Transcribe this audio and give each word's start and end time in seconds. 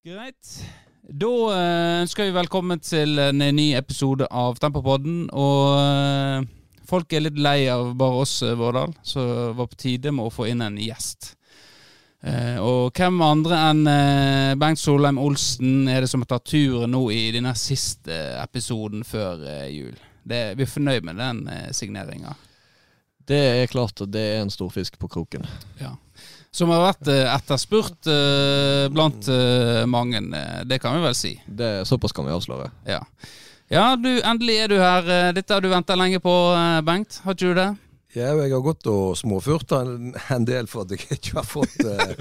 Greit. 0.00 0.64
Da 1.02 1.30
eh, 1.52 1.98
ønsker 2.00 2.24
vi 2.24 2.32
velkommen 2.32 2.80
til 2.80 3.18
en 3.20 3.42
ny 3.52 3.66
episode 3.76 4.24
av 4.32 4.56
Tempopodden. 4.56 5.26
Og 5.36 5.74
eh, 5.76 6.46
folk 6.88 7.12
er 7.12 7.26
litt 7.26 7.36
lei 7.36 7.66
av 7.68 7.90
bare 8.00 8.22
oss, 8.22 8.38
eh, 8.46 8.56
Vårdal, 8.56 8.94
så 9.04 9.26
det 9.26 9.58
var 9.58 9.68
på 9.68 9.80
tide 9.82 10.14
med 10.16 10.24
å 10.24 10.32
få 10.32 10.46
inn 10.48 10.64
en 10.64 10.80
gjest. 10.80 11.34
Eh, 12.24 12.56
og 12.64 12.96
hvem 12.96 13.20
andre 13.26 13.60
enn 13.66 13.82
eh, 13.92 14.56
Bengt 14.60 14.80
Solheim 14.80 15.20
Olsen 15.20 15.84
er 15.92 16.00
det 16.00 16.08
som 16.08 16.24
har 16.24 16.32
tatt 16.32 16.48
turen 16.48 16.96
nå 16.96 17.02
i 17.12 17.26
denne 17.36 17.52
siste 17.60 18.22
episoden 18.40 19.04
før 19.04 19.44
eh, 19.52 19.66
jul? 19.68 20.00
Det, 20.24 20.54
vi 20.56 20.64
er 20.64 20.76
fornøyd 20.78 21.10
med 21.10 21.20
den 21.20 21.44
eh, 21.52 21.68
signeringa. 21.76 22.32
Det 23.28 23.44
er 23.60 23.68
klart 23.68 24.00
at 24.00 24.16
det 24.16 24.24
er 24.32 24.46
en 24.46 24.56
stor 24.56 24.72
fisk 24.72 24.96
på 24.96 25.12
kroken. 25.12 25.44
Ja. 25.76 25.92
Som 26.52 26.72
har 26.74 26.82
vært 26.82 27.10
eh, 27.12 27.28
etterspurt 27.30 28.08
eh, 28.10 28.88
blant 28.90 29.28
eh, 29.30 29.84
mange, 29.86 30.22
det 30.66 30.80
kan 30.82 30.96
vi 30.96 31.04
vel 31.04 31.14
si. 31.14 31.36
Det, 31.46 31.84
såpass 31.86 32.14
kan 32.16 32.26
vi 32.26 32.34
avsløre. 32.34 32.72
Ja, 32.90 33.04
ja 33.70 33.92
du, 33.94 34.10
endelig 34.18 34.58
er 34.64 34.72
du 34.72 34.80
her. 34.82 35.12
Dette 35.36 35.54
har 35.54 35.62
du 35.62 35.70
venta 35.70 35.94
lenge 35.98 36.18
på, 36.22 36.34
Bengt. 36.86 37.20
Har 37.24 37.38
ikke 37.38 37.52
du 37.52 37.60
det? 37.60 37.70
Ja, 38.10 38.32
jeg 38.34 38.50
har 38.50 38.62
gått 38.64 38.88
og 38.90 39.12
småfurta 39.14 39.84
en, 39.84 40.08
en 40.34 40.46
del 40.46 40.66
for 40.66 40.82
at 40.82 40.90
jeg 40.96 41.14
ikke 41.14 41.36
har 41.36 41.46
fått 41.46 41.76
eh, 41.86 42.16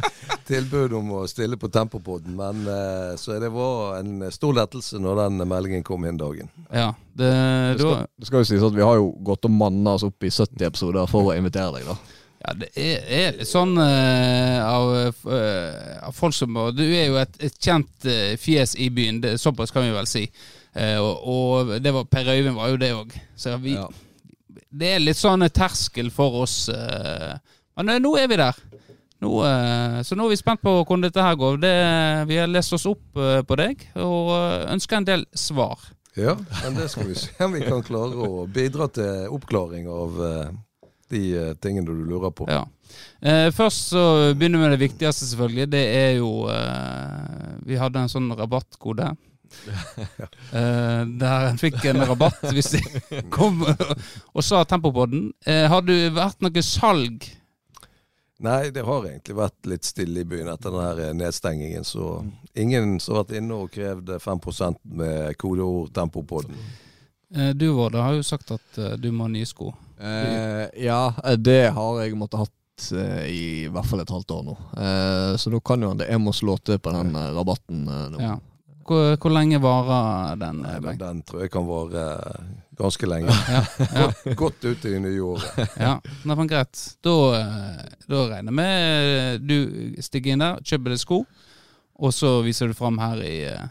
tilbud 0.45 0.93
om 0.99 1.15
å 1.17 1.21
stille 1.29 1.57
på 1.57 1.71
Tempopodden. 1.73 2.35
Men 2.37 2.61
eh, 2.69 3.15
så 3.17 3.39
det 3.41 3.49
var 3.49 3.97
en 3.97 4.27
stor 4.33 4.53
lettelse 4.59 5.01
når 5.01 5.23
den 5.23 5.47
meldingen 5.49 5.85
kom 5.87 6.05
inn 6.05 6.19
dagen. 6.21 6.51
Ja. 6.69 6.91
Det, 7.09 7.31
Det 7.31 7.81
skal, 7.81 8.05
det 8.05 8.29
skal 8.29 8.43
jo 8.43 8.49
sies 8.51 8.67
at 8.69 8.77
vi 8.77 8.85
har 8.85 8.99
jo 9.01 9.09
gått 9.25 9.49
og 9.49 9.55
manna 9.55 9.97
oss 9.97 10.05
opp 10.05 10.21
i 10.23 10.29
70 10.29 10.61
episoder 10.69 11.09
for 11.09 11.31
å 11.31 11.37
invitere 11.39 11.79
deg, 11.79 11.89
da. 11.89 12.18
Ja, 12.49 12.55
det 12.57 12.69
er, 12.73 13.01
er 13.13 13.35
litt 13.37 13.49
sånn 13.49 13.75
uh, 13.77 14.59
av, 14.65 14.93
uh, 15.27 16.07
av 16.07 16.15
folk 16.15 16.33
som 16.33 16.55
Du 16.73 16.83
er 16.85 17.09
jo 17.09 17.19
et, 17.21 17.35
et 17.45 17.57
kjent 17.61 18.07
uh, 18.09 18.33
fjes 18.41 18.73
i 18.79 18.89
byen, 18.93 19.19
det, 19.21 19.35
såpass 19.41 19.73
kan 19.75 19.85
vi 19.85 19.93
vel 19.95 20.09
si. 20.09 20.25
Og, 20.79 21.23
og 21.27 21.71
det 21.81 21.91
var, 21.91 22.05
Per 22.07 22.27
Øyvind 22.29 22.55
var 22.55 22.69
jo 22.69 22.77
det 22.79 22.91
òg. 22.93 23.13
Så 23.35 23.55
vi, 23.59 23.73
Ja. 23.73 23.87
det 24.69 24.91
er 24.93 25.01
litt 25.01 25.17
sånn 25.17 25.41
terskel 25.49 26.11
for 26.13 26.43
oss. 26.43 26.69
men 26.69 27.89
nå 28.03 28.11
er 28.21 28.29
vi 28.29 28.37
der. 28.39 28.59
Nå, 29.19 29.31
så 30.05 30.15
nå 30.15 30.27
er 30.27 30.31
vi 30.35 30.37
spent 30.39 30.61
på 30.61 30.75
hvordan 30.77 31.07
dette 31.07 31.25
her 31.25 31.35
går. 31.41 31.57
Det, 31.65 31.73
vi 32.29 32.37
har 32.37 32.53
lest 32.53 32.77
oss 32.77 32.85
opp 32.87 33.17
på 33.17 33.59
deg 33.59 33.81
og 33.97 34.29
ønsker 34.69 35.01
en 35.01 35.09
del 35.09 35.25
svar. 35.33 35.89
Ja, 36.15 36.37
men 36.61 36.77
det 36.77 36.91
skal 36.93 37.09
vi 37.09 37.17
se 37.17 37.33
om 37.43 37.57
vi 37.57 37.65
kan 37.65 37.83
klare 37.83 38.29
å 38.29 38.45
bidra 38.45 38.87
til 38.93 39.25
oppklaring 39.35 39.89
av 39.89 40.21
de 41.13 41.23
eh, 41.37 41.53
tingene 41.61 41.87
du 41.87 42.05
lurer 42.05 42.33
på. 42.35 42.47
Ja. 42.49 42.65
Eh, 43.21 43.49
først 43.55 43.89
så 43.93 44.03
begynner 44.33 44.59
vi 44.59 44.65
med 44.65 44.75
det 44.77 44.83
viktigste, 44.83 45.25
selvfølgelig. 45.29 45.71
Det 45.71 45.81
er 45.95 46.13
jo 46.19 46.29
eh, 46.49 47.57
Vi 47.67 47.77
hadde 47.79 48.05
en 48.05 48.11
sånn 48.11 48.31
rabattkode. 48.37 49.13
Eh, 50.49 51.01
der 51.21 51.43
en 51.45 51.57
fikk 51.61 51.83
en 51.89 52.01
rabatt 52.09 52.43
hvis 52.53 52.71
de 52.73 52.79
kom 53.35 53.59
og 53.65 54.43
sa 54.45 54.63
Tempopodden. 54.65 55.27
Eh, 55.45 55.65
har 55.69 55.83
du 55.85 55.93
vært 56.13 56.41
noe 56.41 56.63
salg? 56.65 57.27
Nei, 58.45 58.71
det 58.73 58.85
har 58.87 59.05
egentlig 59.09 59.35
vært 59.37 59.69
litt 59.69 59.85
stille 59.85 60.23
i 60.23 60.27
byen 60.29 60.49
etter 60.53 60.73
den 60.97 61.19
nedstengingen. 61.21 61.85
Så 61.85 62.23
ingen 62.53 62.97
som 63.01 63.15
har 63.17 63.25
vært 63.25 63.35
inne 63.41 63.59
og 63.61 63.73
krevd 63.73 64.13
5 64.21 64.41
med 65.01 65.37
kodeord 65.41 65.93
Tempopodden. 65.93 66.57
Eh, 67.35 67.51
du 67.53 67.67
Vårde 67.77 68.01
har 68.01 68.17
jo 68.17 68.25
sagt 68.25 68.53
at 68.55 68.81
du 68.97 69.11
må 69.11 69.27
ha 69.27 69.33
nye 69.33 69.49
sko. 69.49 69.73
Eh, 69.99 70.83
ja, 70.85 71.13
det 71.37 71.71
har 71.75 71.97
jeg 72.03 72.15
måttet 72.17 72.45
hatt 72.45 72.91
eh, 72.95 73.25
i 73.27 73.41
hvert 73.71 73.87
fall 73.89 74.03
et 74.03 74.13
halvt 74.13 74.31
år 74.37 74.45
nå. 74.47 74.55
Eh, 74.79 75.33
så 75.41 75.51
nå 75.51 75.59
kan 75.65 75.81
jo 75.83 75.91
han 75.91 75.99
det. 75.99 76.07
jeg 76.11 76.21
må 76.23 76.31
slå 76.35 76.55
til 76.63 76.79
på 76.79 76.93
den 76.95 77.11
eh, 77.15 77.33
rabatten 77.35 77.83
eh, 77.87 78.05
nå. 78.13 78.21
Ja. 78.23 78.37
Hvor, 78.89 79.11
hvor 79.21 79.33
lenge 79.35 79.59
varer 79.61 80.39
den? 80.41 80.63
Nei, 80.65 80.95
den 80.97 81.19
tror 81.27 81.43
jeg 81.43 81.51
kan 81.53 81.67
vare 81.67 82.05
ganske 82.79 83.09
lenge. 83.11 83.35
Ja, 83.53 83.59
ja, 83.93 84.07
Godt 84.39 84.63
ut 84.65 84.85
i 84.87 84.93
det 84.95 85.01
nye 85.03 85.19
året. 85.21 85.59
ja. 85.85 85.97
Nei, 86.23 86.37
men 86.39 86.49
greit. 86.49 86.79
Da, 87.05 87.13
da 88.09 88.23
regner 88.31 88.55
vi 88.55 89.43
du 89.45 90.01
stikker 90.01 90.33
inn 90.33 90.41
der, 90.41 90.63
kjøper 90.65 90.95
deg 90.95 91.03
sko, 91.03 91.19
og 91.99 92.15
så 92.15 92.39
viser 92.45 92.71
du 92.71 92.77
fram 92.77 92.97
her 93.03 93.19
i 93.27 93.35
uh, 93.51 93.67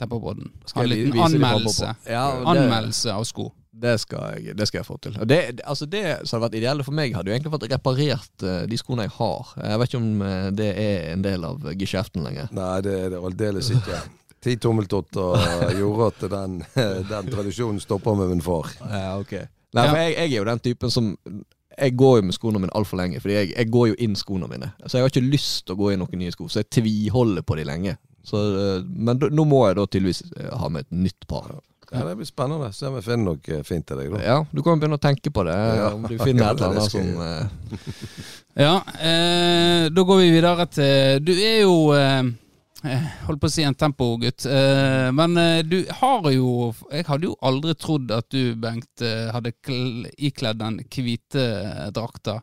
Ha 0.00 0.82
en 0.82 0.88
liten 0.90 1.20
anmeldelse. 1.22 1.94
Ja, 2.10 2.26
det- 2.40 2.46
Anmeldelse 2.52 3.14
av 3.14 3.24
sko. 3.28 3.50
Det 3.72 3.92
skal, 4.02 4.40
jeg, 4.42 4.56
det 4.58 4.66
skal 4.66 4.80
jeg 4.80 4.86
få 4.88 4.96
til. 4.98 5.14
Og 5.22 5.28
Det, 5.30 5.60
altså 5.64 5.86
det 5.86 6.02
som 6.26 6.36
hadde 6.40 6.48
vært 6.48 6.56
ideelle 6.58 6.82
for 6.84 6.96
meg, 6.96 7.12
hadde 7.14 7.30
jo 7.30 7.34
egentlig 7.36 7.52
vært 7.52 7.68
reparert 7.70 8.42
eh, 8.42 8.64
de 8.66 8.78
skoene 8.80 9.04
jeg 9.06 9.12
har. 9.18 9.52
Jeg 9.62 9.78
vet 9.78 9.92
ikke 9.92 10.00
om 10.02 10.24
eh, 10.26 10.48
det 10.58 10.70
er 10.82 11.04
en 11.12 11.22
del 11.22 11.44
av 11.46 11.68
geskjeften 11.78 12.24
lenger. 12.26 12.50
Nei, 12.56 12.80
det 12.82 12.96
er 13.04 13.14
det 13.14 13.20
aldeles 13.22 13.70
ikke. 13.76 14.00
Ti 14.40 14.56
tommeltotter 14.56 15.76
gjorde 15.78 16.10
at 16.10 16.26
den, 16.32 16.58
den 17.12 17.30
tradisjonen 17.30 17.80
stoppa 17.84 18.14
med 18.18 18.32
min 18.34 18.42
far. 18.42 18.66
Ja, 18.82 19.14
ok. 19.20 19.36
Nei, 19.38 19.84
Ja. 19.86 19.90
for 19.92 19.98
jeg, 20.02 20.14
jeg 20.18 20.26
er 20.32 20.36
jo 20.40 20.44
den 20.50 20.58
typen 20.66 20.90
som 20.90 21.10
Jeg 21.80 21.94
går 21.96 22.16
jo 22.18 22.22
med 22.26 22.34
skoene 22.34 22.58
mine 22.58 22.72
altfor 22.74 22.98
lenge, 22.98 23.20
Fordi 23.22 23.34
jeg, 23.36 23.52
jeg 23.56 23.68
går 23.70 23.86
jo 23.92 23.94
inn 24.02 24.16
skoene 24.18 24.48
mine. 24.50 24.72
Så 24.86 24.98
jeg 24.98 25.04
har 25.06 25.12
ikke 25.14 25.30
lyst 25.30 25.62
til 25.68 25.76
å 25.76 25.78
gå 25.78 25.92
inn 25.94 26.00
noen 26.02 26.18
nye 26.18 26.32
sko, 26.34 26.48
så 26.50 26.64
jeg 26.64 26.70
tviholder 26.74 27.46
på 27.46 27.56
de 27.56 27.64
lenge. 27.68 27.94
Så, 28.26 28.36
eh, 28.58 28.82
men 28.90 29.22
nå 29.30 29.44
må 29.48 29.62
jeg 29.68 29.78
da 29.78 29.86
tydeligvis 29.86 30.24
ha 30.58 30.68
med 30.68 30.88
et 30.88 30.96
nytt 31.06 31.28
par. 31.30 31.54
Ja, 31.90 32.04
Det 32.06 32.16
blir 32.16 32.26
spennende. 32.28 32.72
Se 32.72 32.86
om 32.86 32.94
jeg 32.94 33.04
finner 33.04 33.24
noe 33.32 33.62
fint 33.66 33.86
til 33.86 33.98
deg, 33.98 34.12
da. 34.14 34.20
Ja, 34.22 34.36
Du 34.54 34.62
kan 34.62 34.78
begynne 34.78 34.98
å 34.98 35.02
tenke 35.02 35.30
på 35.34 35.42
det, 35.44 35.54
eh, 35.56 35.76
Ja. 35.76 35.88
om 35.94 36.02
du 36.06 36.18
finner 36.18 36.50
et 36.52 36.60
eller 36.60 36.70
annet 36.70 36.90
som 36.90 37.00
eh, 37.20 37.46
Ja, 38.66 38.76
eh, 39.00 39.88
da 39.90 40.02
går 40.06 40.18
vi 40.22 40.30
videre 40.34 40.66
til 40.70 41.20
Du 41.24 41.32
er 41.32 41.60
jo 41.62 41.74
eh, 41.94 42.20
eh, 42.20 42.30
Holdt 42.80 43.40
på 43.42 43.48
å 43.48 43.52
si 43.52 43.64
en 43.66 43.74
tempogutt. 43.76 44.46
Eh, 44.48 45.10
men 45.12 45.36
eh, 45.36 45.58
du 45.68 45.82
har 45.98 46.24
jo 46.32 46.70
Jeg 46.88 47.04
hadde 47.10 47.28
jo 47.28 47.34
aldri 47.44 47.74
trodd 47.76 48.12
at 48.16 48.28
du, 48.32 48.54
Bengt, 48.56 49.02
eh, 49.04 49.28
hadde 49.34 49.52
ikledd 50.16 50.60
den 50.62 50.78
hvite 50.88 51.42
eh, 51.44 51.90
drakta 51.92 52.38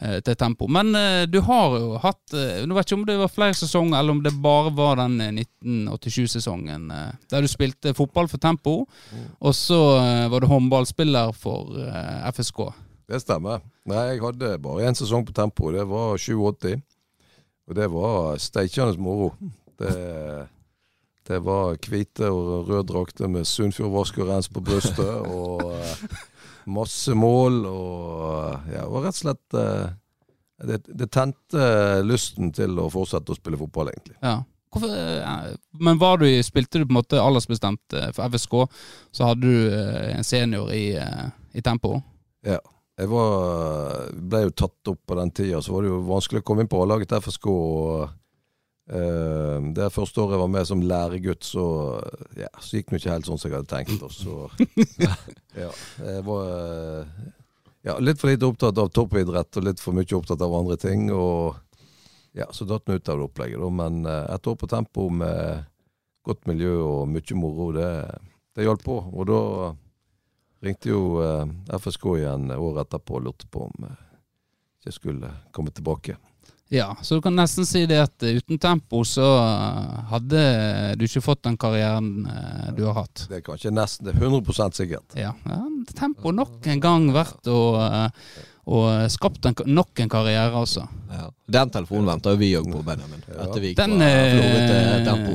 eh, 0.00 0.18
til 0.24 0.38
Tempo. 0.40 0.68
Men 0.72 0.94
eh, 0.96 1.24
du 1.28 1.42
har 1.44 1.76
jo 1.76 1.98
hatt 2.00 2.36
eh, 2.36 2.64
Nå 2.64 2.78
vet 2.78 2.88
ikke 2.88 3.00
om 3.02 3.06
det 3.10 3.18
var 3.20 3.32
flere 3.34 3.58
sesonger, 3.58 3.98
eller 4.00 4.16
om 4.16 4.22
det 4.24 4.32
bare 4.42 4.72
var 4.76 4.96
den 5.02 5.20
eh, 5.20 5.34
1987-sesongen 5.44 6.88
eh, 6.90 7.12
der 7.32 7.44
du 7.44 7.50
spilte 7.52 7.92
fotball 7.96 8.30
for 8.32 8.40
Tempo, 8.42 8.78
og 9.40 9.54
så 9.56 9.82
eh, 10.00 10.26
var 10.32 10.40
du 10.40 10.48
håndballspiller 10.50 11.36
for 11.36 11.76
eh, 11.84 12.30
FSK. 12.32 12.64
Det 13.12 13.20
stemmer. 13.20 13.60
Nei, 13.88 14.06
jeg 14.14 14.22
hadde 14.24 14.56
bare 14.62 14.88
én 14.88 14.96
sesong 14.96 15.26
på 15.28 15.34
tempo. 15.36 15.72
Det 15.74 15.82
var 15.90 16.14
87. 16.16 16.78
Og 17.68 17.74
det 17.76 17.88
var 17.92 18.38
steikende 18.40 18.96
moro. 19.02 19.32
Det, 19.80 19.94
det 21.28 21.38
var 21.46 21.78
hvite 21.78 22.28
og 22.30 22.68
røde 22.68 22.84
drakter 22.90 23.30
med 23.30 23.48
Sunnfjord 23.48 23.92
Vask 23.94 24.20
og 24.22 24.30
Rens 24.30 24.50
på 24.52 24.62
brystet. 24.64 25.12
Og 25.32 25.62
eh, 25.78 26.06
masse 26.66 27.14
mål. 27.14 27.64
Og 27.66 28.70
ja, 28.72 28.84
det 28.84 28.92
var 28.92 29.06
rett 29.08 29.18
og 29.18 29.22
slett 29.24 29.58
eh, 29.58 29.92
det, 30.62 30.80
det 30.86 31.10
tente 31.10 31.68
lysten 32.06 32.52
til 32.54 32.78
å 32.78 32.88
fortsette 32.92 33.34
å 33.34 33.38
spille 33.38 33.58
fotball, 33.60 33.92
egentlig. 33.94 34.18
Ja. 34.22 34.40
Hvorfor, 34.72 34.92
eh, 34.96 35.54
men 35.84 35.98
var 36.00 36.22
du, 36.22 36.26
spilte 36.44 36.80
du 36.80 36.86
på 36.86 36.94
en 36.94 37.00
måte 37.00 37.20
aldersbestemt 37.20 37.96
eh, 37.98 38.12
for 38.16 38.32
FSK, 38.32 38.54
så 39.12 39.28
hadde 39.28 39.48
du 39.48 39.74
eh, 39.74 40.12
en 40.16 40.24
senior 40.24 40.70
i, 40.72 40.94
eh, 40.96 41.26
i 41.52 41.64
tempo? 41.64 41.98
Ja. 42.46 42.60
Jeg 43.00 43.08
var, 43.08 44.10
ble 44.12 44.42
jo 44.44 44.50
tatt 44.52 44.90
opp 44.92 44.98
på 45.08 45.16
den 45.16 45.30
tida, 45.34 45.62
så 45.64 45.72
var 45.74 45.82
det 45.82 45.90
jo 45.90 46.02
vanskelig 46.06 46.42
å 46.42 46.44
komme 46.46 46.62
inn 46.62 46.70
på 46.70 46.82
A-laget 46.84 47.08
til 47.10 47.22
FSK. 47.24 47.46
Og, 47.50 48.02
eh, 48.04 48.12
det 48.82 49.86
første 49.94 50.20
året 50.20 50.34
jeg 50.34 50.40
var 50.42 50.50
med 50.50 50.66
som 50.66 50.80
læregutt, 50.82 51.44
så, 51.46 51.64
ja, 52.36 52.48
så 52.58 52.76
gikk 52.76 52.90
det 52.90 52.98
ikke 52.98 53.12
helt 53.12 53.28
sånn 53.28 53.38
som 53.38 53.48
jeg 53.48 53.60
hadde 53.60 53.70
tenkt. 53.70 54.02
Så, 54.10 54.48
ja, 55.62 55.70
jeg 56.02 56.24
var 56.26 56.50
eh, 56.50 57.28
ja, 57.86 57.98
litt 57.98 58.20
for 58.20 58.30
lite 58.30 58.46
opptatt 58.46 58.78
av 58.78 58.90
toppidrett 58.94 59.58
og 59.58 59.66
litt 59.66 59.82
for 59.82 59.96
mye 59.96 60.16
opptatt 60.18 60.42
av 60.42 60.54
andre 60.54 60.76
ting. 60.82 61.08
Og 61.14 61.54
ja, 62.32 62.48
så 62.50 62.66
datt 62.68 62.86
den 62.86 62.98
ut 62.98 63.08
av 63.08 63.18
det 63.18 63.28
opplegget. 63.28 63.64
Men 63.74 64.04
eh, 64.06 64.34
et 64.34 64.46
år 64.46 64.58
på 64.58 64.70
tempo 64.70 65.08
med 65.10 65.64
godt 66.26 66.46
miljø 66.46 66.76
og 66.82 67.08
mye 67.10 67.38
moro, 67.38 67.70
det, 67.76 67.88
det 68.54 68.66
hjalp 68.66 68.84
på. 68.86 68.98
Og 69.12 69.30
da 69.30 69.40
ringte 70.62 70.92
jo 70.92 71.18
eh, 71.22 71.46
FSK 71.78 72.08
igjen 72.20 72.50
året 72.54 72.86
etterpå 72.86 73.18
og 73.18 73.26
lurte 73.28 73.50
på 73.50 73.66
om 73.66 73.88
eh, 73.88 74.04
jeg 74.86 74.98
skulle 74.98 75.30
komme 75.54 75.74
tilbake. 75.74 76.18
Ja, 76.72 76.96
så 77.02 77.14
du 77.14 77.22
kan 77.22 77.34
nesten 77.36 77.66
si 77.68 77.82
det 77.84 77.98
at 78.00 78.22
eh, 78.24 78.38
uten 78.40 78.56
tempo 78.58 79.02
så 79.04 79.26
eh, 79.36 79.96
hadde 80.08 80.44
du 80.96 81.04
ikke 81.04 81.20
fått 81.20 81.42
den 81.44 81.58
karrieren 81.60 82.24
eh, 82.24 82.70
du 82.72 82.86
har 82.86 83.02
hatt. 83.02 83.26
Det 83.28 83.42
er 83.42 83.44
kanskje 83.44 83.74
nesten 83.76 84.08
det 84.08 84.14
er 84.14 84.24
100 84.24 84.70
sikkert. 84.78 85.18
Ja, 85.20 85.34
ja 85.44 85.58
tempo 85.92 86.32
nok 86.32 86.64
en 86.72 86.80
gang 86.80 87.10
verdt 87.12 87.52
å 87.52 87.60
og 88.62 89.10
skapt 89.10 89.44
en, 89.50 89.56
nok 89.74 90.00
en 90.00 90.08
karriere, 90.08 90.54
altså. 90.54 90.86
ja. 91.10 91.26
Den 91.50 91.70
telefonen 91.74 92.12
venter 92.12 92.36
vi 92.38 92.52
òg 92.54 92.68
på, 92.70 92.80
Benjamin. 92.86 93.24
Etter 93.26 93.58
vi 93.58 93.72
gikk 93.72 93.80
Den, 93.80 93.96
Tempo. 95.08 95.32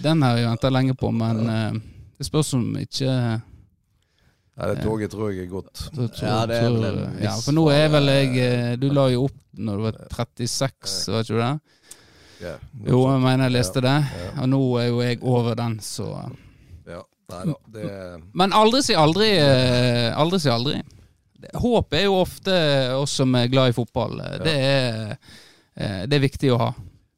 den 0.00 0.24
har 0.24 0.38
jeg 0.40 0.48
venta 0.48 0.70
lenge 0.72 0.96
på, 0.96 1.10
men 1.12 1.42
det 2.16 2.24
spørs 2.24 2.54
om 2.56 2.64
ikke 2.80 3.12
Nei, 4.56 4.66
det 4.70 4.84
toget 4.84 5.10
tror 5.10 5.32
jeg 5.32 5.44
er 5.44 5.50
godt. 5.50 5.80
Tror- 5.96 6.20
Ja, 6.22 6.46
det 6.46 6.56
er 6.62 6.68
vel 6.70 6.84
en 6.86 7.16
ja, 7.24 7.32
For 7.42 7.52
nå 7.56 7.64
er 7.74 7.88
vel 7.90 8.06
jeg 8.12 8.36
eh, 8.38 8.76
Du 8.78 8.88
la 8.94 9.08
jo 9.10 9.24
opp 9.26 9.40
når 9.58 9.76
du 9.76 9.82
var 9.88 9.96
36, 10.14 11.08
var 11.10 11.24
ikke 11.24 11.34
du 11.34 11.40
det? 11.40 11.60
Ja, 12.44 12.52
Jo, 12.90 13.00
jeg 13.10 13.20
mener 13.22 13.44
jeg 13.48 13.52
leste 13.56 13.80
det. 13.82 13.96
Og 14.38 14.48
nå 14.50 14.60
er 14.78 14.86
jo 14.92 15.00
jeg 15.02 15.18
over 15.22 15.54
den, 15.58 15.76
så 15.82 16.08
ja. 16.86 17.00
Nei 17.32 17.42
da, 17.48 17.54
det 17.72 17.90
Men 18.36 18.52
aldri 18.52 18.82
si 18.84 18.94
aldri. 18.94 19.30
eh, 19.40 20.10
Aldri 20.20 20.38
si 20.42 20.50
aldri. 20.52 20.74
Håp 21.54 21.94
er 21.96 22.04
jo 22.06 22.18
ofte 22.20 22.54
oss 22.98 23.14
som 23.20 23.34
er 23.38 23.48
glad 23.52 23.70
i 23.72 23.76
fotball. 23.76 24.18
Det, 24.44 24.52
er, 24.54 25.16
eh, 25.76 26.02
det 26.06 26.18
er 26.18 26.22
viktig 26.28 26.50
å 26.54 26.58
ha. 26.60 26.68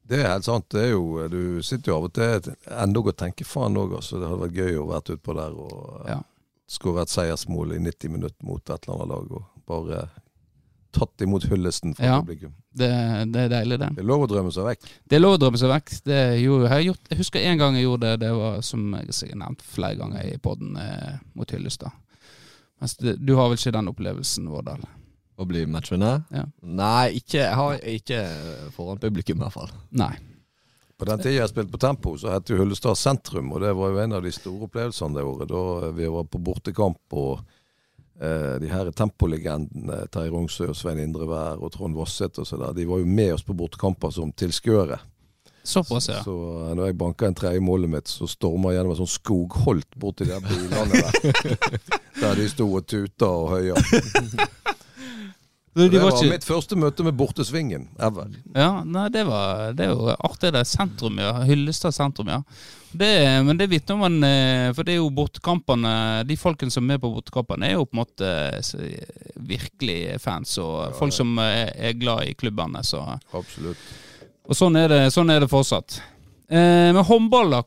Det 0.06 0.21
er 0.23 0.29
helt 0.31 0.44
sant. 0.47 0.69
Det 0.71 0.85
er 0.85 0.93
jo, 0.94 1.27
du 1.29 1.61
sitter 1.67 1.91
jo 1.93 1.97
av 1.99 2.05
og 2.09 2.12
til 2.15 2.55
endog 2.71 3.09
og 3.12 3.17
tenker 3.19 3.44
faen 3.49 3.77
òg, 3.77 3.97
altså. 3.99 4.21
Det 4.23 4.29
hadde 4.31 4.44
vært 4.47 4.61
gøy 4.62 4.79
å 4.79 4.87
vært 4.93 5.12
utpå 5.17 5.35
der 5.37 5.53
og 5.59 6.06
Ja. 6.09 6.21
Skåre 6.68 7.02
et 7.06 7.12
seiersmål 7.12 7.76
i 7.76 7.80
90 7.82 8.10
minutter 8.16 8.46
mot 8.46 8.62
et 8.70 8.86
eller 8.88 8.94
annet 8.96 9.12
lag. 9.12 9.32
Og 9.38 9.66
bare 9.68 10.00
tatt 10.96 11.20
imot 11.26 11.44
hyllesten 11.50 11.92
fra 11.96 12.06
Ja. 12.08 12.20
publikum. 12.22 12.54
Det, 12.76 12.88
det 13.32 13.40
er 13.46 13.48
deilig, 13.52 13.78
det. 13.80 13.88
Det 13.96 14.02
er 14.02 14.08
lov 14.08 14.24
å 14.24 14.28
drømme 14.30 14.52
seg 14.52 14.64
vekk. 14.64 14.86
Det 15.08 15.16
er 15.16 15.20
lov 15.22 15.34
å 15.36 15.40
drømme 15.42 15.60
seg 15.60 15.70
vekk. 15.72 15.92
Det 16.04 16.20
gjorde, 16.40 16.70
jeg, 16.72 16.86
gjort, 16.90 17.10
jeg 17.10 17.18
husker 17.20 17.40
en 17.50 17.58
gang 17.60 17.76
jeg 17.76 17.84
gjorde 17.86 18.10
det. 18.10 18.20
Det 18.24 18.32
var 18.36 18.60
som 18.64 18.86
jeg 18.96 19.12
har 19.32 19.40
nevnt 19.42 19.62
flere 19.64 19.96
ganger 20.00 20.28
i 20.30 20.36
poden 20.42 20.76
eh, 20.80 21.18
mot 21.36 21.50
Hyllestad. 21.52 21.92
Mens 22.80 22.96
det, 23.00 23.16
du 23.24 23.34
har 23.36 23.48
vel 23.48 23.56
ikke 23.60 23.72
den 23.76 23.88
opplevelsen, 23.92 24.48
Vårdal? 24.52 24.82
Å 25.36 25.44
bli 25.48 25.66
matchvinner? 25.68 26.22
Ja. 26.32 26.46
Nei, 26.64 27.18
ikke, 27.20 27.42
jeg 27.42 27.56
har 27.60 27.78
ikke 27.92 28.20
foran 28.76 29.00
publikum, 29.00 29.38
i 29.40 29.44
hvert 29.44 29.56
fall. 29.56 29.72
Nei. 29.96 30.14
På 30.96 31.04
den 31.04 31.20
tida 31.20 31.43
jeg 31.43 31.52
spilte 31.52 31.75
på 31.75 31.81
Tempo, 31.82 32.14
så 32.16 32.31
het 32.32 32.48
jo 32.48 32.56
Hyllestad 32.56 32.96
sentrum, 32.96 33.50
og 33.52 33.60
det 33.60 33.75
var 33.76 33.93
jo 33.93 34.00
en 34.00 34.16
av 34.16 34.25
de 34.25 34.32
store 34.32 34.64
opplevelsene 34.64 35.19
det 35.19 35.25
året. 35.28 35.50
Da 35.50 35.90
vi 35.96 36.08
var 36.12 36.25
på 36.32 36.40
bortekamp, 36.40 37.02
og 37.12 37.43
eh, 38.20 38.54
de 38.62 38.70
her 38.70 38.88
tempolegendene, 38.96 40.06
Terje 40.12 40.32
Rungsø 40.32 40.70
og 40.72 40.78
Svein 40.78 41.02
Indrevær 41.04 41.60
og 41.60 41.75
Trond 41.75 41.98
Vosseth 41.98 42.40
og 42.40 42.48
så 42.48 42.56
der, 42.62 42.72
de 42.78 42.88
var 42.88 43.02
jo 43.02 43.10
med 43.19 43.34
oss 43.34 43.44
på 43.44 43.56
bortekamper 43.58 44.14
som 44.16 44.32
tilskuere. 44.32 44.96
Såpass, 45.66 46.08
ja. 46.08 46.22
Så 46.25 46.32
så 46.32 46.75
når 46.78 46.87
jeg 46.87 46.99
banka 46.99 47.26
en 47.26 47.34
tredje 47.34 47.60
målet 47.60 47.90
mitt, 47.90 48.08
så 48.08 48.28
storma 48.31 48.70
jeg 48.70 48.78
gjennom 48.78 48.92
en 48.94 49.00
sånn 49.00 49.10
skogholt 49.10 49.96
borti 49.99 50.28
de 50.28 50.38
bilene 50.46 51.00
der. 51.02 51.56
der 52.22 52.38
de 52.38 52.46
sto 52.49 52.69
og 52.70 52.87
tuta 52.87 53.28
og 53.28 53.50
høya. 53.56 53.75
De 55.76 55.90
Det 55.93 56.00
var 56.00 56.08
var 56.08 56.23
ikke, 56.23 56.32
mitt 56.32 56.44
første 56.49 56.76
møte 56.81 57.05
med 57.05 57.12
Bortesvingen 57.19 57.82
ever. 58.00 58.31
ja, 58.56 58.81
nei, 58.81 59.08
det, 59.12 59.26
var, 59.28 59.75
det 59.76 59.84
er 59.84 59.90
jo 59.93 60.08
artig. 60.17 60.55
Det 60.55 60.62
sentrum, 60.64 61.19
ja. 61.20 61.34
Hyllestad 61.44 61.93
sentrum, 61.93 62.31
ja. 62.32 62.38
Det, 62.96 63.11
men 63.44 63.58
det 63.61 63.67
vitner 63.69 63.99
man 64.00 64.14
eh, 64.25 64.70
For 64.73 64.87
det 64.87 64.94
er 64.94 65.02
jo 65.02 65.11
bortekampene 65.12 66.23
De 66.25 66.37
folkene 66.40 66.73
som 66.73 66.87
er 66.87 66.94
med 66.94 67.02
på 67.02 67.11
bortekampene, 67.12 67.69
er 67.69 67.75
jo 67.76 67.84
på 67.84 67.99
en 67.99 68.00
måte 68.00 68.31
virkelig 69.37 69.99
fans, 70.25 70.56
og 70.62 70.96
folk 70.96 71.12
som 71.12 71.37
er, 71.43 71.75
er 71.76 71.93
glad 72.00 72.25
i 72.31 72.34
klubbene. 72.38 72.81
Så. 72.87 73.02
Absolutt. 73.37 73.84
Og 74.49 74.56
sånn 74.56 74.81
er 74.81 74.88
det, 74.88 75.00
sånn 75.12 75.31
er 75.34 75.44
det 75.44 75.50
fortsatt. 75.52 75.99
Eh, 76.49 76.88
med 76.96 77.05
håndball, 77.05 77.52
da. 77.52 77.62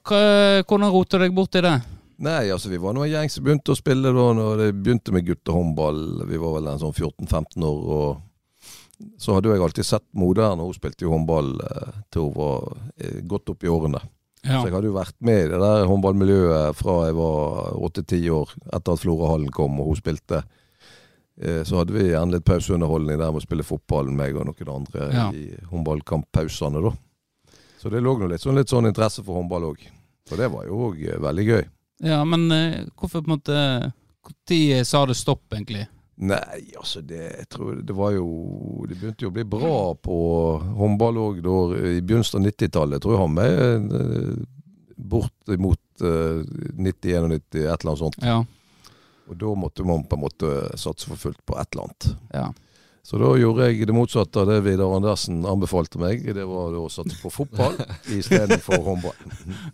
Hvordan 0.65 0.89
roter 0.93 1.19
du 1.19 1.27
deg 1.27 1.35
bort 1.37 1.55
i 1.59 1.65
det? 1.65 1.77
Nei, 2.19 2.49
altså 2.51 2.67
vi 2.71 2.77
var 2.83 2.93
nå 2.97 3.05
en 3.05 3.11
gjeng 3.13 3.29
som 3.31 3.45
begynte 3.45 3.71
å 3.71 3.77
spille 3.79 4.11
da 4.11 4.25
når 4.35 4.57
det 4.59 4.69
begynte 4.83 5.13
med 5.15 5.23
guttehåndball. 5.29 6.01
Vi 6.27 6.39
var 6.41 6.57
vel 6.57 6.67
en 6.67 6.81
sånn 6.81 6.91
14-15 6.95 7.63
år. 7.63 7.79
og 7.95 9.09
Så 9.23 9.33
hadde 9.37 9.53
jeg 9.53 9.63
alltid 9.63 9.87
sett 9.87 10.03
moderen, 10.19 10.59
og 10.59 10.71
hun 10.73 10.75
spilte 10.75 11.05
jo 11.07 11.13
håndball 11.13 11.53
eh, 11.63 11.93
til 12.11 12.27
hun 12.27 12.33
var 12.35 12.65
eh, 12.99 13.21
godt 13.23 13.53
opp 13.53 13.63
i 13.63 13.71
årene. 13.71 14.01
Ja. 14.43 14.59
Så 14.61 14.67
jeg 14.67 14.75
hadde 14.75 14.87
jo 14.91 14.95
vært 14.97 15.15
med 15.23 15.45
i 15.45 15.47
det 15.51 15.59
der 15.63 15.87
håndballmiljøet 15.87 16.75
fra 16.79 16.97
jeg 17.07 17.15
var 17.17 17.73
8-10 17.87 18.27
år, 18.35 18.53
etter 18.71 18.93
at 18.95 19.01
Florahallen 19.03 19.49
kom 19.55 19.79
og 19.83 19.89
hun 19.93 19.99
spilte. 19.99 20.43
Eh, 21.39 21.63
Så 21.63 21.79
hadde 21.79 21.95
vi 21.95 22.09
gjerne 22.09 22.35
litt 22.35 22.47
pauseunderholdning 22.47 23.15
der 23.19 23.31
med 23.31 23.39
å 23.39 23.47
spille 23.47 23.63
fotball, 23.67 24.11
meg 24.11 24.35
og 24.35 24.47
noen 24.51 24.75
andre 24.75 25.07
Ja. 25.15 25.29
i 25.31 25.55
håndballkamppausene, 25.71 26.83
da. 26.83 26.91
Så 27.79 27.87
det 27.91 28.03
lå 28.03 28.17
nå 28.19 28.27
litt 28.27 28.43
sånn, 28.43 28.59
litt 28.59 28.67
sånn 28.67 28.87
interesse 28.91 29.23
for 29.23 29.39
håndball 29.39 29.71
òg. 29.71 29.87
For 30.27 30.35
det 30.35 30.51
var 30.51 30.65
jo 30.67 30.89
òg 30.91 30.99
veldig 31.23 31.45
gøy. 31.47 31.63
Ja, 31.99 32.23
men 32.25 32.51
eh, 32.51 32.83
hvorfor 32.95 33.21
på 33.21 33.29
en 33.29 33.37
måte 33.37 33.91
Når 34.49 34.85
sa 34.85 35.05
det 35.05 35.17
stopp, 35.17 35.53
egentlig? 35.53 35.87
Nei, 36.19 36.75
altså 36.77 37.01
det, 37.01 37.19
jeg 37.37 37.47
tror 37.47 37.77
det 37.79 37.95
var 37.95 38.11
jo 38.11 38.25
Det 38.89 38.97
begynte 38.99 39.23
jo 39.23 39.29
å 39.31 39.35
bli 39.37 39.45
bra 39.47 39.95
på 39.95 40.15
håndball 40.79 41.19
òg 41.21 41.37
i 41.39 42.01
begynnelsen 42.01 42.41
av 42.41 42.49
90-tallet. 42.49 43.01
Tror 43.03 43.15
jeg 43.15 43.21
han 43.23 43.35
med 43.37 43.93
eh, 43.99 44.47
bort 44.99 45.53
mot 45.55 46.03
eh, 46.03 46.41
90-91, 46.75 47.35
et 47.39 47.55
eller 47.55 47.77
annet 47.77 48.01
sånt. 48.03 48.19
Ja. 48.19 48.41
Og 49.29 49.37
da 49.39 49.53
måtte 49.55 49.85
man 49.87 50.03
på 50.09 50.17
en 50.17 50.25
måte 50.25 50.55
satse 50.79 51.07
for 51.07 51.21
fullt 51.21 51.39
på 51.47 51.55
et 51.59 51.71
eller 51.71 51.87
annet. 51.87 52.11
ja. 52.33 52.49
Så 53.09 53.17
da 53.17 53.29
gjorde 53.39 53.65
jeg 53.71 53.87
det 53.89 53.93
motsatte 53.95 54.41
av 54.43 54.49
det 54.51 54.59
Vidar 54.61 54.91
Andersen 54.93 55.39
anbefalte 55.47 55.97
meg. 55.97 56.27
Det 56.35 56.43
var 56.45 56.75
å 56.77 56.83
satse 56.93 57.15
på 57.17 57.31
fotball 57.33 57.79
istedenfor 58.19 58.83
håndball. 58.85 59.15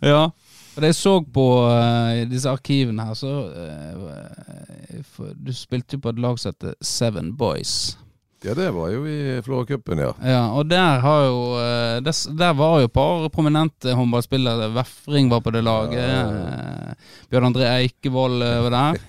Ja. 0.00 0.30
Det 0.76 0.90
jeg 0.90 0.96
så 0.98 1.12
på 1.32 1.44
uh, 1.64 2.24
disse 2.28 2.50
arkivene 2.52 3.06
her, 3.08 3.14
så 3.16 3.30
uh, 3.48 5.00
for, 5.14 5.30
Du 5.40 5.52
spilte 5.56 5.96
jo 5.96 6.02
på 6.04 6.12
et 6.12 6.18
lag 6.20 6.36
som 6.40 6.52
heter 6.52 6.74
Seven 6.84 7.30
Boys. 7.36 7.96
Ja, 8.44 8.52
det 8.54 8.68
var 8.76 8.90
jo 8.92 9.06
i 9.08 9.40
Flåracupen, 9.42 9.98
ja. 10.04 10.10
Ja, 10.22 10.42
og 10.54 10.68
der 10.68 11.00
har 11.02 11.22
jo 11.24 11.38
uh, 11.56 11.96
Der, 12.04 12.12
der 12.38 12.52
var 12.58 12.82
jo 12.82 12.90
et 12.90 12.92
par 12.94 13.24
prominente 13.32 13.94
håndballspillere. 13.96 14.68
Vefring 14.76 15.30
var 15.32 15.40
på 15.40 15.50
det 15.56 15.64
laget. 15.64 15.96
eh, 15.98 16.92
Bjørn 17.32 17.48
André 17.48 17.64
Eikevold 17.80 18.44
var 18.66 18.70
der. 18.76 19.00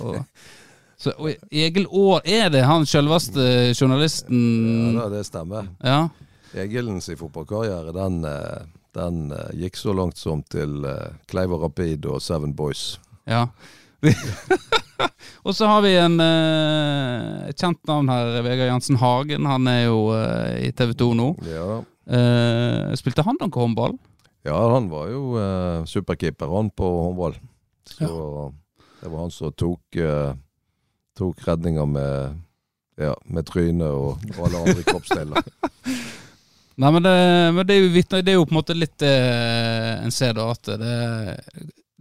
og, 0.00 0.24
så, 0.96 1.12
og 1.18 1.30
Egil 1.52 1.86
Aar, 1.92 2.24
er 2.24 2.48
det 2.50 2.64
han 2.64 2.86
selveste 2.88 3.74
journalisten? 3.76 4.96
Ja, 4.96 5.10
det 5.12 5.26
stemmer. 5.28 5.68
Ja. 5.84 6.08
Egilens 6.56 7.10
fotballkarriere, 7.20 7.92
den, 7.92 8.24
den 8.94 9.32
uh, 9.32 9.50
gikk 9.56 9.78
så 9.78 9.94
langt 9.96 10.18
som 10.20 10.42
til 10.50 10.84
uh, 10.86 11.14
Kleiva 11.30 11.58
Rapid 11.62 12.06
og 12.10 12.22
Seven 12.22 12.54
Boys. 12.56 12.98
Ja. 13.28 13.46
og 15.46 15.54
så 15.56 15.68
har 15.70 15.84
vi 15.84 15.94
en 15.98 16.18
uh, 16.20 17.50
kjent 17.56 17.80
navn 17.90 18.10
her, 18.12 18.40
Vegard 18.46 18.70
Jansen 18.72 19.00
Hagen. 19.00 19.48
Han 19.50 19.70
er 19.70 19.86
jo 19.86 20.00
uh, 20.12 20.54
i 20.60 20.70
TV 20.76 20.94
2 21.00 21.10
nå. 21.18 21.30
Ja. 21.48 21.82
Spilte 23.00 23.24
han 23.24 23.38
noe 23.40 23.48
håndball? 23.56 23.94
ja, 24.44 24.58
han 24.74 24.90
var 24.90 25.06
jo 25.08 25.38
superkeeper, 25.88 26.50
han 26.52 26.66
på 26.76 26.84
håndball. 26.84 27.38
Så 27.88 28.08
det 29.00 29.08
var 29.08 29.22
han 29.22 29.32
som 29.32 29.54
tok, 29.56 29.96
tok 31.16 31.46
redninger 31.46 31.88
med, 31.88 32.42
ja, 33.00 33.14
med 33.24 33.48
trynet 33.48 33.88
og, 33.88 34.20
og 34.34 34.42
alle 34.44 34.60
andre 34.66 34.84
kroppsdeler. 34.84 35.48
Nei, 36.76 36.90
men 36.90 37.04
det, 37.06 37.14
men 37.54 37.66
det, 37.68 37.74
er, 37.78 37.88
vitne- 37.94 38.22
det 38.26 38.32
er 38.32 38.38
jo 38.40 38.44
på 38.48 38.54
en 38.54 38.58
måte 38.58 38.74
litt 38.74 39.02
eh, 39.06 39.92
en 40.02 40.10
ser 40.14 40.34
da 40.34 40.48
at 40.50 40.70
det, 40.80 40.96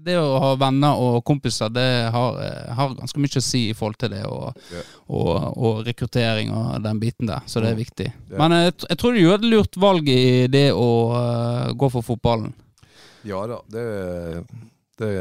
det 0.04 0.16
å 0.20 0.40
ha 0.42 0.50
venner 0.60 0.98
og 1.00 1.20
kompiser, 1.28 1.70
det 1.72 1.86
har, 2.12 2.40
eh, 2.42 2.74
har 2.76 2.96
ganske 2.98 3.22
mye 3.22 3.40
å 3.40 3.46
si 3.46 3.62
i 3.70 3.76
forhold 3.78 4.00
til 4.02 4.16
det 4.16 4.24
og, 4.26 4.58
yeah. 4.74 4.90
og, 5.14 5.32
og 5.54 5.86
rekruttering 5.88 6.52
og 6.58 6.82
den 6.84 7.00
biten 7.04 7.30
der. 7.30 7.46
Så 7.46 7.62
det 7.64 7.70
er 7.72 7.80
viktig. 7.80 8.10
Yeah. 8.32 8.40
Men 8.42 8.58
jeg, 8.58 8.76
tr- 8.82 8.90
jeg 8.90 9.02
tror 9.04 9.14
du 9.14 9.22
gjorde 9.22 9.40
et 9.44 9.50
lurt 9.54 9.80
valg 9.86 10.10
i 10.12 10.22
det 10.52 10.68
å 10.74 10.90
uh, 11.14 11.72
gå 11.78 11.92
for 11.94 12.10
fotballen. 12.10 12.52
Ja 13.24 13.46
da, 13.48 13.62
det, 13.72 13.84
det 15.00 15.12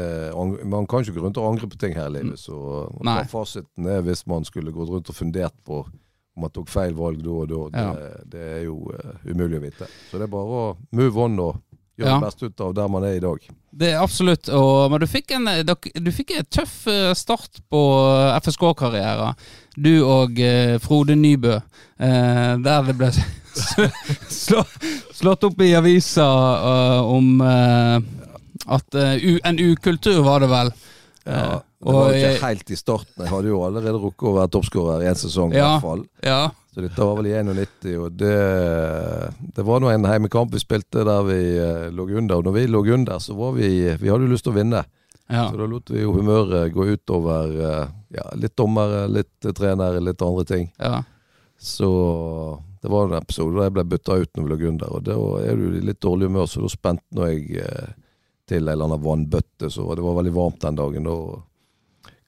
Man 0.67 0.89
kan 0.89 1.05
ikke 1.05 1.13
gå 1.15 1.21
rundt 1.23 1.37
og 1.39 1.45
angre 1.53 1.69
på 1.71 1.77
ting 1.79 1.93
her 1.95 2.09
i 2.09 2.17
livet. 2.17 2.41
Så 2.41 2.57
Nei. 3.05 3.21
hva 3.21 3.29
fasiten 3.31 3.87
er 3.87 4.01
hvis 4.03 4.25
man 4.27 4.43
skulle 4.49 4.73
gått 4.75 4.91
rundt 4.91 5.13
og 5.13 5.15
fundert 5.15 5.55
på 5.63 5.85
om 6.35 6.41
man 6.47 6.49
tok 6.55 6.69
feil 6.69 6.93
valg 6.97 7.19
da 7.23 7.29
og 7.29 7.47
da, 7.51 7.61
det, 7.69 7.83
Ja. 7.83 8.23
det 8.25 8.45
er 8.57 8.63
jo 8.65 8.79
uh, 8.89 9.13
umulig 9.29 9.59
å 9.59 9.63
vite. 9.67 9.87
Så 10.09 10.17
det 10.17 10.25
er 10.27 10.33
bare 10.33 10.61
å 10.63 10.77
move 10.91 11.21
on 11.27 11.39
og 11.39 11.59
gjøre 11.97 12.09
Ja. 12.09 12.15
det 12.17 12.25
beste 12.25 12.45
ut 12.49 12.61
av 12.65 12.73
der 12.73 12.87
man 12.89 13.03
er 13.05 13.17
i 13.19 13.21
dag. 13.21 13.37
Det 13.73 13.91
er 13.93 14.01
absolutt. 14.01 14.49
Og, 14.49 14.89
men 14.91 14.99
du 14.99 15.05
fikk 15.07 15.31
en 15.37 15.45
du 15.77 16.11
fikk 16.11 16.31
en 16.39 16.45
tøff 16.49 16.87
eh, 16.89 17.13
start 17.13 17.61
på 17.69 17.81
FSK-karrieren. 18.41 19.35
Du 19.77 19.91
og 20.05 20.37
uh, 20.41 20.79
Frode 20.81 21.15
Nybø. 21.15 21.59
uh, 22.01 22.57
der 22.65 22.83
det 22.89 22.97
ble 22.97 23.11
slå, 24.33 24.63
slått 25.13 25.43
opp 25.45 25.61
i 25.61 25.73
avisa 25.77 26.25
eh, 26.25 27.01
om 27.05 27.41
eh, 27.41 27.99
at 28.73 28.95
eh, 28.97 29.37
en 29.45 29.59
ukultur, 29.61 30.23
var 30.25 30.39
det 30.41 30.49
vel. 30.53 30.73
Ja, 30.73 30.81
Eh, 31.23 31.59
det 31.85 31.93
var 31.97 32.17
ikke 32.17 32.45
helt 32.45 32.71
i 32.71 32.77
starten. 32.79 33.23
Jeg 33.23 33.31
hadde 33.33 33.49
jo 33.51 33.61
allerede 33.65 33.99
rukket 34.01 34.27
å 34.29 34.35
være 34.37 34.51
toppskårer 34.55 35.03
i 35.05 35.09
én 35.11 35.17
sesong. 35.19 35.53
i 35.55 35.59
hvert 35.61 35.83
fall. 35.83 36.03
Ja. 36.23 36.41
Så 36.73 36.81
dette 36.81 37.05
var 37.05 37.19
vel 37.19 37.27
i 37.29 37.35
91, 37.37 37.91
og 38.01 38.15
det, 38.17 38.33
det 39.55 39.65
var 39.67 39.81
nå 39.83 39.91
en 39.93 40.07
heimekamp 40.09 40.53
vi 40.55 40.61
spilte 40.63 41.03
der 41.05 41.23
vi 41.27 41.39
eh, 41.61 41.87
lå 41.93 42.07
under. 42.17 42.39
Og 42.39 42.47
når 42.47 42.55
vi 42.57 42.65
lå 42.71 42.81
under, 42.95 43.19
så 43.21 43.35
var 43.37 43.53
vi 43.57 43.69
Vi 43.99 44.09
hadde 44.09 44.25
jo 44.25 44.31
lyst 44.33 44.47
til 44.47 44.55
å 44.55 44.57
vinne. 44.57 44.83
ja. 45.29 45.49
Så 45.51 45.57
da 45.59 45.67
lot 45.69 45.89
vi 45.93 46.01
jo 46.01 46.13
humøret 46.17 46.73
gå 46.73 46.87
utover 46.95 47.53
eh, 47.69 47.87
ja, 48.17 48.25
litt 48.35 48.55
dommere, 48.57 49.05
litt 49.07 49.45
eh, 49.45 49.53
trenere, 49.53 50.01
litt 50.01 50.21
andre 50.21 50.45
ting. 50.45 50.71
ja. 50.79 51.03
Så 51.63 51.87
det 52.81 52.89
var 52.91 53.05
en 53.07 53.13
episode 53.21 53.55
da 53.55 53.69
jeg 53.69 53.71
ble 53.77 53.83
bytta 53.87 54.17
ut 54.19 54.31
når 54.35 54.43
vi 54.43 54.49
lå 54.51 54.69
under, 54.73 54.89
og 54.97 55.03
da 55.07 55.13
er 55.47 55.55
du 55.55 55.77
i 55.77 55.83
litt 55.87 56.01
dårlig 56.03 56.27
humør, 56.27 56.49
så 56.51 56.59
da 56.59 56.71
spente 56.73 57.15
nå 57.15 57.29
jeg 57.29 57.61
eh, 57.63 57.93
til 58.49 58.65
en 58.65 58.73
eller 58.73 58.89
annen 58.89 58.99
vannbøtte, 59.05 59.69
så 59.71 59.85
det 59.95 60.03
var 60.03 60.17
veldig 60.17 60.33
varmt 60.35 60.59
den 60.65 60.75
dagen. 60.81 61.07
Da 61.07 61.15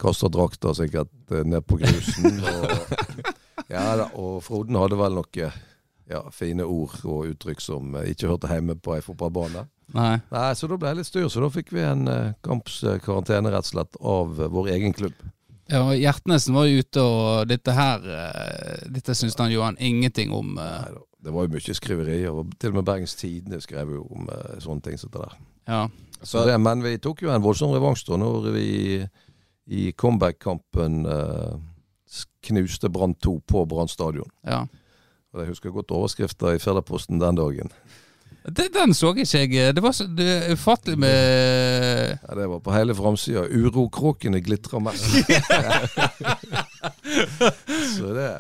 kasta 0.01 0.29
drakta 0.31 0.73
sikkert 0.77 1.11
eh, 1.31 1.45
ned 1.45 1.65
på 1.67 1.79
grusen. 1.81 2.41
Og, 2.41 2.97
ja 3.75 3.87
og 4.13 4.41
Froden 4.45 4.77
hadde 4.79 4.99
vel 4.99 5.17
noe 5.19 5.51
ja, 6.05 6.21
fine 6.33 6.65
ord 6.69 6.99
og 7.03 7.31
uttrykk 7.31 7.63
som 7.63 7.95
eh, 7.97 8.11
ikke 8.13 8.29
hørte 8.29 8.51
hjemme 8.51 8.75
på 8.77 8.95
ei 8.97 9.01
fotballbane. 9.05 9.65
Nei. 9.95 10.15
Nei, 10.33 10.49
Så 10.57 10.67
da 10.69 10.77
ble 10.81 10.91
det 10.91 11.01
litt 11.03 11.09
styr, 11.09 11.27
så 11.29 11.43
da 11.43 11.49
fikk 11.53 11.71
vi 11.75 11.83
en 11.85 12.07
uh, 12.09 12.33
kampskarantene 12.45 13.51
rett 13.53 13.67
og 13.67 13.73
slett 13.73 13.97
av 14.01 14.39
eh, 14.41 14.51
vår 14.51 14.71
egen 14.75 14.95
klubb. 14.97 15.17
Ja, 15.69 15.81
Hjertnesen 15.97 16.53
var 16.53 16.67
jo 16.69 16.81
ute, 16.83 17.01
og 17.01 17.47
dette 17.49 17.73
her 17.73 18.03
eh, 18.05 18.83
Dette 18.93 19.15
syntes 19.17 19.37
han 19.41 19.53
Johan 19.53 19.77
ingenting 19.81 20.33
om. 20.33 20.57
eh. 20.61 20.89
Nei. 20.93 21.03
Det 21.25 21.31
var 21.33 21.47
jo 21.47 21.55
mye 21.55 21.73
skriverier, 21.73 22.29
og 22.37 22.51
til 22.61 22.69
og 22.69 22.75
med 22.77 22.85
Bergens 22.85 23.15
Tidende 23.17 23.57
skrev 23.63 23.95
jo 23.95 24.03
om 24.13 24.27
eh, 24.29 24.59
sånne 24.61 24.85
ting 24.85 24.99
som 25.01 25.09
det 25.09 25.23
der. 25.23 25.37
Ja. 25.65 25.79
Så 26.21 26.43
det, 26.45 26.59
men 26.61 26.83
vi 26.85 26.99
tok 27.01 27.23
jo 27.25 27.31
en 27.33 27.41
voldsom 27.41 27.73
revansj 27.73 28.03
da 28.11 28.19
når 28.21 28.51
vi 28.53 28.67
i 29.67 29.91
comeback-kampen 29.91 31.05
eh, 31.05 31.55
knuste 32.45 32.89
Brann 32.89 33.13
2 33.15 33.39
på 33.47 33.65
Brann 33.69 33.87
stadion. 33.91 34.29
ja. 34.45 34.65
Og 35.35 35.41
Jeg 35.41 35.49
husker 35.51 35.71
godt 35.75 35.89
overskrifter 35.91 36.53
i 36.55 36.59
Firdaposten 36.63 37.19
den 37.19 37.35
dagen. 37.35 37.67
Det, 38.45 38.69
den 38.71 38.93
så 38.95 39.09
ikke 39.11 39.25
jeg. 39.49 39.73
Det 39.75 39.81
var 39.83 39.91
så 39.91 40.05
det 40.07 40.53
ufattelig 40.53 40.95
med 41.01 42.13
Ja, 42.21 42.35
det 42.39 42.45
var 42.47 42.59
på 42.63 42.71
hele 42.71 42.95
framsida. 42.95 43.43
'Urokråkene 43.49 44.39
glitrer 44.39 44.79
mest'. 44.79 45.27
så 47.97 48.13
det 48.13 48.39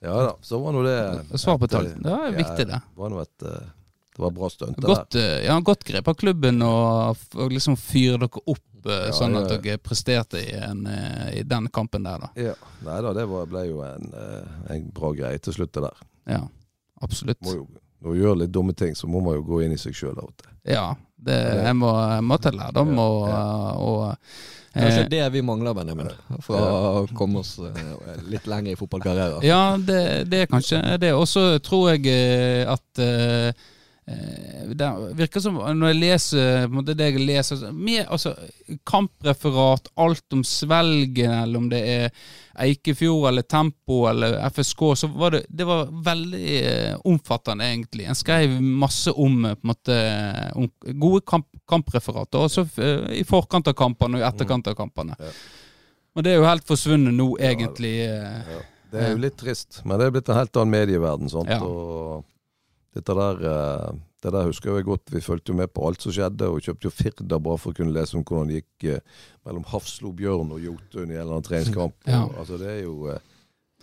Ja 0.00 0.14
da, 0.22 0.36
så 0.42 0.58
var 0.62 0.72
nå 0.76 0.82
det 0.86 1.38
svar 1.40 1.58
på 1.58 1.66
tallet, 1.66 1.96
tall. 2.02 2.06
eh, 2.06 2.12
Det 2.12 2.22
var 2.22 2.30
viktig, 2.38 2.66
det. 2.70 2.80
var 2.94 3.10
noe 3.10 3.22
et, 3.26 3.42
eh, 3.42 3.66
det 4.14 4.22
var 4.22 4.30
bra 4.30 4.48
stunt. 4.50 4.76
det 4.78 4.86
Godt, 4.86 5.14
eh, 5.18 5.42
ja, 5.48 5.58
godt 5.60 5.82
grep 5.84 6.06
av 6.08 6.14
klubben 6.14 6.62
å 6.62 7.16
liksom 7.50 7.74
fyre 7.76 8.18
dere 8.22 8.42
opp 8.46 8.62
Ja, 8.92 9.12
sånn 9.16 9.36
at 9.38 9.48
dere 9.62 9.78
presterte 9.78 10.40
i, 10.42 10.52
en, 10.56 10.84
eh, 10.86 11.40
i 11.40 11.42
den 11.48 11.68
kampen 11.74 12.06
der, 12.08 12.18
da. 12.26 12.30
Ja. 12.36 12.54
Nei 12.86 13.00
da, 13.04 13.12
det 13.16 13.26
var, 13.30 13.46
ble 13.50 13.66
jo 13.68 13.82
en, 13.86 14.08
eh, 14.14 14.74
en 14.76 14.88
bra 14.94 15.12
greie 15.16 15.38
til 15.44 15.52
slutt, 15.56 15.72
det 15.76 15.82
der. 15.88 16.02
Ja, 16.34 16.42
absolutt. 17.02 17.40
Må 17.46 17.54
jo, 17.58 17.66
når 18.04 18.14
du 18.14 18.22
gjør 18.22 18.38
litt 18.44 18.52
dumme 18.54 18.74
ting, 18.78 18.94
så 18.98 19.08
må 19.10 19.20
man 19.24 19.38
jo 19.40 19.42
gå 19.48 19.62
inn 19.66 19.72
i 19.74 19.80
seg 19.80 19.96
sjøl 19.96 20.18
og. 20.22 20.32
Ja, 20.68 20.90
det, 21.16 21.34
det- 21.34 21.64
jeg 21.66 21.76
må, 21.76 21.90
jeg 22.12 22.24
må 22.24 22.38
ta 22.38 22.50
lærdom 22.54 22.94
Ja, 22.94 23.02
og, 23.08 23.28
ja. 23.28 23.42
og 23.82 24.18
Kanskje 24.78 25.00
eh, 25.06 25.08
det 25.10 25.22
vi 25.32 25.40
mangler, 25.42 25.74
Benjamin, 25.74 26.10
for 26.44 26.60
å 26.60 27.06
komme 27.16 27.40
oss 27.40 27.56
eh, 27.58 28.20
litt 28.30 28.46
lenger 28.46 28.74
i 28.74 28.78
fotballkarrieren. 28.78 29.42
Ja, 29.42 29.76
det, 29.80 30.28
det 30.30 30.42
er 30.44 30.50
kanskje 30.52 30.82
det. 31.02 31.14
Og 31.16 31.24
så 31.26 31.46
tror 31.64 31.94
jeg 31.96 32.04
eh, 32.12 32.68
at 32.68 33.00
eh, 33.02 33.48
eh, 33.48 33.66
det 34.78 34.88
virker 35.18 35.40
som 35.42 35.56
når 35.58 35.90
jeg 35.92 35.98
leser 36.00 36.68
det 36.86 37.08
jeg 37.10 37.20
leser 37.26 37.72
med, 37.72 38.06
altså, 38.08 38.34
Kampreferat, 38.88 39.88
alt 40.00 40.32
om 40.32 40.44
Svelgen, 40.44 41.32
eller 41.42 41.58
om 41.58 41.68
det 41.68 41.80
er 41.88 42.10
Eikefjord 42.58 43.28
eller 43.30 43.42
Tempo 43.42 44.00
eller 44.10 44.38
FSK, 44.50 44.84
så 45.02 45.10
var 45.12 45.36
det, 45.36 45.42
det 45.48 45.66
var 45.68 45.90
veldig 46.04 46.54
eh, 46.62 46.96
omfattende, 47.04 47.68
egentlig. 47.68 48.08
En 48.10 48.18
skrev 48.18 48.56
masse 48.62 49.12
om, 49.12 49.44
eh, 49.44 49.56
måte, 49.62 49.98
om 50.58 50.70
gode 50.98 51.20
kamp, 51.28 51.46
kampreferater, 51.68 52.38
også 52.48 52.66
eh, 52.82 53.20
i 53.20 53.24
forkant 53.28 53.68
av 53.70 53.76
kampene 53.78 54.18
og 54.18 54.24
i 54.24 54.28
etterkant 54.30 54.72
av 54.72 54.78
kampene. 54.78 55.16
Ja. 55.20 55.30
Og 56.16 56.24
det 56.26 56.32
er 56.32 56.40
jo 56.40 56.48
helt 56.48 56.66
forsvunnet 56.66 57.14
nå, 57.14 57.30
egentlig. 57.38 57.94
eh, 58.08 58.56
Ja. 58.56 58.64
Det 58.88 59.02
er 59.04 59.10
jo 59.12 59.18
litt 59.20 59.36
trist, 59.36 59.82
men 59.84 59.98
det 60.00 60.06
er 60.06 60.12
blitt 60.14 60.28
en 60.32 60.38
helt 60.38 60.56
annen 60.56 60.72
medieverden. 60.72 61.28
sånt, 61.28 61.50
Ja. 61.52 61.60
Og 61.60 62.24
dette 62.98 63.14
der, 63.14 63.40
eh, 63.46 63.98
det 64.24 64.32
der 64.34 64.48
husker 64.48 64.74
jeg 64.74 64.86
godt. 64.88 65.12
Vi 65.14 65.22
fulgte 65.22 65.52
jo 65.52 65.58
med 65.58 65.70
på 65.72 65.86
alt 65.86 66.02
som 66.02 66.14
skjedde, 66.14 66.50
og 66.50 66.62
kjøpte 66.64 66.88
jo 66.88 66.94
Firda 66.94 67.38
bare 67.38 67.60
for 67.62 67.72
å 67.72 67.78
kunne 67.78 67.94
lese 67.94 68.18
om 68.18 68.24
hvordan 68.26 68.50
det 68.50 68.60
gikk 68.62 68.88
eh, 68.90 69.26
mellom 69.46 69.66
Hafslo, 69.70 70.12
Bjørn 70.18 70.50
og 70.56 70.62
Jotun 70.64 71.06
i 71.06 71.14
en 71.14 71.20
eller 71.22 71.36
annen 71.36 71.46
treningskamp. 71.46 71.94
Ja. 72.08 72.24
Altså, 72.34 72.58
det 72.60 72.72
er 72.74 72.80
jo 72.82 73.12
eh, 73.12 73.22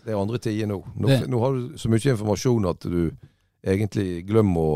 det 0.05 0.13
er 0.13 0.19
andre 0.21 0.37
tider 0.37 0.69
nå. 0.69 0.81
Nå, 1.01 1.15
nå 1.31 1.39
har 1.41 1.55
du 1.55 1.77
så 1.81 1.89
mye 1.89 2.11
informasjon 2.11 2.67
at 2.69 2.83
du 2.85 2.99
egentlig 3.65 4.19
glemmer 4.27 4.67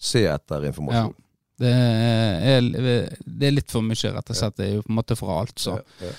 se 0.00 0.22
etter 0.30 0.64
informasjon. 0.70 1.12
Det 1.60 1.68
er, 1.68 2.64
det 2.64 3.48
er 3.50 3.52
litt 3.52 3.68
for 3.68 3.84
mye, 3.84 4.12
rett 4.14 4.32
og 4.32 4.38
slett. 4.38 4.56
Det 4.56 4.64
er 4.64 4.78
jo 4.78 4.84
på 4.86 4.94
en 4.94 4.96
måte 4.96 5.16
fra 5.18 5.34
alt, 5.42 5.58
så. 5.60 5.74
Ja, 6.00 6.06
ja. 6.08 6.14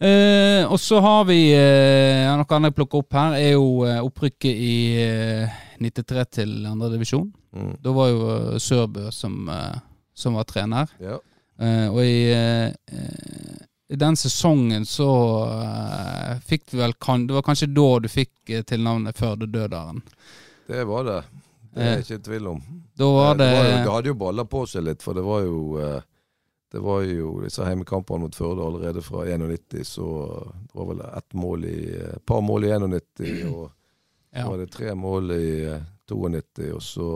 Eh, 0.00 0.64
og 0.66 0.80
så 0.82 0.98
har 1.00 1.22
vi 1.28 1.38
eh, 1.54 2.26
Noe 2.34 2.44
annet 2.56 2.72
jeg 2.72 2.76
plukker 2.80 3.04
opp 3.04 3.14
her, 3.14 3.36
er 3.38 3.52
jo 3.54 3.84
eh, 3.86 4.00
opprykket 4.02 4.50
i 4.58 4.74
eh, 5.04 5.60
93 5.80 6.24
til 6.40 6.56
andredivisjon. 6.66 7.28
Mm. 7.54 7.76
Da 7.84 7.92
var 7.94 8.10
jo 8.10 8.24
eh, 8.34 8.58
Sørbø 8.62 9.06
som, 9.14 9.36
eh, 9.48 9.78
som 10.14 10.34
var 10.40 10.48
trener. 10.50 10.90
ja. 11.02 11.20
Eh, 11.62 11.86
og 11.86 12.00
i, 12.02 12.32
eh, 12.34 12.72
eh, 12.90 13.58
i 13.94 13.96
den 14.00 14.16
sesongen 14.18 14.82
så 14.90 15.06
eh, 15.54 16.32
fikk 16.42 16.64
du 16.72 16.80
vel 16.80 16.96
kan, 16.98 17.28
Det 17.28 17.36
var 17.36 17.44
kanskje 17.46 17.68
da 17.70 17.84
du 18.02 18.08
fikk 18.10 18.50
eh, 18.50 18.64
tilnavnet 18.66 19.14
Førde-dødaren. 19.20 20.00
Det 20.66 20.82
var 20.88 21.04
det. 21.06 21.20
Det 21.74 21.84
er 21.84 21.92
jeg 21.92 22.02
ikke 22.02 22.18
i 22.18 22.24
tvil 22.26 22.48
om. 22.56 22.58
Da 22.98 23.06
var 23.14 23.38
det, 23.38 23.46
det, 23.46 23.54
var 23.54 23.68
jo, 23.68 23.76
det 23.84 23.92
hadde 23.94 24.10
jo 24.10 24.16
balla 24.24 24.44
på 24.50 24.64
seg 24.66 24.82
litt, 24.88 25.02
for 25.06 25.14
det 25.14 25.22
var 25.26 25.46
jo 25.46 25.60
eh, 25.78 26.02
Det 26.74 26.80
var 26.82 27.04
jo 27.06 27.36
disse 27.44 27.62
heimekampene 27.62 28.24
mot 28.24 28.34
Førde 28.34 28.64
allerede 28.66 29.02
fra 29.02 29.22
91, 29.30 29.84
så 29.86 30.06
det 30.50 30.74
var 30.74 30.88
vel 30.88 31.02
ett 31.06 31.36
mål 31.38 31.64
i 31.70 31.78
Et 31.94 32.24
par 32.26 32.40
mål 32.42 32.64
i 32.66 32.72
91, 32.74 33.44
og 33.46 33.70
så 34.34 34.48
var 34.48 34.58
det 34.58 34.72
tre 34.74 34.94
mål 34.98 35.30
i 35.36 35.50
eh, 35.70 35.84
92, 36.10 36.72
og 36.74 36.82
så 36.82 37.08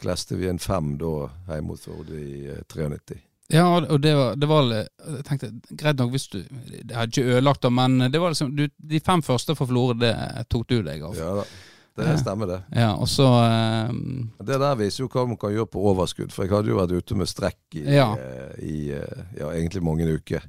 kleste 0.00 0.36
vi 0.36 0.50
en 0.50 0.60
fem 0.60 0.92
da 1.00 1.14
hjemme 1.48 1.70
mot 1.70 1.80
Førde 1.80 2.20
i 2.20 2.50
eh, 2.52 2.60
93. 2.68 3.16
Ja, 3.50 3.64
og 3.80 3.96
det 4.04 4.12
var, 4.14 4.36
det 4.36 4.46
var 4.46 4.68
Jeg 4.70 5.24
tenkte, 5.26 5.48
greit 5.74 5.98
nok 5.98 6.12
hvis 6.12 6.28
du 6.30 6.36
Det 6.44 6.94
hadde 6.94 7.10
ikke 7.10 7.32
ødelagt 7.32 7.64
det, 7.64 7.72
men 7.72 8.12
det 8.12 8.20
var 8.20 8.30
liksom 8.30 8.52
du, 8.54 8.68
De 8.76 9.00
fem 9.00 9.24
første 9.26 9.56
for 9.58 9.66
Florø, 9.72 9.96
det 9.98 10.12
tok 10.52 10.68
du 10.68 10.82
deg 10.84 11.02
av. 11.08 11.16
Ja 11.16 11.32
da. 11.40 11.48
Det 12.00 12.08
Ja. 12.14 12.16
stemmer, 12.22 12.46
det. 12.46 12.60
Ja, 12.76 12.92
og 12.96 13.08
så 13.08 13.26
Uh, 13.30 13.92
Det 14.44 14.58
der 14.60 14.74
viser 14.76 15.04
jo 15.04 15.08
hva 15.08 15.26
man 15.28 15.36
kan 15.36 15.50
gjøre 15.52 15.66
på 15.70 15.82
overskudd, 15.92 16.32
for 16.32 16.44
jeg 16.44 16.52
hadde 16.52 16.68
jo 16.72 16.76
vært 16.80 16.92
ute 16.96 17.14
med 17.16 17.26
strekk 17.28 17.76
i, 17.76 17.84
Ja. 17.94 18.14
eh, 18.14 18.56
i 18.64 18.90
eh, 18.92 19.22
ja, 19.38 19.50
egentlig 19.52 19.82
mange 19.82 20.06
uker. 20.08 20.42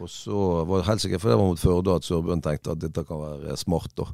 Og 0.00 0.08
så 0.08 0.64
var 0.66 0.78
det 0.82 0.86
helt 0.86 1.00
sikkert, 1.00 1.20
for 1.22 1.30
det 1.30 1.38
var 1.38 1.46
mot 1.46 1.58
Førde, 1.58 1.94
at 1.96 2.02
Sørbøen 2.04 2.42
tenkte 2.42 2.70
at 2.72 2.78
dette 2.78 3.04
kan 3.08 3.16
være 3.18 3.56
smart. 3.56 3.88
da. 3.96 4.04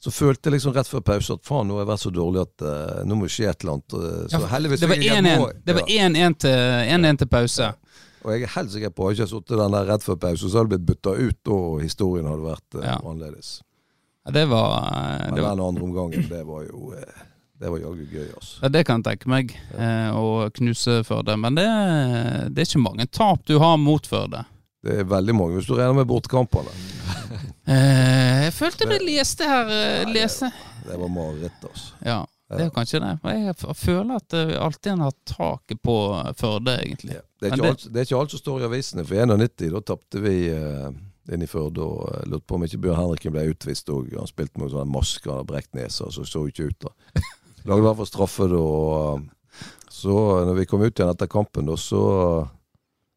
Så 0.00 0.10
følte 0.12 0.50
jeg 0.50 0.52
liksom 0.60 0.74
rett 0.74 0.86
før 0.86 1.00
pause 1.00 1.32
at 1.32 1.42
faen, 1.44 1.66
nå 1.66 1.74
har 1.78 1.84
jeg 1.86 1.88
vært 1.88 2.04
så 2.04 2.10
dårlig 2.12 2.40
at 2.42 2.62
uh, 2.62 3.04
nå 3.08 3.14
må 3.16 3.24
det 3.24 3.30
skje 3.32 3.48
et 3.48 3.64
eller 3.64 3.72
annet. 3.72 3.94
Så 4.30 4.40
ja, 4.40 4.46
heldigvis 4.52 4.80
Det 4.80 4.88
var 4.88 4.96
fikk 4.96 5.04
jeg 5.04 5.24
1-1 5.24 5.38
mål. 5.40 5.52
Det 5.64 5.74
var 5.74 5.84
Ja. 5.88 6.08
til, 7.08 7.16
til 7.16 7.26
pause. 7.26 7.74
Og 8.24 8.32
jeg 8.32 8.42
er 8.42 8.46
helt 8.54 8.70
sikker 8.72 8.90
på, 8.90 9.08
at 9.08 9.16
jeg 9.16 9.26
ikke 9.26 9.30
sittet 9.34 9.58
den 9.58 9.72
der 9.72 9.84
rett 9.88 10.02
før 10.04 10.16
pause, 10.16 10.48
så 10.50 10.58
hadde 10.58 10.70
det 10.70 10.84
blitt 10.86 11.02
bytta 11.02 11.12
ut 11.28 11.48
og 11.48 11.80
historien 11.82 12.26
hadde 12.26 12.44
vært 12.44 12.74
uh, 12.78 12.84
Ja. 12.84 12.98
annerledes. 13.04 13.62
Ja, 14.24 14.30
det 14.32 14.46
var, 14.48 14.74
eh, 14.88 15.24
Men 15.26 15.34
det 15.34 15.42
var 15.42 15.56
den 15.56 15.64
andre 15.66 15.82
omgangen, 15.84 16.28
det 16.30 16.42
var 16.48 16.62
jo 16.64 16.94
eh, 16.96 17.22
Det 17.60 17.70
var 17.70 17.78
jaggu 17.78 18.06
gøy, 18.10 18.28
altså. 18.34 18.58
ja, 18.62 18.68
Det 18.68 18.84
kan 18.86 19.02
jeg 19.02 19.04
tenke 19.10 19.28
meg, 19.30 19.52
eh, 19.78 20.10
å 20.16 20.50
knuse 20.50 21.02
Førde. 21.04 21.36
Men 21.38 21.54
det, 21.54 21.66
det 22.54 22.64
er 22.64 22.70
ikke 22.70 22.82
mange 22.82 23.06
tap 23.12 23.44
du 23.46 23.58
har 23.62 23.76
mot 23.78 24.06
Førde. 24.06 24.44
Det 24.84 24.98
er 25.00 25.04
veldig 25.08 25.34
mange, 25.36 25.54
hvis 25.58 25.68
du 25.68 25.74
regner 25.78 25.94
med 26.00 26.08
bortekampene. 26.10 26.72
Eh, 27.64 28.44
jeg 28.44 28.52
følte 28.52 28.88
vi 28.90 28.98
leste 29.06 29.46
her 29.48 29.64
Nei, 29.70 30.04
det- 30.04 30.12
lese. 30.14 30.50
Det 30.84 30.98
var 31.00 31.08
mareritt, 31.08 31.62
altså. 31.64 31.94
Ja, 32.04 32.18
det 32.52 32.66
er 32.66 32.70
kanskje 32.74 33.00
det. 33.00 33.12
Jeg 33.24 33.54
føler 33.80 34.16
at 34.20 34.36
vi 34.50 34.58
alltid 34.60 34.92
en 34.92 35.00
har 35.06 35.14
taket 35.24 35.80
på 35.82 35.94
Førde, 36.36 36.74
egentlig. 36.82 37.14
Ja. 37.16 37.22
Det, 37.40 37.52
er 37.52 37.56
det- 37.56 37.70
alt, 37.70 37.86
det 37.92 38.00
er 38.02 38.04
ikke 38.04 38.20
alt 38.20 38.30
som 38.34 38.42
står 38.42 38.60
i 38.60 38.68
avisene. 38.68 39.04
For 39.06 39.14
i 39.14 39.24
91 39.24 39.70
da 39.72 39.80
tapte 39.80 40.20
vi 40.20 40.36
inn 41.32 41.44
i 41.44 41.48
Førde 41.48 41.84
og 41.84 42.02
uh, 42.08 42.24
lurte 42.28 42.46
på 42.48 42.58
om 42.58 42.66
ikke 42.66 42.80
Bjørn 42.84 43.00
Henriken 43.00 43.34
ble 43.34 43.46
utvist. 43.52 43.88
Og 43.92 44.10
han 44.16 44.30
spilte 44.30 44.60
med 44.60 44.72
sånn 44.72 44.90
maske 44.92 45.30
og 45.32 45.46
brekt 45.48 45.72
nese, 45.76 46.10
så 46.12 46.26
så 46.28 46.44
ikke 46.48 46.68
ut. 46.70 46.88
da. 46.88 47.22
Lagde 47.64 47.80
i 47.80 47.86
hvert 47.86 48.00
fall 48.02 48.10
straffe 48.10 48.50
da. 48.50 48.60
og, 48.60 49.22
uh, 49.22 49.64
Så 49.94 50.18
når 50.44 50.60
vi 50.60 50.68
kom 50.68 50.84
ut 50.84 50.92
igjen 50.92 51.12
etter 51.14 51.30
kampen, 51.30 51.70
da, 51.70 51.78
så 51.80 52.04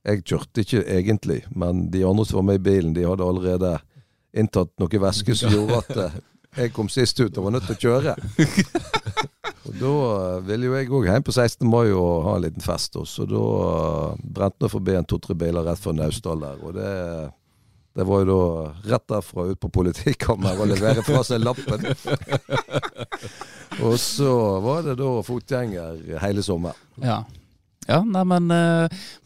Jeg 0.07 0.21
kjørte 0.23 0.63
ikke 0.63 0.81
egentlig, 0.87 1.41
men 1.51 1.89
de 1.91 2.05
andre 2.07 2.23
som 2.23 2.37
var 2.37 2.45
med 2.47 2.61
i 2.61 2.63
bilen, 2.63 2.93
de 2.95 3.03
hadde 3.03 3.25
allerede 3.27 3.73
inntatt 4.31 4.69
noe 4.79 5.01
væske 5.03 5.35
som 5.35 5.51
gjorde 5.51 5.81
at 5.81 6.21
jeg 6.57 6.71
kom 6.71 6.87
sist 6.87 7.19
ut 7.19 7.35
og 7.37 7.43
var 7.43 7.57
nødt 7.57 7.67
til 7.67 7.75
å 7.75 7.81
kjøre. 7.81 8.13
Og 9.67 9.75
Da 9.75 9.91
eh, 9.91 10.45
ville 10.47 10.69
jo 10.69 10.75
jeg 10.77 10.91
òg 10.91 11.09
hjem 11.09 11.25
på 11.27 11.33
16. 11.35 11.67
mai 11.67 11.91
og 11.91 12.23
ha 12.27 12.35
en 12.37 12.45
liten 12.45 12.63
fest. 12.63 12.95
Og 12.99 13.07
så 13.09 13.27
da 13.29 13.43
eh, 13.67 14.21
brente 14.37 14.67
jeg 14.67 14.73
forbi 14.73 14.95
en 14.97 15.09
to-tre 15.09 15.35
biler 15.37 15.67
rett 15.67 15.81
før 15.81 15.97
Naustdal 15.97 16.43
der. 16.45 16.61
Og 16.63 16.77
det, 16.77 16.91
det 17.97 18.05
var 18.05 18.21
jo 18.21 18.27
da 18.29 18.91
rett 18.93 19.07
derfra 19.09 19.47
ut 19.49 19.59
på 19.63 19.71
politikammeret 19.73 20.61
og 20.61 20.69
levere 20.69 21.01
fra 21.05 21.23
seg 21.25 21.41
lappen. 21.41 21.87
og 23.85 23.97
så 24.01 24.31
var 24.63 24.85
det 24.85 24.97
da 24.99 25.09
fotgjenger 25.25 26.19
hele 26.21 26.45
sommeren. 26.45 26.77
Ja. 27.01 27.23
Ja, 27.87 28.01
nei, 28.03 28.19
men 28.27 28.49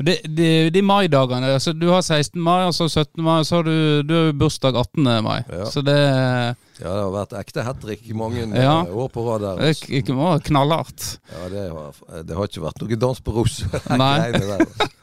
de, 0.05 0.13
de, 0.37 0.47
de 0.69 0.81
maidagene 0.85 1.47
altså 1.55 1.71
Du 1.73 1.87
har 1.89 2.03
16. 2.05 2.35
mai, 2.45 2.59
og 2.67 2.75
så 2.77 2.85
17. 2.85 3.23
mai, 3.25 3.39
og 3.41 3.47
så 3.49 3.55
har 3.57 3.65
du, 3.65 4.03
du 4.05 4.13
har 4.13 4.27
jo 4.27 4.35
bursdag 4.37 4.77
18. 4.77 5.07
mai. 5.25 5.39
Ja. 5.49 5.65
Så 5.65 5.81
det, 5.81 5.95
Ja, 5.97 6.91
det 6.91 6.91
har 6.99 7.09
vært 7.15 7.33
ekte 7.41 7.65
hat 7.65 7.81
trick 7.81 8.05
mange 8.13 8.43
Ja. 8.53 8.75
eh, 8.85 8.93
år 8.93 9.09
på 9.09 9.25
rad 9.25 9.41
der. 9.47 9.57
det 9.63 9.71
altså. 9.73 9.89
ikke 9.97 10.13
må 10.13 10.29
være 10.29 10.45
knallhardt. 10.51 11.07
Ja, 11.33 11.49
det 11.55 11.65
har, 11.73 12.21
det 12.21 12.37
har 12.37 12.51
ikke 12.51 12.63
vært 12.67 12.85
noe 12.85 13.01
dans 13.07 13.23
på 13.25 13.33
roser. 13.39 13.81
Nei. 14.03 14.29
der, 14.37 14.53
altså. 14.59 14.89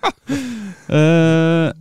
Eh, 0.89 1.73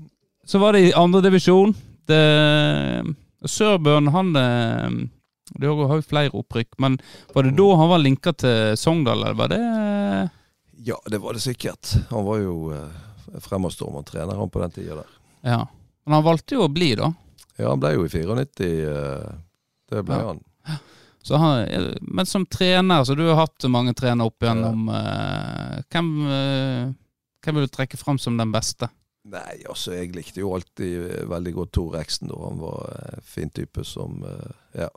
så 0.47 0.59
var 0.63 0.73
det 0.77 0.85
i 0.87 0.93
andre 0.97 1.21
divisjon. 1.25 1.73
Det- 2.07 3.15
Sørbøen, 3.47 4.07
han 4.11 4.33
Det 4.33 5.67
har 5.67 5.95
jo 5.95 6.01
flere 6.03 6.31
opprykk, 6.35 6.73
men 6.79 6.97
var 7.33 7.43
det 7.43 7.55
da 7.55 7.67
han 7.79 7.89
var 7.89 7.99
linka 8.01 8.33
til 8.35 8.75
Sogndal, 8.77 9.21
eller 9.23 9.33
var 9.37 9.47
det 9.53 9.59
Ja, 10.83 10.95
det 11.09 11.19
var 11.21 11.33
det 11.33 11.41
sikkert. 11.41 11.93
Han 12.09 12.25
var 12.25 12.37
jo 12.41 12.71
eh, 12.73 13.39
fremadstormende 13.43 14.05
trener 14.09 14.35
han 14.37 14.49
på 14.49 14.59
den 14.61 14.71
tida 14.75 14.95
der. 14.99 15.13
Ja. 15.43 15.61
Men 16.05 16.13
han 16.17 16.23
valgte 16.23 16.55
jo 16.55 16.65
å 16.67 16.71
bli, 16.73 16.93
da. 16.95 17.11
Ja, 17.57 17.69
han 17.71 17.79
ble 17.81 17.93
jo 17.95 18.05
i 18.05 18.09
94. 18.09 18.43
eh, 18.87 19.31
Det 19.89 20.03
ble 20.05 20.15
Ja. 20.19 20.27
han. 20.33 20.43
Så 21.23 21.35
han, 21.37 21.97
men 22.01 22.25
som 22.25 22.45
trener, 22.45 23.03
så 23.03 23.15
du 23.15 23.25
har 23.27 23.35
hatt 23.47 23.65
mange 23.67 23.93
trenere 23.95 24.27
opp 24.27 24.39
igjennom. 24.43 24.85
Ja. 24.87 25.81
hvem, 25.91 26.11
eh, 26.27 26.93
hvem 27.43 27.55
vil 27.55 27.67
du 27.67 27.73
trekke 27.75 27.97
fram 27.97 28.17
som 28.19 28.37
den 28.37 28.51
beste? 28.51 28.87
Nei, 29.27 29.57
altså 29.67 29.91
jeg 29.97 30.13
likte 30.15 30.39
jo 30.39 30.53
alltid 30.55 30.93
eh, 31.11 31.23
veldig 31.29 31.53
godt 31.57 31.71
Tor 31.75 31.97
Eksen. 31.99 32.29
da. 32.31 32.37
Han 32.47 32.59
var 32.61 32.93
en 33.17 33.21
fin 33.27 33.49
type 33.49 33.83
som 33.85 34.21
eh, 34.23 34.51
Ja. 34.83 34.89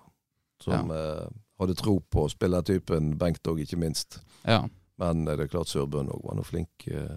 Som 0.63 0.91
eh, 0.93 1.27
hadde 1.59 1.75
tro 1.75 1.99
på 2.13 2.27
spillertypen 2.29 3.15
Bengt 3.19 3.47
òg, 3.49 3.63
ikke 3.65 3.79
minst. 3.81 4.21
Ja. 4.45 4.67
Men 5.01 5.27
eh, 5.27 5.37
det 5.37 5.47
er 5.49 5.53
klart 5.57 5.69
Sørbønn 5.73 6.11
òg 6.13 6.23
var 6.29 6.37
noe 6.39 6.45
flink 6.47 6.87
eh, 6.87 7.17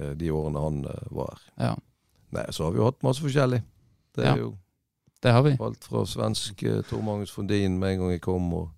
eh, 0.00 0.14
de 0.16 0.30
årene 0.32 0.58
han 0.64 0.80
eh, 0.90 1.06
var 1.14 1.36
her. 1.36 1.46
ja. 1.70 1.76
Nei, 2.30 2.44
så 2.54 2.62
har 2.64 2.70
vi 2.70 2.78
jo 2.78 2.84
hatt 2.86 3.00
masse 3.02 3.22
forskjellig. 3.24 3.58
Det 4.14 4.22
er 4.24 4.28
Ja. 4.36 4.36
jo 4.38 4.52
Det 5.22 5.32
har 5.34 5.42
vi. 5.42 5.56
alt 5.60 5.84
fra 5.84 6.04
svensk 6.06 6.62
eh, 6.62 6.82
Tor 6.88 7.02
Magnus 7.02 7.30
Fondin 7.34 7.78
med 7.78 7.92
en 7.96 7.98
gang 8.04 8.10
jeg 8.14 8.20
kom, 8.22 8.52
og 8.54 8.70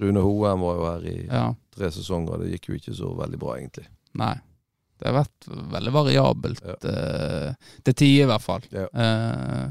Rune 0.00 0.20
Hoem 0.24 0.60
var 0.64 0.74
jo 0.78 0.86
her 0.90 1.04
i 1.10 1.26
Ja. 1.26 1.54
tre 1.76 1.90
sesonger. 1.92 2.38
Det 2.40 2.50
gikk 2.54 2.68
jo 2.70 2.74
ikke 2.80 2.94
så 2.96 3.10
veldig 3.16 3.38
bra, 3.38 3.56
egentlig. 3.58 3.86
Nei. 4.14 4.34
Det 4.98 5.10
har 5.10 5.16
vært 5.22 5.48
veldig 5.74 5.92
variabelt. 5.92 6.62
eh, 6.88 7.50
til 7.84 7.94
tider, 7.94 8.22
i 8.24 8.30
hvert 8.30 8.42
fall. 8.44 8.62
Ja. 8.72 8.86
Eh, 8.92 9.66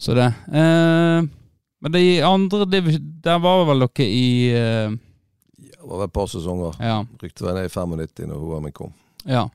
så 0.00 0.14
det. 0.16 0.26
Eh, 0.52 1.28
men 1.82 1.92
de 1.94 2.02
andre 2.22 2.66
Der 2.66 3.38
var 3.40 3.64
vel 3.68 3.80
dere 3.86 4.04
i 4.06 4.50
eh, 4.52 4.90
Ja, 4.90 5.76
det 5.80 5.86
var 5.88 5.98
vel 6.02 6.08
et 6.08 6.12
par 6.12 6.26
sesonger. 6.28 6.74
Ja. 6.80 6.98
Rykte 7.22 7.46
vel 7.46 7.54
ned 7.60 7.70
i 7.70 7.72
95 7.72 8.26
når 8.28 8.38
Hoem 8.42 8.72
kom. 8.72 8.92
ja. 9.26 9.48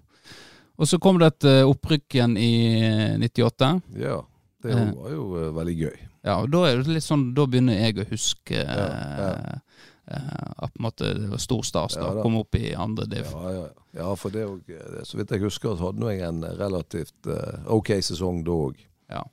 Og 0.78 0.88
så 0.92 0.98
kom 1.00 1.16
det 1.22 1.28
et 1.30 1.46
eh, 1.48 1.62
opprykk 1.64 2.18
igjen 2.18 2.34
i 2.36 2.50
eh, 2.84 3.18
98. 3.22 3.82
Ja, 3.96 4.18
det 4.62 4.74
Eh. 4.76 4.90
var 4.92 5.12
jo 5.14 5.28
eh, 5.40 5.52
veldig 5.56 5.76
gøy. 5.78 6.00
Ja, 6.26 6.34
og 6.42 6.50
da 6.52 6.64
er 6.68 6.82
det 6.82 6.88
litt 6.98 7.06
sånn 7.06 7.34
Da 7.38 7.46
begynner 7.46 7.78
jeg 7.78 8.00
å 8.02 8.06
huske 8.10 8.58
Ja, 8.58 8.88
Ja, 8.90 9.60
at 10.08 10.74
på 10.74 10.80
en 10.80 10.86
måte 10.86 11.14
det 11.18 11.30
var 11.32 11.42
stor 11.42 11.64
stas 11.66 11.96
Ja, 11.98 12.12
å 12.14 12.22
komme 12.22 12.44
opp 12.44 12.56
i 12.60 12.74
andre 12.78 13.06
div. 13.10 13.26
Ja, 13.32 13.52
ja, 13.52 13.62
ja. 13.66 13.86
ja 14.02 14.16
for 14.16 14.30
det 14.30 14.46
det- 14.68 15.06
Så 15.08 15.18
vidt 15.18 15.32
jeg 15.32 15.42
husker, 15.42 15.76
så 15.76 15.90
hadde 15.92 16.12
jeg 16.14 16.22
en 16.28 16.44
relativt 16.44 17.28
uh, 17.28 17.64
ok 17.74 17.90
sesong 18.06 18.44
da 18.46 18.52
òg. 18.52 18.76
Ja. 19.10 19.24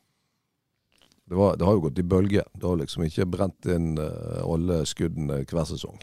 Det, 1.28 1.34
var- 1.36 1.56
det 1.56 1.64
har 1.64 1.74
jo 1.76 1.80
gått 1.88 1.98
i 1.98 2.02
bølger. 2.02 2.44
Det 2.54 2.64
har 2.68 2.76
liksom 2.80 3.04
ikke 3.04 3.26
brent 3.30 3.66
inn 3.66 3.98
uh, 3.98 4.40
alle 4.48 4.84
skuddene 4.88 5.44
hver 5.44 5.64
sesong. 5.68 5.98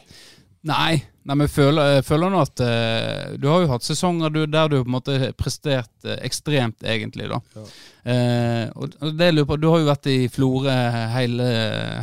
Nei, 0.67 0.99
nei, 1.23 1.35
men 1.39 1.47
føler, 1.47 2.01
føler 2.03 2.33
nå 2.33 2.39
at 2.43 2.59
uh, 2.59 3.35
Du 3.39 3.45
har 3.47 3.61
jo 3.63 3.69
hatt 3.71 3.85
sesonger 3.85 4.33
du, 4.33 4.41
der 4.43 4.67
du 4.67 4.81
på 4.81 4.89
en 4.89 4.95
måte 4.97 5.13
presterte 5.39 5.39
prestert 5.39 6.07
eh, 6.09 6.25
ekstremt, 6.27 6.83
egentlig. 6.83 7.29
da 7.31 7.39
Ja. 7.55 7.69
Uh, 8.09 8.65
og, 8.79 9.13
det 9.19 9.27
lurer 9.33 9.47
på 9.47 9.57
Du 9.59 9.67
har 9.69 9.81
jo 9.81 9.87
vært 9.87 10.09
i 10.11 10.17
Florø 10.31 10.73
hele, 11.13 11.47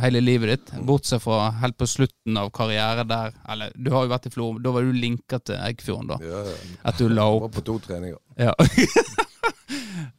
hele 0.01 0.21
livet 0.23 0.53
ditt, 0.53 0.71
bortsett 0.87 1.21
fra 1.21 1.51
helt 1.61 1.77
på 1.77 1.87
slutten 1.89 2.37
av 2.39 2.49
karriere 2.55 3.05
der. 3.07 3.35
Eller 3.49 3.73
du 3.75 3.91
har 3.93 4.05
jo 4.05 4.13
vært 4.13 4.29
i 4.29 4.33
Florø, 4.33 4.61
da 4.63 4.73
var 4.73 4.87
du 4.87 4.93
linka 4.95 5.41
til 5.41 5.59
Eggfjorden, 5.59 6.15
da. 6.15 6.19
Ja, 6.23 6.41
ja. 6.47 6.55
At 6.89 7.01
du 7.01 7.09
la 7.09 7.27
Jeg 7.29 7.45
var 7.45 7.53
på 7.57 7.65
to 7.67 7.77
treninger. 7.85 8.17
Ja. 8.37 8.53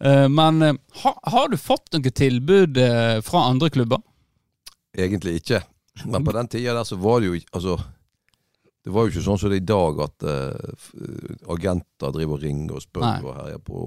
uh, 0.05 0.29
men 0.39 0.63
eh, 0.63 0.79
ha, 1.03 1.15
har 1.35 1.51
du 1.51 1.59
fått 1.59 1.95
noe 1.97 2.15
tilbud 2.23 2.79
eh, 2.83 3.19
fra 3.27 3.49
andre 3.51 3.71
klubber? 3.75 4.03
Egentlig 4.99 5.41
ikke. 5.43 5.63
Men 6.05 6.25
på 6.25 6.33
den 6.33 6.49
tida 6.49 6.75
der 6.75 6.87
så 6.87 6.97
var 6.97 7.21
det 7.21 7.27
jo 7.31 7.39
Altså, 7.53 7.79
det 8.89 8.95
var 8.95 9.05
jo 9.05 9.11
ikke 9.13 9.21
sånn 9.27 9.37
som 9.37 9.51
det 9.53 9.59
er 9.59 9.61
i 9.61 9.69
dag, 9.69 9.99
at 10.01 10.25
uh, 10.25 10.85
agenter 11.53 12.13
driver 12.15 12.39
og 12.39 12.41
ringer 12.47 12.79
og 12.79 12.81
spør 12.87 13.03
Nei. 13.05 13.19
og 13.21 13.35
herjer 13.37 13.61
på. 13.67 13.83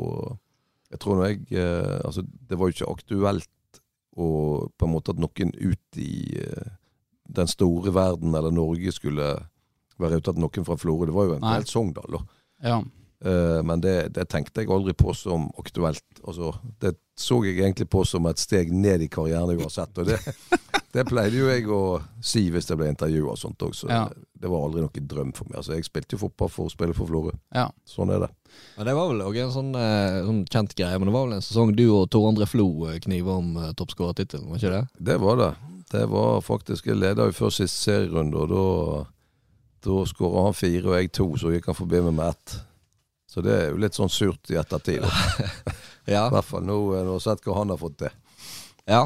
Jeg 0.93 1.01
tror 1.01 1.17
nå 1.17 1.24
jeg 1.25 1.39
uh, 1.55 1.96
Altså, 2.05 2.22
det 2.22 2.60
var 2.60 2.69
jo 2.69 2.76
ikke 2.76 2.91
aktuelt 2.91 3.82
å 4.21 4.28
på 4.69 4.86
en 4.86 4.93
måte 4.93 5.15
at 5.15 5.23
noen 5.23 5.56
ut 5.58 5.97
i 5.97 6.13
uh, 6.38 6.69
den 7.34 7.49
store 7.49 7.95
verden 7.97 8.38
eller 8.38 8.54
Norge 8.54 8.93
skulle 8.93 9.32
være 9.97 10.21
ute 10.21 10.30
etter 10.36 10.45
noen 10.45 10.69
fra 10.69 10.78
Florø. 10.78 11.10
Det 11.10 11.17
var 11.17 11.32
jo 11.32 11.41
Nei. 11.41 11.58
helt 11.58 11.73
Sogndal, 11.73 12.19
da. 12.19 12.23
Ja. 12.62 12.82
Men 13.21 13.84
det, 13.84 14.15
det 14.15 14.23
tenkte 14.34 14.63
jeg 14.63 14.71
aldri 14.73 14.95
på 14.97 15.13
som 15.13 15.43
aktuelt. 15.62 16.21
Altså, 16.26 16.56
det 16.82 16.95
så 17.21 17.38
jeg 17.45 17.60
egentlig 17.60 17.86
på 17.93 18.02
som 18.10 18.26
et 18.26 18.41
steg 18.41 18.71
ned 18.73 19.06
i 19.06 19.10
karrieren 19.13 19.62
uansett. 19.62 19.93
Og 20.02 20.10
det, 20.10 20.17
det 20.95 21.06
pleide 21.10 21.38
jo 21.38 21.52
jeg 21.52 21.67
å 21.69 21.82
si 22.17 22.47
hvis 22.49 22.69
jeg 22.69 22.82
ble 22.82 22.89
intervjua 22.89 23.36
og 23.36 23.41
sånt 23.41 23.62
òg, 23.65 23.78
så 23.78 23.89
Ja. 23.93 24.06
Det, 24.41 24.49
var 24.51 24.65
aldri 24.65 24.84
noen 24.84 25.08
drøm 25.13 25.34
for 25.38 25.49
meg. 25.49 25.60
Altså, 25.62 25.75
jeg 25.77 25.88
spilte 25.88 26.17
jo 26.17 26.23
fotball 26.23 26.49
for 26.51 26.69
å 26.69 26.73
spille 26.73 26.95
for 26.97 27.10
Florø. 27.10 27.34
Ja. 27.56 27.67
Sånn 27.88 28.13
er 28.13 28.25
det. 28.25 28.32
Men 28.77 28.89
det 28.89 28.95
var 28.97 29.12
vel 29.12 29.23
også 29.25 29.43
en 29.43 29.54
sånn, 29.56 29.71
eh, 29.80 30.17
sånn 30.27 30.41
kjent 30.51 30.75
greie, 30.77 30.97
men 30.99 31.10
det 31.10 31.15
var 31.15 31.27
vel 31.27 31.38
en 31.38 31.45
sesong 31.45 31.75
du 31.77 31.86
og 31.89 32.10
Tor 32.12 32.27
André 32.32 32.47
Flo 32.49 32.67
eh, 32.89 32.99
kniva 33.04 33.38
om 33.39 33.54
uh, 33.60 33.69
toppskårertittelen, 33.77 34.49
var 34.49 34.60
ikke 34.60 34.73
det? 34.73 35.06
Det 35.12 35.19
var 35.21 35.39
det. 35.39 35.51
Det 35.91 36.06
var 36.08 36.43
faktisk 36.45 36.86
Jeg 36.88 37.01
leda 37.01 37.25
jo 37.27 37.36
før 37.36 37.54
siste 37.54 37.86
serierunde, 37.86 38.43
og 38.43 38.51
da, 38.51 39.06
da 39.88 40.04
skåra 40.10 40.47
han 40.47 40.58
fire 40.58 40.91
og 40.91 40.97
jeg 40.97 41.13
to, 41.15 41.30
så 41.39 41.54
gikk 41.54 41.71
han 41.71 41.77
forbi 41.77 42.04
meg 42.08 42.17
med 42.17 42.34
ett. 42.34 42.58
Så 43.32 43.43
det 43.45 43.56
er 43.56 43.69
jo 43.71 43.80
litt 43.80 43.95
sånn 43.95 44.12
surt 44.12 44.51
i 44.51 44.60
ettertid. 44.60 45.08
Ja. 46.10 46.25
I 46.25 46.34
hvert 46.34 46.47
fall 46.47 46.63
nå 46.65 46.75
har 46.95 47.06
jeg 47.06 47.21
sett 47.21 47.43
hva 47.45 47.60
han 47.60 47.69
har 47.69 47.77
fått 47.77 47.99
til. 48.01 48.13
Ja. 48.89 49.04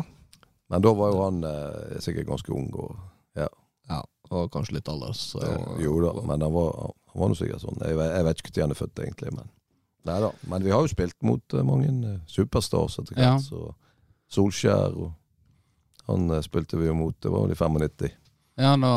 Men 0.72 0.82
da 0.82 0.94
var 0.96 1.12
jo 1.12 1.22
han 1.26 1.44
eh, 1.44 1.98
sikkert 2.02 2.30
ganske 2.30 2.54
ung. 2.56 2.70
Og. 2.72 2.96
Og 4.36 4.52
kanskje 4.52 4.74
litt 4.78 4.90
alders. 4.92 5.22
så- 5.34 5.80
jo 5.82 5.96
da, 6.04 6.14
men 6.22 6.42
han 6.42 6.54
var, 6.54 6.72
han 7.14 7.22
var 7.22 7.28
noe 7.32 7.40
sikkert 7.40 7.62
sånn. 7.64 7.78
Jeg, 7.82 7.96
vet- 7.98 8.16
jeg 8.16 8.24
vet 8.28 8.42
ikke 8.44 8.54
når 8.56 8.62
han 8.66 8.72
er 8.76 8.80
født, 8.82 9.00
egentlig. 9.06 9.34
Men, 9.38 9.50
nei 10.06 10.20
da. 10.22 10.32
men 10.48 10.64
vi 10.64 10.70
har 10.76 10.82
jo 10.86 10.88
spilt 10.94 11.16
mot 11.24 11.54
eh, 11.54 11.64
mange 11.64 11.88
eh, 12.14 12.20
superstars 12.28 13.00
etter 13.00 13.18
Ja. 13.22 13.36
hvert. 13.38 13.48
Så 13.50 13.74
Solskjær 14.36 14.96
og 14.98 15.14
Han 16.08 16.30
eh, 16.32 16.42
spilte 16.46 16.78
vi 16.78 16.86
jo 16.88 16.94
mot. 16.94 17.16
Det 17.22 17.32
var 17.32 17.42
vel 17.48 17.52
i 17.52 17.56
95. 17.56 18.12
Ja, 18.58 18.76
da, 18.78 18.92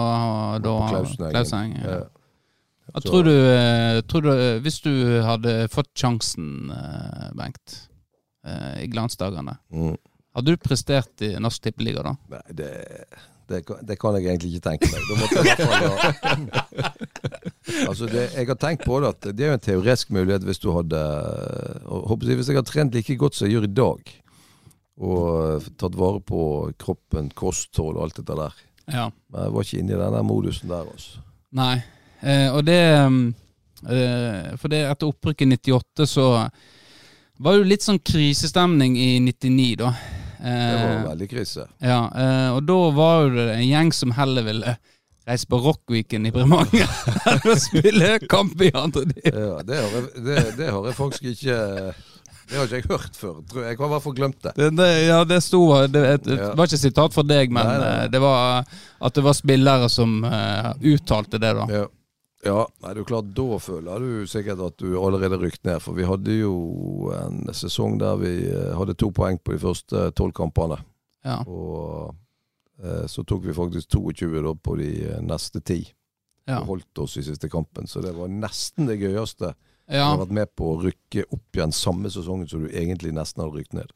da 0.59 0.72
På 0.79 0.88
Klausenengen. 1.33 1.81
Ja. 1.83 1.90
Ja. 1.98 3.01
Så- 3.01 3.09
tror 3.11 3.22
du, 3.24 4.03
tror 4.09 4.22
du 4.22 4.61
Hvis 4.64 4.81
du 4.83 5.20
hadde 5.22 5.68
fått 5.68 5.92
sjansen, 5.94 6.70
Bengt, 7.37 7.88
i 8.81 8.87
glansdagene, 8.88 9.59
Mm. 9.72 9.96
hadde 10.35 10.46
du 10.55 10.57
prestert 10.57 11.20
i 11.20 11.35
Norsk 11.38 11.62
Tippeliga 11.62 12.03
da? 12.03 12.14
Nei, 12.31 12.40
det, 12.55 13.05
det, 13.49 13.63
kan- 13.67 13.81
det 13.89 13.97
kan 14.01 14.15
jeg 14.19 14.27
egentlig 14.29 14.55
ikke 14.55 14.69
tenke 14.69 14.89
meg. 14.93 15.03
Altså, 17.89 18.07
det, 18.09 18.23
jeg 18.35 18.47
har 18.49 18.57
tenkt 18.61 18.85
på 18.87 18.97
det 19.03 19.09
at 19.13 19.27
det 19.37 19.45
er 19.45 19.51
jo 19.53 19.57
en 19.59 19.63
teoretisk 19.65 20.11
mulighet 20.15 20.45
hvis 20.47 20.61
du 20.63 20.71
hadde 20.73 20.99
og 21.85 22.07
håper 22.11 22.31
jeg, 22.31 22.39
Hvis 22.41 22.49
jeg 22.51 22.57
har 22.59 22.65
trent 22.67 22.95
like 22.97 23.17
godt 23.21 23.37
som 23.37 23.47
jeg 23.47 23.55
gjør 23.59 23.67
i 23.69 23.75
dag, 23.77 24.13
og 24.99 25.67
tatt 25.79 25.99
vare 25.99 26.21
på 26.27 26.41
kroppen, 26.81 27.29
kosthold 27.39 27.99
og 28.01 28.07
alt 28.09 28.17
dette 28.21 28.39
der 28.39 28.57
Ja. 28.89 29.05
Men 29.29 29.43
jeg 29.45 29.53
var 29.55 29.67
ikke 29.67 29.79
inne 29.83 29.93
i 29.95 30.01
den 30.01 30.17
der 30.17 30.25
modusen 30.27 30.73
der, 30.73 30.89
altså. 30.89 31.21
Nei. 31.59 31.75
Eh, 32.25 32.49
og 32.57 32.65
det 32.67 32.81
mm, 33.13 33.21
eh, 33.93 34.49
For 34.59 34.73
det 34.73 34.81
etter 34.89 35.13
opprykket 35.13 35.53
i 35.53 35.59
98 35.77 36.09
så 36.17 36.27
var 37.39 37.55
det 37.61 37.69
litt 37.71 37.85
sånn 37.87 38.01
krisestemning 38.03 38.97
i 38.99 39.11
99, 39.23 39.77
da. 39.85 39.93
Det 40.38 40.77
var 40.83 40.92
Eh, 40.98 41.09
veldig 41.09 41.29
krise. 41.31 41.66
ja, 41.83 42.01
eh, 42.14 42.51
og 42.57 42.62
da 42.68 42.79
var 42.94 43.29
det 43.35 43.48
en 43.57 43.66
gjeng 43.68 43.92
som 43.92 44.12
heller 44.14 44.42
ville 44.46 44.77
reise 45.29 45.46
på 45.51 45.59
Rockweekend 45.61 46.27
i 46.27 46.31
Bremanger 46.33 46.88
å 47.53 47.57
spille 47.61 48.18
kamp 48.31 48.61
i 48.64 48.70
andre 48.74 49.03
div. 49.11 49.27
Ja, 49.35 49.59
det, 49.66 49.81
har 49.83 49.90
jeg, 49.98 50.07
det, 50.24 50.44
det 50.57 50.70
har 50.72 50.87
jeg 50.88 50.96
faktisk 50.96 51.27
ikke 51.35 51.59
Det 52.48 52.57
har 52.57 52.64
ikke 52.64 52.79
jeg 52.79 52.87
hørt 52.88 53.18
før. 53.18 53.35
Tror 53.51 53.61
jeg. 53.61 53.74
jeg 53.74 53.79
har 53.83 53.90
i 53.90 53.92
hvert 53.92 54.05
fall 54.07 54.14
glemt 54.16 54.38
det. 54.46 54.53
Det, 54.57 54.68
det, 54.79 54.88
ja, 55.11 55.18
det 55.29 55.42
sto 55.44 55.61
Det, 55.92 56.05
det 56.24 56.38
Ja. 56.38 56.55
var 56.57 56.64
ikke 56.70 56.81
sitat 56.81 57.12
fra 57.12 57.27
deg, 57.29 57.51
men 57.53 57.66
Nei, 57.66 57.74
nei, 57.77 57.85
nei. 57.90 58.05
eh, 58.07 58.09
det 58.14 58.20
var 58.24 58.64
at 59.05 59.14
det 59.18 59.24
var 59.27 59.37
spillere 59.37 59.90
som 59.92 60.22
uh, 60.24 60.72
uttalte 60.81 61.37
det, 61.42 61.53
da. 61.61 61.66
Ja. 61.68 61.85
Ja, 62.46 62.62
nei, 62.83 62.92
det 62.92 63.01
er 63.01 63.03
jo 63.03 63.09
klart 63.09 63.31
Da 63.35 63.59
føler 63.59 64.05
du 64.05 64.27
sikkert 64.31 64.61
at 64.62 64.77
du 64.79 64.92
allerede 65.01 65.40
rykt 65.42 65.64
ned. 65.66 65.81
For 65.83 65.96
vi 65.98 66.07
hadde 66.07 66.37
jo 66.38 67.11
en 67.16 67.42
sesong 67.57 67.98
der 67.98 68.18
vi 68.20 68.33
eh, 68.46 68.74
hadde 68.79 68.96
to 68.98 69.11
poeng 69.14 69.40
på 69.42 69.57
de 69.57 69.62
første 69.62 70.09
tolv 70.18 70.37
kampene. 70.37 70.79
Ja. 71.27 71.40
Og 71.51 72.14
eh, 72.83 73.07
så 73.11 73.24
tok 73.27 73.48
vi 73.48 73.57
faktisk 73.57 73.90
22 73.96 74.44
da 74.46 74.55
på 74.55 74.77
de 74.79 74.90
eh, 75.09 75.22
neste 75.24 75.62
ti. 75.66 75.81
Ja. 76.48 76.62
Og 76.62 76.77
holdt 76.77 77.03
oss 77.03 77.18
i 77.20 77.27
siste 77.27 77.51
kampen. 77.53 77.90
Så 77.90 78.05
det 78.05 78.14
var 78.16 78.31
nesten 78.31 78.87
det 78.88 79.01
gøyeste. 79.03 79.53
ja. 79.90 80.05
Du 80.07 80.14
har 80.14 80.22
vært 80.22 80.38
med 80.38 80.55
på 80.57 80.72
å 80.72 80.79
rykke 80.85 81.27
opp 81.35 81.59
igjen 81.59 81.74
samme 81.74 82.12
sesongen 82.12 82.48
som 82.48 82.62
du 82.62 82.70
egentlig 82.70 83.12
nesten 83.16 83.42
hadde 83.42 83.59
rykt 83.59 83.74
ned. 83.77 83.90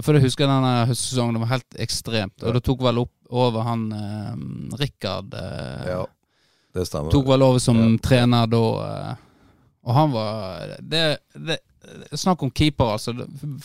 For 0.00 0.16
jeg 0.16 0.24
husker 0.24 0.48
denne 0.48 0.86
høstsesongen, 0.88 1.36
det 1.36 1.42
var 1.42 1.52
helt 1.52 1.76
ekstremt. 1.84 2.40
Og 2.40 2.56
det 2.56 2.62
tok 2.64 2.80
vel 2.86 3.02
opp 3.02 3.12
over 3.28 3.66
han 3.68 3.84
eh, 3.92 4.34
Rikard 4.80 5.36
eh, 5.36 5.88
Ja, 5.90 6.02
det 6.74 6.86
stemmer. 6.88 7.12
Tok 7.12 7.28
vel 7.28 7.42
over 7.42 7.60
som 7.62 7.78
Ja. 7.80 7.98
trener 8.02 8.46
da. 8.50 8.64
eh, 8.86 9.14
og 9.82 9.94
han 9.94 10.12
var 10.12 10.76
det, 10.78 11.18
det, 11.34 11.58
Snakk 12.14 12.42
om 12.46 12.50
keeper, 12.54 12.92
altså. 12.94 13.12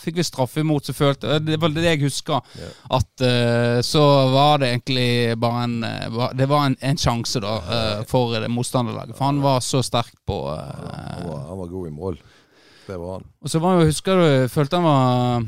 Fikk 0.01 0.15
vi 0.17 0.23
straffe 0.25 0.63
imot, 0.63 0.87
så 0.87 0.93
følte 0.97 1.37
Det 1.39 1.59
var 1.61 1.69
det 1.69 1.83
jeg 1.85 1.99
husker. 2.01 2.41
Ja. 2.57 2.69
At 2.97 3.21
uh, 3.21 3.81
så 3.85 4.01
var 4.33 4.57
det 4.63 4.71
egentlig 4.71 5.37
bare 5.39 5.67
en 5.67 5.75
eh, 5.85 6.23
Det 6.33 6.47
var 6.49 6.65
en, 6.65 6.77
en 6.81 6.97
sjanse, 6.97 7.39
da, 7.43 7.53
uh, 7.61 8.01
for 8.09 8.33
motstanderlaget. 8.49 9.15
For 9.19 9.29
han 9.29 9.43
var 9.45 9.61
så 9.61 9.83
sterk 9.85 10.15
på 10.25 10.39
eh, 10.55 10.81
Han 11.19 11.29
var, 11.29 11.45
han 11.51 11.61
var 11.61 11.71
god 11.75 11.87
i 11.87 11.93
mål. 11.93 12.17
Det 12.87 12.97
var 12.97 13.19
han. 13.19 13.29
Og 13.43 13.53
så 13.53 13.61
var 13.61 13.77
jo, 13.77 13.85
husker 13.91 14.17
du, 14.23 14.49
følte 14.49 14.81
han 14.81 14.89
var 14.89 15.47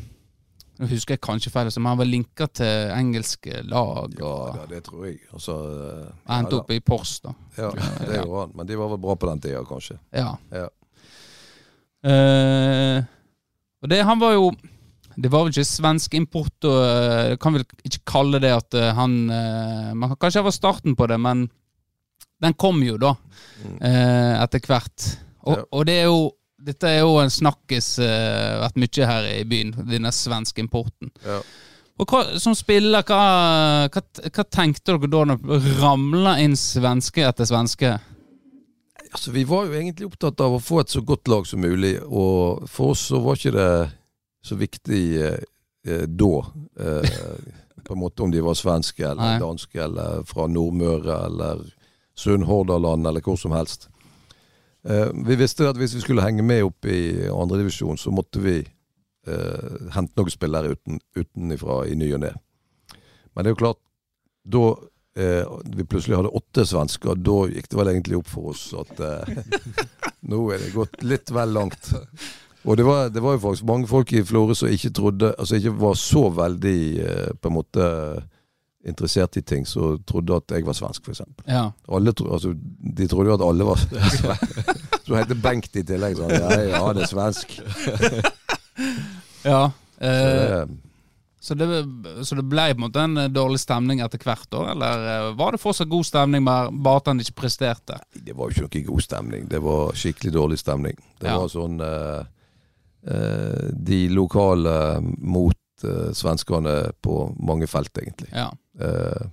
Nå 0.79 0.87
husker 0.87 1.17
jeg 1.17 1.21
kanskje 1.25 1.51
feil, 1.51 1.67
altså, 1.67 1.81
men 1.83 1.91
han 1.91 1.99
var 1.99 2.07
linka 2.07 2.45
til 2.55 2.91
engelske 2.95 3.63
lag. 3.67 4.13
Og 4.23 4.55
Ja, 4.55 4.65
det 4.69 4.79
tror 4.85 5.05
jeg. 5.09 5.17
Altså, 5.35 5.55
eh, 5.75 6.11
han 6.29 6.45
endte 6.45 6.55
ja, 6.55 6.61
opp 6.63 6.71
i 6.71 6.79
Pors, 6.79 7.17
da. 7.25 7.33
Ja, 7.57 7.71
det 7.75 8.21
gjorde 8.21 8.45
han. 8.45 8.53
Men 8.55 8.69
de 8.69 8.77
var 8.79 8.93
vel 8.93 9.01
bra 9.03 9.15
på 9.19 9.27
den 9.27 9.41
tida, 9.43 9.63
kanskje. 9.67 9.97
Ja. 10.15 10.29
Ja. 10.55 10.69
Uh, 11.99 13.03
og 13.83 13.89
det, 13.91 13.97
han 14.07 14.19
var 14.21 14.37
jo 14.37 14.45
Det 15.19 15.27
var 15.33 15.41
vel 15.43 15.51
ikke 15.51 15.67
svensk 15.67 16.13
import, 16.15 16.55
og 16.63 16.77
uh, 16.79 17.33
kan 17.43 17.57
vel 17.57 17.65
ikke 17.83 18.05
kalle 18.07 18.39
det 18.39 18.53
at 18.55 18.77
uh, 18.79 18.93
han 18.95 19.17
Man 19.27 20.13
kan 20.13 20.15
kanskje 20.21 20.39
det 20.39 20.45
var 20.47 20.55
starten 20.55 20.95
på 20.95 21.07
det, 21.11 21.17
men 21.19 21.49
den 22.39 22.55
kom 22.55 22.79
jo 22.83 22.95
da, 22.97 23.15
Mm. 23.59 23.81
etter 23.83 24.61
hvert. 24.63 25.05
Og, 25.43 25.65
og 25.75 25.81
det 25.89 25.97
er 25.99 26.05
jo 26.07 26.29
dette 26.65 26.89
er 26.89 27.01
jo 27.01 27.17
en 27.21 27.31
snakkis 27.31 27.97
uh, 28.03 28.59
vært 28.65 28.79
mye 28.81 29.09
her 29.11 29.27
i 29.31 29.43
byen, 29.47 29.73
denne 29.89 30.11
svenske 30.15 30.61
importen. 30.63 31.11
Ja. 31.25 31.39
Og 31.99 32.07
hva, 32.07 32.21
som 32.39 32.55
spiller, 32.55 33.03
hva, 33.03 33.23
hva, 33.91 34.03
hva 34.29 34.45
tenkte 34.47 34.95
dere 34.95 35.11
da 35.11 35.25
når 35.27 35.41
det 35.49 35.75
ramla 35.81 36.37
inn 36.43 36.55
svenske 36.59 37.25
etter 37.27 37.47
svenske? 37.47 37.97
Altså, 39.09 39.33
vi 39.35 39.43
var 39.47 39.67
jo 39.67 39.75
egentlig 39.75 40.07
opptatt 40.07 40.39
av 40.45 40.55
å 40.55 40.61
få 40.63 40.83
et 40.83 40.93
så 40.93 41.01
godt 41.03 41.27
lag 41.31 41.47
som 41.49 41.63
mulig, 41.63 41.97
og 42.05 42.67
for 42.69 42.93
oss 42.93 43.07
så 43.09 43.19
var 43.23 43.39
ikke 43.39 43.55
det 43.57 43.71
så 44.45 44.55
viktig 44.55 45.03
eh, 45.25 45.41
eh, 45.87 46.05
da. 46.07 46.33
Eh, 46.79 47.19
på 47.83 47.95
en 47.95 47.99
måte 47.99 48.23
om 48.23 48.31
de 48.31 48.41
var 48.45 48.55
svenske 48.55 49.03
eller 49.03 49.23
Nei. 49.33 49.39
danske 49.41 49.81
eller 49.81 50.23
fra 50.29 50.45
Nordmøre 50.47 51.15
eller 51.25 51.63
Sunnhordaland 52.19 53.07
eller 53.07 53.23
hvor 53.25 53.39
som 53.39 53.55
helst. 53.55 53.87
Eh, 54.87 55.09
vi 55.25 55.35
visste 55.39 55.67
at 55.69 55.79
hvis 55.79 55.95
vi 55.97 56.03
skulle 56.03 56.23
henge 56.23 56.45
med 56.45 56.63
opp 56.67 56.87
i 56.87 57.27
andredivisjon, 57.31 57.97
så 57.99 58.13
måtte 58.15 58.41
vi 58.43 58.57
eh, 58.59 59.89
hente 59.95 60.15
noen 60.15 60.31
spillere 60.31 60.75
uten, 60.75 61.01
utenifra 61.17 61.81
i 61.89 61.97
ny 61.99 62.13
og 62.15 62.23
ne. 62.23 62.33
Men 63.33 63.43
det 63.43 63.51
er 63.51 63.55
jo 63.55 63.63
klart, 63.63 63.81
da 64.49 64.65
eh, 65.19 65.57
vi 65.75 65.85
plutselig 65.85 66.19
hadde 66.19 66.35
åtte 66.39 66.65
svensker, 66.67 67.19
da 67.19 67.39
gikk 67.51 67.69
det 67.69 67.79
vel 67.81 67.91
egentlig 67.93 68.21
opp 68.21 68.31
for 68.31 68.53
oss 68.53 68.69
at 68.79 69.03
eh, 69.03 69.41
nå 70.31 70.45
er 70.53 70.63
det 70.63 70.75
gått 70.75 71.03
litt 71.03 71.33
vel 71.35 71.53
langt. 71.59 71.91
Og 72.67 72.75
det 72.75 72.83
var, 72.83 73.07
det 73.11 73.23
var 73.23 73.37
jo 73.37 73.43
faktisk 73.45 73.67
mange 73.67 73.87
folk 73.87 74.11
i 74.13 74.23
Florø 74.27 74.55
som 74.57 74.67
ikke 74.67 74.91
trodde 74.91 75.29
Altså 75.39 75.55
ikke 75.55 75.71
var 75.79 75.93
så 75.95 76.25
veldig 76.35 76.81
eh, 76.99 77.29
på 77.39 77.47
en 77.47 77.55
måte 77.55 77.85
interessert 78.87 79.35
i 79.37 79.41
ting, 79.43 79.65
så 79.67 79.97
trodde 80.07 80.35
at 80.39 80.51
jeg 80.55 80.63
var 80.65 80.73
svensk, 80.77 81.03
f.eks. 81.09 81.21
Ja. 81.47 81.65
Alle 81.91 82.13
tro, 82.15 82.29
altså, 82.33 82.53
de 82.55 83.07
trodde 83.11 83.29
jo 83.33 83.35
at 83.35 83.43
alle 83.43 83.65
var 83.67 83.81
svenske. 83.83 84.35
Så 85.05 85.17
heter 85.17 85.35
Bengt 85.43 85.75
i 85.75 85.83
tillegg. 85.83 86.15
Sånn, 86.19 86.31
ja, 86.31 86.61
ja, 86.69 86.83
det 86.95 87.03
er 87.03 87.11
svensk. 87.11 87.57
ja. 89.43 89.63
Eh, 89.99 90.63
det, 90.63 90.67
Så 91.41 91.55
det, 91.55 91.67
så 92.27 92.35
det 92.35 92.43
ble 92.51 92.65
på 92.73 92.79
en 92.79 92.83
måte 92.85 93.03
en 93.03 93.17
eh, 93.17 93.29
dårlig 93.31 93.59
stemning 93.63 94.01
etter 94.03 94.19
hvert, 94.23 94.47
da? 94.51 94.65
Eller 94.73 95.05
eh, 95.11 95.27
var 95.39 95.55
det 95.55 95.61
fortsatt 95.63 95.89
god 95.91 96.07
stemning, 96.07 96.43
bare 96.47 96.97
at 96.99 97.07
han 97.11 97.19
ikke 97.23 97.37
presterte? 97.43 97.99
Det 98.15 98.35
var 98.35 98.51
jo 98.51 98.67
ikke 98.67 98.81
noe 98.83 98.89
god 98.93 99.05
stemning. 99.05 99.47
Det 99.51 99.61
var 99.63 99.95
skikkelig 99.97 100.33
dårlig 100.35 100.59
stemning. 100.63 100.99
Det 101.19 101.31
Ja. 101.31 101.37
var 101.39 101.51
sånn 101.51 101.79
eh, 101.83 102.21
eh, 103.07 103.69
De 103.75 104.01
lokale 104.11 104.75
mot 105.19 105.58
eh, 105.83 106.11
svenskene 106.13 106.91
på 107.01 107.35
mange 107.39 107.67
felt, 107.67 107.93
egentlig. 107.97 108.31
Ja. 108.33 108.49
Eh, 108.79 109.27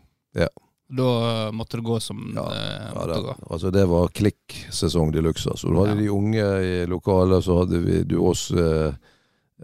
Da 0.88 1.02
eh, 1.46 1.50
måtte 1.50 1.76
det 1.80 1.82
gå 1.82 1.96
som 2.00 2.20
Ja, 2.36 2.44
det 2.46 2.58
ja, 2.62 2.90
måtte 2.94 3.06
da, 3.08 3.20
gå. 3.20 3.32
altså 3.50 3.70
det 3.74 3.86
var 3.90 4.08
klikk-sesong 4.14 5.10
de 5.12 5.20
luxe. 5.24 5.50
Så 5.58 5.66
du 5.72 5.80
hadde 5.80 5.96
Ja. 5.96 6.00
de 6.04 6.08
unge 6.14 6.44
i 6.62 6.86
lokalet, 6.86 7.42
så 7.44 7.56
hadde 7.64 7.80
vi 7.82 8.04
du 8.04 8.18
oss 8.22 8.50
eh, 8.52 8.92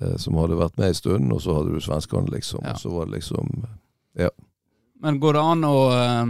eh, 0.02 0.16
som 0.18 0.34
hadde 0.34 0.58
vært 0.58 0.76
med 0.78 0.88
en 0.88 0.94
stund, 0.98 1.32
og 1.32 1.40
så 1.40 1.54
hadde 1.60 1.76
du 1.76 1.80
svenskene, 1.80 2.26
liksom. 2.34 2.64
Ja. 2.64 2.74
Så 2.74 2.90
var 2.90 3.06
det 3.06 3.20
liksom 3.20 3.46
Men 5.00 5.20
går 5.20 5.32
det 5.32 5.42
an 5.42 5.64
å 5.64 5.78
eh, 5.92 6.26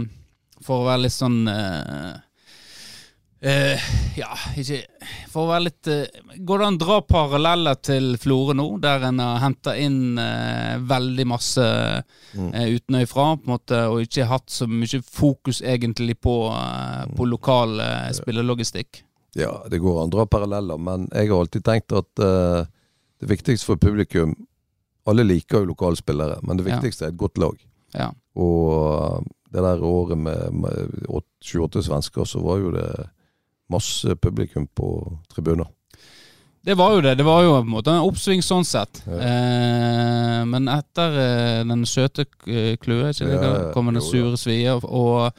For 0.61 0.81
å 0.83 0.85
være 0.87 1.01
litt 1.07 1.11
sånn 1.17 1.47
eh, 3.43 3.79
Ja, 4.17 4.29
ikke 4.57 4.79
For 5.31 5.43
å 5.43 5.49
være 5.51 5.65
litt 5.67 5.89
uh, 5.89 6.03
Går 6.39 6.59
det 6.61 6.67
an 6.67 6.77
å 6.77 6.81
dra 6.83 6.97
paralleller 7.07 7.79
til 7.83 8.13
Florø 8.21 8.53
nå, 8.57 8.65
der 8.83 9.05
en 9.09 9.19
har 9.23 9.41
henta 9.43 9.73
inn 9.79 10.17
uh, 10.19 10.77
veldig 10.89 11.25
masse 11.27 11.69
Mm. 12.33 12.49
utenøyfra, 12.49 13.23
på 13.37 13.45
en 13.45 13.51
måte, 13.51 13.77
og 13.93 13.99
ikke 14.01 14.25
hatt 14.25 14.49
så 14.49 14.65
mye 14.65 15.03
fokus 15.05 15.59
egentlig 15.61 16.15
på, 16.17 16.33
på 17.13 17.27
lokal 17.29 17.75
eh, 17.83 18.07
spillelogistikk? 18.17 19.03
Ja, 19.37 19.51
det 19.69 19.77
går 19.83 19.99
an 20.01 20.09
å 20.09 20.13
dra 20.15 20.25
paralleller, 20.25 20.79
men 20.81 21.05
jeg 21.13 21.29
har 21.29 21.43
alltid 21.43 21.61
tenkt 21.67 21.93
at 21.93 22.09
det 22.17 23.29
viktigste 23.29 23.69
for 23.69 23.77
publikum 23.77 24.33
Alle 25.05 25.27
liker 25.29 25.61
jo 25.61 25.69
lokalspillere, 25.75 26.39
men 26.41 26.57
det 26.57 26.65
Ja. 26.65 26.79
viktigste 26.79 27.05
er 27.05 27.13
et 27.13 27.21
godt 27.21 27.37
lag. 27.37 27.61
Ja. 27.93 28.09
Og 28.33 29.29
det 29.53 29.61
der 29.61 29.85
året 29.85 30.17
med, 30.17 30.53
med 30.57 31.05
28 31.13 31.83
svensker, 31.85 32.25
så 32.25 32.41
var 32.41 32.57
jo 32.65 32.71
det 32.73 32.87
masse 33.73 34.15
publikum 34.21 34.67
på 34.77 34.89
tribuner. 35.33 35.67
Det 36.63 36.77
var 36.79 36.93
jo 36.95 37.01
det. 37.03 37.17
Det 37.19 37.25
var 37.27 37.41
jo 37.43 37.55
på 37.57 37.63
en 37.65 37.71
måte 37.73 37.91
en 37.91 38.05
oppsving 38.07 38.39
sånn 38.45 38.63
sett. 38.63 39.01
Ja. 39.03 39.17
Eh, 39.27 40.43
men 40.47 40.69
etter 40.71 41.17
eh, 41.19 41.63
den 41.67 41.83
søte 41.89 42.23
eh, 42.47 42.77
ikke 42.77 42.93
det, 43.01 43.09
Ja, 43.19 43.33
ja, 43.35 43.71
kom 43.75 43.91
den 43.91 43.99
sure 44.03 44.37
svie. 44.39 44.77
Og, 44.79 45.33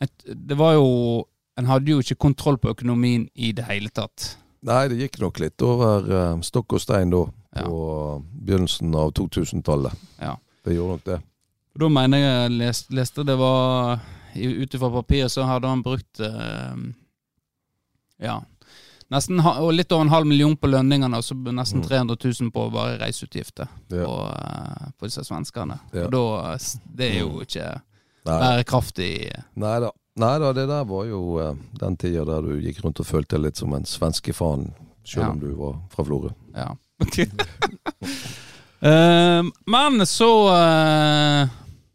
et, 0.00 0.14
det 0.24 0.56
var 0.56 0.78
jo 0.78 1.26
En 1.60 1.66
hadde 1.68 1.92
jo 1.92 1.98
ikke 2.00 2.16
kontroll 2.16 2.56
på 2.56 2.70
økonomien 2.72 3.26
i 3.36 3.50
det 3.52 3.66
hele 3.68 3.90
tatt. 3.92 4.30
Nei, 4.64 4.86
det 4.88 4.96
gikk 5.02 5.18
nok 5.20 5.40
litt 5.42 5.60
over 5.66 6.06
eh, 6.08 6.38
stokk 6.46 6.78
og 6.78 6.80
stein 6.80 7.12
da, 7.12 7.26
Ja. 7.58 7.66
på 7.66 8.22
begynnelsen 8.46 8.94
av 8.96 9.10
2000-tallet. 9.18 9.92
Ja. 10.22 10.38
Det 10.64 10.76
gjorde 10.78 10.94
nok 10.96 11.04
det. 11.10 11.18
Da 11.80 11.88
mener 11.92 12.22
jeg 12.22 12.30
jeg 12.30 12.54
leste, 12.62 12.94
leste 12.96 13.24
det 13.26 13.36
var 13.40 14.00
Ut 14.30 14.74
ifra 14.78 14.90
papiret 14.94 15.32
så 15.34 15.42
hadde 15.42 15.66
han 15.68 15.82
brukt 15.82 16.20
eh, 16.22 16.74
Ja. 18.20 18.40
Nesten 19.10 19.40
og 19.42 19.72
litt 19.74 19.90
over 19.90 20.04
en 20.06 20.12
halv 20.12 20.26
million 20.30 20.52
på 20.56 20.68
lønningene, 20.70 21.18
og 21.18 21.24
så 21.26 21.34
nesten 21.34 21.80
Mm. 21.80 21.86
300 21.88 22.16
000 22.40 22.50
på 22.54 22.66
bare 22.70 22.98
reiseutgifter 23.00 23.66
Ja. 23.90 24.04
på, 24.04 24.18
eh, 24.30 24.90
på 25.00 25.06
disse 25.08 25.24
svenskene. 25.26 25.80
Ja. 25.92 26.04
Og 26.06 26.12
da 26.12 26.56
Det 26.96 27.08
er 27.16 27.18
jo 27.24 27.40
ikke 27.40 27.80
Nei. 28.26 28.38
bærekraftig. 28.40 29.32
Nei 29.56 29.80
da. 29.80 29.90
Nei 30.16 30.38
da, 30.38 30.52
det 30.52 30.68
der 30.68 30.84
var 30.84 31.04
jo 31.06 31.38
eh, 31.40 31.54
den 31.80 31.96
tida 31.96 32.24
der 32.24 32.42
du 32.42 32.60
gikk 32.60 32.84
rundt 32.84 33.00
og 33.00 33.06
følte 33.06 33.36
deg 33.36 33.46
litt 33.46 33.56
som 33.56 33.72
en 33.74 33.84
svenskefan, 33.84 34.72
selv 35.04 35.22
Ja. 35.24 35.30
om 35.30 35.40
du 35.40 35.54
var 35.56 35.80
fra 35.90 36.04
Florø. 36.04 36.30
Ja. 36.54 36.76
uh, 38.82 39.42
men 39.66 40.06
så 40.06 40.30
uh, 40.48 41.48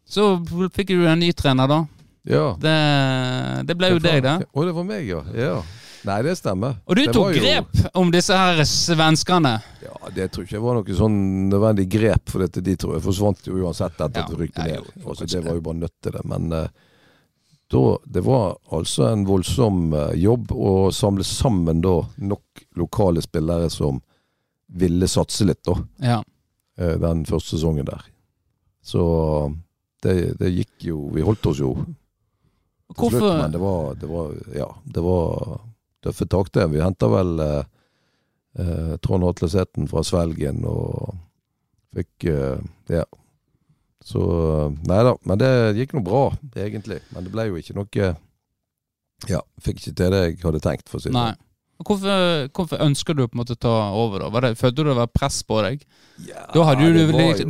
Så 0.05 0.29
fikk 0.73 0.87
du 0.87 1.05
en 1.07 1.19
ny 1.19 1.31
trener, 1.33 1.67
da. 1.67 1.85
Ja. 2.25 2.55
Det, 2.59 3.67
det 3.67 3.75
ble 3.77 3.89
jo 3.93 3.99
deg, 3.99 4.21
det. 4.25 4.35
Å, 4.53 4.65
det 4.65 4.73
var 4.73 4.83
meg, 4.87 5.07
ja. 5.07 5.21
ja. 5.35 5.57
Nei, 6.05 6.21
det 6.21 6.35
stemmer. 6.37 6.75
Og 6.85 6.95
du 6.95 7.01
Det 7.05 7.13
tok 7.15 7.33
grep 7.33 7.71
jo- 7.73 7.89
om 8.01 8.11
disse 8.13 8.35
her 8.37 8.59
svenskene. 8.69 9.55
Ja, 9.81 9.93
Det 10.13 10.31
tror 10.31 10.43
ikke 10.45 10.57
jeg 10.57 10.61
var 10.61 10.75
noe 10.77 10.97
sånn 10.99 11.49
nødvendig 11.49 11.87
grep, 11.89 12.29
for 12.29 12.39
dette, 12.45 12.61
de 12.61 12.75
tror 12.77 12.93
jeg 12.95 13.03
forsvant 13.07 13.47
jo 13.47 13.53
uansett 13.65 13.95
etter 13.97 14.19
Ja, 14.21 14.23
at 14.25 14.29
det 14.29 14.37
rykket 14.39 14.65
ned. 14.65 14.91
Altså, 15.05 15.25
det 15.25 15.43
var 15.43 15.53
jo 15.57 15.61
bare 15.61 15.79
nødt 15.81 15.95
til 16.01 16.11
det. 16.11 16.23
Men 16.25 16.53
uh, 16.53 16.67
da, 17.73 17.97
det 18.05 18.23
var 18.23 18.57
altså 18.71 19.07
en 19.11 19.25
voldsom 19.25 19.93
uh, 19.93 20.13
jobb 20.13 20.51
å 20.53 20.91
samle 20.93 21.23
sammen 21.25 21.81
da 21.81 21.95
nok 22.21 22.65
lokale 22.77 23.21
spillere 23.25 23.69
som 23.73 24.01
ville 24.69 25.07
satse 25.07 25.45
litt, 25.45 25.63
da. 25.65 25.75
Ja. 26.01 26.23
Uh, 26.79 26.97
Den 27.01 27.25
første 27.25 27.57
sesongen 27.57 27.85
der. 27.85 28.05
Så 28.83 29.01
det, 30.03 30.37
det 30.37 30.51
gikk 30.53 30.83
jo 30.85 31.09
Vi 31.09 31.21
holdt 31.25 31.45
oss 31.49 31.57
jo 31.57 31.71
til 32.93 33.09
slutt, 33.09 33.39
men 33.41 33.51
det 33.51 33.59
var, 33.59 33.95
det 33.97 34.05
var 34.11 34.33
Ja, 34.53 34.67
det 34.85 35.01
var 35.01 35.61
tøffe 36.05 36.27
takter. 36.31 36.69
Vi 36.71 36.81
henta 36.83 37.09
vel 37.11 37.33
eh, 37.43 37.63
eh, 38.61 38.95
Trond 39.03 39.27
Atle 39.27 39.49
Sæthen 39.51 39.89
fra 39.91 40.03
Svelgen 40.05 40.63
og 40.69 41.15
fikk 41.95 42.29
eh, 42.31 42.59
Ja. 42.99 43.05
Så 44.05 44.21
Nei 44.85 44.99
da. 45.07 45.15
Men 45.25 45.39
det 45.41 45.49
gikk 45.79 45.95
nå 45.97 46.03
bra, 46.05 46.27
egentlig. 46.53 46.99
Men 47.15 47.25
det 47.25 47.31
ble 47.33 47.47
jo 47.49 47.57
ikke 47.57 47.73
noe 47.79 48.11
Ja, 49.31 49.39
fikk 49.65 49.79
ikke 49.81 49.95
til 49.97 50.13
det 50.13 50.19
jeg 50.27 50.37
hadde 50.43 50.61
tenkt, 50.61 50.89
for 50.91 50.99
å 50.99 51.01
si 51.01 51.09
det 51.09 51.17
sånn. 51.17 51.41
Hvorfor, 51.75 52.45
hvorfor 52.55 52.79
ønsker 52.85 53.17
du 53.17 53.25
på 53.25 53.33
en 53.35 53.39
måte 53.41 53.55
å 53.57 53.59
ta 53.59 53.71
over, 53.99 54.21
da? 54.23 54.43
Det, 54.45 54.51
følte 54.61 54.83
du 54.85 54.89
det 54.91 54.95
var 54.95 55.09
press 55.11 55.41
på 55.43 55.57
deg? 55.65 55.81
Ja, 56.23 56.45
Da 56.53 56.63
hadde 56.69 56.87
du, 56.93 57.01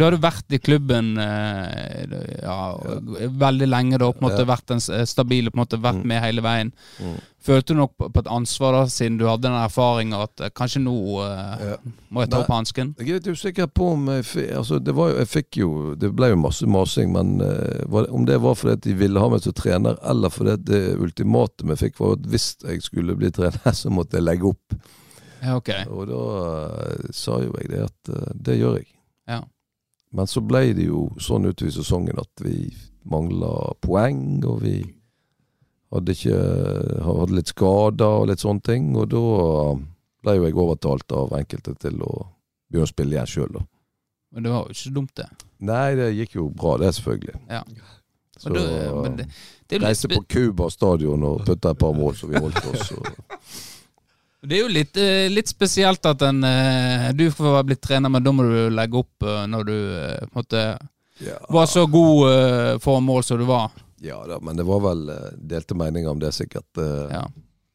hadde 0.02 0.18
vært 0.24 0.56
i 0.56 0.58
klubben 0.58 1.12
ja, 1.20 2.56
ja, 2.74 3.30
veldig 3.46 3.68
lenge, 3.70 4.00
da. 4.02 4.10
På 4.10 4.24
en 4.24 4.26
måte. 4.26 4.48
Vært 4.50 4.74
en 4.74 4.82
stabil, 4.82 5.52
på 5.52 5.60
en 5.60 5.64
måte 5.66 5.78
vært 5.82 6.02
Mm. 6.02 6.08
med 6.10 6.24
hele 6.24 6.42
veien. 6.42 6.72
Mm. 6.98 7.20
Følte 7.46 7.74
du 7.74 7.80
nok 7.80 7.94
på, 7.98 8.10
et 8.20 8.30
ansvar, 8.32 8.74
da, 8.76 8.82
siden 8.92 9.20
du 9.20 9.26
hadde 9.30 9.46
den 9.48 9.58
erfaringa, 9.58 10.24
at 10.26 10.44
eh, 10.44 10.52
kanskje 10.56 10.82
nå 10.84 10.96
eh, 11.24 11.64
Ja. 11.66 11.78
må 12.10 12.24
jeg 12.24 12.32
ta 12.34 12.42
opp 12.42 12.52
hansken? 12.54 12.94
Jeg 13.00 13.10
er 13.10 13.20
litt 13.20 13.30
usikker 13.30 13.70
på 13.72 13.92
om 13.94 14.10
jeg 14.12 14.26
fikk 14.28 14.52
altså 14.60 14.80
det 14.84 14.96
var 14.98 15.12
jo, 15.12 15.18
Jeg 15.22 15.30
fikk 15.32 15.60
jo 15.60 15.70
Det 16.00 16.10
ble 16.16 16.32
jo 16.32 16.40
masse 16.42 16.68
masing, 16.70 17.14
men 17.16 17.38
uh, 17.42 17.86
var, 17.92 18.10
om 18.14 18.26
det 18.28 18.38
var 18.44 18.58
fordi 18.60 18.90
de 18.90 18.98
ville 19.00 19.22
ha 19.22 19.30
meg 19.32 19.44
som 19.46 19.56
trener, 19.56 19.98
eller 20.04 20.34
fordi 20.34 20.58
det 20.66 20.84
ultimate 21.02 21.66
vi 21.66 21.80
fikk, 21.80 22.00
var 22.00 22.18
at 22.18 22.30
hvis 22.30 22.48
jeg 22.64 22.84
skulle 22.86 23.18
bli 23.20 23.32
trener, 23.36 23.74
så 23.82 23.94
måtte 23.94 24.20
jeg 24.20 24.28
legge 24.28 24.52
opp. 24.52 24.78
Ja, 25.42 25.58
ok. 25.60 25.72
Og 25.94 26.10
da 26.10 26.24
uh, 26.26 27.10
sa 27.14 27.40
jo 27.44 27.54
jeg 27.62 27.72
det 27.74 27.86
at 27.86 28.14
uh, 28.14 28.32
det 28.34 28.60
gjør 28.60 28.80
jeg. 28.82 28.90
Ja. 29.30 29.42
Men 30.16 30.30
så 30.32 30.42
ble 30.46 30.70
det 30.78 30.88
jo 30.88 31.08
sånn 31.22 31.48
utover 31.50 31.74
sesongen 31.76 32.22
at 32.22 32.46
vi 32.46 32.70
mangla 33.06 33.74
poeng, 33.84 34.40
og 34.48 34.64
vi 34.64 34.80
hadde 35.94 36.16
ikke 36.16 36.40
hadde 37.06 37.38
litt 37.38 37.52
skader 37.52 38.22
og 38.22 38.30
litt 38.32 38.44
sånne 38.44 38.66
ting. 38.66 38.90
Og 38.98 39.10
da 39.14 39.26
ble 40.26 40.38
jo 40.40 40.48
jeg 40.48 40.58
overtalt 40.58 41.16
av 41.16 41.36
enkelte 41.38 41.76
til 41.82 42.02
å 42.02 42.14
begynne 42.70 42.88
å 42.88 42.92
spille 42.92 43.18
igjen 43.18 43.30
sjøl, 43.30 43.52
da. 43.60 43.66
Men 44.36 44.44
det 44.44 44.52
var 44.52 44.66
jo 44.66 44.74
ikke 44.74 44.82
så 44.82 44.96
dumt, 44.96 45.14
det. 45.16 45.30
Nei, 45.64 45.86
det 45.96 46.10
gikk 46.18 46.34
jo 46.36 46.50
bra, 46.52 46.74
det, 46.82 46.90
selvfølgelig. 46.98 47.38
Ja. 47.48 47.62
Så 48.36 48.52
du, 48.52 48.60
men 48.60 49.16
det, 49.16 49.30
det, 49.72 49.80
reiste 49.80 50.10
på 50.12 50.26
Cuba 50.28 50.68
stadion 50.74 51.24
og 51.24 51.46
putta 51.48 51.72
et 51.72 51.80
par 51.80 51.94
mål, 51.96 52.18
så 52.20 52.28
vi 52.28 52.42
holdt 52.44 52.68
oss. 52.74 52.92
Og, 52.98 53.08
det 54.50 54.58
er 54.58 54.62
jo 54.66 54.74
litt, 54.74 55.00
eh, 55.00 55.30
litt 55.32 55.48
spesielt 55.48 56.04
at 56.10 56.26
en, 56.28 56.44
eh, 56.44 57.08
du 57.16 57.30
får 57.32 57.62
blitt 57.70 57.84
trener, 57.86 58.12
men 58.12 58.26
da 58.26 58.36
må 58.36 58.44
du 58.44 58.76
legge 58.76 59.00
opp 59.06 59.24
eh, 59.24 59.46
når 59.54 59.70
du 59.70 59.78
måte 60.36 60.66
ja, 61.24 61.40
var 61.48 61.72
så 61.72 61.86
god 61.88 62.82
for 62.84 63.00
mål 63.00 63.24
som 63.24 63.40
du 63.40 63.48
var. 63.48 63.72
Ja 64.02 64.18
da, 64.28 64.40
men 64.44 64.58
det 64.60 64.66
var 64.68 64.82
vel 64.84 65.10
eh, 65.10 65.32
delte 65.40 65.76
meninger 65.78 66.10
om 66.12 66.20
det, 66.20 66.34
sikkert. 66.36 66.78
eh, 66.78 67.12
Ja. 67.14 67.24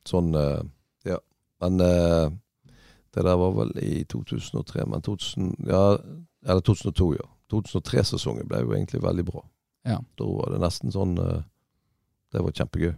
Sånn, 0.09 0.35
eh, 0.35 0.63
ja. 1.05 1.19
Men 1.61 1.77
det 1.79 3.23
der 3.25 3.37
var 3.37 3.53
vel 3.53 3.73
i 3.83 4.05
2003, 4.05 4.87
men 4.87 5.03
2000, 5.03 5.55
ja, 5.69 5.99
eller 6.47 6.61
2002, 6.65 7.15
ja. 7.19 7.27
2003-sesongen 7.53 8.47
ble 8.49 8.61
jo 8.63 8.73
egentlig 8.77 9.03
veldig 9.03 9.25
bra. 9.27 9.43
Ja. 9.85 9.99
Da 10.17 10.25
var 10.29 10.53
det 10.53 10.61
nesten 10.63 10.93
sånn 10.93 11.17
Det 11.19 12.39
var 12.45 12.53
kjempegøy. 12.55 12.93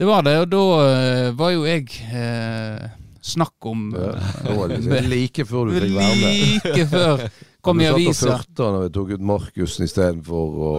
Det 0.00 0.06
var 0.08 0.22
det, 0.24 0.36
og 0.40 0.48
da 0.48 0.62
var 1.36 1.50
jo 1.52 1.64
jeg 1.68 1.90
eh, 2.14 2.86
snakk 3.20 3.66
om 3.68 3.90
Ja, 3.92 4.14
var 4.56 4.68
det 4.70 4.78
liksom 4.80 5.10
like 5.14 5.44
før 5.44 5.68
du 5.68 5.74
fikk 5.76 5.92
være 5.98 6.16
med. 6.22 6.38
Like 6.64 6.86
før 6.88 7.24
kom 7.66 7.82
i 7.84 7.90
Du 7.90 8.06
satt 8.14 8.30
og 8.30 8.38
fyrte 8.46 8.70
når 8.72 8.86
vi 8.86 8.92
tok 8.96 9.10
ut 9.12 9.26
Markussen 9.34 9.84
istedenfor 9.84 10.56
å 10.56 10.72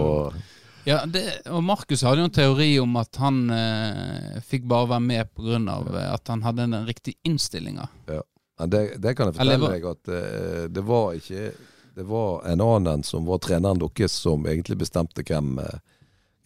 Ja, 0.84 1.04
det, 1.06 1.22
og 1.46 1.62
Markus 1.64 2.02
hadde 2.02 2.24
jo 2.24 2.28
en 2.28 2.34
teori 2.34 2.70
om 2.82 2.96
at 2.98 3.16
han 3.22 3.36
eh, 3.54 4.40
fikk 4.42 4.64
bare 4.70 4.88
være 4.96 5.04
med 5.04 5.30
pga. 5.36 5.58
Eh, 5.78 6.08
at 6.14 6.28
han 6.32 6.42
hadde 6.42 6.66
den 6.66 6.86
riktige 6.88 7.14
innstillinga. 7.28 7.88
Ja. 8.10 8.22
det, 8.66 8.80
det 9.02 9.14
kan 9.16 9.30
jeg 9.30 9.36
fortelle 9.36 9.54
Eller, 9.54 9.76
deg 9.76 9.86
at 9.90 10.08
eh, 10.08 10.64
det 10.70 10.82
var 10.86 11.14
ikke 11.18 11.52
Det 11.94 12.04
var 12.08 12.42
en 12.48 12.60
annen 12.64 13.02
som 13.04 13.26
var 13.28 13.38
treneren 13.44 13.78
deres, 13.82 14.12
som 14.12 14.46
egentlig 14.48 14.78
bestemte 14.80 15.22
hvem, 15.28 15.58
eh, 15.60 15.78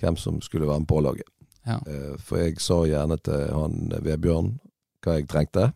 hvem 0.02 0.16
som 0.18 0.40
skulle 0.42 0.66
være 0.66 0.82
med 0.82 0.88
på 0.90 1.00
laget. 1.00 1.28
Ja. 1.66 1.78
Eh, 1.86 2.16
For 2.18 2.42
jeg 2.42 2.60
sa 2.60 2.80
gjerne 2.86 3.16
til 3.22 3.46
han 3.54 3.92
eh, 3.92 4.02
Vebjørn 4.04 4.56
hva 5.06 5.20
jeg 5.20 5.28
trengte, 5.30 5.68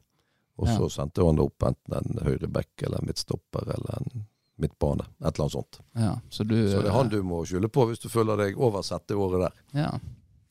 og 0.58 0.66
så 0.66 0.82
Ja. 0.88 0.88
sendte 0.90 1.22
han 1.24 1.36
det 1.38 1.44
opp 1.46 1.62
enten 1.62 1.94
en 1.94 2.18
høyreback 2.26 2.82
eller 2.82 2.98
en 2.98 3.06
midtstopper 3.06 3.62
eller 3.76 4.00
en 4.00 4.24
midtbane. 4.62 5.06
Et 5.20 5.28
eller 5.30 5.46
annet 5.46 5.56
sånt. 5.56 5.80
Ja, 5.98 6.14
så 6.30 6.44
du 6.44 6.56
Så 6.68 6.82
det 6.84 6.90
er 6.90 6.96
han 6.96 7.10
eh, 7.10 7.16
du 7.16 7.26
må 7.26 7.42
skylde 7.48 7.70
på 7.72 7.86
hvis 7.90 8.02
du 8.02 8.08
føler 8.12 8.38
deg 8.40 8.60
oversett 8.60 9.06
det 9.10 9.18
året 9.18 9.46
der. 9.48 9.58
Ja. 9.82 9.90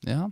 ja. 0.07 0.27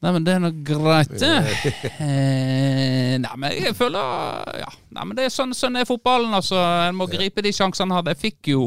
Nei, 0.00 0.12
men 0.16 0.24
det 0.24 0.34
er 0.34 0.42
nå 0.42 0.50
greit, 0.64 1.12
det. 1.20 1.32
Eh, 2.00 3.16
nei, 3.20 3.32
men 3.36 3.52
jeg 3.52 3.74
føler 3.76 4.60
Ja. 4.62 4.70
Nei, 4.96 5.04
men 5.04 5.16
det 5.18 5.26
er 5.26 5.34
sånn, 5.34 5.52
sånn 5.56 5.76
er 5.76 5.88
fotballen, 5.88 6.32
altså. 6.36 6.56
En 6.88 6.96
må 6.96 7.08
gripe 7.10 7.44
de 7.44 7.52
sjansene 7.52 7.90
han 7.90 8.00
hadde. 8.00 8.14
Jeg 8.16 8.22
fikk 8.22 8.52
jo 8.54 8.62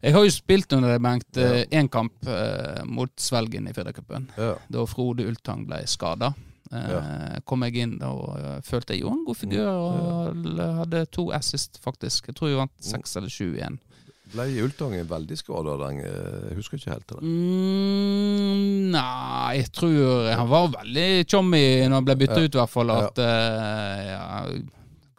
Jeg 0.00 0.16
har 0.16 0.24
jo 0.24 0.32
spilt 0.32 0.72
under 0.72 0.94
deg, 0.94 1.02
Bengt, 1.04 1.38
én 1.70 1.90
kamp 1.92 2.26
eh, 2.26 2.82
mot 2.88 3.12
Svelgen 3.20 3.68
i 3.68 3.74
Firdacupen. 3.76 4.30
Ja. 4.40 4.54
Da 4.72 4.86
Frode 4.88 5.28
Ultang 5.28 5.66
ble 5.68 5.84
skada. 5.86 6.32
Eh, 6.72 7.38
kom 7.44 7.62
jeg 7.66 7.74
inn 7.82 7.96
og 8.06 8.36
eh, 8.38 8.60
følte 8.62 8.94
jeg 8.94 9.02
gjorde 9.02 9.16
en 9.18 9.24
god 9.26 9.36
figur 9.40 9.66
og 9.66 10.50
hadde 10.80 11.04
to 11.10 11.24
assist, 11.34 11.80
faktisk. 11.82 12.28
Jeg 12.30 12.36
tror 12.38 12.48
jeg 12.52 12.60
vant 12.60 12.76
seks 12.92 13.16
eller 13.18 13.28
sju 13.28 13.48
igjen. 13.56 13.80
Ble 14.30 14.44
Ultangen 14.62 15.08
veldig 15.10 15.36
skada 15.40 15.72
den? 15.80 15.98
eh, 16.06 16.50
Jeg 16.52 16.56
husker 16.60 16.78
ikke 16.78 16.92
helt 16.94 17.08
det. 17.10 17.18
Mm, 17.22 18.90
nei, 18.94 19.56
jeg 19.58 19.72
tror 19.74 20.28
Han 20.38 20.48
var 20.52 20.68
veldig 20.76 21.08
chommy 21.30 21.62
når 21.88 21.96
han 21.98 22.06
ble 22.06 22.16
bytta 22.22 22.38
Ja. 22.38 22.44
ut, 22.46 22.54
i 22.54 22.60
hvert 22.60 22.70
fall. 22.74 22.92
Ja. 22.94 23.06
At 23.08 23.18
ja. 23.18 23.32
ja, 24.10 24.44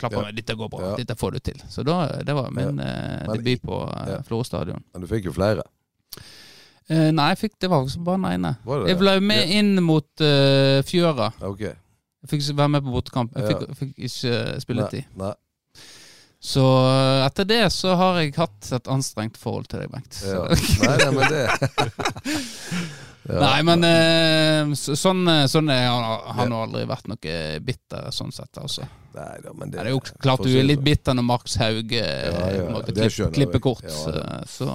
Klappa 0.02 0.16
Ja. 0.18 0.22
meg, 0.26 0.36
dette 0.40 0.56
går 0.58 0.70
bra, 0.72 0.80
Ja. 0.92 0.96
dette 0.98 1.16
får 1.16 1.32
du 1.36 1.40
til. 1.40 1.60
Så 1.70 1.84
da, 1.86 2.08
det 2.24 2.34
var 2.34 2.50
min 2.52 2.78
ja. 2.80 3.28
Debut 3.36 3.62
på 3.62 3.82
Ja. 4.08 4.22
Florø 4.26 4.44
stadion. 4.46 4.82
Men 4.94 5.02
du 5.02 5.08
fikk 5.08 5.26
jo 5.26 5.34
flere. 5.36 5.62
Eh, 6.92 7.08
nei, 7.16 7.30
jeg 7.32 7.38
fikk, 7.46 7.54
det 7.64 7.70
var 7.72 7.86
bare 8.04 8.18
den 8.20 8.26
ene. 8.34 8.50
Var 8.68 8.82
det 8.84 8.90
Jeg 8.92 8.98
ble 9.00 9.14
med 9.24 9.54
inn 9.56 9.70
mot 9.86 10.24
eh, 10.26 10.82
Fjøra. 10.88 11.30
Ja, 11.40 11.48
Ok. 11.54 11.62
Jeg 12.22 12.30
fikk 12.30 12.44
ikke 12.44 12.58
være 12.60 12.70
med 12.76 12.84
på 12.86 12.92
bortekamp. 12.94 13.32
Jeg 13.34 13.48
Ja. 13.48 13.54
fikk, 13.58 13.78
fikk 13.80 14.04
ikke 14.10 14.60
spilletid. 14.62 15.08
Nei, 15.18 15.32
nei. 15.32 15.34
Så 16.42 16.62
eh, 16.90 17.26
etter 17.28 17.46
det 17.50 17.62
så 17.74 17.96
har 17.98 18.20
jeg 18.22 18.34
hatt 18.36 18.72
et 18.78 18.88
anstrengt 18.90 19.38
forhold 19.38 19.66
til 19.72 19.80
deg, 19.84 19.92
Bengt. 19.94 20.14
Så. 20.20 20.36
Ja. 20.36 20.60
Nei, 20.86 20.98
nei, 20.98 21.12
men 21.16 21.32
det 21.32 21.42
ja. 21.48 21.58
Nei, 23.30 23.62
men 23.68 23.84
eh, 23.86 24.72
sånn, 24.74 25.22
eh, 25.30 25.44
sånn 25.52 25.70
er 25.70 25.84
han 25.92 26.38
har 26.40 26.50
nå 26.50 26.64
aldri 26.66 26.88
vært 26.90 27.08
noe 27.12 27.36
bitter 27.62 28.08
sånn 28.16 28.32
sett, 28.34 28.58
altså. 28.58 28.88
Nei, 29.14 29.36
da, 29.44 29.52
men 29.54 29.70
Det 29.74 29.82
er 29.84 29.90
jo 29.92 30.00
klart 30.24 30.42
du 30.48 30.50
er 30.56 30.64
litt 30.64 30.82
bitter 30.86 31.14
når 31.18 31.26
Marks 31.28 31.58
Hauge 31.60 32.00
eh, 32.00 32.28
Ja, 32.32 32.46
ja, 32.56 32.82
det 32.88 32.96
klipp, 32.96 33.34
klipper 33.36 33.60
kort. 33.60 33.84
Ja. 33.84 34.42
Så, 34.48 34.70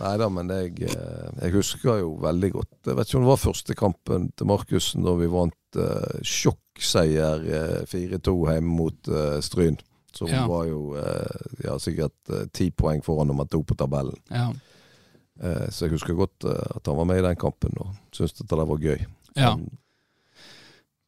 Nei 0.00 0.14
da, 0.20 0.28
men 0.28 0.52
jeg, 0.52 0.74
eh, 0.84 1.30
jeg 1.46 1.54
husker 1.56 2.02
jo 2.02 2.10
veldig 2.20 2.50
godt 2.58 2.90
Jeg 2.92 2.98
vet 2.98 3.08
ikke 3.08 3.18
om 3.18 3.24
det 3.24 3.32
var 3.32 3.42
første 3.46 3.78
kampen 3.78 4.28
til 4.36 4.50
Markussen 4.52 5.06
da 5.08 5.16
vi 5.16 5.30
vant 5.32 5.80
uh, 5.80 6.20
sjokkseier 6.26 7.46
uh, 7.48 7.78
4-2 7.88 8.36
hjemme 8.52 8.76
mot 8.82 9.08
uh, 9.10 9.38
Stryn. 9.44 9.80
Som 10.12 10.28
Ja. 10.28 10.42
var 10.50 10.64
jo 10.66 10.96
eh, 10.98 11.44
ja, 11.64 11.76
sikkert 11.78 12.32
eh, 12.34 12.48
ti 12.52 12.70
poeng 12.74 12.98
foran 13.04 13.28
nummer 13.30 13.46
to 13.46 13.62
på 13.62 13.76
tabellen. 13.78 14.16
ja. 14.28 14.48
Eh, 15.40 15.68
så 15.72 15.86
jeg 15.86 15.94
husker 15.96 16.16
godt 16.18 16.44
eh, 16.44 16.66
at 16.76 16.86
han 16.90 16.98
var 16.98 17.08
med 17.08 17.22
i 17.22 17.26
den 17.28 17.38
kampen 17.40 17.76
og 17.80 17.94
syntes 18.12 18.36
at 18.36 18.42
det 18.44 18.58
der 18.58 18.68
var 18.68 18.82
gøy. 18.84 19.06
Ja. 19.36 19.52
Han, 19.54 19.62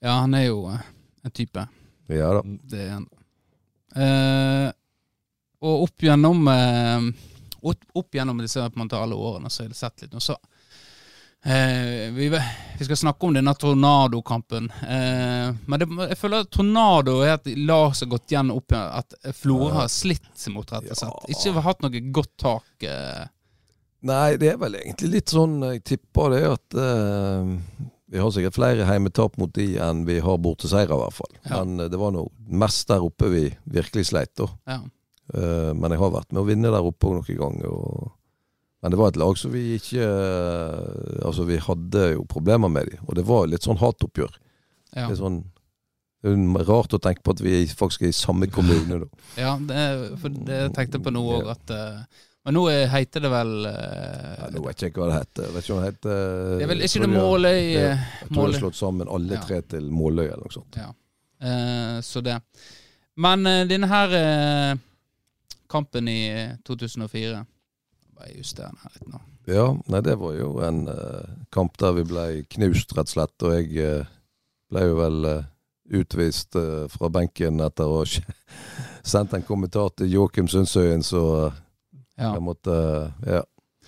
ja, 0.03 0.15
han 0.23 0.35
er 0.39 0.47
jo 0.47 0.63
eh, 0.73 0.87
en 1.27 1.35
type. 1.37 1.67
ja 2.09 2.31
da. 2.39 2.45
Det 2.73 2.87
er 2.87 2.95
han. 2.97 3.11
Eh, 3.93 4.71
og 5.63 5.85
opp 5.85 6.03
gjennom 6.03 6.49
eh, 6.49 7.11
opp, 7.61 7.85
opp 8.01 8.17
gjennom 8.17 8.41
disse 8.43 8.65
måte 8.75 8.99
alle 8.99 9.15
årene 9.15 9.51
så 9.53 9.63
har 9.63 9.69
jeg 9.71 9.79
sett 9.79 10.07
litt. 10.07 10.17
Og 10.17 10.25
så 10.25 10.35
eh, 11.45 12.09
vi, 12.17 12.31
vi 12.33 12.89
skal 12.89 12.99
snakke 13.03 13.29
om 13.29 13.37
denne 13.37 13.55
Tornado-kampen. 13.55 14.71
Eh, 14.83 15.53
men 15.67 15.83
det, 15.83 15.91
jeg 16.09 16.19
føler 16.19 16.47
at 16.47 16.51
Tornado 16.57 17.21
er 17.21 17.37
at 17.37 17.53
lar 17.61 17.93
seg 17.99 18.11
gått 18.17 18.33
gjennom 18.33 18.63
opp 18.63 18.75
at 18.81 19.15
Florø 19.39 19.71
har 19.77 19.93
slitt 19.93 20.49
mot, 20.57 20.73
rett 20.73 20.91
og 20.91 20.99
slett. 21.05 21.31
Ikke 21.37 21.67
hatt 21.69 21.85
noe 21.85 22.05
godt 22.17 22.35
tak. 22.43 22.89
Eh, 22.89 23.23
Nei, 24.09 24.37
det 24.41 24.49
er 24.51 24.59
vel 24.59 24.75
egentlig 24.81 25.13
litt 25.13 25.31
sånn 25.31 25.61
Jeg 25.63 25.85
tipper 25.87 26.33
det 26.35 26.41
at 26.49 26.75
uh, 26.75 27.53
Vi 28.11 28.19
har 28.19 28.33
sikkert 28.35 28.57
flere 28.59 28.87
heimetap 28.89 29.37
mot 29.41 29.53
de 29.55 29.69
enn 29.83 30.03
vi 30.09 30.19
har 30.25 30.41
borteseiere, 30.43 30.91
i 30.91 31.03
hvert 31.05 31.17
fall. 31.17 31.31
Ja. 31.47 31.61
Men 31.61 31.81
eh, 31.81 31.89
det 31.93 32.01
var 32.01 32.11
nå 32.13 32.27
mest 32.51 32.91
der 32.91 33.05
oppe 33.07 33.31
vi 33.33 33.47
virkelig 33.73 34.11
sleit, 34.11 34.35
da. 34.37 34.51
ja. 34.69 34.83
Uh, 35.33 35.71
men 35.79 35.95
jeg 35.95 36.01
har 36.03 36.11
vært 36.13 36.35
med 36.35 36.43
å 36.43 36.45
vinne 36.45 36.73
der 36.75 36.85
oppe 36.85 37.09
noen 37.09 37.39
ganger. 37.39 37.71
Og... 37.73 38.11
Men 38.85 38.93
det 38.93 38.99
var 39.01 39.13
et 39.13 39.21
lag 39.23 39.39
som 39.41 39.55
vi 39.55 39.63
ikke 39.79 40.05
uh, 40.05 41.23
Altså, 41.25 41.47
vi 41.49 41.57
hadde 41.63 42.03
jo 42.19 42.27
problemer 42.29 42.69
med 42.69 42.91
dem, 42.91 43.07
og 43.07 43.17
det 43.17 43.25
var 43.31 43.49
litt 43.49 43.65
sånn 43.65 43.81
hatoppgjør. 43.81 44.35
Ja. 44.93 45.07
Det 45.07 45.15
er 45.15 45.21
sånn 45.23 45.41
det 46.23 46.31
er 46.31 46.69
rart 46.69 46.93
å 46.95 47.01
tenke 47.03 47.25
på 47.27 47.33
at 47.35 47.41
vi 47.43 47.65
faktisk 47.67 48.05
er 48.05 48.13
i 48.13 48.15
samme 48.15 48.47
kommune, 48.53 49.01
da. 49.03 49.25
ja 49.35 49.55
det, 49.59 49.87
for 50.23 50.31
det 50.31 50.59
jeg 50.61 50.75
tenkte 50.77 51.01
på 51.03 51.11
nå 51.11 51.23
òg, 51.35 51.49
at 51.51 51.73
eh, 51.75 52.21
Men 52.45 52.57
nå 52.57 52.63
er- 52.73 52.89
heter 52.91 53.23
det 53.23 53.31
vel 53.31 53.53
eh, 53.71 54.37
Ja, 54.41 54.49
nå 54.51 54.63
vet 54.67 54.81
jeg 54.83 54.91
ikke 54.93 55.03
hva 55.05 55.11
det 55.13 55.19
heter. 55.21 55.51
Vet 55.55 55.63
ikke 55.69 55.77
hva 55.77 55.83
det 55.85 55.91
heter 55.93 56.57
Det 56.59 56.63
er 56.67 56.71
vel 56.73 56.81
ikke 56.89 57.03
det 57.05 57.11
Måløy 57.13 57.61
eh, 57.79 58.07
Jeg 58.23 58.31
tror 58.33 58.49
det 58.49 58.57
er 58.57 58.61
slått 58.65 58.79
sammen 58.81 59.09
alle 59.15 59.37
Ja. 59.39 59.43
tre 59.47 59.61
til 59.63 59.91
Måløy 59.95 60.25
eller 60.27 60.43
noe 60.47 60.55
sånt. 60.57 60.79
Ja. 60.81 60.89
Eh, 61.43 62.01
så 62.03 62.23
det. 62.23 62.41
Men 63.23 63.47
uh, 63.47 63.63
denne 63.69 63.87
her 63.91 64.15
eh, 64.19 64.75
kampen 65.71 66.09
i 66.09 66.19
eh, 66.33 66.55
2004 66.67 67.45
Bare 68.17 68.35
justere 68.39 68.71
den 68.73 68.79
her 68.83 68.95
litt 68.97 69.09
nå. 69.13 69.21
Ja, 69.51 69.65
nei, 69.91 70.01
det 70.07 70.15
var 70.21 70.35
jo 70.39 70.51
en 70.63 70.85
eh, 70.89 71.31
kamp 71.55 71.77
der 71.83 71.93
vi 71.97 72.05
ble 72.07 72.27
knust, 72.55 72.93
rett 72.95 73.09
og 73.11 73.15
slett. 73.17 73.43
Og 73.43 73.55
jeg 73.57 73.73
eh, 73.83 74.05
ble 74.71 74.85
jo 74.87 74.99
vel 75.01 75.25
eh, 75.31 75.49
utvist 75.99 76.55
eh, 76.59 76.85
fra 76.93 77.11
benken 77.11 77.59
etter 77.67 77.91
å 77.91 78.03
ha 78.03 78.07
sendt 79.13 79.35
en 79.35 79.43
kommentar 79.47 79.91
til 79.99 80.13
Joakim 80.15 80.47
Sundsøyen, 80.49 81.03
så 81.07 81.23
eh, 81.49 81.59
Ja. 82.19 82.33
jeg 82.35 82.43
måtte 82.45 82.77
eh, 83.27 83.35
Ja. 83.39 83.43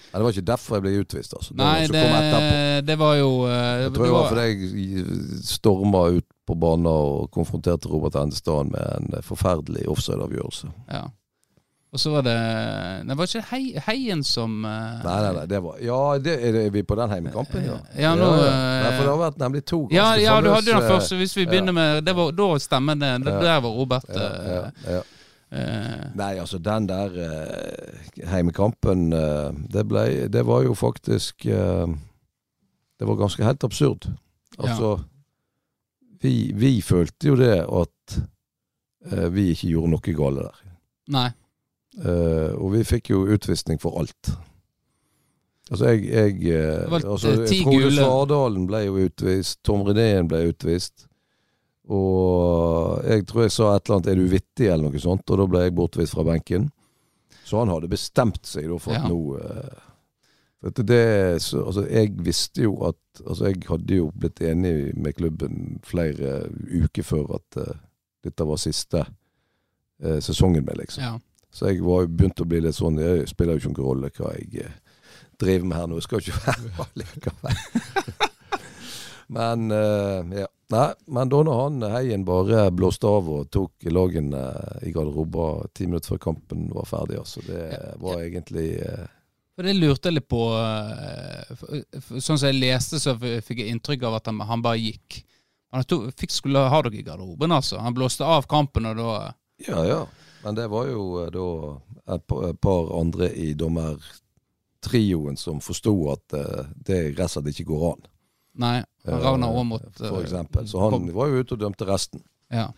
Nei, 0.05 0.19
det 0.21 0.25
var 0.25 0.33
ikke 0.35 0.47
derfor 0.47 0.77
jeg 0.77 0.83
ble 0.85 0.91
utvist, 1.01 1.35
altså. 1.35 1.55
Det 1.55 1.65
Nei, 1.65 1.87
det, 1.89 2.87
det 2.87 2.97
var 2.99 3.15
jo 3.17 3.29
eh, 3.49 3.83
Jeg 3.85 3.93
tror 3.95 4.05
det 4.05 4.13
var 4.13 4.21
var- 4.21 4.33
fordi 4.35 4.45
jeg 4.45 5.43
storma 5.49 6.03
ut 6.19 6.27
på 6.47 6.55
banen 6.61 6.87
og 6.91 7.31
konfronterte 7.33 7.89
Robert 7.89 8.15
Endestad 8.21 8.69
med 8.71 8.85
en 8.99 9.23
forferdelig 9.23 9.87
offside-avgjørelse. 9.89 10.69
Ja. 10.93 11.07
Og 11.95 12.01
så 12.03 12.11
var 12.11 12.25
det 12.27 12.35
Det 13.09 13.15
var 13.17 13.29
ikke 13.31 13.43
hei, 13.53 13.63
Heien 13.87 14.23
som 14.27 14.65
uh, 14.67 14.71
Nei, 15.05 15.19
nei, 15.23 15.33
nei, 15.37 15.45
det 15.47 15.61
var 15.63 15.79
Ja, 15.79 15.99
det, 16.19 16.35
er 16.43 16.71
vi 16.75 16.83
på 16.83 16.97
den 16.99 17.11
heimekampen, 17.13 17.65
ja? 17.69 17.77
Ja, 17.95 18.15
nå, 18.19 18.31
ja, 18.35 18.49
ja. 18.51 18.55
Nei, 18.83 18.93
for 18.97 19.03
det 19.05 19.13
har 19.13 19.21
vært 19.21 19.39
nemlig 19.45 19.63
to 19.71 19.79
ganske 19.87 19.95
Ja, 19.95 20.09
ja, 20.19 20.41
du 20.43 20.51
hadde 20.51 20.73
den 20.73 20.89
første. 20.91 21.19
Hvis 21.21 21.37
vi 21.39 21.47
begynner 21.47 21.77
med 21.77 22.03
det 22.05 22.17
var, 22.19 22.33
Da 22.35 22.49
stemmer 22.59 22.99
det. 22.99 23.13
Der 23.25 23.61
var 23.63 23.71
Robert 23.71 24.11
ja, 24.11 24.27
ja, 24.27 24.65
eh, 24.89 24.97
eh, 24.97 25.13
Nei, 26.19 26.33
altså 26.43 26.59
den 26.59 26.89
der 26.91 27.15
eh, 27.25 28.27
heimekampen, 28.31 29.13
eh, 29.15 29.53
det 29.71 29.85
ble 29.87 30.05
Det 30.33 30.43
var 30.47 30.65
jo 30.67 30.75
faktisk 30.75 31.47
eh, 31.47 31.87
Det 32.99 33.07
var 33.07 33.21
ganske 33.21 33.45
helt 33.45 33.67
absurd. 33.67 34.09
Altså 34.59 34.97
vi, 36.25 36.53
vi 36.57 36.81
følte 36.81 37.29
jo 37.29 37.37
det 37.37 37.57
at 37.61 38.19
eh, 39.13 39.29
vi 39.35 39.51
ikke 39.53 39.71
gjorde 39.75 39.93
noe 39.93 40.15
gale 40.17 40.47
der. 40.47 40.61
Nei. 41.13 41.29
Eh, 42.01 42.53
og 42.57 42.73
vi 42.75 42.85
fikk 42.89 43.13
jo 43.13 43.27
utvisning 43.35 43.81
for 43.83 44.01
alt. 44.01 44.33
Altså, 45.71 45.93
jeg, 45.93 46.07
jeg 46.11 46.55
eh, 46.57 46.93
altså, 46.93 47.35
Frode. 47.65 47.91
Svardalen 47.97 48.67
ble 48.69 48.85
jo 48.87 49.05
utvist. 49.07 49.61
Tom 49.65 49.85
Reneen 49.87 50.29
ble 50.31 50.47
utvist. 50.51 51.07
Og 51.93 53.05
jeg 53.05 53.27
tror 53.29 53.43
jeg 53.45 53.53
sa 53.53 53.75
et 53.75 53.85
eller 53.85 53.97
annet 53.99 54.07
'er 54.09 54.15
du 54.17 54.29
vittig', 54.29 54.71
eller 54.73 54.89
noe 54.89 55.01
sånt, 55.01 55.31
og 55.31 55.39
da 55.39 55.47
ble 55.47 55.61
jeg 55.61 55.75
bortvist 55.75 56.15
fra 56.15 56.25
benken. 56.25 56.71
Så 57.45 57.59
han 57.59 57.69
hadde 57.69 57.89
bestemt 57.93 58.47
seg 58.47 58.69
da 58.71 58.79
for 58.79 58.93
at 58.95 59.03
Ja. 59.03 59.09
nå 59.09 59.37
eh, 59.39 59.81
for 60.61 60.69
at 60.69 60.87
det, 60.87 61.43
så, 61.43 61.65
altså, 61.67 61.87
Jeg 61.91 62.15
visste 62.25 62.63
jo 62.63 62.87
at 62.89 62.97
Altså, 63.27 63.45
jeg 63.45 63.63
hadde 63.69 63.95
jo 63.95 64.11
blitt 64.19 64.41
enig 64.41 64.97
med 64.97 65.13
klubben 65.15 65.79
flere 65.85 66.49
uker 66.73 67.03
før 67.03 67.35
at 67.35 67.57
uh, 67.57 67.75
dette 68.25 68.45
var 68.45 68.57
siste 68.57 69.05
uh, 70.03 70.19
sesongen 70.21 70.65
med, 70.65 70.77
liksom. 70.77 71.03
Ja. 71.05 71.19
Så 71.53 71.67
jeg 71.67 71.85
var 71.85 72.01
jo 72.03 72.09
begynt 72.09 72.41
å 72.41 72.45
bli 72.45 72.61
litt 72.61 72.75
sånn 72.75 72.97
Det 72.97 73.29
spiller 73.29 73.55
jo 73.55 73.59
ikke 73.59 73.75
noen 73.77 73.87
rolle 73.87 74.11
hva 74.11 74.33
jeg 74.35 74.65
uh, 74.67 74.73
driver 75.39 75.67
med 75.67 75.79
her 75.79 75.87
nå. 75.87 75.95
Jeg 75.95 76.03
skal 76.03 76.19
jo 76.19 76.33
ikke 76.33 76.47
være 76.49 76.63
med 76.65 77.05
likevel. 77.05 78.34
Men 79.29 79.71
eh, 79.73 80.41
ja. 80.43 80.49
Nei, 80.73 80.87
men 81.13 81.29
da 81.29 81.43
når 81.45 81.59
han 81.61 81.83
Heien 81.93 82.23
bare 82.25 82.71
blåste 82.73 83.07
av 83.07 83.27
og 83.31 83.51
tok 83.53 83.85
lagene 83.93 84.41
i 84.83 84.91
garderoben 84.95 85.69
ti 85.77 85.85
minutter 85.87 86.15
før 86.15 86.23
kampen 86.25 86.65
var 86.73 86.89
ferdig, 86.89 87.19
altså, 87.21 87.43
det 87.45 87.67
var 88.01 88.23
egentlig 88.25 88.71
eh, 88.81 89.05
For 89.55 89.69
det 89.69 89.75
lurte 89.77 90.09
jeg 90.09 90.17
litt 90.17 90.29
på. 90.33 90.41
eh, 90.57 91.93
Sånn 92.17 92.41
som 92.41 92.49
jeg 92.49 92.57
leste, 92.59 92.99
så 92.99 93.13
fikk 93.21 93.61
jeg 93.61 93.75
inntrykk 93.77 94.09
av 94.09 94.17
at 94.19 94.33
han, 94.33 94.41
han 94.41 94.65
bare 94.65 94.81
gikk. 94.81 95.21
Han 95.77 95.85
to, 95.91 96.01
fikk 96.17 96.33
skulle 96.33 96.65
ha 96.73 96.81
dere 96.87 96.97
i 96.99 97.05
garderoben, 97.07 97.53
altså. 97.55 97.79
Han 97.85 97.95
blåste 97.95 98.25
av 98.27 98.49
kampen, 98.51 98.89
og 98.91 98.97
da 98.99 99.13
Ja, 99.69 99.85
ja. 99.87 100.01
Men 100.45 100.57
det 100.59 100.67
var 100.73 100.89
jo 100.89 101.05
eh, 101.23 101.31
da 101.33 102.17
et 102.17 102.61
par 102.65 102.91
andre 102.99 103.31
i 103.37 103.53
dommertrioen 103.57 105.37
som 105.41 105.61
forsto 105.65 105.95
at 106.13 106.37
eh, 106.41 106.67
det 106.89 106.99
rett 107.15 107.29
og 107.29 107.33
slett 107.37 107.53
ikke 107.55 107.69
går 107.71 107.87
an. 107.93 108.05
Nei, 108.55 108.85
Eh, 109.05 109.13
Ragnar 109.21 109.51
Aamodt 109.53 110.01
eh, 110.01 110.09
For 110.09 110.23
eksempel. 110.23 110.65
Så 110.69 110.81
han 110.81 111.09
var 111.13 111.29
jo 111.29 111.43
ute 111.43 111.53
og 111.57 111.61
dømte 111.61 111.85
resten. 111.85 112.23
Ja. 112.51 112.71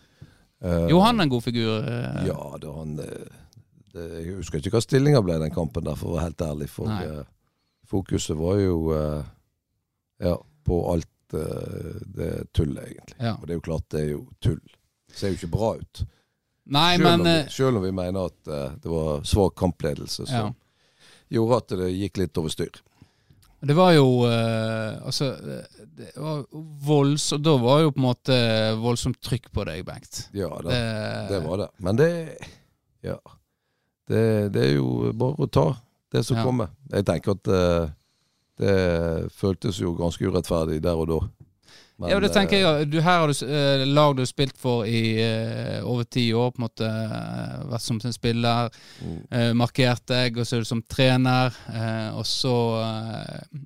Eh, 0.59 0.87
Jo, 0.89 0.99
han 0.99 1.19
er 1.19 1.23
en 1.23 1.29
god 1.29 1.43
figur. 1.45 1.85
Ja, 1.87 2.25
Ja, 2.27 2.37
var 2.57 2.73
han 2.79 2.97
eh, 2.99 3.27
det, 3.93 4.07
Jeg 4.25 4.35
husker 4.35 4.59
ikke 4.59 4.73
hva 4.75 4.81
stillinga 4.83 5.21
ble 5.23 5.37
i 5.37 5.43
den 5.45 5.53
kampen, 5.55 5.85
der, 5.85 5.95
for 5.95 6.09
å 6.09 6.15
være 6.17 6.25
helt 6.31 6.41
ærlig. 6.41 6.67
For 6.73 6.89
Nei. 6.89 7.03
eh, 7.05 7.23
fokuset 7.87 8.35
var 8.37 8.59
jo 8.59 8.79
eh, 8.97 9.23
ja, 10.27 10.35
på 10.67 10.81
alt 10.91 11.33
eh, 11.39 12.01
det 12.17 12.31
tullet, 12.57 12.83
egentlig. 12.91 13.19
Ja. 13.23 13.37
Og 13.39 13.47
det 13.47 13.53
er 13.55 13.61
jo 13.61 13.65
klart 13.69 13.87
det 13.95 14.01
er 14.03 14.09
jo 14.11 14.21
tull. 14.43 14.59
Det 15.07 15.15
ser 15.21 15.31
jo 15.31 15.39
ikke 15.39 15.53
bra 15.55 15.71
ut. 15.79 16.03
Nei, 16.67 16.97
Selv, 16.97 17.03
men 17.07 17.21
om, 17.21 17.27
eh, 17.31 17.43
vi, 17.45 17.51
selv 17.55 17.77
om 17.79 17.83
vi 17.87 17.91
mener 17.95 18.25
at 18.33 18.47
eh, 18.51 18.75
det 18.83 18.91
var 18.91 19.23
svak 19.23 19.55
kampledelse 19.55 20.25
som 20.27 20.35
Ja. 20.35 20.53
gjorde 21.31 21.57
at 21.63 21.67
det 21.79 21.93
gikk 21.95 22.17
litt 22.25 22.37
over 22.43 22.49
styr. 22.51 22.81
Det 23.59 23.73
var 23.73 23.91
jo 23.95 24.05
eh, 24.29 24.97
Altså, 25.01 25.31
eh, 25.33 25.85
det 25.97 26.11
var 26.15 26.43
voldsomt 26.85 27.41
Da 27.43 27.55
var 27.57 27.79
jo 27.81 27.91
på 27.95 27.97
en 28.01 28.05
måte 28.05 28.37
voldsomt 28.77 29.17
trykk 29.25 29.47
på 29.55 29.65
deg, 29.65 29.81
Bengt. 29.87 30.27
Ja, 30.37 30.51
det, 30.61 30.69
Det, 30.69 31.29
det 31.31 31.39
var 31.47 31.57
det. 31.63 31.67
Men 31.81 31.95
det 31.97 32.09
Ja. 33.03 33.17
Det, 34.07 34.21
det 34.53 34.61
er 34.69 34.75
jo 34.77 35.11
bare 35.17 35.35
å 35.43 35.49
ta 35.51 35.65
det 36.13 36.21
som 36.25 36.37
Ja. 36.37 36.43
kommer. 36.45 36.69
Jeg 36.93 37.03
tenker 37.05 37.33
at 37.35 37.47
eh, 37.51 37.89
det 38.57 39.31
føltes 39.35 39.79
jo 39.81 39.91
ganske 39.97 40.23
urettferdig 40.29 40.79
der 40.81 40.95
og 40.95 41.07
da. 41.09 41.17
Men, 41.97 42.11
ja, 42.11 42.19
det 42.21 42.29
tenker 42.29 42.59
eh, 42.59 42.61
jeg. 42.63 42.87
Du, 42.93 42.99
her 43.01 43.23
har 43.23 43.31
du 43.31 43.33
uh, 43.33 43.83
lag 43.89 44.15
du 44.15 44.21
har 44.21 44.29
spilt 44.29 44.57
for 44.61 44.85
i 44.85 45.17
eh, 45.17 45.79
over 45.81 46.05
ti 46.05 46.27
år, 46.33 46.51
på 46.53 46.61
en 46.61 46.65
måte 46.67 46.85
eh, 46.85 47.55
vært 47.71 47.85
som 47.87 47.97
sin 48.03 48.13
spiller. 48.13 48.69
mm, 49.01 49.15
eh, 49.31 49.53
markert 49.57 50.03
deg, 50.11 50.37
og 50.37 50.45
så 50.45 50.57
er 50.57 50.65
du 50.65 50.69
som 50.69 50.83
trener. 50.85 51.57
eh, 51.73 52.09
og 52.13 52.25
så, 52.29 52.53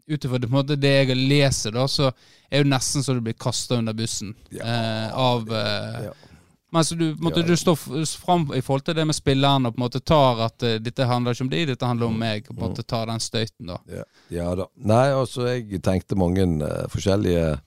ut 0.07 0.25
ifra 0.25 0.63
det, 0.63 0.79
det 0.79 0.93
jeg 0.95 1.17
leser, 1.19 1.75
da, 1.75 1.87
så 1.91 2.07
er 2.47 2.63
det 2.63 2.71
nesten 2.71 3.03
så 3.03 3.17
du 3.17 3.21
blir 3.25 3.35
kasta 3.35 3.81
under 3.83 3.93
bussen. 3.93 4.31
Ja, 4.49 4.63
eh, 4.63 5.07
av 5.11 5.51
eh, 5.51 6.03
ja. 6.07 6.17
Men 6.71 6.85
så 6.87 6.95
du, 6.95 7.09
måtte, 7.19 7.41
du 7.43 7.57
står 7.57 7.75
fram 8.15 8.45
i 8.55 8.61
forhold 8.63 8.85
til 8.87 8.95
det 8.95 9.03
med 9.03 9.15
spilleren 9.15 9.67
og 9.67 9.73
på 9.75 9.81
en 9.81 9.83
måte 9.83 9.99
tar 9.99 10.39
at 10.45 10.63
uh, 10.63 10.77
dette 10.79 11.03
handler 11.03 11.35
ikke 11.35 11.43
om 11.43 11.49
de, 11.51 11.65
dette 11.67 11.89
handler 11.89 12.07
om 12.07 12.15
meg. 12.15 12.45
Og 12.47 12.55
på 12.55 12.61
en 12.61 12.69
måte 12.71 12.85
tar 12.87 13.09
den 13.11 13.19
støyten, 13.19 13.73
da. 13.73 13.81
Ja, 13.91 14.05
ja 14.31 14.45
da. 14.55 14.69
Nei, 14.79 15.09
altså, 15.11 15.49
jeg 15.49 15.81
tenkte 15.83 16.15
mange 16.15 16.45
uh, 16.63 16.85
forskjellige 16.93 17.57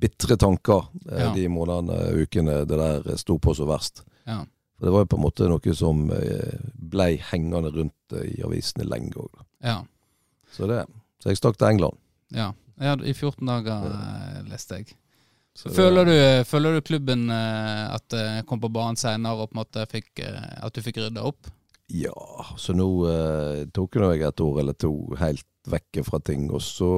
bitre 0.00 0.36
tanker 0.40 0.86
eh, 1.10 1.22
Ja. 1.22 1.30
de 1.34 1.46
månedene, 1.48 2.10
ukene 2.22 2.64
det 2.68 2.78
der 2.80 3.16
sto 3.20 3.38
på 3.38 3.54
så 3.54 3.66
verst. 3.68 4.02
Ja. 4.26 4.42
For 4.78 4.88
det 4.88 4.92
var 4.92 5.04
jo 5.04 5.10
på 5.12 5.18
en 5.20 5.24
måte 5.24 5.48
noe 5.48 5.74
som 5.78 6.10
eh, 6.10 6.58
blei 6.74 7.14
hengende 7.30 7.70
rundt 7.74 8.16
eh, 8.16 8.26
i 8.38 8.42
avisene 8.46 8.86
lenge 8.88 9.14
òg. 9.16 9.44
Ja. 9.62 9.82
Så 10.52 10.68
det. 10.70 10.84
Så 11.22 11.30
jeg 11.32 11.40
stakk 11.40 11.58
til 11.58 11.70
England. 11.72 11.98
ja. 12.34 12.52
ja 12.82 12.94
I 13.00 13.14
14 13.14 13.46
dager 13.46 13.90
leste 14.50 14.80
jeg. 14.80 14.94
Så 15.54 15.70
Føler 15.70 16.08
du, 16.08 16.16
føler 16.50 16.74
du 16.74 16.80
klubben 16.82 17.28
at 17.30 18.02
det 18.10 18.42
kom 18.48 18.58
på 18.58 18.72
banen 18.74 18.96
senere 18.98 19.38
og 19.38 19.52
på 19.52 19.54
en 19.54 19.60
måte 19.60 19.84
fikk, 19.86 20.18
at 20.18 20.74
du 20.74 20.82
fikk 20.82 20.98
rydda 20.98 21.22
opp? 21.22 21.46
Ja, 21.92 22.16
så 22.56 22.72
nå 22.74 22.86
eh, 23.10 23.64
tok 23.74 23.98
nå 24.00 24.08
jeg 24.14 24.24
et 24.24 24.40
år 24.40 24.60
eller 24.62 24.76
to 24.78 24.92
helt 25.20 25.46
vekk 25.68 26.00
fra 26.06 26.20
ting, 26.24 26.48
og 26.50 26.62
så 26.64 26.88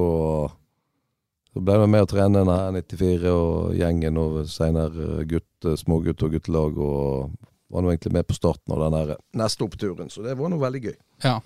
så 1.57 1.63
ble 1.65 1.73
vi 1.81 1.85
med 1.89 2.03
å 2.05 2.07
trene 2.11 2.37
denne 2.37 2.53
her 2.53 2.75
94 2.75 3.31
og 3.33 3.71
gjengen 3.73 4.13
og 4.21 4.45
senere 4.51 5.23
gutt, 5.25 5.65
smågutt 5.81 6.21
og 6.27 6.35
guttelag, 6.35 6.77
og 6.77 7.33
var 7.73 7.81
nå 7.81 7.89
egentlig 7.89 8.13
med 8.13 8.27
på 8.29 8.37
starten 8.37 8.69
av 8.75 8.79
den 8.85 9.17
neste 9.41 9.65
oppturen, 9.65 10.09
så 10.13 10.21
det 10.21 10.37
var 10.37 10.49
nå 10.53 10.57
veldig 10.61 10.81
gøy. 10.85 10.93
Ja. 11.25 11.41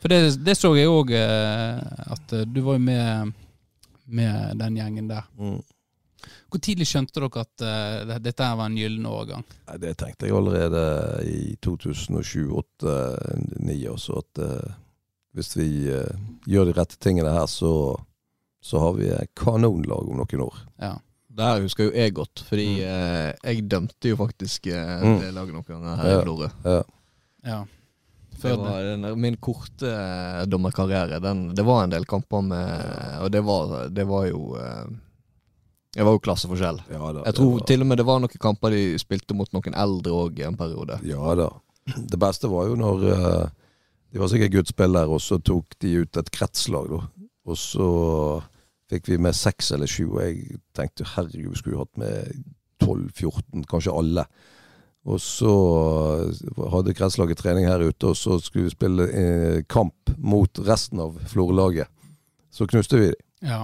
For 0.00 0.08
det, 0.12 0.38
det 0.46 0.54
så 0.54 0.70
jeg 0.78 0.88
òg, 0.88 1.10
at 1.18 2.32
eh, 2.36 2.46
du 2.46 2.60
var 2.64 2.74
jo 2.78 2.82
med, 2.86 3.32
med 4.06 4.56
den 4.62 4.76
gjengen 4.78 5.10
der. 5.10 5.24
Hvor 6.50 6.60
tidlig 6.62 6.86
skjønte 6.86 7.18
dere 7.18 7.42
at 7.42 7.54
uh, 7.64 8.18
dette 8.22 8.54
var 8.54 8.66
en 8.70 8.78
gyllen 8.78 9.06
overgang? 9.10 9.44
Det 9.82 9.98
tenkte 9.98 10.26
jeg 10.28 10.36
allerede 10.36 10.82
i 11.26 11.56
2007-2008-2009 11.66 13.90
også, 13.96 14.12
at 14.22 14.32
uh, 14.46 14.70
hvis 15.34 15.50
vi 15.58 15.90
uh, 15.90 16.14
gjør 16.46 16.64
de 16.70 16.78
rette 16.78 16.94
tingene 17.02 17.34
her, 17.34 17.50
så, 17.50 17.98
så 18.62 18.78
har 18.82 18.92
vi 18.98 19.10
kanonlag 19.36 20.08
om 20.10 20.16
noen 20.20 20.40
år. 20.46 20.56
Ja. 20.80 20.94
Det 21.30 21.46
her 21.46 21.60
husker 21.62 21.84
jo 21.86 21.92
jeg 21.94 22.12
godt, 22.14 22.42
fordi 22.48 22.66
Mm. 22.80 22.86
eh, 22.90 23.34
jeg 23.54 23.68
dømte 23.68 24.08
jo 24.10 24.16
faktisk 24.16 24.66
eh, 24.66 25.02
Mm. 25.02 25.20
det 25.20 25.34
laget 25.34 25.54
noen 25.54 25.64
ganger 25.68 25.96
her 25.96 26.10
Ja. 26.10 26.18
i 26.18 26.24
Florø. 26.24 26.48
Ja. 26.64 26.82
ja. 27.44 27.60
Det 28.42 28.56
var 28.56 28.82
den 28.82 29.20
min 29.20 29.36
korte 29.36 29.86
eh, 29.86 30.44
dommerkarriere. 30.46 31.20
Den, 31.20 31.54
det 31.54 31.62
var 31.64 31.84
en 31.84 31.90
del 31.90 32.04
kamper 32.06 32.40
med 32.42 33.20
Og 33.22 33.30
det 33.30 33.42
var, 33.44 33.88
det 33.88 34.06
var 34.08 34.26
jo 34.26 34.56
eh, 34.56 34.86
Det 35.94 36.04
var 36.06 36.12
jo 36.12 36.18
klasseforskjell. 36.20 36.78
Ja 36.90 37.12
da. 37.12 37.22
Jeg 37.26 37.34
tror 37.34 37.52
var- 37.58 37.66
til 37.66 37.80
og 37.80 37.86
med 37.86 37.98
det 37.98 38.06
var 38.06 38.18
noen 38.20 38.38
kamper 38.40 38.70
de 38.70 38.98
spilte 38.98 39.34
mot 39.34 39.50
noen 39.52 39.74
eldre 39.74 40.10
òg 40.12 40.40
en 40.46 40.56
periode. 40.56 41.00
Ja 41.04 41.34
da. 41.34 41.50
Det 41.86 42.18
beste 42.18 42.48
var 42.48 42.66
jo 42.68 42.76
når 42.76 43.04
eh, 43.12 43.48
De 44.12 44.18
var 44.18 44.26
sikkert 44.28 44.50
guttspillere, 44.52 45.08
og 45.08 45.20
så 45.20 45.38
tok 45.42 45.78
de 45.78 45.94
ut 46.02 46.16
et 46.16 46.30
kretslag, 46.32 46.88
da. 46.90 47.06
Og 47.48 47.58
så 47.58 47.88
fikk 48.90 49.12
vi 49.12 49.20
med 49.22 49.36
seks 49.38 49.70
eller 49.72 49.90
sju, 49.90 50.06
og 50.10 50.22
jeg 50.24 50.60
tenkte 50.76 51.06
herregud, 51.14 51.52
vi 51.52 51.60
skulle 51.60 51.76
jo 51.78 51.84
hatt 51.84 52.00
med 52.00 52.40
12-14, 52.82 53.66
kanskje 53.70 53.94
alle. 53.94 54.24
Og 55.08 55.20
så 55.22 55.52
eh, 56.28 56.64
hadde 56.74 56.94
kretslaget 56.96 57.40
trening 57.40 57.68
her 57.68 57.82
ute, 57.86 58.10
og 58.10 58.18
så 58.18 58.36
skulle 58.42 58.68
vi 58.68 58.74
spille 58.74 59.06
eh, 59.08 59.60
kamp 59.70 60.12
mot 60.18 60.60
resten 60.66 61.00
av 61.00 61.16
Florø-laget. 61.30 61.88
Så 62.52 62.66
knuste 62.68 62.98
vi 63.00 63.12
dem. 63.12 63.20
Ja. 63.46 63.62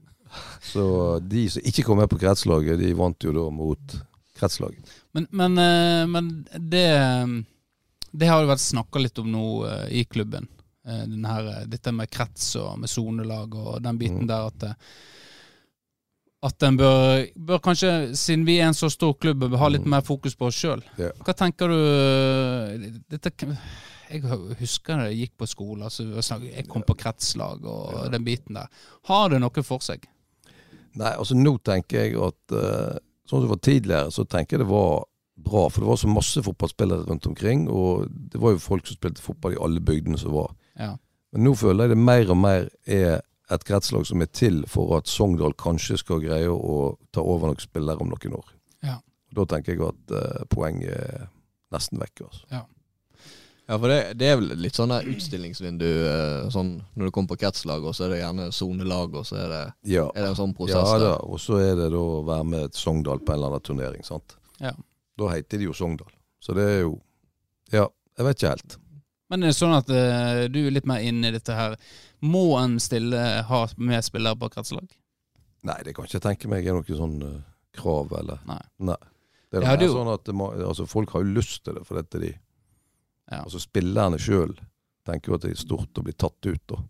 Så 0.72 0.84
de 1.20 1.44
som 1.52 1.68
ikke 1.68 1.84
kom 1.86 2.00
med 2.00 2.10
på 2.10 2.18
kretslaget, 2.18 2.80
de 2.80 2.94
vant 2.98 3.22
jo 3.22 3.34
da 3.36 3.46
mot 3.54 3.96
kretslaget. 4.38 4.94
Men, 5.14 5.28
men, 5.30 5.58
eh, 5.60 6.06
men 6.08 6.32
det 6.56 6.88
Det 8.12 8.28
har 8.28 8.42
jo 8.42 8.50
vært 8.50 8.60
snakka 8.60 9.00
litt 9.00 9.18
om 9.22 9.30
nå 9.32 9.46
eh, 9.68 9.86
i 10.00 10.04
klubben. 10.04 10.48
Eh, 10.86 11.04
den 11.06 11.24
her, 11.24 11.48
eh, 11.48 11.64
dette 11.66 11.92
med 11.92 12.10
krets 12.10 12.54
og 12.56 12.78
med 12.82 12.88
sonelag 12.90 13.54
og 13.54 13.82
den 13.82 13.98
biten 13.98 14.22
Mm. 14.24 14.28
der 14.28 14.46
at 14.46 14.62
eh, 14.62 14.74
at 16.42 16.62
en 16.66 16.76
bør, 16.76 17.26
bør 17.36 17.58
kanskje, 17.62 18.16
siden 18.18 18.44
vi 18.46 18.56
er 18.58 18.66
en 18.66 18.74
så 18.74 18.88
stor 18.90 19.12
klubb, 19.14 19.44
ha 19.54 19.68
litt 19.68 19.84
Mm. 19.84 19.90
mer 19.90 20.00
fokus 20.02 20.34
på 20.34 20.46
oss 20.46 20.56
sjøl. 20.58 20.82
Ja. 20.98 21.10
Hva 21.22 21.34
tenker 21.38 21.68
du 21.68 22.92
dette, 23.10 23.30
Jeg 24.12 24.20
husker 24.58 24.96
da 24.98 25.04
jeg 25.08 25.20
gikk 25.30 25.38
på 25.38 25.46
skole, 25.48 25.84
altså, 25.84 26.02
jeg 26.42 26.66
kom 26.68 26.82
på 26.82 26.96
kretslag 26.98 27.64
og 27.64 27.92
Ja. 27.94 28.08
den 28.10 28.24
biten 28.24 28.54
der. 28.54 28.66
Har 29.04 29.28
det 29.30 29.40
noe 29.40 29.62
for 29.62 29.78
seg? 29.78 30.04
Nei, 30.94 31.12
altså 31.16 31.34
nå 31.34 31.58
tenker 31.62 32.04
jeg 32.10 32.16
at 32.20 33.00
Sånn 33.24 33.40
som 33.40 33.48
det 33.48 33.48
var 33.48 33.62
tidligere, 33.62 34.10
så 34.10 34.24
tenker 34.28 34.58
jeg 34.58 34.66
det 34.66 34.68
var 34.68 35.04
bra. 35.38 35.68
For 35.70 35.80
det 35.80 35.88
var 35.88 35.96
så 35.96 36.08
masse 36.12 36.42
fotballspillere 36.42 37.06
rundt 37.06 37.26
omkring, 37.26 37.68
og 37.70 38.08
det 38.10 38.38
var 38.38 38.50
jo 38.50 38.58
folk 38.58 38.84
som 38.86 38.96
spilte 38.96 39.22
fotball 39.22 39.52
i 39.54 39.60
alle 39.62 39.80
bygdene 39.80 40.18
som 40.18 40.32
var. 40.32 40.50
Ja. 40.82 40.96
Men 41.32 41.46
nå 41.46 41.54
føler 41.56 41.86
jeg 41.86 41.94
det 41.94 42.02
mer 42.04 42.30
og 42.34 42.40
mer 42.42 42.66
er 42.84 43.20
et 43.52 43.64
kretslag 43.68 44.04
som 44.08 44.20
er 44.24 44.28
til 44.32 44.62
for 44.70 44.96
at 44.98 45.08
Sogndal 45.10 45.54
kanskje 45.60 45.98
skal 46.00 46.20
greie 46.24 46.48
å 46.52 46.96
ta 47.12 47.20
over 47.24 47.50
noen 47.52 47.60
spillere 47.62 48.00
om 48.04 48.10
noen 48.12 48.36
år. 48.38 48.52
Ja. 48.84 48.98
Da 49.32 49.44
tenker 49.48 49.74
jeg 49.76 49.82
at 49.88 50.14
eh, 50.18 50.44
poenget 50.52 50.92
er 50.96 51.26
nesten 51.72 52.00
vekk. 52.02 52.24
Altså. 52.26 52.62
Ja, 53.70 53.76
for 53.78 53.88
det, 53.88 53.98
det 54.20 54.26
er 54.28 54.36
vel 54.40 54.50
litt 54.60 54.76
sånn 54.76 54.90
utstillingsvindu 54.92 55.86
eh, 55.88 56.48
sånn 56.52 56.72
når 56.98 57.08
du 57.08 57.12
kommer 57.14 57.32
på 57.32 57.38
kretslag, 57.44 57.84
og 57.86 57.94
så 57.96 58.04
er 58.08 58.12
det 58.16 58.20
gjerne 58.24 58.48
sonelag, 58.52 59.14
og 59.20 59.24
så 59.28 59.38
er 59.44 59.48
det, 59.54 59.62
Ja. 59.94 60.08
er 60.12 60.26
det 60.26 60.30
en 60.34 60.40
sånn 60.40 60.54
prosess 60.58 60.90
Ja 60.92 60.98
da, 61.00 61.12
og 61.22 61.40
så 61.40 61.60
er 61.62 61.76
det 61.78 61.88
da 61.94 62.02
å 62.02 62.20
være 62.26 62.48
med 62.50 62.66
et 62.68 62.76
Sogndal 62.80 63.22
på 63.22 63.32
en 63.32 63.38
eller 63.38 63.54
annen 63.54 63.64
turnering. 63.70 64.04
sant? 64.04 64.36
Ja. 64.60 64.74
Da 65.16 65.30
heter 65.32 65.62
de 65.62 65.70
jo 65.70 65.76
Sogndal. 65.76 66.10
Så 66.42 66.56
det 66.58 66.66
er 66.68 66.80
jo 66.82 66.96
Ja, 67.72 67.86
jeg 68.18 68.26
vet 68.26 68.36
ikke 68.42 68.52
helt. 68.56 68.78
Men 69.32 69.46
er 69.46 69.54
det 69.54 69.56
sånn 69.56 69.72
at 69.72 69.88
uh, 69.88 70.44
du 70.52 70.58
er 70.60 70.74
litt 70.74 70.88
mer 70.88 71.00
inn 71.00 71.24
i 71.24 71.32
dette 71.32 71.54
her. 71.56 71.78
Må 72.20 72.50
en 72.60 72.76
stille 72.82 73.20
ha 73.48 73.60
med 73.80 74.04
spillere 74.04 74.36
på 74.36 74.50
kretslag? 74.52 74.90
Nei, 75.64 75.78
det 75.86 75.94
kan 75.96 76.04
ikke 76.04 76.18
jeg 76.18 76.26
tenke 76.26 76.50
meg 76.52 76.68
er 76.68 76.76
noe 76.76 76.98
sånn 76.98 77.16
uh, 77.24 77.38
krav, 77.72 78.12
eller 78.18 78.42
Nei. 78.44 78.60
Det 79.48 79.60
er 79.60 79.66
Ja, 79.66 79.76
det 79.80 79.88
er 79.88 79.94
sånn 79.94 80.10
at 80.12 80.28
må, 80.36 80.50
altså, 80.52 80.84
folk 80.88 81.14
har 81.14 81.24
jo 81.24 81.36
lyst 81.38 81.62
til 81.64 81.78
det, 81.78 81.86
for 81.88 82.00
dette 82.00 82.20
de 82.22 82.34
Ja. 83.32 83.44
Altså 83.46 83.62
spillerne 83.62 84.18
sjøl 84.20 84.52
tenker 85.08 85.32
jo 85.32 85.36
at 85.38 85.44
det 85.46 85.54
er 85.54 85.60
stort 85.60 85.96
å 85.96 86.04
bli 86.04 86.12
tatt 86.12 86.44
ut, 86.44 86.62
da. 86.68 86.82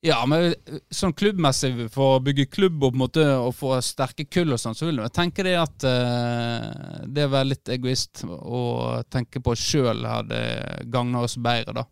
Ja, 0.00 0.22
men 0.24 0.54
sånn 0.88 1.12
klubbmessig 1.12 1.74
for 1.92 2.16
å 2.16 2.20
bygge 2.24 2.46
klubb 2.48 2.78
og 2.80 2.94
på 2.94 2.96
en 2.96 3.02
måte 3.02 3.24
og 3.36 3.50
få 3.58 3.74
sterke 3.84 4.24
kull 4.32 4.54
og 4.56 4.60
sånn, 4.62 4.76
så 4.76 4.88
vil 4.88 5.02
jeg 5.02 5.12
tenke 5.12 5.44
det 5.44 5.58
at 5.60 5.84
uh, 5.84 7.02
det 7.04 7.26
å 7.28 7.32
være 7.34 7.50
litt 7.50 7.72
egoist 7.76 8.22
og 8.24 9.04
tenke 9.12 9.42
på 9.44 9.52
sjøl 9.60 10.00
hadde 10.08 10.40
gagna 10.88 11.26
oss 11.26 11.36
bedre, 11.36 11.82
da. 11.82 11.84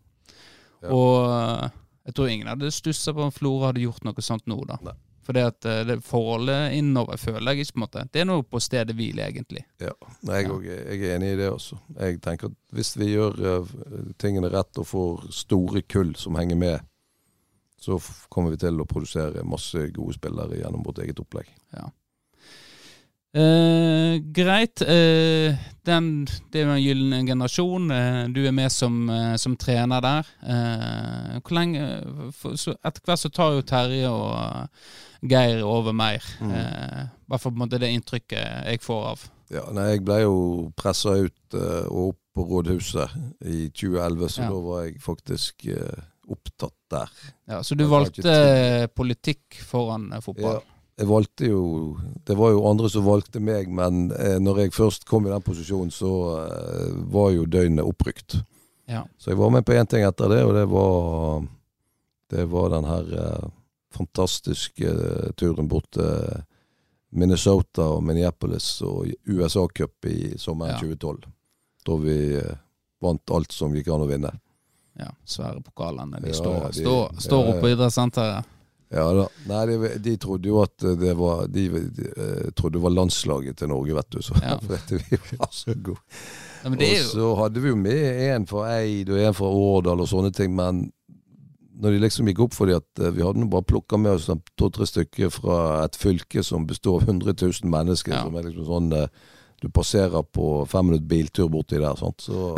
Ja. 0.79 0.95
Og 0.95 1.27
eh, 1.27 1.77
jeg 2.07 2.15
tror 2.15 2.29
ingen 2.31 2.47
hadde 2.47 2.71
stussa 2.71 3.11
på 3.13 3.25
om 3.25 3.33
Flora 3.35 3.69
hadde 3.69 3.83
gjort 3.83 4.05
noe 4.07 4.23
sånt 4.23 4.45
nå, 4.49 4.57
da. 4.65 4.79
Nei. 4.87 4.95
For 5.29 5.37
det 5.37 5.67
eh, 5.69 5.99
forholdet 6.01 6.73
innover 6.73 7.19
føler 7.21 7.53
jeg 7.53 7.67
ikke 7.67 7.75
på 7.75 7.79
en 7.79 7.83
måte. 7.83 8.05
Det 8.09 8.23
er 8.23 8.29
noe 8.31 8.45
på 8.47 8.61
stedet 8.63 8.95
hvil, 8.97 9.19
egentlig. 9.21 9.61
Ja, 9.77 9.93
jeg, 10.25 10.47
Ja. 10.49 10.55
jeg 10.63 11.03
er 11.03 11.17
enig 11.19 11.33
i 11.35 11.39
det 11.43 11.51
også. 11.51 11.77
Jeg 11.99 12.21
tenker 12.25 12.49
at 12.49 12.55
hvis 12.73 12.95
vi 12.97 13.11
gjør 13.11 13.37
uh, 13.37 13.75
tingene 14.17 14.49
rett 14.49 14.81
og 14.81 14.87
får 14.89 15.27
store 15.43 15.83
kull 15.85 16.15
som 16.17 16.39
henger 16.39 16.57
med, 16.57 16.88
så 17.79 17.99
kommer 18.29 18.51
vi 18.53 18.57
til 18.61 18.79
å 18.81 18.85
produsere 18.89 19.43
masse 19.47 19.87
gode 19.95 20.13
spillere 20.17 20.59
gjennom 20.61 20.83
vårt 20.85 20.99
eget 21.03 21.19
opplegg. 21.23 21.47
Eh, 23.31 24.17
greit. 24.33 24.81
Eh, 24.81 25.53
den, 25.85 26.07
det 26.49 26.63
er 26.63 26.65
jo 26.65 26.71
en 26.73 26.81
gyllen 26.81 27.27
generasjon. 27.27 27.91
Eh, 27.93 28.23
du 28.33 28.39
er 28.47 28.55
med 28.57 28.71
som, 28.73 29.03
eh, 29.13 29.35
som 29.37 29.53
trener 29.61 30.01
der. 30.01 30.31
Eh, 30.41 31.35
hvor 31.43 31.53
lenge 31.59 31.83
for, 32.33 32.57
så 32.57 32.73
Etter 32.81 33.05
hvert 33.05 33.21
så 33.21 33.29
tar 33.29 33.53
jo 33.59 33.61
Terje 33.69 34.09
og 34.09 34.33
eh, 34.33 34.89
Geir 35.29 35.61
over 35.67 35.93
mer. 35.93 36.25
I 36.41 37.05
hvert 37.29 37.41
fall 37.43 37.51
på 37.51 37.57
en 37.59 37.65
måte 37.67 37.79
det 37.83 37.91
inntrykket 37.93 38.65
jeg 38.71 38.81
får 38.81 39.05
av. 39.11 39.27
Ja, 39.53 39.65
nei, 39.73 39.91
Jeg 39.91 40.05
ble 40.07 40.21
jo 40.23 40.35
pressa 40.77 41.13
ut 41.19 41.55
og 41.59 42.09
opp 42.09 42.19
på 42.37 42.45
rådhuset 42.49 43.13
i 43.45 43.67
2011, 43.69 44.29
så 44.29 44.41
Ja. 44.41 44.49
da 44.49 44.59
var 44.63 44.83
jeg 44.85 45.01
faktisk 45.03 45.65
eh, 45.67 46.01
opptatt 46.31 46.75
der. 46.91 47.09
Ja, 47.49 47.61
så 47.63 47.75
du 47.75 47.85
valgte 47.89 48.33
politikk 48.95 49.59
foran 49.67 50.11
eh, 50.13 50.21
fotball? 50.25 50.59
Ja, 50.59 50.75
jeg 50.99 51.07
valgte 51.07 51.47
jo 51.47 51.61
Det 52.27 52.35
var 52.35 52.51
jo 52.51 52.65
andre 52.67 52.89
som 52.91 53.05
valgte 53.07 53.39
meg, 53.39 53.69
men 53.71 54.09
eh, 54.17 54.35
når 54.41 54.65
jeg 54.65 54.73
først 54.75 55.05
kom 55.07 55.27
i 55.27 55.31
den 55.33 55.45
posisjonen, 55.45 55.91
så 55.93 56.11
eh, 56.43 56.97
var 57.13 57.31
jo 57.35 57.45
døgnet 57.47 57.85
opprykt. 57.87 58.39
Ja. 58.89 59.05
Så 59.17 59.31
jeg 59.31 59.37
var 59.39 59.53
med 59.53 59.65
på 59.65 59.75
én 59.77 59.87
ting 59.89 60.03
etter 60.03 60.29
det, 60.33 60.43
og 60.43 60.55
det 60.57 60.65
var 60.71 61.47
Det 62.29 62.43
var 62.45 62.69
den 62.69 62.85
her 62.85 63.13
eh, 63.23 63.49
fantastiske 63.95 64.85
eh, 64.85 65.31
turen 65.37 65.67
bort 65.67 65.87
til 65.95 66.43
Minnesota 67.11 67.87
og 67.95 68.03
Minneapolis 68.05 68.81
og 68.85 69.07
USA-cup 69.25 70.05
i 70.05 70.37
sommeren 70.37 70.75
Ja. 70.75 70.79
2012. 70.83 71.23
Da 71.87 71.95
vi 72.03 72.17
eh, 72.37 72.57
vant 73.01 73.31
alt 73.31 73.51
som 73.55 73.73
gikk 73.73 73.87
an 73.89 74.03
å 74.05 74.09
vinne. 74.09 74.29
Ja, 74.99 75.09
svære 75.25 75.61
pokalene. 75.63 76.19
De 76.21 76.27
Ja, 76.33 76.37
står, 76.37 76.57
de- 76.71 76.81
står, 76.83 77.19
står 77.23 77.49
oppe 77.53 77.61
på 77.63 77.69
idrettssenteret. 77.73 78.55
Ja 78.91 79.03
da. 79.13 79.27
Nei, 79.45 79.59
de, 79.69 79.89
de 80.01 80.15
trodde 80.17 80.49
jo 80.49 80.63
at 80.63 80.81
det 80.81 81.11
var 81.15 81.43
De, 81.47 81.67
de 81.93 82.07
eh, 82.09 82.47
trodde 82.57 82.79
det 82.79 82.81
var 82.81 82.95
landslaget 82.95 83.59
til 83.61 83.69
Norge, 83.69 83.93
vet 83.99 84.09
du. 84.15 84.21
Så 84.25 84.33
for 84.33 84.71
dette 84.75 84.97
vi 84.97 85.19
var 85.37 85.51
så 85.53 85.75
gode. 85.77 86.01
Og 86.65 86.81
så 87.13 87.27
hadde 87.39 87.61
vi 87.63 87.69
jo 87.69 87.75
med 87.79 87.99
en 88.33 88.47
fra 88.49 88.65
Eid 88.81 89.11
og 89.13 89.21
en 89.21 89.37
fra 89.37 89.47
Årdal 89.47 90.01
og 90.03 90.09
sånne 90.09 90.33
ting, 90.35 90.55
men 90.57 90.87
når 91.79 91.93
de 91.95 91.99
liksom 92.03 92.27
gikk 92.27 92.41
opp 92.43 92.57
for 92.57 92.67
dem 92.67 92.81
at 92.81 92.99
eh, 93.05 93.13
vi 93.15 93.23
hadde 93.23 93.45
bare 93.53 93.63
plukka 93.69 93.95
med 94.01 94.17
oss 94.17 94.25
sånn 94.27 94.41
to-tre 94.59 94.83
stykker 94.89 95.29
fra 95.31 95.59
et 95.85 95.95
fylke 95.95 96.43
som 96.43 96.65
består 96.67 96.97
av 96.99 97.13
100 97.13 97.37
000 97.39 97.69
mennesker, 97.71 98.11
Ja. 98.17 98.25
som 98.25 98.35
er 98.41 98.49
liksom 98.49 98.65
sånn 98.67 98.89
eh, 98.97 99.07
Du 99.61 99.69
passerer 99.69 100.23
på 100.23 100.65
fem 100.71 100.85
minutter 100.89 101.07
biltur 101.07 101.47
borti 101.51 101.77
der, 101.79 101.95
sant. 101.99 102.21
Så, 102.23 102.55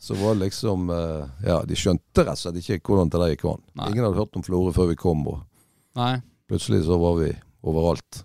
så 0.00 0.14
var 0.14 0.34
det 0.34 0.46
liksom 0.46 0.90
eh, 0.90 1.28
Ja, 1.44 1.60
de 1.68 1.76
skjønte 1.76 2.24
rett 2.24 2.38
og 2.38 2.40
slett 2.40 2.58
ikke 2.62 2.80
hvordan 2.88 3.10
det 3.12 3.20
der 3.20 3.32
gikk 3.34 3.44
an. 3.52 3.62
Nei. 3.76 3.90
Ingen 3.92 4.06
hadde 4.06 4.20
hørt 4.22 4.38
om 4.38 4.44
Florø 4.46 4.72
før 4.72 4.88
vi 4.88 4.96
kom, 4.96 5.26
og 5.28 5.42
Nei. 6.00 6.14
plutselig 6.48 6.86
så 6.86 6.96
var 7.02 7.18
vi 7.20 7.28
overalt. 7.68 8.22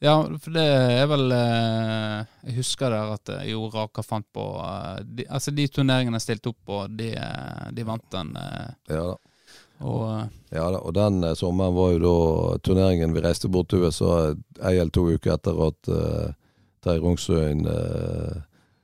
Ja, 0.00 0.14
for 0.40 0.54
det 0.54 0.62
er 0.62 1.08
vel 1.10 1.24
eh, 1.34 2.20
Jeg 2.46 2.60
husker 2.60 2.94
der 2.94 3.12
at 3.16 3.32
eh, 3.34 3.48
Jo 3.50 3.64
Raka 3.72 4.04
fant 4.06 4.28
på 4.32 4.44
de, 5.02 5.24
Altså, 5.26 5.50
de 5.50 5.66
turneringene 5.74 6.20
jeg 6.20 6.28
stilte 6.28 6.52
opp 6.52 6.60
på, 6.70 6.84
de, 6.94 7.08
de 7.74 7.86
vant 7.88 8.06
den. 8.14 8.30
Ja 8.88 9.02
da. 9.10 9.16
og 9.82 10.54
Ja 10.54 10.68
da, 10.70 10.78
og 10.80 10.94
den 10.96 11.18
sommeren 11.36 11.74
var 11.76 11.96
jo 11.96 11.98
da 12.06 12.58
turneringen 12.62 13.12
Vi 13.16 13.24
reiste 13.26 13.50
bort 13.52 13.68
til 13.74 13.84
USA 13.84 14.30
ei 14.62 14.76
eller 14.78 14.94
to 14.94 15.08
uker 15.10 15.34
etter 15.34 15.58
at 15.66 15.90
uh, 15.90 16.30
Terje 16.86 17.02
Rungsøyen 17.02 17.66
uh, 17.66 18.38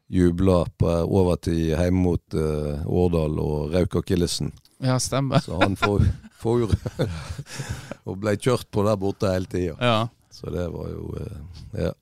jubla 0.08 0.64
på 0.78 0.90
overtid 1.04 1.72
hjemme 1.72 2.02
mot 2.04 2.36
uh, 2.36 2.84
Årdal 2.86 3.38
og 3.40 3.74
Rauk 3.74 3.96
Akillesen. 4.02 4.52
Ja, 4.84 4.98
stemmer. 5.00 5.40
Så 5.40 5.58
han 5.62 5.76
får, 5.80 6.04
får 6.42 6.64
jo 6.64 6.68
Og 8.10 8.18
ble 8.20 8.34
kjørt 8.36 8.66
på 8.74 8.84
der 8.84 8.98
borte 9.00 9.30
hele 9.32 9.48
tida. 9.48 9.76
Ja. 9.80 10.08
Så 10.34 10.52
det 10.52 10.66
var 10.72 10.90
jo 10.92 11.14
uh, 11.16 11.38
Ja. 11.78 11.92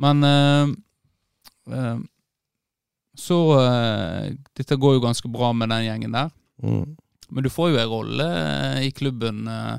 Men 0.00 0.24
uh, 0.24 2.00
Så 3.14 3.36
Dette 4.56 4.76
går 4.80 4.96
jo 4.96 5.04
ganske 5.04 5.28
bra 5.28 5.52
med 5.52 5.70
den 5.70 5.84
gjengen 5.86 6.16
der. 6.16 6.32
Mm. 6.62 6.96
Men 7.30 7.46
du 7.46 7.50
får 7.50 7.70
jo 7.70 7.78
en 7.78 7.90
rolle 7.90 8.28
i 8.82 8.90
klubben 8.90 9.46
eh, 9.48 9.78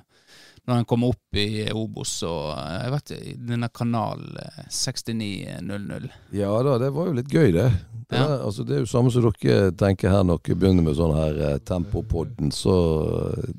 når 0.67 0.75
han 0.77 0.85
kom 0.85 1.03
opp 1.07 1.37
i 1.41 1.65
Obos 1.73 2.11
og 2.27 2.51
eh, 2.53 2.75
jeg 2.83 2.91
vet 2.93 3.11
i 3.15 3.31
denne 3.49 3.69
kanal 3.73 4.21
eh, 4.37 4.59
6900. 4.69 6.11
Ja 6.37 6.51
da, 6.63 6.77
det 6.83 6.91
var 6.93 7.09
jo 7.09 7.15
litt 7.17 7.31
gøy, 7.33 7.49
det. 7.55 7.69
Det, 8.11 8.17
Ja. 8.19 8.25
er, 8.27 8.41
altså, 8.45 8.65
det 8.67 8.75
er 8.75 8.79
jo 8.83 8.89
samme 8.91 9.11
som 9.13 9.23
dere 9.41 9.71
tenker 9.79 10.11
her 10.11 10.23
når 10.27 10.41
dere 10.43 10.59
begynner 10.59 10.83
med 10.83 10.97
sånn 10.99 11.15
her 11.17 11.37
eh, 11.49 11.57
Tempopodden. 11.65 12.51
Så 12.51 12.75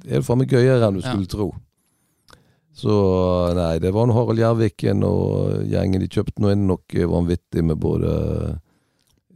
er 0.06 0.18
det 0.20 0.24
faen 0.26 0.42
meg 0.42 0.52
gøyere 0.52 0.86
enn 0.88 0.98
du 1.00 1.02
Ja. 1.02 1.10
skulle 1.14 1.30
tro. 1.32 1.50
Så 2.72 2.92
nei, 3.56 3.78
det 3.84 3.90
var 3.92 4.08
Harald 4.16 4.38
Gjerviken 4.40 5.02
og 5.04 5.66
gjengen. 5.68 6.00
De 6.00 6.08
kjøpte 6.08 6.40
nå 6.40 6.52
inn 6.54 6.66
noe 6.70 7.08
vanvittig 7.10 7.64
med 7.68 7.76
både 7.82 8.12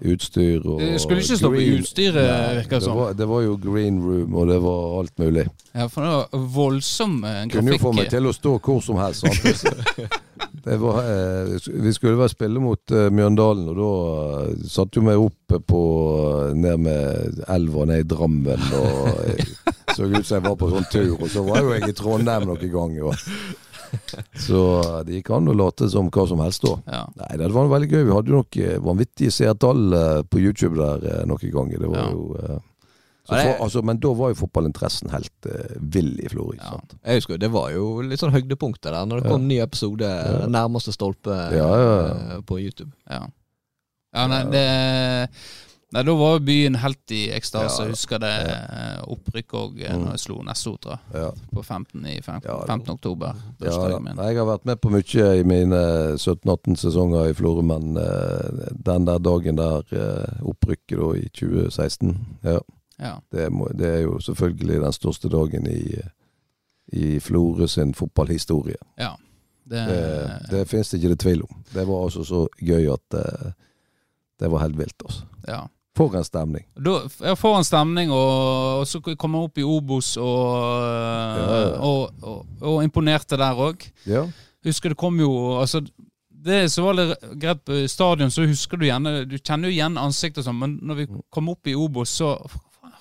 utstyr 0.05 0.61
og 0.67 0.81
Det 0.81 1.01
skulle 1.01 1.23
ikke 1.25 1.39
stå 1.41 1.51
på 1.55 1.63
utstyret, 1.79 2.27
virker 2.59 2.77
det 2.77 2.83
som. 2.85 2.99
var, 2.99 3.15
det 3.17 3.29
var 3.31 3.41
jo 3.47 3.57
green 3.63 4.01
room, 4.05 4.35
og 4.37 4.49
det 4.51 4.59
var 4.63 4.99
alt 5.01 5.19
mulig. 5.19 5.47
Ja, 5.73 5.87
for 5.89 6.05
det 6.05 6.13
var 6.13 6.47
voldsom 6.57 7.25
eh, 7.25 7.43
Kunne 7.53 7.77
jo 7.77 7.81
få 7.81 7.93
meg 7.97 8.11
til 8.13 8.29
å 8.29 8.35
stå 8.37 8.57
hvor 8.61 8.83
som 8.85 9.01
helst. 9.01 9.25
Var, 10.67 10.97
eh, 10.99 11.59
vi 11.79 11.93
skulle 11.95 12.19
vel 12.19 12.29
spille 12.29 12.59
mot 12.61 12.91
eh, 12.91 13.07
Mjøndalen, 13.15 13.69
og 13.71 13.77
da 13.79 13.91
eh, 14.49 14.65
satte 14.67 14.99
jo 14.99 15.05
meg 15.07 15.21
opp 15.23 15.55
på 15.71 15.83
ned 16.59 16.83
med 16.83 17.39
elva 17.55 17.85
ned 17.87 18.03
i 18.03 18.09
Drammen. 18.11 18.65
Og 18.75 19.21
eh, 19.31 19.53
så 19.95 20.09
ut 20.11 20.27
som 20.27 20.35
jeg 20.41 20.45
var 20.49 20.57
på 20.59 20.73
sånn 20.73 20.89
tur, 20.91 21.15
og 21.21 21.31
så 21.31 21.45
var 21.47 21.63
jo 21.63 21.71
jeg 21.77 21.93
i 21.93 21.97
Trondheim 21.97 22.49
noen 22.51 22.73
ganger. 22.73 23.13
Og. 23.13 23.63
Så 24.47 24.61
de 24.83 25.11
det 25.11 25.19
gikk 25.21 25.31
an 25.37 25.49
å 25.51 25.57
late 25.57 25.89
som 25.93 26.09
hva 26.13 26.27
som 26.29 26.41
helst 26.45 26.65
da. 26.67 26.77
Ja. 26.93 27.03
Nei, 27.23 27.33
det 27.41 27.51
var 27.55 27.69
veldig 27.73 27.91
gøy. 27.93 28.05
Vi 28.09 28.15
hadde 28.17 28.33
jo 28.33 28.41
nok 28.41 28.59
vanvittige 28.87 29.35
seertall 29.35 29.85
eh, 29.97 30.23
på 30.31 30.41
YouTube 30.43 30.77
der 30.81 31.07
eh, 31.21 31.27
noen 31.29 31.53
ganger. 31.59 31.85
Det 31.85 31.93
var 31.93 32.03
Ja. 32.05 32.11
jo 32.13 32.41
eh, 32.41 32.59
for, 33.27 33.57
altså, 33.65 33.81
men 33.83 33.99
da 33.99 34.13
var 34.15 34.31
jo 34.31 34.37
fotballinteressen 34.39 35.11
helt 35.11 35.49
uh, 35.51 35.73
vill 35.83 36.13
i 36.23 36.29
Florø. 36.31 36.55
Ja. 36.61 36.77
Jeg 37.09 37.19
husker 37.19 37.35
jo, 37.35 37.39
Det 37.43 37.49
var 37.51 37.73
jo 37.75 37.87
litt 38.07 38.23
sånn 38.23 38.31
høydepunktet 38.31 38.87
der, 38.93 39.01
når 39.11 39.19
det 39.25 39.33
kom 39.33 39.49
ny 39.51 39.57
episode 39.65 40.07
Ja. 40.07 40.45
nærmeste 40.47 40.95
stolpe 40.95 41.35
Ja, 41.35 41.67
ja, 41.67 41.89
ja. 41.91 42.37
eh, 42.37 42.45
på 42.47 42.61
YouTube. 42.63 42.93
Ja. 43.11 43.25
ja 44.15 44.27
nei, 44.31 44.45
det 44.55 44.63
Nei, 45.95 46.03
da 46.03 46.15
var 46.19 46.41
byen 46.43 46.75
helt 46.83 47.13
i 47.15 47.29
ekstase. 47.31 47.77
Ja, 47.79 47.85
Jeg 47.87 47.95
husker 47.95 48.19
det 48.19 48.31
eh, 48.51 49.03
opprykk 49.07 49.53
òg 49.55 49.77
Mm. 49.87 50.01
når 50.03 50.11
jeg 50.17 50.19
slo 50.25 50.37
Nessotra 50.43 50.97
Ja. 51.15 51.29
på 51.55 51.63
15. 51.63 52.05
i 52.07 52.21
15. 52.21 52.43
Ja, 52.51 52.57
15. 52.67 52.91
oktober. 52.91 53.35
Jeg 53.61 53.73
har 54.37 54.47
vært 54.49 54.65
med 54.67 54.81
på 54.81 54.91
mye 54.91 55.29
i 55.41 55.45
mine 55.47 56.17
17-18 56.19 56.77
sesonger 56.77 57.31
i 57.31 57.33
Florø, 57.39 57.63
men 57.63 57.97
eh, 57.97 58.73
den 58.85 59.05
der 59.07 59.19
dagen 59.19 59.57
der, 59.57 59.83
eh, 59.93 60.43
opprykket 60.43 60.99
da 60.99 61.13
i 61.15 61.29
2016, 61.29 62.17
ja, 62.45 62.59
Ja. 62.99 63.15
det, 63.31 63.53
må, 63.53 63.69
det 63.77 63.87
er 63.87 64.01
jo 64.03 64.19
selvfølgelig 64.19 64.81
den 64.83 64.93
største 64.93 65.29
dagen 65.29 65.67
i, 65.71 66.01
i 66.93 67.19
Florø 67.21 67.67
sin 67.69 67.95
fotballhistorie. 67.95 68.77
ja. 68.99 69.15
Det, 69.69 69.87
Det, 69.89 70.47
det 70.51 70.69
finnes 70.69 70.91
det 70.91 70.99
ikke 71.01 71.09
det 71.09 71.19
tvil 71.19 71.41
om. 71.43 71.65
Det 71.75 71.87
var 71.89 72.05
altså 72.05 72.23
så 72.25 72.47
gøy 72.63 72.87
at 72.93 73.15
eh, 73.19 73.51
det 74.41 74.51
var 74.51 74.59
helt 74.63 74.77
vilt, 74.79 75.03
altså. 75.05 75.25
ja. 75.49 75.67
For 75.97 76.17
en 76.19 76.27
stemning. 76.27 76.67
Da, 76.77 76.99
jeg 77.25 77.39
får 77.41 77.55
en 77.57 77.65
stemning, 77.67 78.11
og, 78.13 78.83
og 78.83 78.89
så 78.89 79.01
kom 79.17 79.37
jeg 79.37 79.49
opp 79.49 79.61
i 79.61 79.65
Obos 79.65 80.11
og, 80.21 80.51
ja. 81.41 81.55
og, 81.81 82.11
og, 82.21 82.43
og 82.61 82.83
imponerte 82.85 83.39
der 83.41 83.63
òg. 83.67 83.87
Ja. 84.05 84.27
Husker 84.67 84.93
det 84.93 84.99
kom 85.01 85.17
jo 85.21 85.31
altså, 85.61 85.81
Det 86.47 86.67
som 86.73 86.89
var 86.89 86.99
litt 86.99 87.27
greit 87.41 87.63
på 87.65 87.85
stadion, 87.89 88.33
så 88.35 88.47
husker 88.49 88.81
du 88.81 88.89
gjerne 88.89 89.25
Du 89.31 89.37
kjenner 89.39 89.71
jo 89.71 89.77
igjen 89.77 89.99
ansiktet 90.01 90.43
og 90.43 90.49
sånn, 90.49 90.59
men 90.61 90.77
når 90.83 91.01
vi 91.01 91.07
kom 91.33 91.53
opp 91.53 91.71
i 91.71 91.77
Obos, 91.79 92.17
så 92.19 92.35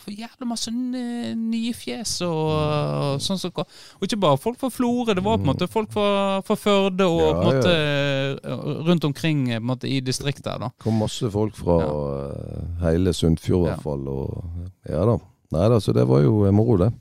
For 0.06 0.14
jævlig 0.14 0.48
masse 0.48 0.72
nye 0.72 1.74
fjes 1.74 2.20
og, 2.28 2.52
og 2.54 3.24
sånn 3.26 3.40
som 3.42 3.54
Og 3.58 4.06
ikke 4.06 4.20
bare 4.22 4.38
folk 4.42 4.60
fra 4.62 4.70
Florø, 4.70 5.16
det 5.18 5.24
var 5.26 5.40
på 5.40 5.48
en 5.48 5.50
måte 5.50 5.68
folk 5.72 5.90
fra, 5.94 6.42
fra 6.46 6.58
Førde 6.60 7.08
og 7.10 7.24
Ja, 7.24 7.32
på 7.34 7.42
en 7.42 7.50
måte 7.50 8.84
rundt 8.86 9.08
omkring 9.10 9.48
på 9.50 9.58
en 9.58 9.70
måte, 9.72 9.90
i 9.90 10.02
distriktet 10.06 10.46
da. 10.46 10.58
da. 10.68 10.70
kom 10.84 11.02
masse 11.02 11.30
folk 11.34 11.58
fra 11.58 11.80
ja. 11.82 12.68
hele 12.86 13.14
Sunnfjord 13.18 13.66
i 13.66 13.72
hvert 13.72 13.86
fall. 13.86 14.06
Og, 14.12 14.70
ja 14.90 15.02
da. 15.10 15.18
Nei 15.56 15.68
da, 15.72 15.82
så 15.82 15.94
det 15.96 16.06
var 16.10 16.24
jo 16.26 16.46
eh, 16.46 16.54
moro, 16.54 16.78
det. 16.82 16.92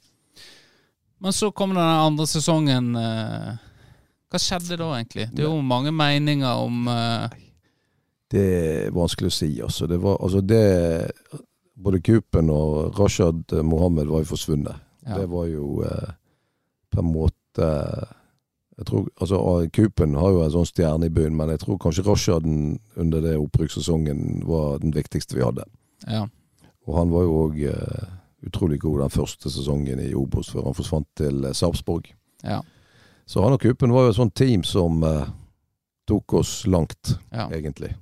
Men 1.25 1.33
så 1.33 1.51
kom 1.57 1.73
den 1.75 1.85
andre 1.85 2.27
sesongen. 2.29 2.95
eh, 2.97 3.55
hva 4.31 4.41
skjedde 4.43 4.77
da, 4.81 4.91
egentlig? 4.99 5.29
Det 5.33 5.45
er 5.45 5.49
jo 5.49 5.63
mange 5.65 5.93
meninger 5.95 6.61
om 6.61 6.89
eh, 6.91 7.41
Det 8.35 8.45
er 8.45 8.95
vanskelig 8.95 9.31
å 9.31 9.37
si, 9.37 9.51
altså. 9.63 9.89
Det 9.91 10.01
var, 10.03 10.19
altså 10.21 10.43
det, 10.45 10.63
både 11.75 12.01
Kupen 12.01 12.51
og 12.51 12.99
Rashad 12.99 13.53
Mohammed 13.67 14.07
var 14.11 14.23
jo 14.25 14.33
forsvunnet. 14.35 14.77
ja. 15.07 15.19
Det 15.19 15.27
var 15.31 15.47
jo 15.47 15.83
eh, 15.83 16.13
på 16.91 17.01
en 17.03 17.11
måte 17.13 17.71
jeg 18.77 18.87
tror, 18.87 19.09
altså 19.23 19.39
Kupen 19.73 20.17
har 20.19 20.33
jo 20.35 20.41
en 20.43 20.51
sånn 20.51 20.67
stjerne 20.67 21.07
i 21.07 21.13
bunnen, 21.15 21.37
men 21.39 21.53
jeg 21.53 21.63
tror 21.63 21.79
kanskje 21.79 22.03
Rashad 22.09 22.47
under 22.47 23.23
det 23.23 23.37
opprykkssesongen 23.39 24.43
var 24.49 24.81
den 24.83 24.95
viktigste 24.95 25.37
vi 25.39 25.45
hadde. 25.47 25.67
ja. 26.07 26.27
Og 26.85 26.99
han 26.99 27.09
var 27.09 27.23
jo 27.25 27.37
òg 27.47 27.61
eh, 27.65 28.09
utrolig 28.45 28.77
god 28.83 28.99
den 29.01 29.13
første 29.15 29.49
sesongen 29.49 30.03
i 30.05 30.11
Obos, 30.15 30.51
før 30.53 30.67
han 30.69 30.77
forsvant 30.77 31.07
til 31.17 31.47
eh, 31.49 31.55
Sarpsborg. 31.57 32.11
Ja. 32.45 32.59
Så 33.25 33.41
han 33.41 33.57
og 33.57 33.63
Kupen 33.63 33.95
var 33.95 34.05
jo 34.05 34.13
et 34.13 34.19
sånt 34.19 34.35
team 34.37 34.67
som 34.69 35.01
eh, 35.09 35.31
tok 36.05 36.35
oss 36.43 36.67
langt, 36.69 37.15
egentlig. 37.33 37.95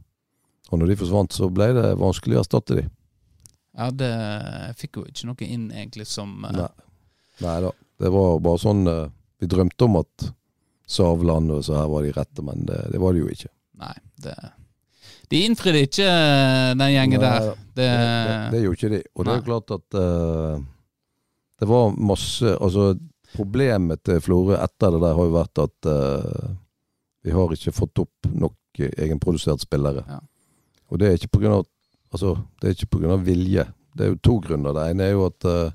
Og 0.72 0.80
når 0.80 0.90
de 0.90 0.98
forsvant, 1.04 1.36
så 1.36 1.46
ble 1.52 1.68
det 1.76 1.92
vanskelig 2.00 2.40
å 2.40 2.42
erstatte 2.42 2.80
de. 2.80 2.88
Ja 3.78 3.88
det 3.96 4.10
jeg 4.12 4.78
fikk 4.82 5.00
jo 5.00 5.06
ikke 5.08 5.28
noe 5.30 5.48
inn, 5.48 5.68
egentlig, 5.72 6.06
som 6.08 6.44
eh, 6.48 6.56
Nei. 6.58 6.70
Nei 7.42 7.58
da. 7.64 7.72
Det 8.02 8.10
var 8.12 8.40
bare 8.44 8.60
sånn 8.60 8.82
eh, 8.90 9.04
Vi 9.40 9.48
drømte 9.50 9.86
om 9.88 10.00
at 10.02 10.26
Savland 10.92 11.54
og 11.54 11.62
så 11.64 11.78
her 11.78 11.88
var 11.88 12.04
de 12.04 12.12
rette, 12.12 12.44
men 12.44 12.66
det, 12.68 12.78
det 12.92 13.00
var 13.00 13.14
de 13.14 13.22
jo 13.22 13.30
ikke. 13.32 13.48
Nei, 13.80 13.94
det 14.20 14.34
De 15.32 15.40
innfridde 15.46 15.86
ikke, 15.86 16.08
eh, 16.08 16.72
den 16.76 16.92
gjengen 16.92 17.22
Nei, 17.22 17.30
der. 17.30 17.48
Det, 17.72 17.86
Det, 17.88 17.88
det, 18.52 18.62
gjorde 18.66 18.78
ikke 18.78 18.92
de. 18.92 19.00
Og 19.16 19.26
det 19.28 19.36
er 19.36 19.46
klart 19.46 19.74
at 19.78 19.96
uh, 19.96 20.64
det 21.62 21.68
var 21.70 21.94
masse 21.96 22.52
Altså, 22.58 22.90
problemet 23.32 24.02
til 24.04 24.20
Florø 24.20 24.58
etter 24.60 24.92
det 24.92 25.00
der 25.06 25.16
har 25.16 25.30
jo 25.30 25.36
vært 25.38 25.62
at 25.62 25.88
uh, 25.88 26.50
vi 27.24 27.32
har 27.32 27.54
ikke 27.54 27.72
fått 27.72 28.02
opp 28.02 28.28
nok 28.28 28.82
egenproduserte 28.82 29.64
spillere. 29.64 30.02
Ja. 30.08 30.18
Og 30.92 31.00
det 31.00 31.08
er 31.08 31.16
ikke 31.16 31.36
på 31.38 31.42
grunn 31.44 31.60
av 31.60 31.68
Altså, 32.12 32.36
det 32.60 32.68
er 32.68 32.76
ikke 32.76 33.12
av 33.12 33.24
vilje. 33.26 33.64
Det 33.96 34.04
er 34.04 34.12
jo 34.12 34.20
to 34.24 34.38
grunner. 34.44 34.74
Det 34.76 34.84
ene 34.92 35.08
er 35.08 35.14
jo 35.14 35.26
at 35.28 35.46
uh, 35.48 35.72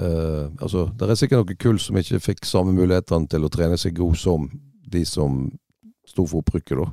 uh, 0.00 0.44
Altså, 0.60 0.86
det 0.92 1.08
er 1.08 1.18
sikkert 1.18 1.44
noen 1.44 1.60
kull 1.60 1.80
som 1.82 1.98
ikke 2.00 2.20
fikk 2.20 2.48
samme 2.48 2.74
mulighetene 2.76 3.28
til 3.32 3.44
å 3.46 3.52
trene 3.52 3.78
seg 3.80 3.96
god 3.98 4.16
som 4.20 4.48
de 4.86 5.04
som 5.08 5.46
sto 6.06 6.24
for 6.28 6.44
opprykket, 6.44 6.78
da. 6.78 6.90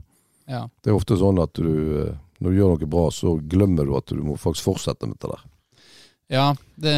ja. 0.50 0.62
Det 0.82 0.90
er 0.90 0.98
ofte 0.98 1.16
sånn 1.20 1.38
at 1.44 1.54
du 1.54 1.68
eh, 2.02 2.14
når 2.42 2.50
du 2.50 2.58
gjør 2.58 2.72
noe 2.74 2.88
bra, 2.90 3.04
så 3.14 3.36
glemmer 3.40 3.86
du 3.88 3.94
at 3.96 4.10
du 4.10 4.24
må 4.26 4.34
faktisk 4.42 4.66
fortsette 4.72 5.08
med 5.08 5.20
det 5.22 5.30
der. 5.30 5.44
Ja, 6.34 6.48
det, 6.82 6.96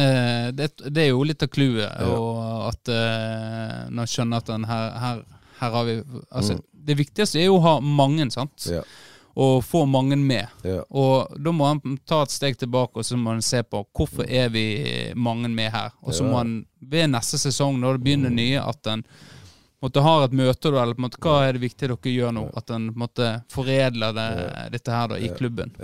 det, 0.56 0.70
det 0.88 1.02
er 1.04 1.10
jo 1.12 1.26
litt 1.28 1.44
av 1.44 1.50
clouet. 1.52 1.84
Ja. 1.84 2.08
Og 2.16 2.70
at 2.70 2.90
uh, 2.90 3.82
når 3.92 4.10
skjønner 4.10 4.40
at 4.40 4.48
den 4.48 4.64
her, 4.70 4.96
her, 5.02 5.20
her 5.60 5.76
har 5.76 5.86
vi 5.86 5.98
Altså, 6.30 6.56
Mm. 6.56 6.64
det 6.88 6.98
viktigste 7.02 7.40
er 7.42 7.48
jo 7.50 7.58
å 7.58 7.64
ha 7.66 7.74
mange, 7.82 8.30
sant? 8.32 8.66
Ja. 8.70 8.80
Og 9.36 9.58
få 9.64 9.82
mange 9.84 10.16
med. 10.16 10.48
Ja. 10.64 10.78
Og 10.96 11.34
da 11.44 11.52
må 11.52 11.66
han 11.68 11.98
ta 12.08 12.22
et 12.24 12.32
steg 12.32 12.56
tilbake 12.56 12.96
og 12.96 13.04
så 13.04 13.18
må 13.20 13.34
han 13.34 13.42
se 13.44 13.60
på 13.68 13.82
hvorfor 13.92 14.24
er 14.24 14.48
vi 14.48 14.62
mange 15.14 15.50
med 15.52 15.70
her. 15.74 15.90
Og 16.02 16.14
så 16.16 16.24
Ja. 16.24 16.30
må 16.30 16.36
han 16.40 16.54
ved 16.80 17.10
neste 17.12 17.36
sesong, 17.38 17.76
når 17.80 17.98
det 17.98 18.04
begynner 18.06 18.30
nye, 18.32 18.56
at 18.64 18.86
en 18.86 19.04
måtte 19.82 20.00
ha 20.02 20.24
et 20.24 20.32
møte 20.32 20.72
da, 20.72 20.82
eller 20.82 20.94
på 20.96 21.02
en 21.04 21.08
måte, 21.10 21.20
hva 21.20 21.34
er 21.48 21.52
det 21.52 21.60
viktig 21.66 21.88
dere 21.88 22.12
gjør 22.16 22.32
nå? 22.32 22.46
At 22.56 22.70
en 22.70 22.88
måtte 22.96 23.42
foredle 23.52 24.08
det, 24.16 24.72
dette 24.72 24.90
her 24.90 25.08
da, 25.08 25.14
i 25.20 25.26
Ja. 25.28 25.34
klubben. 25.34 25.74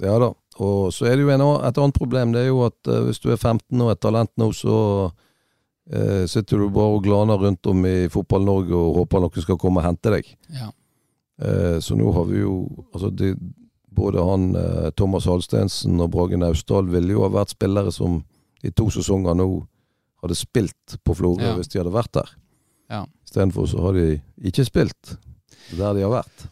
Ja 0.00 0.18
da. 0.18 0.32
Og 0.58 0.88
så 0.92 1.06
er 1.06 1.16
det 1.16 1.26
jo 1.26 1.30
en, 1.30 1.40
et 1.68 1.76
annet 1.78 1.94
problem. 1.94 2.32
Det 2.32 2.40
er 2.40 2.48
jo 2.48 2.64
at 2.64 2.88
uh, 2.88 3.04
hvis 3.04 3.20
du 3.20 3.30
er 3.30 3.36
15 3.36 3.80
og 3.82 3.90
et 3.92 4.00
talent 4.00 4.30
nå, 4.38 4.48
så 4.54 5.12
eh, 5.92 6.24
sitter 6.26 6.58
du 6.58 6.68
bare 6.70 6.96
og 6.96 7.04
glaner 7.04 7.38
rundt 7.38 7.66
om 7.66 7.84
i 7.86 8.08
Fotball-Norge 8.08 8.72
og 8.74 8.96
håper 9.02 9.20
noen 9.20 9.42
skal 9.44 9.56
komme 9.60 9.80
og 9.82 9.86
hente 9.88 10.10
deg. 10.16 10.26
Ja. 10.52 10.70
Eh, 11.38 11.78
så 11.84 11.94
nå 11.98 12.10
har 12.16 12.24
vi 12.26 12.40
jo 12.42 12.54
altså 12.92 13.10
de, 13.14 13.32
Både 13.98 14.22
han 14.26 14.48
eh, 14.58 14.88
Thomas 14.98 15.26
Halstensen 15.30 16.00
og 16.02 16.10
Brage 16.14 16.38
Naustdal 16.38 16.86
ville 16.90 17.14
jo 17.14 17.22
ha 17.24 17.30
vært 17.34 17.54
spillere 17.54 17.92
som 17.94 18.20
i 18.66 18.70
to 18.74 18.88
sesonger 18.90 19.34
nå 19.38 19.46
hadde 20.22 20.34
spilt 20.38 20.96
på 21.06 21.14
Florø 21.14 21.44
Ja. 21.46 21.54
hvis 21.54 21.70
de 21.70 21.78
hadde 21.78 21.94
vært 21.94 22.12
der. 22.18 22.30
Ja. 22.90 23.04
Istedenfor 23.26 23.66
så 23.70 23.82
har 23.84 23.94
de 23.94 24.20
ikke 24.50 24.64
spilt 24.66 25.14
der 25.78 25.94
de 25.94 26.02
har 26.02 26.10
vært. 26.10 26.46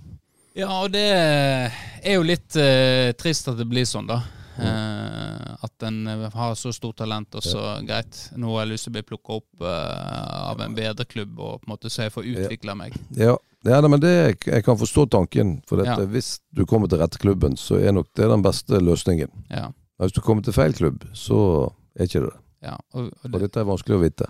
Ja, 0.57 0.71
og 0.85 0.93
det 0.95 1.03
er 1.11 2.15
jo 2.15 2.23
litt 2.25 2.55
eh, 2.57 3.11
trist 3.19 3.49
at 3.51 3.59
det 3.59 3.67
blir 3.69 3.85
sånn, 3.89 4.07
da. 4.09 4.23
Eh, 4.57 5.57
at 5.67 5.83
en 5.85 5.99
har 6.33 6.55
så 6.57 6.71
stort 6.73 6.97
talent, 7.03 7.35
og 7.37 7.45
så 7.45 7.77
greit, 7.85 8.31
nå 8.41 8.55
har 8.55 8.65
jeg 8.65 8.71
lyst 8.73 8.87
til 8.89 8.95
å 8.95 8.97
bli 8.97 9.03
plukka 9.11 9.37
opp 9.41 9.67
eh, 9.67 10.49
av 10.53 10.63
en 10.65 10.77
bedre 10.79 11.05
klubb, 11.05 11.35
og 11.39 11.59
på 11.61 11.69
en 11.69 11.75
måte 11.75 11.93
så 11.93 12.07
jeg 12.07 12.15
får 12.15 12.31
utvikla 12.33 12.77
meg. 12.79 12.97
Ja, 13.19 13.35
ja 13.69 13.81
nei, 13.81 13.91
men 13.93 14.01
det, 14.03 14.13
jeg 14.47 14.65
kan 14.65 14.79
forstå 14.79 15.07
tanken. 15.11 15.57
For 15.69 15.77
dette, 15.81 16.01
Ja. 16.03 16.07
hvis 16.13 16.39
du 16.55 16.65
kommer 16.67 16.89
til 16.89 16.99
rette 17.03 17.19
klubben, 17.19 17.57
så 17.57 17.79
er 17.81 17.93
nok 17.93 18.09
det 18.17 18.29
den 18.31 18.43
beste 18.43 18.81
løsningen. 18.81 19.31
Ja, 19.51 19.69
Men 19.99 20.09
hvis 20.09 20.13
du 20.17 20.21
kommer 20.21 20.43
til 20.45 20.53
feil 20.53 20.73
klubb, 20.77 21.05
så 21.15 21.73
er 21.99 22.05
ikke 22.09 22.21
det 22.27 22.31
det. 22.33 22.41
ja, 22.69 22.77
og, 22.95 23.11
og 23.25 23.35
Og 23.35 23.41
dette 23.41 23.61
er 23.61 23.65
vanskelig 23.69 23.97
å 23.97 24.03
vite. 24.03 24.27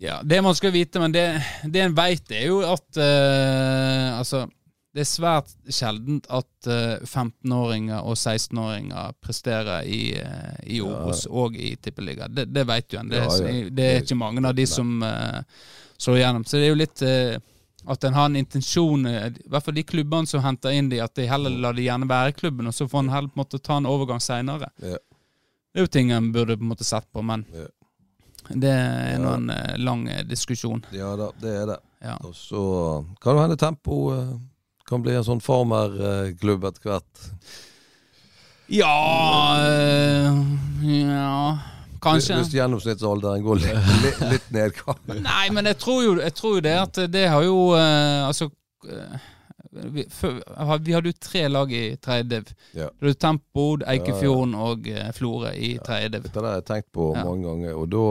ja, 0.00 0.22
det 0.22 0.42
man 0.42 0.54
skal 0.54 0.72
vite, 0.72 0.98
men 1.00 1.12
det, 1.12 1.40
det 1.70 1.80
en 1.84 1.94
veit, 1.96 2.30
er 2.32 2.46
jo 2.48 2.60
at 2.66 2.98
uh, 2.98 4.18
Altså, 4.18 4.44
det 4.94 5.00
er 5.02 5.08
svært 5.10 5.50
sjeldent 5.74 6.26
at 6.30 6.68
uh, 6.70 6.98
15-åringer 7.06 8.02
og 8.06 8.14
16-åringer 8.14 9.12
presterer 9.22 9.82
i, 9.86 10.02
uh, 10.18 10.58
i 10.66 10.78
Ja. 10.78 11.14
Og 11.30 11.56
i 11.56 11.74
Tippeliga. 11.82 12.28
Det, 12.28 12.46
det 12.54 12.66
veit 12.66 12.92
jo 12.94 13.00
en. 13.00 13.08
Det, 13.10 13.16
Ja, 13.22 13.30
er- 13.48 13.70
det 13.70 13.84
er 13.90 14.02
ikke 14.02 14.18
mange 14.18 14.44
av 14.46 14.54
de 14.54 14.66
som 14.66 15.02
uh, 15.02 15.42
slår 15.98 16.20
igjennom. 16.20 16.44
Så 16.46 16.58
det 16.58 16.66
er 16.68 16.72
jo 16.74 16.78
litt 16.78 17.02
eh, 17.02 17.38
at 17.86 18.04
en 18.04 18.14
har 18.16 18.26
en 18.30 18.36
intensjon, 18.36 19.06
eh, 19.06 19.26
i 19.28 19.48
hvert 19.52 19.64
fall 19.66 19.74
de 19.76 19.82
klubbene 19.84 20.26
som 20.30 20.40
henter 20.44 20.72
inn 20.72 20.88
de, 20.88 21.00
at 21.04 21.14
de 21.18 21.26
heller 21.28 21.50
lar 21.50 21.72
de 21.76 21.84
gjerne 21.84 22.08
være 22.08 22.32
klubben, 22.38 22.66
og 22.70 22.74
så 22.74 22.86
får 22.88 23.04
en 23.04 23.12
heller 23.12 23.28
på 23.32 23.38
en 23.38 23.42
måte 23.44 23.60
ta 23.62 23.76
en 23.76 23.86
overgang 23.90 24.20
seinere. 24.24 24.70
Ja. 24.80 24.96
Det 25.74 25.80
er 25.82 25.86
jo 25.88 25.90
ting 25.90 26.12
en 26.14 26.30
burde 26.32 26.56
på 26.56 26.62
en 26.64 26.70
måte 26.70 26.84
sett 26.86 27.10
på, 27.12 27.22
men 27.22 27.44
Ja. 27.52 27.66
det 28.48 28.70
er 28.72 29.18
nå 29.18 29.34
en 29.34 29.48
ja. 29.52 29.76
lang 29.76 30.06
eh, 30.08 30.22
diskusjon. 30.24 30.84
Ja 30.92 31.14
da, 31.16 31.30
det 31.42 31.54
er 31.62 31.66
det. 31.74 31.78
Ja. 32.04 32.16
Og 32.24 32.34
så 32.36 32.62
kan 33.20 33.36
det 33.36 33.42
hende 33.46 33.56
Tempo 33.60 33.98
eh, 34.14 34.34
kan 34.86 35.02
bli 35.02 35.14
en 35.16 35.24
sånn 35.24 35.40
farmerklubb 35.40 36.64
etter 36.68 36.88
hvert. 36.90 37.28
Ja 38.72 39.56
eh, 39.60 40.32
Ja, 40.84 41.58
kanskje. 42.04 42.36
Hvis 42.42 42.54
gjennomsnittsalderen 42.54 43.44
går 43.46 43.62
litt, 43.62 43.92
litt, 44.04 44.20
litt 44.34 44.50
ned. 44.54 44.74
kan- 44.78 45.20
Nei, 45.24 45.46
men 45.56 45.70
jeg 45.72 45.78
tror 45.82 46.02
jo, 46.04 46.16
jeg 46.22 46.34
tror 46.38 46.58
jo 46.58 46.64
det 46.68 46.74
at 46.82 47.00
det 47.12 47.24
har 47.32 47.42
jo 47.46 47.56
eh, 47.78 48.20
Altså 48.28 48.50
eh, 48.88 49.30
vi, 49.90 50.04
for, 50.12 50.36
vi 50.86 50.92
hadde 50.94 51.10
jo 51.10 51.16
tre 51.18 51.48
lag 51.50 51.72
i 51.74 51.96
tredje 51.98 52.28
div. 52.30 52.52
Ja. 52.78 52.86
Det 52.94 53.08
hadde 53.08 53.18
Tempo, 53.24 53.64
Eikefjorden 53.90 54.52
og 54.54 54.86
eh, 54.86 55.08
Florø 55.16 55.50
i 55.56 55.72
tredje 55.82 56.12
div. 56.14 56.28
Dette 56.28 56.44
har 56.44 56.60
jeg 56.60 56.68
tenkt 56.68 56.92
på 56.94 57.08
Ja. 57.16 57.24
mange 57.26 57.48
ganger. 57.48 57.74
Og 57.80 57.88
da, 57.90 58.04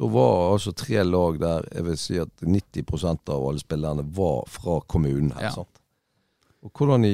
da 0.00 0.08
var 0.14 0.54
altså 0.54 0.72
tre 0.72 1.04
lag 1.04 1.36
der 1.42 1.68
jeg 1.74 1.84
vil 1.90 1.98
si 2.00 2.16
at 2.22 2.32
90% 2.40 3.28
av 3.34 3.44
alle 3.50 3.60
spillerne 3.60 4.06
var 4.16 4.46
fra 4.48 4.78
kommunen 4.88 5.34
her. 5.36 5.50
Ja. 5.50 5.52
sant? 5.58 5.82
Og 6.66 6.72
i, 7.04 7.12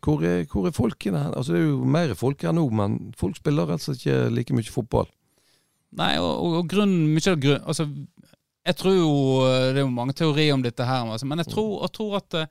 hvor, 0.00 0.22
er, 0.24 0.46
hvor 0.48 0.66
er 0.66 0.72
folkene? 0.72 1.26
Altså 1.36 1.52
Det 1.52 1.60
er 1.60 1.66
jo 1.66 1.84
mer 1.84 2.14
folk 2.16 2.40
her 2.46 2.54
nå, 2.56 2.62
men 2.72 2.94
folk 3.18 3.36
spiller 3.36 3.66
rett 3.68 3.82
og 3.82 3.84
slett 3.84 4.06
ikke 4.06 4.30
like 4.32 4.54
mye 4.56 4.70
fotball. 4.72 5.10
Nei, 5.96 6.18
og, 6.20 6.32
og, 6.44 6.56
og 6.60 6.66
grunnen 6.68 7.14
mye 7.14 7.30
av 7.32 7.38
grunnen 7.40 7.64
altså, 7.64 7.86
Jeg 8.68 8.76
tror 8.76 8.92
jo 8.98 9.06
eh, 9.48 9.70
Det 9.72 9.78
er 9.80 9.86
jo 9.86 9.92
mange 9.94 10.12
teorier 10.12 10.52
om 10.52 10.60
dette 10.62 10.84
her, 10.84 11.06
altså, 11.08 11.24
men 11.26 11.38
jeg 11.40 11.48
tror, 11.54 11.70
jeg 11.86 11.92
tror 11.96 12.16
at 12.20 12.34
eh, 12.42 12.50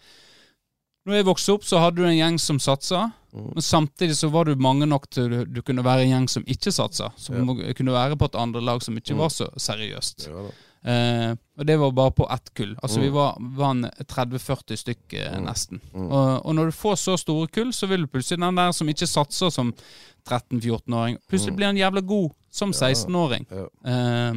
når 1.08 1.16
jeg 1.22 1.26
vokste 1.30 1.54
opp, 1.54 1.64
så 1.64 1.80
hadde 1.80 2.02
du 2.02 2.04
en 2.04 2.18
gjeng 2.18 2.38
som 2.42 2.58
satsa. 2.60 3.06
Mm. 3.32 3.46
Men 3.56 3.64
samtidig 3.64 4.16
så 4.20 4.28
var 4.34 4.44
du 4.50 4.58
mange 4.60 4.84
nok 4.90 5.06
til 5.10 5.30
du, 5.32 5.38
du 5.48 5.62
kunne 5.64 5.86
være 5.86 6.04
en 6.04 6.10
gjeng 6.12 6.26
som 6.34 6.44
ikke 6.44 6.74
satsa. 6.76 7.14
Som 7.16 7.38
Ja. 7.38 7.72
kunne 7.78 7.94
være 7.96 8.18
på 8.20 8.28
et 8.28 8.36
andre 8.36 8.60
lag 8.60 8.82
som 8.84 8.98
ikke 9.00 9.14
Mm. 9.16 9.22
var 9.24 9.30
så 9.32 9.48
seriøst. 9.56 10.26
Ja, 10.28 10.42
da. 10.50 10.52
Eh, 10.86 11.32
og 11.58 11.66
det 11.66 11.76
var 11.80 11.92
bare 11.92 12.12
på 12.12 12.28
ett 12.32 12.54
kull. 12.54 12.76
Altså 12.84 12.98
Mm. 13.00 13.04
Vi 13.04 13.10
var, 13.10 13.38
var 13.40 13.72
en 13.72 13.86
30-40 14.06 14.78
stykk 14.78 15.14
eh, 15.14 15.38
Mm. 15.38 15.46
nesten. 15.46 15.82
Mm. 15.94 16.12
Og, 16.12 16.46
og 16.46 16.56
når 16.56 16.66
du 16.66 16.72
får 16.72 16.96
så 16.96 17.18
store 17.18 17.48
kull, 17.48 17.72
så 17.74 17.88
vil 17.88 18.02
du 18.02 18.08
plutselig 18.08 18.40
den 18.40 18.56
der 18.56 18.72
som 18.72 18.88
ikke 18.88 19.08
satser 19.08 19.50
som 19.52 19.74
13-14-åring, 20.28 21.18
plutselig 21.30 21.52
Mm. 21.54 21.56
blir 21.56 21.66
han 21.66 21.78
jævla 21.78 22.02
god 22.02 22.32
som 22.52 22.70
Ja. 22.72 22.88
16-åring. 22.88 23.46
Ja. 23.52 23.66
Eh, 23.86 24.34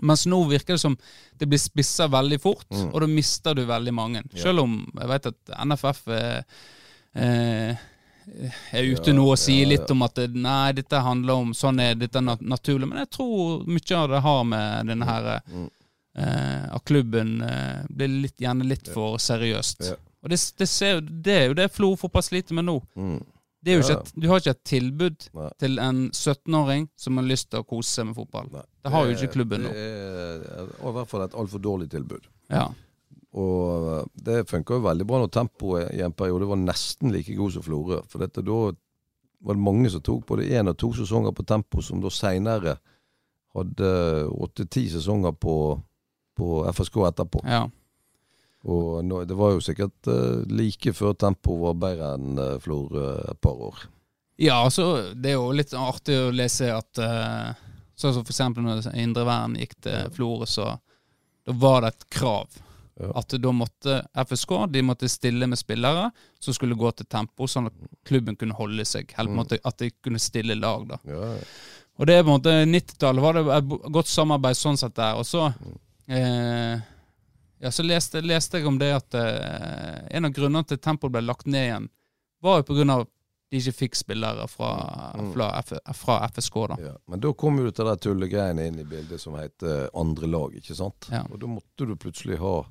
mens 0.00 0.26
nå 0.26 0.48
virker 0.48 0.74
det 0.74 0.80
som 0.80 0.96
det 1.38 1.48
blir 1.48 1.58
spissa 1.58 2.08
veldig 2.08 2.40
fort, 2.40 2.66
Mm. 2.70 2.92
og 2.94 3.00
da 3.00 3.06
mister 3.06 3.54
du 3.54 3.64
veldig 3.66 3.94
mange. 3.94 4.22
Selv 4.34 4.60
om 4.60 4.90
jeg 4.98 5.08
vet 5.08 5.26
at 5.26 5.66
NFF 5.66 6.08
er, 6.08 6.44
eh, 7.14 7.76
er 8.72 8.88
ute 8.88 9.10
Ja, 9.10 9.16
nå 9.16 9.24
og 9.30 9.38
sier 9.40 9.64
ja, 9.64 9.68
litt 9.74 9.90
om 9.90 10.02
at 10.06 10.18
nei, 10.34 10.72
dette 10.78 11.00
handler 11.02 11.42
om 11.42 11.52
sånn 11.56 11.80
er 11.82 11.94
dette 11.98 12.20
nat 12.22 12.40
naturlig. 12.40 12.88
Men 12.88 13.02
jeg 13.04 13.10
tror 13.18 13.66
mye 13.66 13.98
av 13.98 14.08
det 14.12 14.20
har 14.26 14.44
med 14.44 14.86
denne 14.92 15.08
her 15.08 15.28
Mm. 15.48 15.68
eh, 16.16 16.74
At 16.76 16.84
klubben 16.84 17.40
eh, 17.42 17.84
blir 17.88 18.08
litt, 18.08 18.36
gjerne 18.40 18.64
litt 18.68 18.88
for 18.92 19.18
seriøst. 19.18 19.92
Og 20.22 20.30
det, 20.30 20.38
det, 20.58 20.68
ser, 20.70 21.00
det 21.00 21.32
er 21.34 21.46
jo 21.48 21.54
det 21.58 21.70
Flo 21.74 21.94
fotball 21.96 22.22
sliter 22.22 22.54
med 22.54 22.64
nå. 22.68 22.78
Mm. 22.94 23.20
Et, 23.64 24.12
du 24.18 24.26
har 24.26 24.40
ikke 24.40 24.50
et 24.56 24.64
tilbud 24.66 25.28
Nei. 25.38 25.48
til 25.62 25.78
en 25.78 26.10
17-åring 26.10 26.88
som 26.98 27.16
har 27.20 27.26
lyst 27.28 27.50
til 27.52 27.62
å 27.62 27.66
kose 27.66 27.92
seg 27.94 28.08
med 28.08 28.16
fotball. 28.18 28.48
Nei. 28.50 28.64
Det 28.82 28.90
har 28.90 29.06
jo 29.06 29.12
ikke 29.14 29.32
klubben 29.36 29.62
nå. 29.62 29.70
det 29.70 29.84
er 30.56 30.72
i 30.72 30.94
hvert 30.96 31.10
fall 31.12 31.22
et 31.28 31.36
altfor 31.38 31.62
dårlig 31.62 31.86
tilbud. 31.92 32.26
Ja. 32.50 32.64
Og 33.32 33.90
eh, 33.92 34.08
det 34.26 34.46
funka 34.50 34.76
jo 34.76 34.86
veldig 34.86 35.08
bra 35.08 35.22
når 35.22 35.32
tempoet 35.32 35.92
i 35.96 36.02
en 36.04 36.14
periode 36.16 36.48
var 36.50 36.60
nesten 36.60 37.12
like 37.14 37.36
god 37.36 37.54
som 37.54 37.64
Florø. 37.64 38.02
For 38.10 38.24
dette, 38.24 38.44
da 38.44 38.58
var 39.42 39.58
det 39.58 39.66
mange 39.66 39.90
som 39.90 40.02
tok 40.04 40.26
både 40.28 40.50
én 40.52 40.70
og 40.70 40.78
to 40.78 40.92
sesonger 40.96 41.34
på 41.34 41.46
tempo, 41.48 41.82
som 41.82 42.02
da 42.02 42.12
seinere 42.12 42.76
hadde 43.56 43.92
åtte-ti 44.32 44.86
sesonger 44.92 45.34
på, 45.36 45.56
på 46.38 46.58
FSK 46.72 47.06
etterpå. 47.10 47.46
ja. 47.48 47.68
Og 48.62 49.00
nå, 49.02 49.24
det 49.26 49.34
var 49.34 49.56
jo 49.56 49.62
sikkert 49.64 50.06
uh, 50.06 50.44
like 50.46 50.92
før 50.94 51.16
tempo 51.18 51.56
var 51.64 51.80
bedre 51.82 52.12
enn 52.14 52.38
uh, 52.38 52.60
Florø 52.62 53.08
et 53.32 53.40
par 53.42 53.58
år. 53.58 53.80
Ja, 54.38 54.60
altså, 54.62 55.14
det 55.18 55.32
er 55.32 55.40
jo 55.40 55.48
litt 55.50 55.74
artig 55.74 56.14
å 56.14 56.28
lese 56.30 56.70
at 56.70 57.02
uh, 57.02 57.50
Sånn 57.98 58.14
som 58.14 58.22
for 58.24 58.32
eksempel 58.32 58.64
når 58.64 58.86
Indre 58.98 59.22
Vern 59.26 59.52
gikk 59.58 59.74
til 59.84 60.14
Florø, 60.14 60.46
så 60.48 60.70
da 61.46 61.54
var 61.58 61.82
det 61.84 61.90
et 61.92 62.06
krav. 62.14 62.54
Ja. 63.00 63.10
At 63.16 63.28
da 63.40 63.52
måtte 63.56 64.02
FSK 64.14 64.66
de 64.70 64.82
måtte 64.84 65.08
stille 65.08 65.46
med 65.48 65.58
spillere 65.58 66.10
som 66.38 66.52
skulle 66.54 66.74
gå 66.76 66.90
til 66.94 67.06
tempo, 67.06 67.46
sånn 67.48 67.66
at 67.70 67.72
klubben 68.04 68.36
kunne 68.36 68.54
holde 68.54 68.84
seg. 68.84 69.12
Helt 69.16 69.28
på 69.28 69.32
en 69.32 69.36
Mm. 69.36 69.40
måte 69.44 69.58
at 69.64 69.78
de 69.78 69.90
kunne 70.02 70.18
stille 70.20 70.54
lag, 70.60 70.86
da. 70.88 70.98
Ja. 71.08 71.34
Og 71.98 72.06
det 72.06 72.14
er 72.18 72.22
på 72.22 72.28
en 72.34 72.40
måte 72.40 72.66
90-tallet 72.68 73.22
var 73.22 73.32
det 73.32 73.46
et 73.56 73.92
godt 73.92 74.06
samarbeid 74.08 74.56
sånn 74.56 74.76
sett 74.78 74.94
der. 74.94 75.14
Og 75.16 75.24
så 75.24 75.54
eh, 76.08 76.80
Ja, 77.62 77.70
så 77.70 77.82
leste, 77.86 78.20
leste 78.26 78.58
jeg 78.58 78.66
om 78.66 78.78
det 78.80 78.88
at 78.92 79.14
eh, 79.14 80.16
en 80.16 80.24
av 80.26 80.32
grunnene 80.34 80.66
til 80.66 80.78
Tempo 80.82 81.08
ble 81.08 81.20
lagt 81.22 81.46
ned 81.46 81.62
igjen, 81.68 81.84
var 82.42 82.56
jo 82.58 82.64
på 82.66 82.74
grunn 82.74 82.90
av 82.90 83.04
de 83.52 83.60
ikke 83.60 83.74
fikk 83.76 83.94
spillere 84.00 84.48
fra, 84.48 85.12
Mm. 85.14 85.32
fra, 85.34 85.62
fra 85.94 86.16
FSK, 86.32 86.54
da. 86.68 86.76
Ja, 86.80 86.92
men 87.06 87.20
da 87.20 87.32
kom 87.34 87.58
jo 87.58 87.64
dette 87.70 87.84
der 87.84 87.96
tullegreiene 88.00 88.66
inn 88.66 88.78
i 88.80 88.84
bildet 88.88 89.20
som 89.20 89.34
heter 89.34 89.90
andre 89.94 90.26
lag, 90.26 90.54
ikke 90.56 90.74
sant? 90.74 91.06
Ja. 91.12 91.22
Og 91.30 91.38
da 91.38 91.46
måtte 91.46 91.86
du 91.86 91.94
plutselig 91.94 92.38
ha 92.40 92.64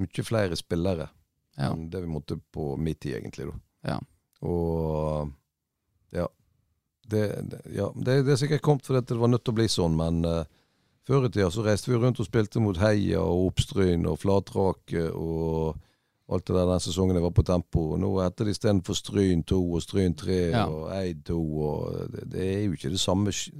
mye 0.00 0.24
flere 0.26 0.56
spillere 0.58 1.08
Ja. 1.56 1.68
enn 1.72 1.88
det 1.90 2.00
vi 2.02 2.08
måtte 2.10 2.38
på 2.52 2.76
min 2.76 2.94
tid, 2.98 3.14
egentlig. 3.20 3.46
Ja. 3.86 4.00
Og 4.42 5.30
ja. 6.12 6.26
Det, 7.06 7.20
det, 7.50 7.60
ja, 7.76 7.90
det, 7.94 8.22
det 8.26 8.32
er 8.32 8.40
sikkert 8.40 8.62
kommet 8.64 8.86
fordi 8.86 9.04
det 9.12 9.18
var 9.20 9.28
nødt 9.28 9.44
til 9.44 9.52
å 9.52 9.58
bli 9.58 9.66
sånn, 9.68 9.94
men 9.98 10.22
uh, 10.24 10.44
før 11.04 11.26
i 11.26 11.30
tida 11.34 11.50
så 11.52 11.62
reiste 11.66 11.90
vi 11.92 11.98
rundt 12.00 12.18
og 12.22 12.26
spilte 12.26 12.62
mot 12.64 12.78
Heia 12.80 13.20
og 13.20 13.50
Oppstryn 13.50 14.06
og 14.08 14.18
Flatrake 14.22 15.10
og 15.12 15.76
alt 16.32 16.46
det 16.48 16.54
der 16.56 16.70
den 16.70 16.80
sesongen 16.80 17.18
jeg 17.18 17.26
var 17.26 17.34
på 17.36 17.44
tempo. 17.44 17.82
Og 17.92 17.98
nå 18.00 18.08
heter 18.22 18.48
det 18.48 18.54
istedenfor 18.56 18.96
Stryn 18.96 19.42
2 19.44 19.58
og 19.76 19.82
Stryn 19.84 20.14
3 20.16 20.38
Ja. 20.54 20.62
og 20.72 20.88
Eid 20.96 21.20
2 21.28 21.36
og 21.68 21.98
det, 22.14 22.24
det 22.32 22.46
er 22.54 22.62
jo 22.64 22.72
ikke 22.78 22.94
det 22.94 23.02
samme 23.02 23.34
sj- 23.36 23.52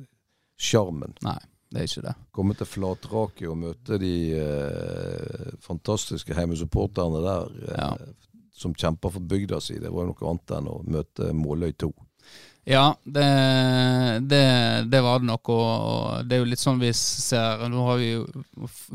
sjarmen. 0.57 1.13
Nei, 1.23 1.37
det 1.75 1.83
er 1.83 1.89
ikke 1.91 2.05
det. 2.07 2.15
Komme 2.35 2.55
til 2.57 2.69
Flatraket 2.71 3.49
og 3.51 3.59
møte 3.61 3.99
de 4.01 4.13
eh, 4.39 5.53
fantastiske 5.65 6.35
heimesupporterne 6.39 7.21
der 7.25 7.53
eh, 7.69 7.79
Ja. 7.81 7.91
som 8.55 8.75
kjemper 8.79 9.11
for 9.11 9.21
bygda 9.21 9.59
si. 9.61 9.77
Det 9.83 9.91
var 9.93 10.07
jo 10.07 10.13
noe 10.15 10.31
annet 10.31 10.53
enn 10.59 10.69
å 10.71 10.77
møte 10.87 11.33
Måløy 11.35 11.73
2. 11.83 11.93
Ja, 12.65 12.95
det, 13.05 13.25
det, 14.31 14.45
det 14.89 15.01
var 15.05 15.19
det 15.21 15.27
nok. 15.29 15.49
Og, 15.53 16.23
det 16.25 16.37
er 16.39 16.41
jo 16.45 16.47
litt 16.49 16.63
sånn 16.63 16.79
vi 16.81 16.93
ser 16.97 17.67
Nå 17.69 17.83
har 17.91 17.99
vi 18.01 18.07
jo 18.15 18.23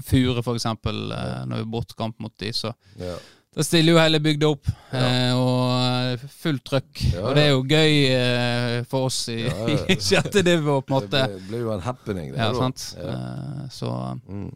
Fure, 0.01 0.41
for 0.41 0.57
eksempel, 0.57 1.03
eh, 1.13 1.43
når 1.45 1.59
vi 1.59 1.65
har 1.67 1.73
bortkamp 1.75 2.17
mot 2.23 2.33
de, 2.41 2.49
så 2.55 2.73
Ja. 2.97 3.17
Da 3.55 3.63
stiller 3.65 3.95
jo 3.95 3.99
hele 3.99 4.19
bygda 4.21 4.49
opp, 4.53 4.67
Ja. 4.93 4.99
eh, 4.99 5.33
og 5.35 6.19
fullt 6.41 6.63
trøkk. 6.69 7.01
Ja, 7.13 7.23
Og 7.25 7.35
det 7.35 7.43
er 7.43 7.49
jo 7.49 7.63
gøy 7.63 7.95
eh, 8.13 8.83
for 8.85 9.07
oss 9.09 9.23
i, 9.29 9.39
Ja, 9.47 9.55
ja. 9.67 9.85
i 9.89 9.95
sjette 9.97 10.43
div, 10.45 10.61
på 10.61 10.77
en 10.85 10.93
måte. 10.93 11.23
Det 11.33 11.41
ble 11.49 11.63
jo 11.63 11.71
en 11.73 11.81
happening. 11.81 12.31
Det, 12.31 12.37
Ja, 12.37 12.53
sant. 12.53 12.95
Ja. 12.97 13.09
Eh, 13.09 13.67
så 13.73 14.19
Mm. 14.29 14.51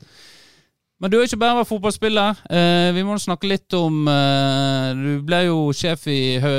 Men 1.01 1.11
du 1.11 1.17
er 1.19 1.25
ikke 1.25 1.39
bare 1.41 1.65
fotballspiller. 1.67 2.37
Eh, 2.49 2.91
vi 2.95 3.01
må 3.03 3.17
snakke 3.19 3.47
litt 3.49 3.73
om 3.75 4.07
eh, 4.07 4.93
Du 4.95 5.21
ble 5.27 5.39
jo 5.49 5.57
sjef 5.75 6.05
i 6.07 6.37
hø 6.39 6.51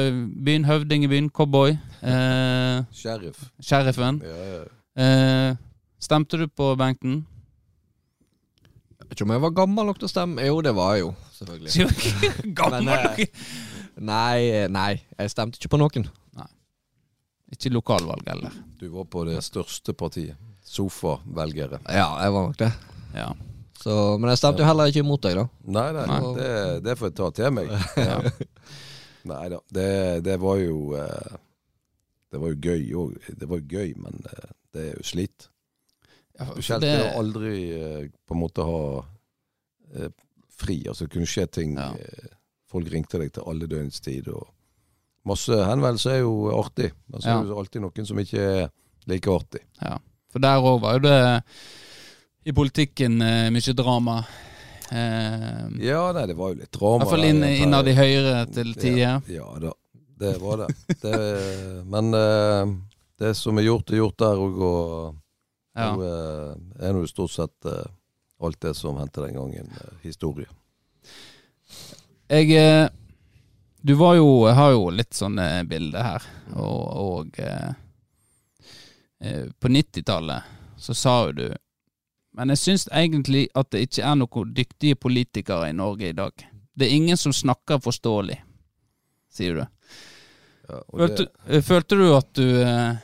byen, 0.44 0.66
høvding 0.68 1.04
i 1.04 1.08
byen, 1.08 1.30
cowboy. 1.30 1.78
Eh, 2.02 2.82
Sheriff. 2.92 3.46
sheriffen. 3.62 4.20
Ja, 4.20 4.58
ja. 4.58 4.64
Eh, 5.00 5.56
stemte 5.98 6.36
du 6.36 6.44
på 6.48 6.74
benken? 6.76 7.22
Jeg 9.00 9.08
vet 9.08 9.16
ikke 9.16 9.24
om 9.24 9.32
jeg 9.32 9.40
var 9.46 9.50
gammel 9.62 9.86
nok 9.86 9.98
til 10.02 10.08
å 10.10 10.12
stemme. 10.12 10.44
Jo, 10.44 10.60
det 10.60 10.74
var 10.76 10.94
jeg 10.96 11.06
jo, 11.06 11.14
selvfølgelig. 11.44 12.54
Gammel 12.58 12.84
Men, 12.88 13.08
eh. 13.20 13.48
Nei, 14.04 14.66
nei, 14.74 14.90
jeg 15.20 15.30
stemte 15.30 15.60
ikke 15.60 15.70
på 15.76 15.80
noen. 15.84 16.08
Ikke 17.54 17.70
lokalvalg, 17.70 18.24
heller. 18.26 18.54
Du 18.80 18.88
var 18.90 19.04
på 19.12 19.22
det 19.28 19.36
største 19.46 19.92
partiet. 19.94 20.34
Sofavelgere. 20.66 21.78
Ja, 21.92 22.08
jeg 22.24 22.32
var 22.34 22.48
nok 22.48 22.56
det. 22.58 22.70
Ja. 23.14 23.28
Så, 23.78 23.94
men 24.18 24.30
jeg 24.32 24.40
stemte 24.40 24.64
jo 24.64 24.66
heller 24.66 24.90
ikke 24.90 25.02
imot 25.04 25.22
deg, 25.26 25.36
da. 25.38 25.44
Nei, 25.76 25.86
nei, 25.94 26.04
Nei. 26.08 26.18
Det, 26.38 26.50
det 26.86 26.96
får 26.98 27.10
jeg 27.10 27.16
ta 27.20 27.28
til 27.36 27.52
meg. 27.54 27.70
Ja. 28.00 28.16
Nei 29.30 29.42
da. 29.52 29.58
Det, 29.76 29.88
det 30.26 30.34
var 30.42 30.58
jo 30.60 30.78
eh, 31.00 31.36
Det 32.32 32.40
var 32.42 32.50
jo 32.52 32.58
gøy 32.64 32.82
òg. 33.04 33.14
Det 33.40 33.46
var 33.48 33.60
jo 33.62 33.68
gøy, 33.78 33.92
men 34.02 34.18
eh, 34.32 34.50
det 34.74 34.82
er 34.88 34.96
jo 34.98 35.06
slit. 35.12 35.46
Ja, 36.34 36.48
du 36.48 36.58
Spesielt 36.58 36.82
det- 36.88 37.12
aldri 37.20 37.54
eh, 37.78 38.02
på 38.26 38.34
en 38.34 38.40
måte 38.42 38.66
ha 38.66 38.80
eh, 39.94 40.10
fri. 40.58 40.80
Altså 40.88 41.06
det 41.06 41.12
kunne 41.14 41.26
skje 41.30 41.46
ting. 41.60 41.76
Ja. 41.78 41.90
eh, 41.98 42.30
Folk 42.74 42.88
ringte 42.90 43.18
deg 43.22 43.32
til 43.36 43.44
alle 43.46 43.68
døgnets 43.70 44.00
tid. 44.02 44.28
Og 44.34 44.48
masse 45.28 45.54
henvendelser 45.54 46.16
er 46.16 46.22
jo 46.24 46.50
artig. 46.58 46.90
Men 47.08 47.20
så 47.22 47.28
Ja. 47.28 47.40
er 47.40 47.44
det 47.50 47.58
alltid 47.60 47.80
noen 47.84 48.06
som 48.06 48.18
ikke 48.18 48.40
er 48.40 48.70
like 49.06 49.30
artig. 49.30 49.60
Ja, 49.82 49.98
for 50.32 50.38
der 50.42 50.58
òg 50.58 50.80
var 50.82 50.98
jo 50.98 51.04
det 51.06 51.18
i 52.46 52.52
politikken 52.52 53.20
eh, 53.22 53.50
mye 53.50 53.74
drama. 53.78 54.18
Eh, 54.90 55.68
Ja, 55.86 56.12
nei, 56.12 56.26
det 56.26 56.36
var 56.36 56.52
jo 56.52 56.60
litt 56.60 56.72
drama. 56.72 56.96
I 56.96 57.06
hvert 57.06 57.14
fall 57.14 57.24
inn, 57.30 57.42
innad 57.44 57.88
i 57.88 57.94
Høyre 57.96 58.46
til 58.52 58.74
tider. 58.74 58.98
Ja, 58.98 59.20
ja 59.28 59.46
da, 59.62 59.72
det 60.20 60.34
var 60.42 60.64
det. 60.64 60.68
det 61.02 61.84
men 61.88 62.12
eh, 62.14 62.74
det 63.22 63.34
som 63.38 63.56
er 63.58 63.68
gjort, 63.68 63.90
er 63.94 64.02
gjort 64.02 64.18
der 64.18 64.42
òg, 64.44 64.58
og 64.60 65.14
Ja. 65.76 65.88
nå 65.96 66.02
eh, 66.06 66.88
er 66.88 66.92
nå 66.94 67.06
stort 67.10 67.30
sett 67.34 67.66
eh, 67.66 67.86
alt 68.40 68.60
det 68.60 68.74
som 68.74 68.98
hendte 68.98 69.22
den 69.24 69.34
gangen, 69.34 69.70
eh, 69.80 69.96
historie. 70.02 70.46
Jeg 72.28 72.50
eh, 72.56 72.88
Du 73.84 73.94
var 73.94 74.14
jo 74.16 74.46
Jeg 74.48 74.54
har 74.56 74.70
jo 74.72 74.90
litt 74.90 75.14
sånne 75.14 75.64
bilder 75.68 76.02
her, 76.02 76.26
og, 76.56 76.82
og 77.04 77.38
eh, 77.38 77.74
eh, 79.20 79.44
På 79.60 79.68
90-tallet 79.68 80.52
så 80.80 80.94
sa 80.94 81.14
jo 81.26 81.32
du 81.32 81.44
Men 82.32 82.48
jeg 82.54 82.62
syns 82.62 82.88
egentlig 82.92 83.48
at 83.54 83.70
det 83.70 83.84
ikke 83.86 84.06
er 84.08 84.16
noen 84.18 84.54
dyktige 84.56 84.96
politikere 84.96 85.68
i 85.68 85.76
Norge 85.76 86.08
i 86.08 86.16
dag. 86.16 86.32
Det 86.74 86.88
er 86.88 86.96
ingen 86.96 87.16
som 87.16 87.32
snakker 87.32 87.78
forståelig, 87.78 88.40
sier 89.30 89.60
du. 89.60 89.64
Ja, 90.66 90.80
Følte, 90.90 91.26
det, 91.28 91.54
eh, 91.54 91.62
følte 91.62 91.98
du 92.00 92.08
at 92.16 92.32
du 92.34 92.48
eh, 92.64 93.03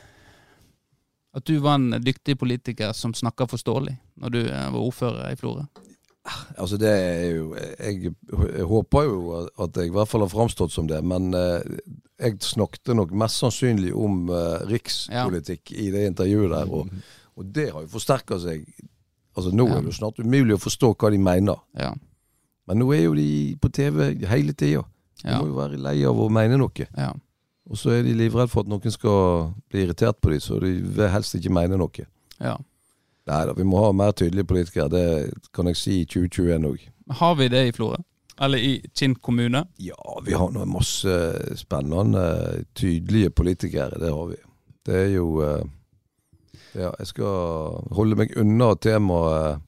At 1.33 1.45
du 1.47 1.57
var 1.63 1.75
en 1.79 1.91
dyktig 2.03 2.37
politiker 2.39 2.91
som 2.93 3.13
snakka 3.15 3.45
forståelig 3.47 3.93
når 4.19 4.29
du 4.33 4.39
eh, 4.41 4.67
var 4.73 4.79
ordfører 4.81 5.31
i 5.31 5.35
Florø? 5.39 5.63
altså 6.61 6.77
det 6.77 6.89
er 6.91 7.31
jo 7.33 7.45
jeg, 7.57 8.11
jeg 8.53 8.65
håper 8.69 9.03
jo 9.07 9.21
at 9.63 9.77
jeg 9.79 9.87
i 9.89 9.93
hvert 9.95 10.07
fall 10.11 10.21
har 10.21 10.29
framstått 10.29 10.69
som 10.71 10.85
det, 10.87 10.99
men 11.03 11.33
eh, 11.33 11.63
jeg 12.21 12.35
snakket 12.45 12.91
nok 12.93 13.11
mest 13.17 13.39
sannsynlig 13.41 13.89
om 13.97 14.27
eh, 14.29 14.59
rikspolitikk 14.69 15.71
i 15.73 15.87
det 15.95 16.03
intervjuet 16.11 16.51
der, 16.53 16.69
og, 16.69 16.91
og 17.39 17.49
det 17.55 17.71
har 17.73 17.81
jo 17.87 17.89
forsterka 17.95 18.37
seg. 18.43 18.67
Altså 19.33 19.49
Nå 19.55 19.65
Ja. 19.69 19.77
er 19.79 19.81
det 19.81 19.93
jo 19.95 19.97
snart 19.97 20.19
umulig 20.21 20.53
å 20.59 20.61
forstå 20.61 20.93
hva 20.99 21.09
de 21.15 21.17
mener, 21.17 21.57
Ja. 21.79 21.93
men 22.67 22.77
nå 22.83 22.91
er 22.93 23.03
jo 23.07 23.15
de 23.17 23.55
på 23.63 23.71
TV 23.73 24.11
hele 24.27 24.53
tida. 24.53 24.83
De 25.23 25.29
Ja. 25.31 25.39
må 25.41 25.47
jo 25.47 25.57
være 25.57 25.77
lei 25.81 26.03
av 26.05 26.17
å 26.21 26.29
mene 26.29 26.57
noe. 26.61 26.85
ja. 26.97 27.13
Og 27.69 27.77
så 27.77 27.93
er 27.95 28.03
de 28.03 28.13
livredde 28.17 28.49
for 28.51 28.65
at 28.65 28.71
noen 28.71 28.91
skal 28.93 29.51
bli 29.69 29.85
irritert 29.85 30.17
på 30.21 30.31
dem, 30.33 30.41
så 30.41 30.59
de 30.59 30.73
vil 30.81 31.11
helst 31.13 31.35
ikke 31.37 31.53
mene 31.53 31.77
noe. 31.79 32.07
ja. 32.41 32.57
Nei 33.29 33.43
da, 33.45 33.53
vi 33.53 33.63
må 33.63 33.77
ha 33.83 33.91
mer 33.93 34.15
tydelige 34.17 34.47
politikere. 34.49 34.89
Det 34.89 35.51
kan 35.53 35.67
jeg 35.69 35.77
si 35.77 35.99
i 36.01 36.05
2021 36.09 36.65
òg. 36.67 36.87
Har 37.19 37.35
vi 37.37 37.47
det 37.53 37.59
i 37.67 37.73
Florø? 37.75 37.99
Eller 38.41 38.57
i 38.57 38.71
Kinn 38.97 39.13
kommune? 39.15 39.61
Ja, 39.77 40.15
vi 40.25 40.33
har 40.33 40.49
nå 40.49 40.65
masse 40.65 41.13
spennende, 41.59 42.23
tydelige 42.73 43.29
politikere. 43.29 43.99
Det 44.01 44.09
har 44.09 44.25
vi. 44.31 44.39
Det 44.85 44.95
er 45.03 45.11
jo 45.13 45.27
eh, 45.45 45.61
Ja, 46.73 46.89
jeg 46.97 47.07
skal 47.11 47.85
holde 47.93 48.15
meg 48.17 48.33
unna 48.39 48.71
temaet 48.81 49.61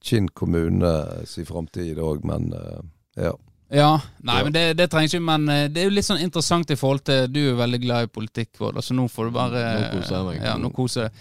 Kinn 0.00 0.28
kommune 0.32 0.92
si 1.28 1.44
framtid 1.44 1.92
i 1.92 1.96
dag, 1.98 2.24
men 2.24 2.52
eh, 2.56 2.80
ja. 3.28 3.34
Ja. 3.70 4.00
Nei, 4.24 4.38
men 4.46 4.52
det, 4.54 4.62
det 4.78 4.86
trenger 4.90 5.10
ikke. 5.12 5.24
Men 5.28 5.48
eh, 5.52 5.66
det 5.68 5.82
er 5.82 5.90
jo 5.90 5.96
litt 5.98 6.06
sånn 6.08 6.22
interessant 6.24 6.70
i 6.72 6.76
forhold 6.80 7.02
til 7.04 7.26
Du 7.28 7.40
er 7.50 7.58
veldig 7.58 7.80
glad 7.82 8.06
i 8.06 8.12
politikk, 8.12 8.54
Vård, 8.62 8.78
så 8.84 8.94
nå 8.96 9.04
får 9.12 9.28
du 9.28 9.34
bare 9.36 9.64
Nå 9.82 9.90
koser 9.98 10.14
jeg 10.16 10.28
meg. 10.30 10.38
Ja, 10.46 10.54
nå 10.60 10.70
koser 10.72 11.02
jeg. 11.08 11.12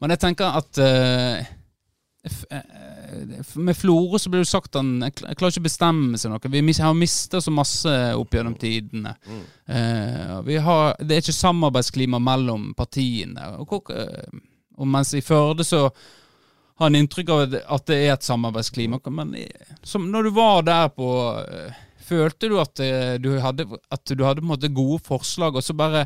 Men 0.00 0.12
jeg 0.12 0.20
tenker 0.26 0.58
at 0.58 0.80
uh, 0.84 1.46
Med 3.54 3.76
Florø 3.78 4.18
så 4.20 4.28
blir 4.32 4.42
det 4.42 4.50
sagt 4.50 4.74
han 4.76 4.90
jeg 5.06 5.14
klarer 5.22 5.54
ikke 5.54 5.62
å 5.62 5.66
bestemme 5.68 6.18
seg 6.20 6.32
noe. 6.34 6.50
Vi 6.52 6.74
har 6.82 6.96
mista 6.98 7.40
så 7.40 7.52
masse 7.54 7.92
opp 8.18 8.34
gjennom 8.34 8.56
tidene. 8.60 9.14
Eh, 9.70 10.34
vi 10.44 10.58
har, 10.60 10.96
det 11.00 11.16
er 11.16 11.22
ikke 11.24 11.36
samarbeidsklima 11.36 12.18
mellom 12.20 12.72
partiene. 12.76 13.46
Og, 13.62 13.88
og 14.76 14.90
mens 14.90 15.14
i 15.16 15.22
Førde 15.24 15.64
så 15.64 15.86
har 16.76 16.90
en 16.90 16.98
inntrykk 16.98 17.30
av 17.32 17.56
at- 17.78 17.86
det 17.88 17.96
er 18.04 18.12
et 18.18 18.26
samarbeidsklima. 18.26 18.98
Men 19.08 19.32
som 19.86 20.10
når 20.12 20.28
du 20.28 20.30
var 20.36 20.62
der 20.66 20.88
på 20.92 21.08
Følte 22.06 22.48
du 22.52 22.56
at, 22.62 22.80
eh, 22.84 23.16
du 23.22 23.32
hadde, 23.42 23.66
at 23.90 24.04
du 24.12 24.24
hadde 24.24 24.42
på 24.42 24.46
en 24.46 24.52
måte 24.54 24.72
gode 24.74 25.00
forslag, 25.06 25.56
og 25.58 25.64
så 25.66 25.74
bare 25.76 26.04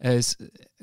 eh, 0.00 0.20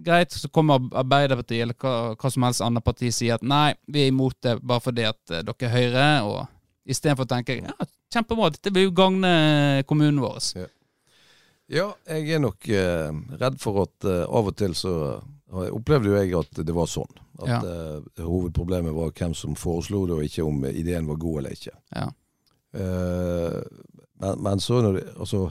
Greit, 0.02 0.34
så 0.34 0.50
kommer 0.54 0.82
Arbeiderpartiet 0.98 1.62
eller 1.66 1.78
hva, 1.82 2.16
hva 2.18 2.32
som 2.34 2.46
helst 2.48 2.62
annet 2.66 2.86
parti 2.86 3.10
sier 3.14 3.36
at 3.38 3.44
nei, 3.46 3.72
vi 3.92 4.06
er 4.06 4.12
imot 4.14 4.38
det 4.46 4.56
bare 4.62 4.82
fordi 4.86 5.06
at 5.10 5.34
eh, 5.34 5.42
dere 5.46 5.68
er 5.70 5.74
Høyre, 5.76 6.06
og 6.30 6.92
istedenfor 6.92 7.28
å 7.28 7.32
tenke 7.36 7.58
ja, 7.62 7.76
kjempebra, 8.14 8.52
dette 8.56 8.74
vil 8.74 8.88
jo 8.90 8.96
gagne 8.98 9.34
kommunen 9.90 10.22
vår. 10.24 10.40
Ja, 11.72 11.90
jeg 12.10 12.34
er 12.36 12.42
nok 12.44 12.68
eh, 12.68 13.12
redd 13.40 13.60
for 13.64 13.86
at 13.86 14.08
eh, 14.10 14.24
av 14.28 14.50
og 14.50 14.56
til 14.60 14.74
så 14.76 14.96
opplevde 15.52 16.10
jo 16.12 16.18
jeg 16.18 16.34
at 16.40 16.60
det 16.68 16.74
var 16.76 16.88
sånn. 16.90 17.12
At 17.42 17.48
Ja. 17.50 17.60
eh, 17.66 18.24
hovedproblemet 18.26 18.94
var 18.96 19.14
hvem 19.16 19.34
som 19.36 19.56
foreslo 19.60 20.04
det, 20.10 20.18
og 20.18 20.26
ikke 20.28 20.44
om 20.48 20.66
ideen 20.70 21.08
var 21.10 21.18
god 21.22 21.40
eller 21.42 21.56
ikke. 21.56 21.74
Ja. 21.96 22.10
Eh, 22.74 23.62
men, 24.22 24.40
men 24.46 24.60
så 24.64 24.80
når 24.86 24.94
det 25.00 25.04
Altså, 25.18 25.42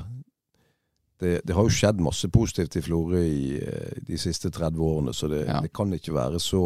det, 1.21 1.41
det 1.45 1.53
har 1.57 1.66
jo 1.66 1.73
skjedd 1.75 2.01
masse 2.01 2.29
positivt 2.33 2.79
i 2.81 2.83
Florø 2.85 3.21
i 3.21 3.59
eh, 3.61 3.97
de 4.09 4.16
siste 4.18 4.49
30 4.51 4.81
årene, 4.81 5.12
så 5.14 5.29
det, 5.29 5.43
Ja. 5.47 5.59
det 5.61 5.73
kan 5.77 5.93
ikke 5.93 6.14
være 6.16 6.41
så 6.41 6.62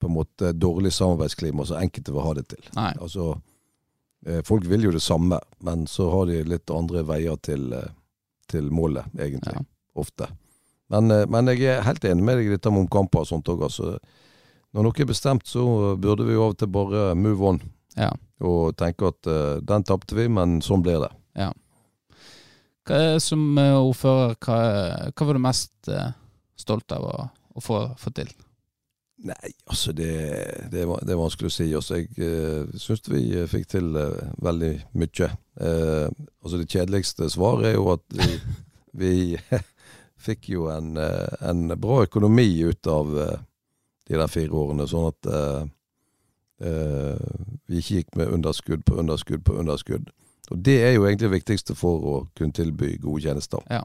på 0.00 0.08
en 0.08 0.14
måte 0.16 0.52
dårlig 0.56 0.92
samarbeidsklima 0.96 1.66
som 1.68 1.76
enkelte 1.82 2.14
vil 2.14 2.24
ha 2.24 2.32
det 2.38 2.46
til. 2.48 2.62
Nei. 2.78 2.92
Altså, 3.02 3.26
eh, 4.26 4.40
folk 4.48 4.64
vil 4.70 4.86
jo 4.88 4.92
det 4.94 5.02
samme, 5.04 5.38
men 5.60 5.84
så 5.86 6.08
har 6.14 6.30
de 6.30 6.38
litt 6.48 6.70
andre 6.72 7.02
veier 7.04 7.36
til, 7.44 7.72
eh, 7.76 7.90
til 8.48 8.70
målet, 8.72 9.04
egentlig. 9.18 9.52
Ja. 9.58 9.66
Ofte. 10.00 10.30
Men, 10.88 11.08
men 11.30 11.46
jeg 11.52 11.62
er 11.68 11.84
helt 11.84 12.04
enig 12.08 12.24
med 12.24 12.38
deg 12.40 12.46
i 12.48 12.54
dette 12.56 12.70
med 12.72 12.86
omkamper 12.86 13.20
og 13.20 13.28
sånt 13.28 13.48
òg. 13.52 13.62
Altså, 13.68 13.98
når 14.72 14.86
noe 14.86 15.00
er 15.04 15.08
bestemt, 15.08 15.44
så 15.48 15.62
burde 16.00 16.24
vi 16.24 16.32
jo 16.38 16.46
av 16.46 16.54
og 16.54 16.58
til 16.60 16.68
bare 16.72 17.12
move 17.16 17.48
on. 17.48 17.60
Ja. 17.98 18.12
Og 18.42 18.76
tenke 18.78 19.12
at 19.12 19.28
uh, 19.28 19.58
den 19.62 19.84
tapte 19.86 20.16
vi, 20.18 20.28
men 20.32 20.60
sånn 20.64 20.84
blir 20.84 21.02
det. 21.04 21.12
Hva 22.82 22.98
er, 22.98 23.18
som 23.22 23.42
eh, 23.62 23.76
ordfører, 23.78 24.34
hva, 24.42 24.56
hva 25.14 25.26
var 25.28 25.38
du 25.38 25.42
mest 25.42 25.90
uh, 25.92 26.08
stolt 26.58 26.90
av 26.94 27.04
å, 27.06 27.26
å 27.54 27.62
få, 27.62 27.84
få 27.98 28.10
til? 28.16 28.32
Nei, 29.22 29.52
altså 29.70 29.92
det, 29.94 30.10
det, 30.72 30.82
det 30.82 31.14
er 31.14 31.20
vanskelig 31.20 31.52
å 31.52 31.54
si. 31.54 31.68
Altså, 31.78 32.00
jeg 32.00 32.10
uh, 32.18 32.72
syns 32.82 33.06
vi 33.12 33.22
fikk 33.50 33.68
til 33.76 33.94
uh, 33.94 34.32
veldig 34.42 34.72
mye. 34.98 35.30
Altså 35.62 36.58
det 36.58 36.70
kjedeligste 36.72 37.28
svaret 37.30 37.70
er 37.70 37.76
jo 37.76 37.86
at 37.92 38.18
vi, 38.18 38.40
vi 39.04 39.14
fikk 40.26 40.50
jo 40.56 40.66
en, 40.72 40.96
en 40.98 41.62
bra 41.78 42.02
økonomi 42.08 42.48
ut 42.66 42.90
av 42.90 43.14
de 43.14 44.18
der 44.18 44.30
fire 44.30 44.58
årene, 44.58 44.88
sånn 44.90 45.10
at 45.12 45.30
vi 46.62 47.80
ikke 47.80 48.02
gikk 48.02 48.16
med 48.16 48.30
underskudd 48.32 48.84
på 48.86 48.98
underskudd 49.02 49.42
på 49.44 49.56
underskudd. 49.58 50.12
Og 50.50 50.60
det 50.64 50.78
er 50.84 50.92
jo 50.94 51.06
egentlig 51.06 51.28
det 51.28 51.36
viktigste 51.36 51.74
for 51.78 52.06
å 52.06 52.14
kunne 52.38 52.54
tilby 52.54 52.96
gode 53.02 53.24
tjenester. 53.24 53.62
Ja. 53.70 53.82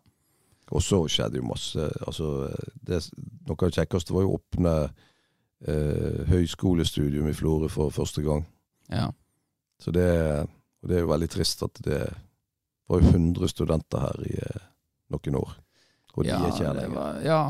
Og 0.76 0.84
så 0.84 1.00
skjedde 1.08 1.40
jo 1.40 1.48
masse 1.48 1.84
altså, 2.04 2.50
det, 2.84 3.06
Noe 3.48 3.56
av 3.56 3.70
det 3.70 3.78
kjekkeste 3.78 4.16
var 4.16 4.26
jo 4.26 4.34
å 4.34 4.40
åpne 4.40 4.74
eh, 4.84 6.24
høyskolestudium 6.28 7.30
i 7.30 7.36
Florø 7.38 7.70
for 7.72 7.94
første 7.96 8.24
gang. 8.26 8.44
Ja. 8.92 9.08
Så 9.80 9.94
det, 9.96 10.10
det 10.84 10.98
er 10.98 11.06
jo 11.06 11.14
veldig 11.14 11.30
trist 11.32 11.64
at 11.64 11.80
det 11.86 12.02
var 12.88 13.04
jo 13.04 13.14
100 13.14 13.54
studenter 13.54 14.04
her 14.04 14.28
i 14.28 14.36
eh, 14.44 14.68
noen 15.14 15.40
år. 15.40 15.56
Og 16.18 16.26
de 16.26 16.34
ja, 16.34 16.42
er 16.42 16.52
ikke 16.52 16.66
her 16.66 16.78
lenger. 16.82 17.22
ja, 17.24 17.42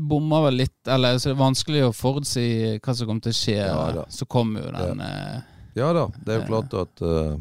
bomma 0.00 0.42
vel 0.46 0.60
litt. 0.62 0.78
Eller 0.88 1.18
så 1.18 1.30
det 1.30 1.36
er 1.36 1.42
vanskelig 1.42 1.84
å 1.86 1.92
forutsi 1.96 2.46
hva 2.78 2.94
som 2.94 3.08
kommer 3.08 3.24
til 3.26 3.34
å 3.34 3.38
skje. 3.40 3.58
Ja, 3.60 4.06
så 4.12 4.26
kom 4.30 4.56
jo 4.58 4.64
den 4.74 5.00
eh, 5.04 5.44
Ja 5.76 5.92
da, 5.96 6.06
det 6.24 6.32
er 6.32 6.40
jo 6.40 6.44
Eh. 6.44 6.48
klart 6.50 6.74
at 6.74 7.02
uh, 7.02 7.36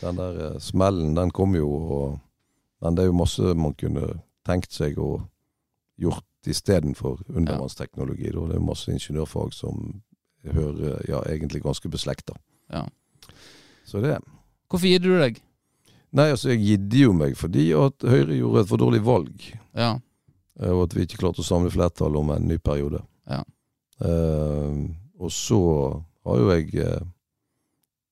den 0.00 0.16
der 0.20 0.58
smellen, 0.60 1.14
den 1.16 1.30
kom 1.30 1.54
jo, 1.56 1.68
og, 1.68 2.18
men 2.84 2.96
det 2.96 3.04
er 3.04 3.10
jo 3.10 3.16
masse 3.16 3.54
man 3.56 3.74
kunne 3.74 4.20
tenkt 4.46 4.72
seg 4.76 4.98
og 4.98 5.24
gjort 5.98 6.24
istedenfor 6.46 7.22
undervannsteknologi. 7.32 8.30
Da. 8.30 8.44
Det 8.50 8.58
er 8.58 8.66
masse 8.66 8.92
ingeniørfag 8.92 9.54
som 9.56 10.02
hører 10.46 11.00
ja, 11.08 11.22
egentlig 11.26 11.62
ganske 11.64 11.88
beslekta. 11.90 12.36
Ja. 12.70 12.84
Så 13.86 14.00
det 14.04 14.18
Hvorfor 14.68 14.86
gir 14.90 14.98
du 14.98 15.12
deg? 15.18 15.40
Nei, 16.16 16.30
altså 16.32 16.50
jeg 16.52 16.62
gidde 16.64 16.98
jo 17.04 17.12
meg 17.14 17.36
fordi 17.38 17.68
at 17.76 18.02
Høyre 18.06 18.34
gjorde 18.34 18.62
et 18.64 18.70
for 18.70 18.82
dårlig 18.82 19.02
valg. 19.06 19.42
Ja. 19.76 19.96
Eh, 20.60 20.72
Og 20.72 20.86
at 20.86 20.96
vi 20.96 21.06
ikke 21.06 21.20
klarte 21.22 21.42
å 21.42 21.46
samle 21.46 21.72
flertall 21.72 22.16
om 22.18 22.32
en 22.34 22.48
ny 22.48 22.58
periode. 22.62 23.02
Ja. 23.30 23.42
Uh, 23.96 24.92
og 25.16 25.30
så 25.32 25.58
har 26.28 26.40
jo 26.42 26.50
jeg 26.52 26.82
eh, 26.84 27.04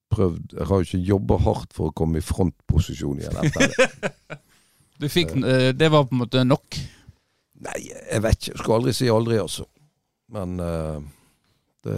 prøvd 0.09 0.55
Jeg 0.57 0.69
har 0.71 0.79
jo 0.81 0.87
ikke 0.87 1.01
jobba 1.11 1.37
hardt 1.45 1.75
for 1.77 1.91
å 1.91 1.93
komme 1.93 2.23
i 2.23 2.25
frontposisjon 2.25 3.21
igjen 3.21 3.41
etter 3.43 3.69
det. 3.69 4.41
Du 5.03 5.09
fikk, 5.11 5.33
uh, 5.43 5.73
det 5.75 5.91
var 5.91 6.07
på 6.07 6.15
en 6.15 6.21
måte 6.23 6.45
nok? 6.47 6.79
Nei, 7.67 7.81
jeg 7.91 8.23
vet 8.23 8.39
ikke. 8.39 8.53
Jeg 8.53 8.61
skal 8.63 8.75
aldri 8.77 8.95
si 8.95 9.09
aldri, 9.11 9.41
altså. 9.43 9.67
Men 10.33 10.55
det 11.85 11.97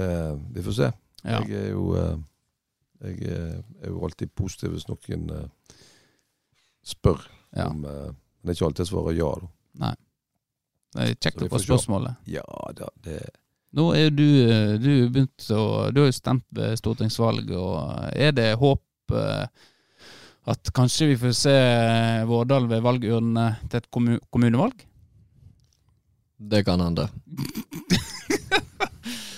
Vi 0.55 0.65
får 0.65 0.75
se. 0.79 0.89
Ja. 1.23 1.43
Jeg 1.45 1.53
er 1.61 1.69
jo 1.75 1.85
Jeg 3.05 3.29
er, 3.29 3.61
jo 3.87 4.01
alltid 4.09 4.33
positiv 4.35 4.73
hvis 4.75 4.89
noen 4.89 5.29
spør 6.83 7.21
ja. 7.53 7.69
om 7.69 7.85
Men 7.85 8.17
det 8.17 8.55
er 8.55 8.59
ikke 8.59 8.71
alltid 8.71 8.85
jeg 8.87 8.91
svarer 8.95 9.19
ja, 9.21 9.31
da. 9.45 9.53
Nei. 9.85 9.95
Det 10.95 11.03
er 11.03 11.15
kjekt 11.21 11.43
å 11.43 11.49
få 11.53 11.59
spørsmålet. 11.65 12.17
Ja 12.31 12.45
da, 12.79 12.89
det 13.05 13.21
Nå 13.77 13.91
er 13.99 14.11
du, 14.15 14.23
du 14.81 14.91
begynt 15.13 15.49
å 15.53 15.91
Du 15.93 15.99
har 16.01 16.07
jo 16.09 16.15
stemt 16.17 16.45
ved 16.55 16.79
stortingsvalget, 16.81 17.51
og 17.59 18.07
er 18.15 18.31
det 18.33 18.53
håp 18.61 19.13
eh, 19.13 19.47
at 20.47 20.71
kanskje 20.73 21.09
vi 21.11 21.17
får 21.21 21.35
se 21.37 21.53
eh, 21.53 22.23
Vårdal 22.31 22.69
ved 22.71 22.85
valgurnene 22.87 23.49
til 23.69 23.81
et 23.83 23.91
kommun 23.93 24.21
kommunevalg? 24.31 24.87
Det 26.39 26.63
kan 26.69 26.81
hende. 26.85 27.09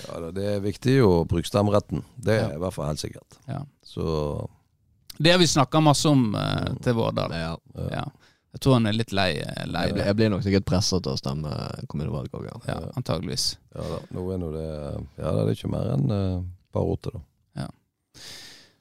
Ja, 0.09 0.19
da, 0.23 0.31
det 0.33 0.45
er 0.55 0.61
viktig 0.63 0.95
å 1.05 1.23
bruke 1.29 1.45
stemmeretten. 1.45 2.01
Det 2.17 2.33
er 2.33 2.47
Ja. 2.49 2.55
i 2.55 2.61
hvert 2.63 2.73
fall 2.73 2.87
helt 2.89 3.01
sikkert. 3.01 3.35
Ja. 3.45 3.59
Så 3.85 4.49
Det 5.19 5.31
har 5.31 5.37
vi 5.37 5.45
snakka 5.47 5.79
masse 5.85 6.09
om 6.09 6.33
eh, 6.35 6.71
til 6.81 6.95
Vårdal. 6.97 7.31
Ja. 7.37 7.51
Ja. 7.93 8.05
Jeg 8.55 8.61
tror 8.65 8.77
han 8.79 8.89
er 8.89 8.95
litt 8.97 9.11
lei, 9.13 9.29
eh, 9.37 9.65
lei 9.69 9.85
Jeg, 9.87 9.95
det. 9.99 10.05
jeg 10.07 10.17
blir 10.17 10.31
nok 10.33 10.45
sikkert 10.45 10.65
presset 10.65 11.03
til 11.05 11.13
å 11.13 11.19
stemme 11.19 11.51
kommunevalg 11.91 12.33
òg, 12.33 12.47
ja. 12.49 12.55
Ja, 12.71 12.77
antageligvis. 12.97 13.51
ja 13.75 13.89
da, 13.93 13.99
nå 14.15 14.23
er 14.33 14.39
nå 14.41 14.51
det 14.55 14.67
Ja, 15.19 15.33
det 15.35 15.43
er 15.43 15.51
ikke 15.53 15.73
mer 15.73 15.91
enn 15.95 16.09
et 16.15 16.47
par 16.73 16.87
år 16.89 16.97
da. 17.05 17.21
Ja. 17.63 17.67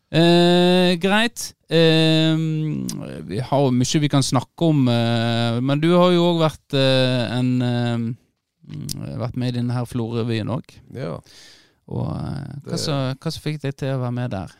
Eh, 0.08 0.94
greit. 0.96 1.50
Eh, 1.68 2.32
vi 3.28 3.42
har 3.44 3.66
jo 3.66 3.74
mye 3.76 4.00
vi 4.00 4.08
kan 4.08 4.24
snakke 4.24 4.70
om, 4.72 4.88
eh, 4.88 5.60
men 5.60 5.80
du 5.84 5.90
har 5.92 6.14
jo 6.16 6.30
òg 6.30 6.40
vært 6.46 6.78
eh, 6.78 7.36
en 7.38 7.52
eh, 7.62 8.08
Vært 8.68 9.36
med 9.40 9.54
i 9.54 9.56
denne 9.56 9.72
her 9.72 9.86
Florø-revyen 9.88 10.50
òg. 10.52 10.74
Ja. 10.92 11.14
Og 11.88 12.08
eh, 12.12 12.56
hva 12.68 12.76
som 13.32 13.40
fikk 13.40 13.62
deg 13.62 13.78
til 13.80 13.94
å 13.94 14.02
være 14.02 14.12
med 14.12 14.34
der? 14.34 14.52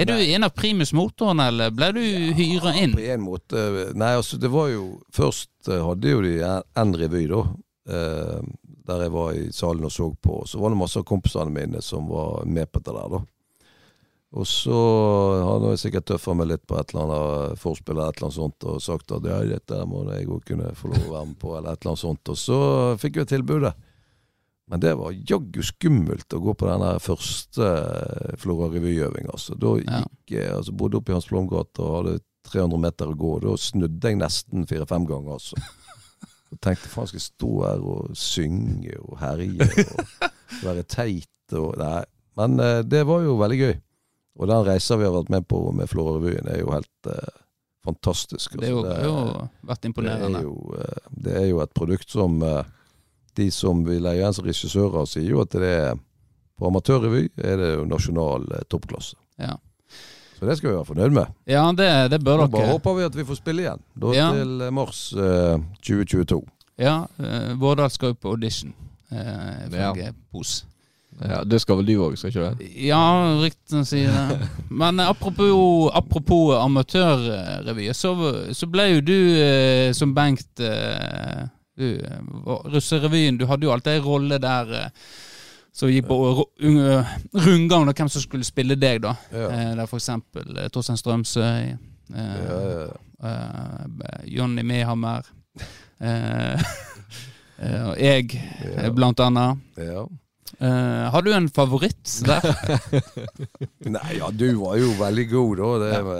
Er 0.00 0.08
du 0.08 0.14
Nei. 0.14 0.30
en 0.32 0.46
av 0.46 0.54
Primus 0.56 0.94
motorene, 0.96 1.50
eller 1.50 1.72
ble 1.76 1.90
du 1.92 2.00
hyra 2.38 2.72
inn? 2.80 2.94
På 2.96 3.04
en 3.04 3.24
måte 3.24 3.64
Nei, 3.92 4.14
altså 4.16 4.38
det 4.40 4.48
var 4.52 4.70
jo 4.72 4.84
Først 5.12 5.68
eh, 5.68 5.82
hadde 5.84 6.14
jo 6.14 6.22
de 6.24 6.38
en 6.40 6.94
revy, 6.96 7.26
da. 7.28 7.42
Eh, 7.90 8.38
der 8.90 9.04
jeg 9.04 9.12
var 9.14 9.34
i 9.36 9.50
salen 9.54 9.84
og 9.86 9.92
så 9.92 10.08
på. 10.16 10.40
Så 10.48 10.58
var 10.58 10.72
det 10.72 10.80
masse 10.80 10.98
av 10.98 11.04
kompisene 11.06 11.52
mine 11.52 11.82
som 11.84 12.08
var 12.10 12.46
med 12.48 12.70
på 12.72 12.80
det 12.80 12.94
der, 12.96 13.12
da. 13.12 13.20
Og 14.40 14.46
så 14.46 14.80
hadde 15.42 15.72
jeg 15.72 15.82
sikkert 15.84 16.06
tøffa 16.06 16.34
meg 16.38 16.52
litt 16.52 16.62
på 16.70 16.78
et 16.78 16.92
eller 16.92 17.02
annet 17.08 17.60
forspill 17.60 17.96
eller 17.96 18.12
et 18.12 18.20
eller 18.20 18.28
annet 18.28 18.36
sånt 18.36 18.66
og 18.70 18.82
sagt 18.82 19.14
at 19.16 19.26
ja, 19.26 19.40
dette 19.56 19.78
må 19.90 20.04
jeg 20.12 20.28
òg 20.30 20.44
kunne 20.46 20.70
få 20.78 20.92
lov 20.92 21.08
å 21.08 21.14
være 21.16 21.30
med 21.32 21.38
på, 21.42 21.54
eller 21.58 21.74
et 21.74 21.82
eller 21.82 21.92
annet 21.92 22.04
sånt. 22.04 22.30
Og 22.30 22.38
så 22.38 22.58
fikk 23.02 23.18
jeg 23.20 23.30
tilbudet. 23.32 23.74
Men 24.70 24.82
det 24.82 24.92
var 25.00 25.14
jaggu 25.14 25.64
skummelt 25.66 26.36
å 26.36 26.38
gå 26.44 26.54
på 26.54 26.68
den 26.68 26.84
første 27.02 27.66
eh, 27.66 28.36
Flora 28.38 28.68
revyøving, 28.70 29.26
altså. 29.32 29.56
Da 29.58 29.74
gikk 29.80 30.34
jeg 30.36 30.52
altså 30.54 30.74
bodde 30.78 31.00
oppe 31.00 31.10
i 31.10 31.16
Hans 31.16 31.26
Blomgate 31.26 31.82
og 31.82 31.96
hadde 31.96 32.20
300 32.46 32.82
meter 32.84 33.10
å 33.10 33.18
gå. 33.18 33.32
Da 33.42 33.56
snudde 33.58 34.12
jeg 34.12 34.20
nesten 34.20 34.68
fire-fem 34.70 35.08
ganger, 35.10 35.40
altså. 35.40 35.58
Og 36.50 36.62
tenkte 36.62 36.90
faen, 36.90 37.10
skal 37.10 37.18
jeg 37.20 37.26
stå 37.26 37.50
her 37.66 37.84
og 37.86 38.16
synge 38.18 38.96
og 39.02 39.18
herje 39.20 39.66
og 39.66 40.64
være 40.64 40.86
teit 40.90 41.58
og 41.58 41.74
Nei. 41.78 42.02
Men 42.38 42.58
eh, 42.62 42.80
det 42.86 43.04
var 43.10 43.26
jo 43.26 43.38
veldig 43.40 43.60
gøy. 43.60 43.76
Og 44.40 44.48
den 44.48 44.66
reisa 44.66 44.96
vi 44.96 45.06
har 45.06 45.14
vært 45.14 45.32
med 45.34 45.46
på 45.50 45.60
med 45.74 45.90
Flora-revyen, 45.90 46.46
er 46.48 46.62
jo 46.62 46.70
helt 46.72 47.10
eh, 47.10 47.38
fantastisk. 47.84 48.54
Det 48.60 48.70
altså. 48.70 48.94
har 48.94 49.08
jo 49.08 49.48
vært 49.68 49.88
Det 49.98 50.14
er 50.14 50.42
jo, 50.44 50.54
eh, 50.78 51.08
det 51.26 51.34
er 51.42 51.48
jo 51.50 51.62
et 51.64 51.74
produkt 51.76 52.14
som 52.14 52.38
eh, 52.46 52.62
de 53.36 53.50
som 53.54 53.84
vil 53.86 54.02
leie 54.02 54.18
igjen 54.20 54.34
som 54.36 54.44
regissører, 54.46 55.06
sier 55.08 55.30
jo 55.30 55.40
at 55.44 55.50
det 55.56 55.70
er 55.76 55.98
på 56.60 56.68
amatørrevy 56.68 57.26
er 57.40 57.56
det 57.56 57.70
jo 57.78 57.84
nasjonal 57.88 58.42
eh, 58.52 58.64
toppklasse. 58.68 59.16
Ja. 59.40 59.54
Så 60.40 60.46
det 60.48 60.56
skal 60.56 60.70
vi 60.70 60.76
være 60.78 60.88
fornøyd 60.88 61.12
med. 61.12 61.26
Ja, 61.48 61.66
det, 61.76 61.88
det 62.12 62.22
bør 62.24 62.42
Nå 62.44 62.46
bare 62.52 62.70
håper 62.72 62.94
vi 62.96 63.04
at 63.04 63.16
vi 63.16 63.24
får 63.28 63.38
spille 63.42 63.62
igjen. 63.66 63.82
Da 63.94 64.12
Ja. 64.16 64.30
til 64.36 64.60
eh, 64.66 64.70
mars 64.72 65.00
eh, 65.12 65.58
2022. 65.84 66.40
Ja, 66.80 66.98
eh, 67.20 67.52
Vårdal 67.60 67.90
skal 67.92 68.14
jo 68.14 68.18
på 68.22 68.32
audition, 68.34 68.72
eh, 69.12 69.66
ifølge 69.68 70.12
POS. 70.32 70.64
Ja, 71.20 71.42
Det 71.44 71.58
skal 71.60 71.76
vel 71.76 71.84
du 71.90 71.98
òg, 72.00 72.14
skal 72.16 72.30
ikke 72.32 72.46
det? 72.56 72.68
Ja, 72.86 73.00
ryktene 73.42 73.84
sier 73.84 74.08
det. 74.30 74.48
Men 74.70 75.00
eh, 75.00 75.08
apropos, 75.12 75.90
apropos 75.92 76.54
amatørrevy, 76.56 77.90
så, 77.92 78.14
så 78.56 78.68
ble 78.70 78.86
jo 78.94 79.00
du 79.04 79.16
eh, 79.40 79.90
som 79.96 80.14
Bengt 80.16 80.60
eh, 80.64 81.44
du, 81.80 81.88
eh, 82.04 82.22
Russerevyen, 82.70 83.38
du 83.40 83.46
hadde 83.50 83.66
jo 83.66 83.72
alltid 83.74 83.96
en 83.98 84.04
rolle 84.06 84.38
der 84.42 84.72
eh, 84.84 84.88
som 85.72 85.88
gikk 85.90 86.08
på 86.10 86.16
ro- 86.40 86.48
rundgang, 87.46 87.88
og 87.88 87.94
hvem 87.96 88.08
som 88.10 88.22
skulle 88.24 88.44
spille 88.44 88.76
deg, 88.76 89.02
da. 89.04 89.14
Ja. 89.32 89.48
Eh, 89.54 89.74
der 89.78 89.86
eh, 90.58 90.68
Torstein 90.74 90.98
Strømsøy, 91.00 91.70
eh, 91.70 91.76
Ja, 92.14 92.56
ja, 92.58 92.86
ja. 92.86 93.30
eh, 93.30 94.24
Jonny 94.36 94.62
Mehammer, 94.66 95.22
eh, 96.00 96.58
eh, 97.62 97.82
og 97.90 97.96
jeg, 98.02 98.34
Ja. 98.64 98.86
eh, 98.86 98.90
blant 98.94 99.20
annet. 99.20 99.58
Ja. 100.58 100.66
Eh, 100.66 101.04
har 101.14 101.22
du 101.24 101.30
en 101.34 101.48
favoritt 101.52 102.16
der? 102.26 102.44
Nei, 103.96 104.18
ja, 104.18 104.28
du 104.34 104.46
var 104.60 104.76
jo 104.80 104.90
veldig 104.98 105.26
god 105.30 105.62
da. 105.62 105.70
Det, 105.84 105.90
ja. 105.94 106.18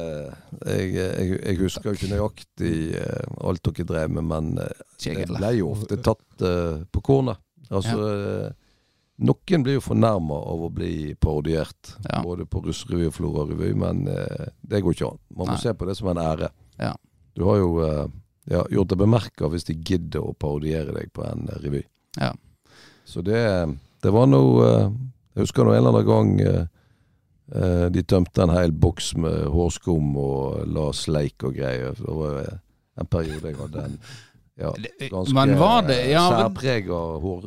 jeg, 0.77 0.89
jeg, 0.95 1.37
jeg 1.41 1.61
husker 1.65 1.99
ikke 1.99 2.11
nøyaktig 2.13 2.75
uh, 2.95 3.45
alt 3.51 3.67
dere 3.69 3.89
drev 3.91 4.17
med, 4.17 4.29
men 4.31 4.51
uh, 4.63 4.89
det 5.05 5.29
ble 5.31 5.53
jo 5.59 5.73
ofte 5.75 6.01
tatt 6.05 6.47
uh, 6.47 6.83
på 6.93 7.03
kornet. 7.11 7.41
Altså, 7.71 7.97
eh, 8.03 8.71
noen 9.23 9.63
blir 9.63 9.77
jo 9.77 9.83
fornærma 9.85 10.39
av 10.53 10.65
å 10.67 10.71
bli 10.75 11.15
parodiert, 11.21 11.93
Ja. 12.09 12.23
både 12.25 12.47
på 12.51 12.63
russerevy 12.65 13.07
og 13.07 13.15
Flora-revy, 13.15 13.75
men 13.79 14.09
eh, 14.09 14.49
det 14.63 14.81
går 14.83 14.97
ikke 14.97 15.11
an. 15.13 15.21
Man 15.37 15.47
må 15.47 15.55
Nei. 15.55 15.61
se 15.63 15.75
på 15.75 15.87
det 15.87 15.95
som 15.99 16.09
en 16.11 16.19
ære. 16.19 16.49
Ja. 16.81 16.95
Du 17.39 17.45
har 17.47 17.61
jo 17.61 17.69
eh, 17.85 18.07
ja, 18.51 18.65
gjort 18.75 18.91
deg 18.91 18.99
bemerka 19.05 19.51
hvis 19.53 19.69
de 19.69 19.77
gidder 19.77 20.25
å 20.25 20.35
parodiere 20.35 20.97
deg 20.97 21.13
på 21.15 21.23
en 21.29 21.47
eh, 21.47 21.61
revy. 21.63 21.85
Ja. 22.19 22.33
Så 23.07 23.23
det, 23.23 23.39
det 24.03 24.13
var 24.15 24.29
noe 24.31 24.67
eh, 24.67 24.91
Jeg 25.37 25.47
husker 25.47 25.67
nå 25.67 25.75
en 25.75 25.81
eller 25.81 26.01
annen 26.01 26.09
gang 26.09 26.33
eh, 26.45 26.65
eh, 27.55 27.87
de 27.95 28.03
tømte 28.03 28.43
en 28.45 28.55
hel 28.55 28.73
boks 28.73 29.13
med 29.21 29.47
hårskum 29.53 30.17
og 30.21 30.67
la 30.71 30.91
sleik 30.97 31.47
og 31.47 31.55
greier. 31.57 31.95
Det 31.99 32.17
var 32.19 32.43
en 33.01 33.11
periode 33.11 33.53
jeg 33.53 33.61
hadde 33.61 33.87
en 33.87 33.97
ja, 34.61 34.75
ganske 35.09 35.33
ja, 35.33 35.47
men, 35.47 35.55
særprega 35.57 36.99
hår, 37.23 37.47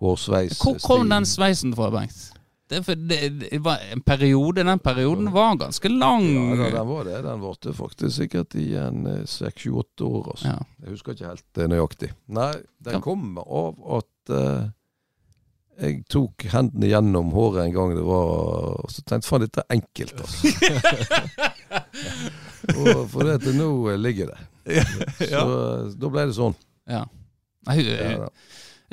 hårsveis. 0.00 0.62
Hvor 0.62 0.78
kom 0.84 1.10
den 1.12 1.28
sveisen 1.28 1.74
fra, 1.76 1.90
Bengt? 1.92 2.30
Det, 2.66 2.80
det, 2.86 3.18
det 3.38 3.58
var 3.62 3.78
en 3.94 4.00
periode 4.02 4.64
Den 4.66 4.80
perioden 4.82 5.28
var 5.30 5.52
ganske 5.60 5.88
lang. 5.88 6.24
Ja, 6.26 6.56
da, 6.64 6.70
den 6.78 6.88
var 6.88 7.04
det. 7.06 7.18
Den 7.22 7.42
varte 7.44 7.74
faktisk 7.76 8.16
sikkert 8.16 8.56
i 8.58 8.72
en 8.80 9.04
seks-sju-åtte 9.22 10.06
år. 10.06 10.32
Altså. 10.32 10.48
Ja. 10.48 10.56
Jeg 10.82 10.96
husker 10.96 11.14
ikke 11.14 11.28
helt 11.30 11.62
nøyaktig. 11.70 12.10
Nei, 12.26 12.50
den 12.88 13.04
kom 13.04 13.38
av 13.38 13.78
at 14.00 14.34
eh, 14.34 14.66
jeg 15.76 16.02
tok 16.12 16.46
hendene 16.52 16.88
gjennom 16.90 17.32
håret 17.34 17.66
en 17.66 17.74
gang 17.74 17.94
det 17.96 18.04
var 18.06 18.30
Og 18.80 18.92
så 18.92 19.02
tenkte 19.02 19.26
jeg 19.26 19.30
faen, 19.30 19.44
dette 19.44 19.64
er 19.64 19.74
enkelt, 19.76 20.16
altså. 20.24 20.46
og 22.80 23.02
for 23.12 23.28
det 23.28 23.36
til 23.44 23.58
nå 23.58 23.68
eh, 23.92 23.98
ligger 24.00 24.32
det. 24.32 24.40
Så 25.20 25.28
ja. 25.30 25.44
da 25.92 26.10
ble 26.12 26.26
det 26.26 26.36
sånn. 26.38 26.56
Ja. 26.90 27.04
Jeg, 27.66 27.84
jeg, 27.90 28.30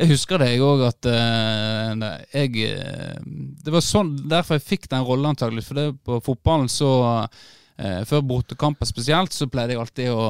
jeg 0.01 0.09
husker 0.09 0.41
det, 0.41 0.49
jeg 0.55 0.65
òg, 0.65 0.84
at 0.88 1.05
uh, 1.05 2.05
jeg 2.34 2.63
eh, 2.65 3.17
Det 3.63 3.73
var 3.73 3.84
sånn 3.86 4.15
derfor 4.29 4.57
jeg 4.57 4.65
fikk 4.65 4.88
den 4.91 5.05
rollen, 5.05 5.31
antagelig. 5.34 5.67
For 5.67 5.77
det, 5.77 5.88
på 6.03 6.17
fotballen 6.25 6.71
så 6.71 6.91
uh, 7.05 8.01
Før 8.09 8.25
bortekamper 8.34 8.89
spesielt, 8.89 9.34
så 9.34 9.47
pleide 9.51 9.75
jeg 9.75 9.84
alltid 9.84 10.13
å 10.13 10.27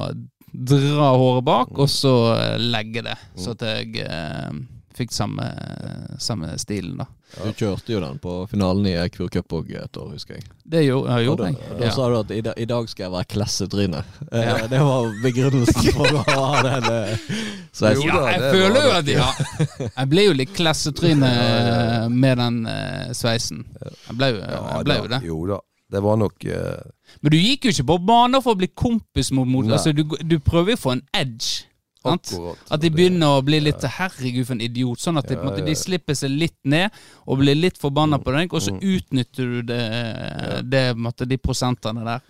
dra 0.54 1.10
håret 1.18 1.46
bak, 1.46 1.74
og 1.74 1.90
så 1.90 2.14
eh, 2.36 2.62
legge 2.62 3.04
det. 3.06 3.18
Så 3.40 3.56
at 3.56 3.66
jeg 3.66 4.06
eh, 4.06 4.52
fikk 4.98 5.12
samme, 5.16 5.46
samme 6.22 6.54
stilen, 6.62 6.98
da. 7.02 7.06
Du 7.34 7.50
kjørte 7.58 7.90
jo 7.96 8.00
den 8.04 8.20
på 8.22 8.34
finalen 8.52 8.86
i 8.92 8.94
Eikfjord 9.02 9.32
Cup 9.34 9.56
òg 9.58 9.72
et 9.80 9.98
år, 9.98 10.12
husker 10.14 10.38
jeg. 10.38 10.44
Det 10.70 10.84
gjorde, 10.86 11.16
jeg 11.18 11.26
gjorde 11.28 11.44
da, 11.44 11.50
jeg. 11.50 11.78
da 11.80 11.86
Ja. 11.88 11.92
sa 11.96 12.10
du 12.12 12.18
at 12.20 12.32
i, 12.36 12.42
i 12.62 12.68
dag 12.70 12.90
skal 12.92 13.04
jeg 13.08 13.14
være 13.16 13.30
klassetryne. 13.34 14.04
Eh, 14.32 14.44
Ja. 14.44 14.68
Det 14.70 14.80
var 14.86 15.10
begrunnelsen 15.24 15.90
for 15.98 16.20
å 16.20 16.24
ha 16.30 16.62
den 16.68 16.88
Så 17.74 17.90
jeg, 17.90 17.98
Jo 17.98 18.08
Ja, 18.08 18.14
da, 18.14 18.32
jeg 18.32 18.54
føler 18.54 18.86
jo 18.86 18.94
at 19.00 19.08
ja. 19.10 19.30
Jeg 19.98 20.10
ble 20.14 20.28
jo 20.28 20.34
litt 20.38 20.54
klassetryne 20.54 21.34
eh, 21.34 22.08
med 22.14 22.38
den 22.38 22.62
eh, 22.70 23.12
sveisen. 23.18 23.66
Jeg 23.82 24.18
ble, 24.20 24.32
jeg 24.38 24.86
ble 24.86 25.00
jo 25.02 25.08
det. 25.16 25.22
Jo 25.26 25.40
da. 25.56 25.60
Det 25.94 26.02
var 26.02 26.18
nok 26.18 26.46
uh... 26.50 26.80
Men 27.22 27.34
du 27.34 27.38
gikk 27.38 27.66
jo 27.68 27.74
ikke 27.74 27.84
på 27.92 27.98
banen 28.08 28.42
for 28.42 28.56
å 28.56 28.58
bli 28.62 28.70
kompis 28.74 29.30
mot 29.36 29.46
mot 29.50 29.68
altså, 29.70 29.92
du, 29.94 30.02
du 30.26 30.40
prøver 30.42 30.74
jo 30.74 30.80
å 30.80 30.84
få 30.88 30.94
en 30.96 31.04
edge. 31.14 31.66
Akkurat 32.04 32.58
At 32.72 32.82
de 32.82 32.90
begynner 32.90 33.40
å 33.40 33.44
bli 33.46 33.60
litt 33.62 33.82
'herregud, 33.82 34.46
for 34.46 34.54
en 34.54 34.60
idiot'. 34.62 35.00
Sånn 35.00 35.18
at 35.18 35.28
de, 35.28 35.36
Ja, 35.36 35.44
måte, 35.44 35.64
de 35.66 35.76
slipper 35.76 36.14
seg 36.16 36.30
litt 36.38 36.58
ned 36.66 36.92
og 37.28 37.40
blir 37.40 37.56
litt 37.56 37.78
forbanna 37.78 38.18
Mm. 38.20 38.24
på 38.24 38.32
deg, 38.38 38.54
og 38.54 38.62
så 38.62 38.72
Mm. 38.74 38.82
utnytter 38.82 39.44
du 39.44 39.62
det, 39.62 40.70
det, 40.70 40.96
måte, 40.98 41.26
de 41.28 41.38
prosentene 41.38 42.04
der. 42.04 42.22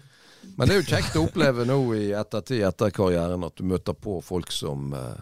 Men 0.58 0.68
det 0.68 0.76
er 0.76 0.82
jo 0.82 0.96
kjekt 0.96 1.16
å 1.16 1.28
oppleve 1.28 1.66
nå 1.66 1.94
i 1.96 2.12
ettertid, 2.12 2.62
etter 2.68 2.92
karrieren, 2.92 3.44
at 3.46 3.56
du 3.56 3.64
møter 3.64 3.94
på 3.94 4.22
folk 4.24 4.52
som 4.52 4.94
eh, 4.94 5.16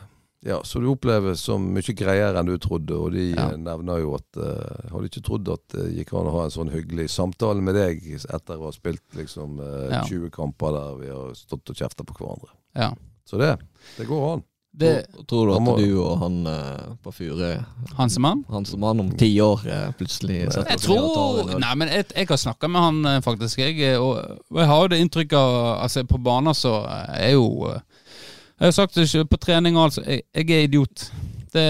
ja, 0.43 0.60
så 0.64 0.80
du 0.82 0.88
opplever 0.88 1.36
som 1.38 1.72
mye 1.72 1.93
greiere 1.93 2.36
enn 2.39 2.47
du 2.47 2.58
trodde. 2.58 2.91
Og 2.97 3.12
de 3.14 3.32
Ja. 3.36 3.49
eh, 3.52 3.58
nevner 3.58 3.99
jo 4.02 4.16
at 4.16 4.38
uh, 4.38 4.89
Hadde 4.91 5.06
ikke 5.08 5.22
trodd 5.22 5.47
at 5.54 5.68
det 5.70 5.93
gikk 5.95 6.14
an 6.20 6.26
å 6.26 6.32
ha 6.32 6.43
en 6.45 6.49
sånn 6.49 6.72
hyggelig 6.72 7.10
samtale 7.10 7.62
med 7.62 7.76
deg 7.76 8.02
etter 8.28 8.58
å 8.58 8.64
ha 8.66 8.72
spilt 8.72 9.04
liksom 9.16 9.60
uh, 9.60 9.89
Ja. 9.91 10.02
20 10.04 10.32
kamper 10.32 10.72
der 10.74 10.95
vi 10.99 11.08
har 11.14 11.32
stått 11.36 11.70
og 11.70 11.76
kjefta 11.76 12.04
på 12.04 12.16
hverandre. 12.18 12.49
Ja. 12.76 12.93
Så 13.24 13.38
det, 13.38 13.60
det 13.98 14.08
går 14.08 14.34
an. 14.34 14.44
Det, 14.74 14.92
Tror- 15.12 15.26
Tror 15.28 15.48
du 15.50 15.54
at 15.58 15.62
må- 15.66 15.74
du 15.78 15.98
og 16.00 16.20
han 16.22 16.36
eh, 16.48 16.84
på 17.04 17.12
Fure, 17.12 17.50
Hansemann? 17.98 18.46
Hansemann 18.50 19.02
om 19.04 19.10
ti 19.20 19.28
år, 19.44 19.66
eh, 19.68 19.90
plutselig 20.00 20.46
setter 20.54 20.70
Jeg 20.72 20.80
tror? 20.86 21.52
Nei, 21.60 21.74
men 21.76 21.90
jeg, 21.92 22.06
jeg 22.16 22.28
har 22.30 22.40
snakka 22.40 22.70
med 22.72 22.82
han 22.82 23.06
eh, 23.06 23.20
faktisk, 23.26 23.58
jeg. 23.60 23.76
eh, 23.84 24.00
Og, 24.00 24.40
jeg 24.56 24.68
har 24.72 24.82
jo 24.86 24.88
det 24.94 25.02
inntrykket 25.04 25.36
av 25.36 25.82
Altså, 25.84 26.06
på 26.08 26.22
banen 26.24 26.56
så 26.56 26.72
er 26.88 27.34
jo 27.34 27.50
Jeg 27.68 28.64
har 28.70 28.72
sagt 28.72 28.96
det 28.96 29.10
ikke 29.10 29.28
på 29.34 29.42
trening 29.44 29.76
og 29.76 29.90
alt, 29.90 29.94
så 30.00 30.06
jeg, 30.08 30.24
jeg 30.40 30.50
er 30.56 30.64
idiot. 30.70 31.12
Det, 31.52 31.68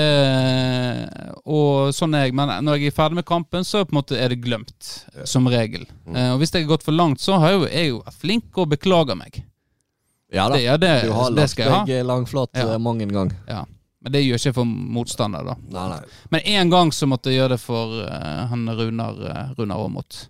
og 1.50 1.90
sånn 1.96 2.14
er 2.18 2.28
jeg. 2.28 2.36
Men 2.38 2.52
når 2.66 2.78
jeg 2.84 2.92
er 2.92 2.96
ferdig 2.98 3.18
med 3.22 3.26
kampen, 3.26 3.64
så 3.66 3.82
på 3.86 3.96
en 3.96 4.00
måte 4.02 4.18
er 4.20 4.30
det 4.34 4.42
glemt. 4.44 4.90
Som 5.26 5.48
regel. 5.52 5.88
Mm. 6.06 6.18
Og 6.36 6.42
hvis 6.42 6.54
jeg 6.54 6.66
har 6.68 6.74
gått 6.76 6.86
for 6.86 6.94
langt, 6.96 7.22
så 7.24 7.40
har 7.42 7.54
jeg 7.54 7.58
jo, 7.60 7.66
jeg 7.72 7.80
er 7.86 7.90
jo 7.96 8.02
flink 8.22 8.60
og 8.62 8.70
beklager 8.76 9.18
meg. 9.18 9.42
Ja 10.32 10.48
da, 10.50 10.56
Det, 10.56 10.62
ja, 10.64 10.78
det, 10.78 11.02
du 11.06 11.12
har 11.12 11.32
det 11.32 11.42
lagt 11.42 11.88
deg 11.88 12.06
langflat 12.06 12.50
Ja. 12.54 12.74
eh, 12.74 12.78
mang 12.80 13.02
en 13.02 13.14
gang. 13.14 13.32
Ja. 13.48 13.66
Men 14.02 14.12
det 14.16 14.22
gjør 14.24 14.40
ikke 14.40 14.54
for 14.56 14.66
motstander, 14.66 15.44
da. 15.46 15.56
Nei, 15.70 15.90
nei. 15.92 16.00
Men 16.34 16.42
én 16.42 16.70
gang 16.72 16.92
så 16.96 17.06
måtte 17.06 17.30
jeg 17.30 17.38
gjøre 17.42 17.54
det 17.54 17.62
for 17.62 18.00
uh, 18.02 18.48
han 18.50 18.64
Runar, 18.80 19.20
uh, 19.22 19.52
Runar 19.60 19.84
Aamodt. 19.84 20.24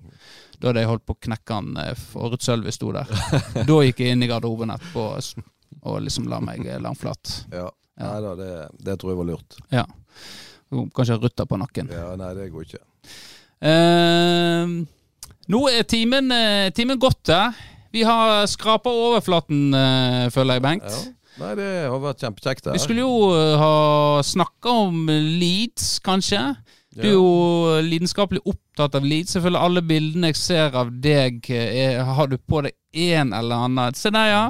Da 0.60 0.68
hadde 0.72 0.82
jeg 0.84 0.90
holdt 0.90 1.06
på 1.08 1.16
å 1.16 1.22
knekke 1.28 1.60
han 1.60 1.78
uh, 1.80 1.94
for 1.96 2.34
Ruth 2.34 2.44
Sølvi 2.44 2.74
sto 2.76 2.92
der. 2.92 3.08
Da 3.70 3.78
gikk 3.86 4.02
jeg 4.04 4.18
inn 4.18 4.26
i 4.26 4.30
garderoben 4.32 4.74
etterpå 4.76 5.06
og 5.88 6.02
liksom 6.04 6.28
la 6.28 6.42
meg 6.44 6.68
langflat. 6.84 7.46
Ja. 7.54 7.70
Ja. 7.96 8.10
Nei 8.10 8.20
da, 8.26 8.36
det, 8.36 8.52
det 8.84 8.98
tror 9.00 9.14
jeg 9.14 9.22
var 9.22 9.30
lurt. 9.30 9.60
Ja. 9.72 9.86
Kanskje 10.98 11.20
rutter 11.22 11.46
på 11.48 11.60
nakken. 11.62 11.92
Ja, 11.94 12.16
Nei, 12.20 12.34
det 12.36 12.50
går 12.52 12.66
ikke. 12.68 12.84
Uh, 13.62 14.82
nå 15.52 15.62
er 15.72 15.88
timen, 15.88 16.34
timen 16.76 17.00
gått 17.00 17.24
der. 17.30 17.56
Vi 17.92 18.04
har 18.08 18.46
skrapa 18.48 18.90
overflaten, 18.90 19.74
eh, 19.74 20.30
føler 20.32 20.58
jeg, 20.58 20.64
Bengt. 20.68 20.92
Ja. 20.92 21.02
Nei, 21.42 21.56
det 21.56 21.70
har 21.88 22.02
vært 22.04 22.22
kjempekjekt. 22.22 22.68
Vi 22.76 22.82
skulle 22.84 23.04
jo 23.06 23.32
eh, 23.36 23.56
ha 23.60 24.22
snakka 24.26 24.76
om 24.86 25.10
Leeds, 25.10 26.00
kanskje. 26.04 26.42
Du 26.92 27.06
er 27.08 27.14
jo 27.14 27.82
lidenskapelig 27.88 28.42
opptatt 28.46 28.96
av 29.00 29.06
Leeds. 29.08 29.38
Selvfølgelig 29.38 29.64
alle 29.64 29.84
bildene 29.88 30.32
jeg 30.32 30.40
ser 30.42 30.76
av 30.76 30.92
deg, 31.04 31.40
eh, 31.50 31.76
er, 31.86 32.02
har 32.04 32.32
du 32.32 32.38
på 32.38 32.64
deg 32.66 32.76
en 33.12 33.32
eller 33.34 33.68
annen 33.68 33.96
Se 33.96 34.12
der, 34.12 34.28
ja. 34.28 34.46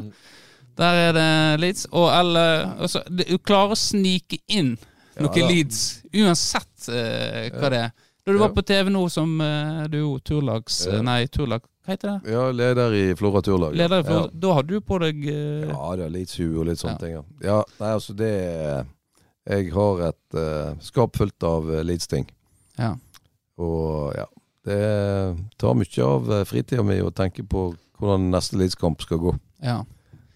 Der 0.82 1.02
er 1.08 1.14
det 1.14 1.32
Leeds. 1.62 1.86
Og 1.92 2.08
eller 2.10 2.72
altså, 2.82 3.04
Du 3.10 3.38
klarer 3.38 3.76
å 3.76 3.80
snike 3.80 4.42
inn 4.50 4.74
noe 5.22 5.38
ja, 5.38 5.50
Leeds, 5.50 6.02
uansett 6.16 6.88
uh, 6.90 7.50
hva 7.52 7.68
Ja. 7.68 7.70
det 7.70 7.82
er. 7.86 7.92
Da 8.22 8.34
du 8.34 8.38
var 8.38 8.54
på 8.54 8.64
TV 8.66 8.90
nå 8.94 9.02
som 9.10 9.34
uh, 9.42 9.86
du 9.90 10.00
turlags... 10.26 10.86
Uh, 10.88 11.02
Nei, 11.06 11.26
turlag... 11.28 11.66
Hva 11.82 11.96
heter 11.96 12.12
det? 12.12 12.32
Ja, 12.36 12.44
leder 12.54 12.94
i 12.94 13.04
Flora 13.18 13.42
Turlag. 13.42 13.74
Leder 13.76 14.04
i 14.04 14.14
ja. 14.14 14.26
Da 14.44 14.54
hadde 14.60 14.76
du 14.78 14.82
på 14.86 15.00
deg 15.02 15.24
eh, 15.32 15.70
Ja, 15.72 15.88
det 15.98 16.06
er 16.06 16.14
litt 16.14 16.34
hue 16.38 16.60
og 16.62 16.68
litt 16.70 16.82
sånne 16.82 16.98
Ja. 16.98 17.02
ting. 17.02 17.16
Ja. 17.16 17.24
ja, 17.48 17.60
nei, 17.80 17.94
altså 17.98 18.14
det 18.18 18.34
Jeg 19.50 19.72
har 19.74 20.04
et 20.12 20.38
eh, 20.38 20.76
skap 20.86 21.18
fullt 21.18 21.44
av 21.44 21.66
uh, 21.66 21.80
Leeds-ting. 21.82 22.28
Ja. 22.78 22.92
Og 23.58 24.14
ja, 24.16 24.28
det 24.70 24.78
tar 25.58 25.74
mye 25.78 26.06
av 26.06 26.30
uh, 26.30 26.44
fritida 26.46 26.84
mi 26.86 27.00
å 27.02 27.10
tenke 27.10 27.42
på 27.50 27.72
hvordan 27.98 28.30
neste 28.34 28.58
Leeds-kamp 28.62 29.02
skal 29.02 29.18
gå. 29.22 29.34
ja. 29.66 29.82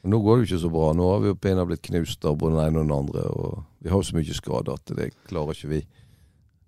Og 0.06 0.12
nå 0.14 0.20
går 0.22 0.36
det 0.38 0.44
jo 0.44 0.46
ikke 0.52 0.62
så 0.62 0.70
bra. 0.70 0.88
Nå 0.94 1.06
har 1.10 1.22
vi 1.24 1.30
jo 1.32 1.36
pinadø 1.42 1.64
blitt 1.72 1.82
knust 1.88 2.26
av 2.30 2.36
både 2.38 2.54
den 2.60 2.68
ene 2.68 2.78
og 2.78 2.84
den 2.86 2.92
andre. 2.94 3.22
Og 3.26 3.64
vi 3.82 3.90
har 3.90 3.98
jo 3.98 4.06
så 4.06 4.14
mye 4.14 4.36
skader 4.38 4.76
at 4.78 4.92
det 5.00 5.08
klarer 5.26 5.56
ikke 5.58 5.70
vi. 5.72 5.80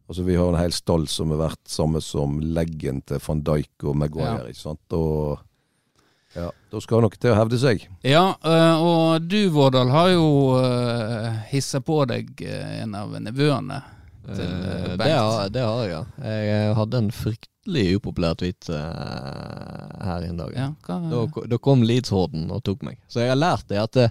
Altså 0.07 0.23
Vi 0.23 0.37
har 0.39 0.47
en 0.53 0.59
hel 0.59 0.71
stall 0.71 1.07
som 1.11 1.33
har 1.35 1.41
vært 1.41 1.63
samme 1.67 1.99
som 2.03 2.39
leggen 2.39 3.01
til 3.07 3.19
van 3.25 3.43
Dijk 3.43 3.83
og 3.89 3.97
Maguire. 3.99 4.37
Ja. 4.45 4.53
ikke 4.53 4.61
sant? 4.61 4.95
Og 4.95 5.43
ja, 6.37 6.47
da 6.71 6.79
skal 6.83 7.01
noe 7.03 7.17
til 7.17 7.33
å 7.33 7.37
hevde 7.39 7.59
seg. 7.59 7.83
Ja, 8.05 8.23
øh, 8.45 8.85
og 8.87 9.27
du, 9.27 9.39
Vårdal, 9.51 9.89
har 9.89 10.11
jo 10.13 10.27
uh, 10.59 11.37
hissa 11.51 11.81
på 11.81 12.03
deg 12.09 12.43
øh, 12.45 12.73
en 12.83 12.97
av 12.99 13.15
nevøene 13.19 13.81
til 14.27 14.43
Eh, 14.43 14.87
Bengt. 14.87 14.97
det, 14.99 15.13
har, 15.13 15.49
det 15.55 15.61
har 15.63 15.83
jeg, 15.83 15.91
ja. 15.93 16.31
Jeg 16.43 16.73
hadde 16.75 16.99
en 16.99 17.11
fryktelig 17.15 17.83
upopulær 17.95 18.35
tweet 18.35 18.67
eh, 18.75 20.01
her 20.03 20.25
en 20.27 20.41
dag. 20.41 20.51
Ja, 20.55 20.65
hva, 20.83 20.97
Da, 21.13 21.45
da 21.53 21.59
kom 21.63 21.85
Leeds-horden 21.87 22.49
og 22.51 22.59
tok 22.67 22.83
meg. 22.83 22.99
Så 23.07 23.23
jeg 23.23 23.31
har 23.31 23.39
lært 23.39 23.69
det 23.71 23.79
at 23.79 24.01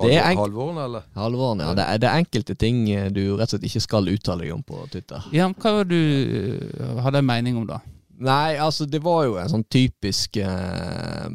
det, 0.00 0.16
er 0.16 0.36
Halvoren, 0.38 0.78
eller? 0.80 1.06
Halvoren, 1.18 1.60
ja, 1.60 1.74
det, 1.76 1.84
er, 1.84 2.02
det 2.02 2.08
er 2.08 2.20
enkelte 2.22 2.54
ting 2.56 2.84
eh, 2.90 3.08
du 3.12 3.22
rett 3.34 3.50
og 3.50 3.56
slett 3.56 3.66
ikke 3.68 3.82
skal 3.84 4.10
uttale 4.12 4.46
deg 4.46 4.54
om 4.54 4.62
på 4.64 4.84
Twitter. 4.92 5.26
ja, 5.34 5.48
men 5.50 5.56
hva 5.60 5.74
var 5.80 5.88
du 5.90 5.96
øh, 5.96 7.00
hadde 7.04 7.20
en 7.20 7.28
mening 7.28 7.58
om, 7.60 7.66
da? 7.68 7.80
Nei, 8.20 8.58
altså 8.60 8.84
det 8.84 9.00
var 9.00 9.22
jo 9.24 9.38
en 9.40 9.48
sånn 9.48 9.62
typisk 9.72 10.36
eh, 10.44 11.28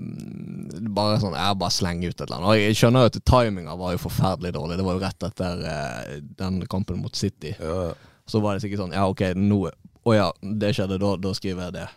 Bare 0.93 1.15
sånn 1.17 1.33
Jeg 1.33 1.57
bare 1.57 1.73
slenger 1.73 2.11
ut 2.11 2.19
et 2.19 2.25
eller 2.27 2.35
annet. 2.37 2.49
Og 2.51 2.59
jeg 2.59 2.77
skjønner 2.77 3.05
jo 3.05 3.09
at 3.09 3.17
timinga 3.25 3.77
var 3.79 3.95
jo 3.95 4.01
forferdelig 4.03 4.51
dårlig. 4.53 4.77
Det 4.77 4.85
var 4.85 4.97
jo 4.97 5.01
rett 5.01 5.25
etter 5.25 5.63
eh, 5.71 6.11
den 6.37 6.59
kampen 6.69 7.01
mot 7.01 7.17
City. 7.17 7.55
Ja, 7.57 7.87
ja. 7.87 8.13
Så 8.29 8.41
var 8.41 8.53
det 8.53 8.61
sikkert 8.63 8.83
sånn 8.83 8.93
Ja, 8.93 9.07
ok, 9.09 9.31
nå 9.37 9.63
Å 10.05 10.13
ja, 10.13 10.29
det 10.61 10.75
skjedde, 10.77 10.99
da, 11.01 11.15
da 11.17 11.33
skriver 11.33 11.67
jeg 11.67 11.77
det. 11.79 11.87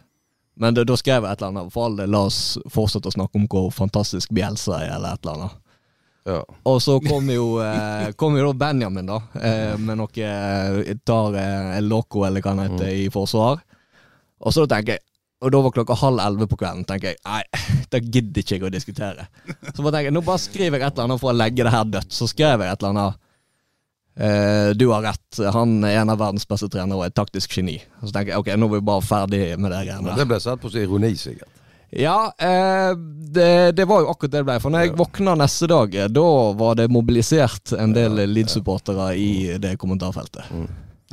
Men 0.59 0.75
det, 0.75 0.87
da 0.89 0.97
skrev 0.97 1.21
jeg 1.21 1.37
et 1.37 1.43
eller 1.43 1.53
annet. 1.53 1.73
For 1.75 1.91
all 1.91 1.99
del, 2.01 2.11
la 2.15 2.25
oss 2.31 2.41
fortsette 2.73 3.13
å 3.13 3.15
snakke 3.15 3.37
om 3.37 3.45
hvor 3.53 3.69
fantastisk 3.75 4.33
Bjelsa 4.33 4.81
er, 4.81 4.95
eller 4.97 5.19
et 5.19 5.27
eller 5.27 5.37
annet. 5.37 5.59
Ja. 6.27 6.43
Og 6.69 6.83
så 6.83 6.99
kom 7.01 7.29
jo, 7.33 7.59
eh, 7.63 8.11
kom 8.19 8.37
jo 8.37 8.49
da 8.51 8.55
Benjamin, 8.67 9.07
da, 9.09 9.21
eh, 9.41 9.77
med 9.81 9.97
noe 10.01 10.25
eh, 10.25 10.95
tar 11.07 11.37
eh, 11.41 11.79
Loco, 11.87 12.25
eller 12.27 12.43
hva 12.45 12.53
han 12.57 12.65
heter, 12.67 12.91
i 12.93 13.07
forsvar. 13.13 13.63
Og 14.41 14.53
så 14.55 14.67
tenker 14.71 14.99
jeg 14.99 15.05
Og 15.39 15.53
da 15.55 15.61
var 15.63 15.71
klokka 15.71 15.95
halv 15.95 16.19
elleve 16.19 16.49
på 16.51 16.57
kvelden, 16.59 16.83
tenker 16.83 17.13
jeg 17.13 17.19
nei, 17.23 17.45
da 17.93 18.01
gidder 18.03 18.43
ikke 18.43 18.57
jeg 18.57 18.65
å 18.67 18.71
diskutere. 18.75 19.29
Så 19.71 19.85
bare 19.85 19.93
tenker 19.95 20.09
jeg, 20.09 20.15
nå 20.17 20.23
bare 20.27 20.43
skriver 20.43 20.81
jeg 20.81 20.87
et 20.89 20.97
eller 20.99 21.07
annet 21.07 21.23
for 21.23 21.31
å 21.31 21.37
legge 21.39 21.63
det 21.63 21.71
her 21.77 21.85
dødt. 21.87 22.11
Så 22.11 22.27
skrev 22.27 22.65
jeg 22.65 22.75
et 22.75 22.83
eller 22.83 22.91
annet 22.91 23.21
eh, 24.19 24.71
Du 24.75 24.89
har 24.91 25.05
rett, 25.07 25.39
han 25.55 25.77
er 25.87 26.01
en 26.01 26.11
av 26.11 26.19
verdens 26.19 26.49
beste 26.51 26.67
trenere 26.75 26.99
og 26.99 27.07
et 27.07 27.15
taktisk 27.15 27.55
geni. 27.55 27.77
Så 28.03 28.11
tenker 28.11 28.35
jeg 28.35 28.43
ok, 28.43 28.51
nå 28.59 28.67
er 28.67 28.75
vi 28.75 28.83
bare 28.91 29.07
ferdig 29.07 29.41
med 29.63 29.71
det 29.71 29.85
greiene 29.87 30.11
der. 30.11 30.19
det 30.19 30.27
ble 30.33 30.41
satt 30.43 30.59
på 30.65 30.73
som 30.75 30.83
ironi, 30.83 31.13
sikkert. 31.23 31.55
Ja, 31.91 32.35
eh, 32.39 32.93
det, 33.33 33.73
det 33.79 33.85
var 33.89 34.05
jo 34.05 34.13
akkurat 34.13 34.33
det 34.33 34.43
det 34.43 34.49
ble. 34.51 34.61
For 34.61 34.75
når 34.75 34.85
jeg 34.85 34.97
våkna 34.99 35.35
neste 35.41 35.69
dag, 35.71 35.95
eh, 35.97 36.11
da 36.13 36.29
var 36.59 36.79
det 36.81 36.91
mobilisert 36.93 37.73
en 37.73 37.95
del 37.97 38.21
Leeds-supportere 38.29 39.11
i 39.17 39.59
det 39.63 39.77
kommentarfeltet. 39.81 40.51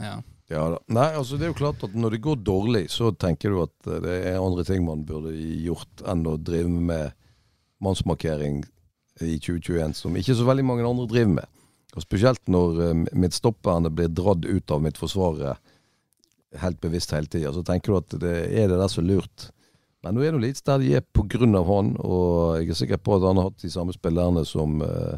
Ja. 0.02 0.18
Ja 0.52 0.68
da. 0.70 0.80
Nei, 0.94 1.08
altså 1.18 1.40
det 1.40 1.48
er 1.48 1.54
jo 1.54 1.58
klart 1.58 1.84
at 1.86 1.96
når 1.98 2.16
det 2.16 2.22
går 2.26 2.42
dårlig, 2.46 2.84
så 2.94 3.10
tenker 3.18 3.50
du 3.54 3.64
at 3.64 3.90
eh, 3.90 4.02
det 4.04 4.18
er 4.30 4.42
andre 4.42 4.66
ting 4.68 4.84
man 4.86 5.06
burde 5.08 5.34
gjort 5.34 6.04
enn 6.06 6.26
å 6.30 6.36
drive 6.38 6.70
med 6.70 7.16
mannsmarkering 7.84 8.62
i 9.24 9.38
2021, 9.40 9.96
som 9.98 10.18
ikke 10.20 10.36
så 10.38 10.46
veldig 10.46 10.66
mange 10.68 10.86
andre 10.86 11.08
driver 11.10 11.38
med. 11.40 11.62
Og 11.96 12.04
Spesielt 12.04 12.42
når 12.52 12.82
uh, 12.82 13.04
midtstopperne 13.16 13.90
blir 13.94 14.12
dratt 14.12 14.44
ut 14.44 14.72
av 14.76 14.82
mitt 14.84 15.00
forsvar 15.00 15.40
eh, 15.40 15.60
helt 16.60 16.82
bevisst 16.84 17.14
hele 17.16 17.32
tida, 17.32 17.54
så 17.56 17.64
tenker 17.66 17.94
du 17.94 18.00
at 18.02 18.18
det 18.22 18.36
er 18.52 18.68
det 18.70 18.80
der 18.82 18.92
så 18.92 19.04
lurt. 19.04 19.50
Men 20.06 20.14
nå 20.20 20.22
er 20.22 20.36
det 20.36 20.44
litt 20.44 20.62
der 20.68 20.82
de 20.84 20.92
er 21.00 21.04
av 21.58 21.70
han, 21.72 21.96
og 21.98 22.60
jeg 22.60 22.70
er 22.70 22.78
sikker 22.78 23.02
på 23.02 23.18
at 23.18 23.26
han 23.26 23.40
har 23.42 23.50
hatt 23.50 23.64
de 23.64 23.72
samme 23.74 23.94
spillerne 23.96 24.44
som 24.46 24.78
eh, 24.86 25.18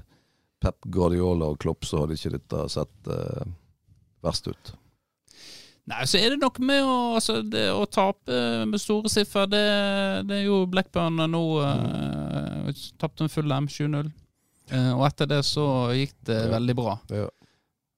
Pep 0.63 0.87
Guardiola 0.87 1.51
og 1.51 1.59
Klopp, 1.59 1.83
så 1.85 2.05
hadde 2.05 2.15
ikke 2.15 2.37
dette 2.37 2.61
sett 2.71 3.09
eh, 3.11 3.49
verst 4.23 4.47
ut. 4.47 4.71
Nei, 5.87 6.03
så 6.07 6.19
er 6.19 6.33
det 6.33 6.39
noe 6.41 6.63
med 6.67 6.83
å, 6.83 6.95
altså, 7.15 7.41
det, 7.43 7.67
å 7.71 7.83
tape 7.87 8.37
med 8.67 8.79
store 8.79 9.11
siffer. 9.11 9.47
Det, 9.47 9.63
det 10.27 10.41
er 10.41 10.47
jo 10.49 10.65
Blackburn 10.67 11.21
nå 11.31 11.43
uh, 11.63 12.71
Tapte 12.99 13.23
en 13.23 13.31
full 13.31 13.53
M7-0. 13.55 14.09
Eh, 14.67 14.89
og 14.91 15.05
etter 15.07 15.29
det 15.31 15.41
så 15.47 15.63
gikk 15.95 16.17
det 16.27 16.41
Ja. 16.41 16.49
veldig 16.57 16.75
bra. 16.75 16.97
Ja. 17.07 17.29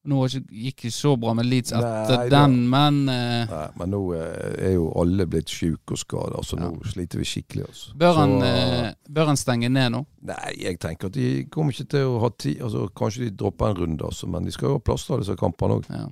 Nå 0.10 0.20
gikk 0.26 0.48
det 0.50 0.70
ikke 0.72 0.92
så 0.94 1.14
bra 1.20 1.34
med 1.38 1.46
Leeds 1.46 1.74
etter 1.76 2.16
Nei, 2.16 2.30
den, 2.34 2.56
men 2.72 3.00
eh, 3.14 3.50
Nei, 3.50 3.66
men 3.80 3.92
nå 3.94 4.00
eh, 4.18 4.54
er 4.70 4.74
jo 4.74 4.88
alle 5.02 5.28
blitt 5.30 5.52
syke 5.54 5.96
og 5.96 6.02
skada, 6.02 6.44
så 6.46 6.58
nå 6.60 6.72
sliter 6.90 7.22
vi 7.22 7.28
skikkelig. 7.30 7.68
Altså. 7.70 7.98
bør, 8.00 8.16
han, 8.18 8.38
Så, 8.40 8.54
eh, 8.54 8.88
bør 9.20 9.30
han 9.34 9.42
stenge 9.42 9.70
ned 9.74 9.94
nå? 9.94 10.04
Nei, 10.30 10.54
jeg 10.64 10.80
tenker 10.82 11.12
at 11.12 11.18
de 11.20 11.28
kommer 11.54 11.76
ikke 11.76 11.92
til 11.94 12.10
å 12.10 12.24
ha 12.24 12.32
tid 12.34 12.64
altså, 12.66 12.88
Kanskje 13.00 13.28
de 13.28 13.36
dropper 13.44 13.74
en 13.74 13.84
runde, 13.84 14.08
altså, 14.08 14.30
men 14.32 14.48
de 14.48 14.56
skal 14.56 14.72
jo 14.72 14.80
ha 14.80 14.86
plass 14.90 15.06
til 15.08 15.22
disse 15.22 15.38
kampene 15.40 15.78
òg. 15.80 15.92
Ja. 15.94 16.08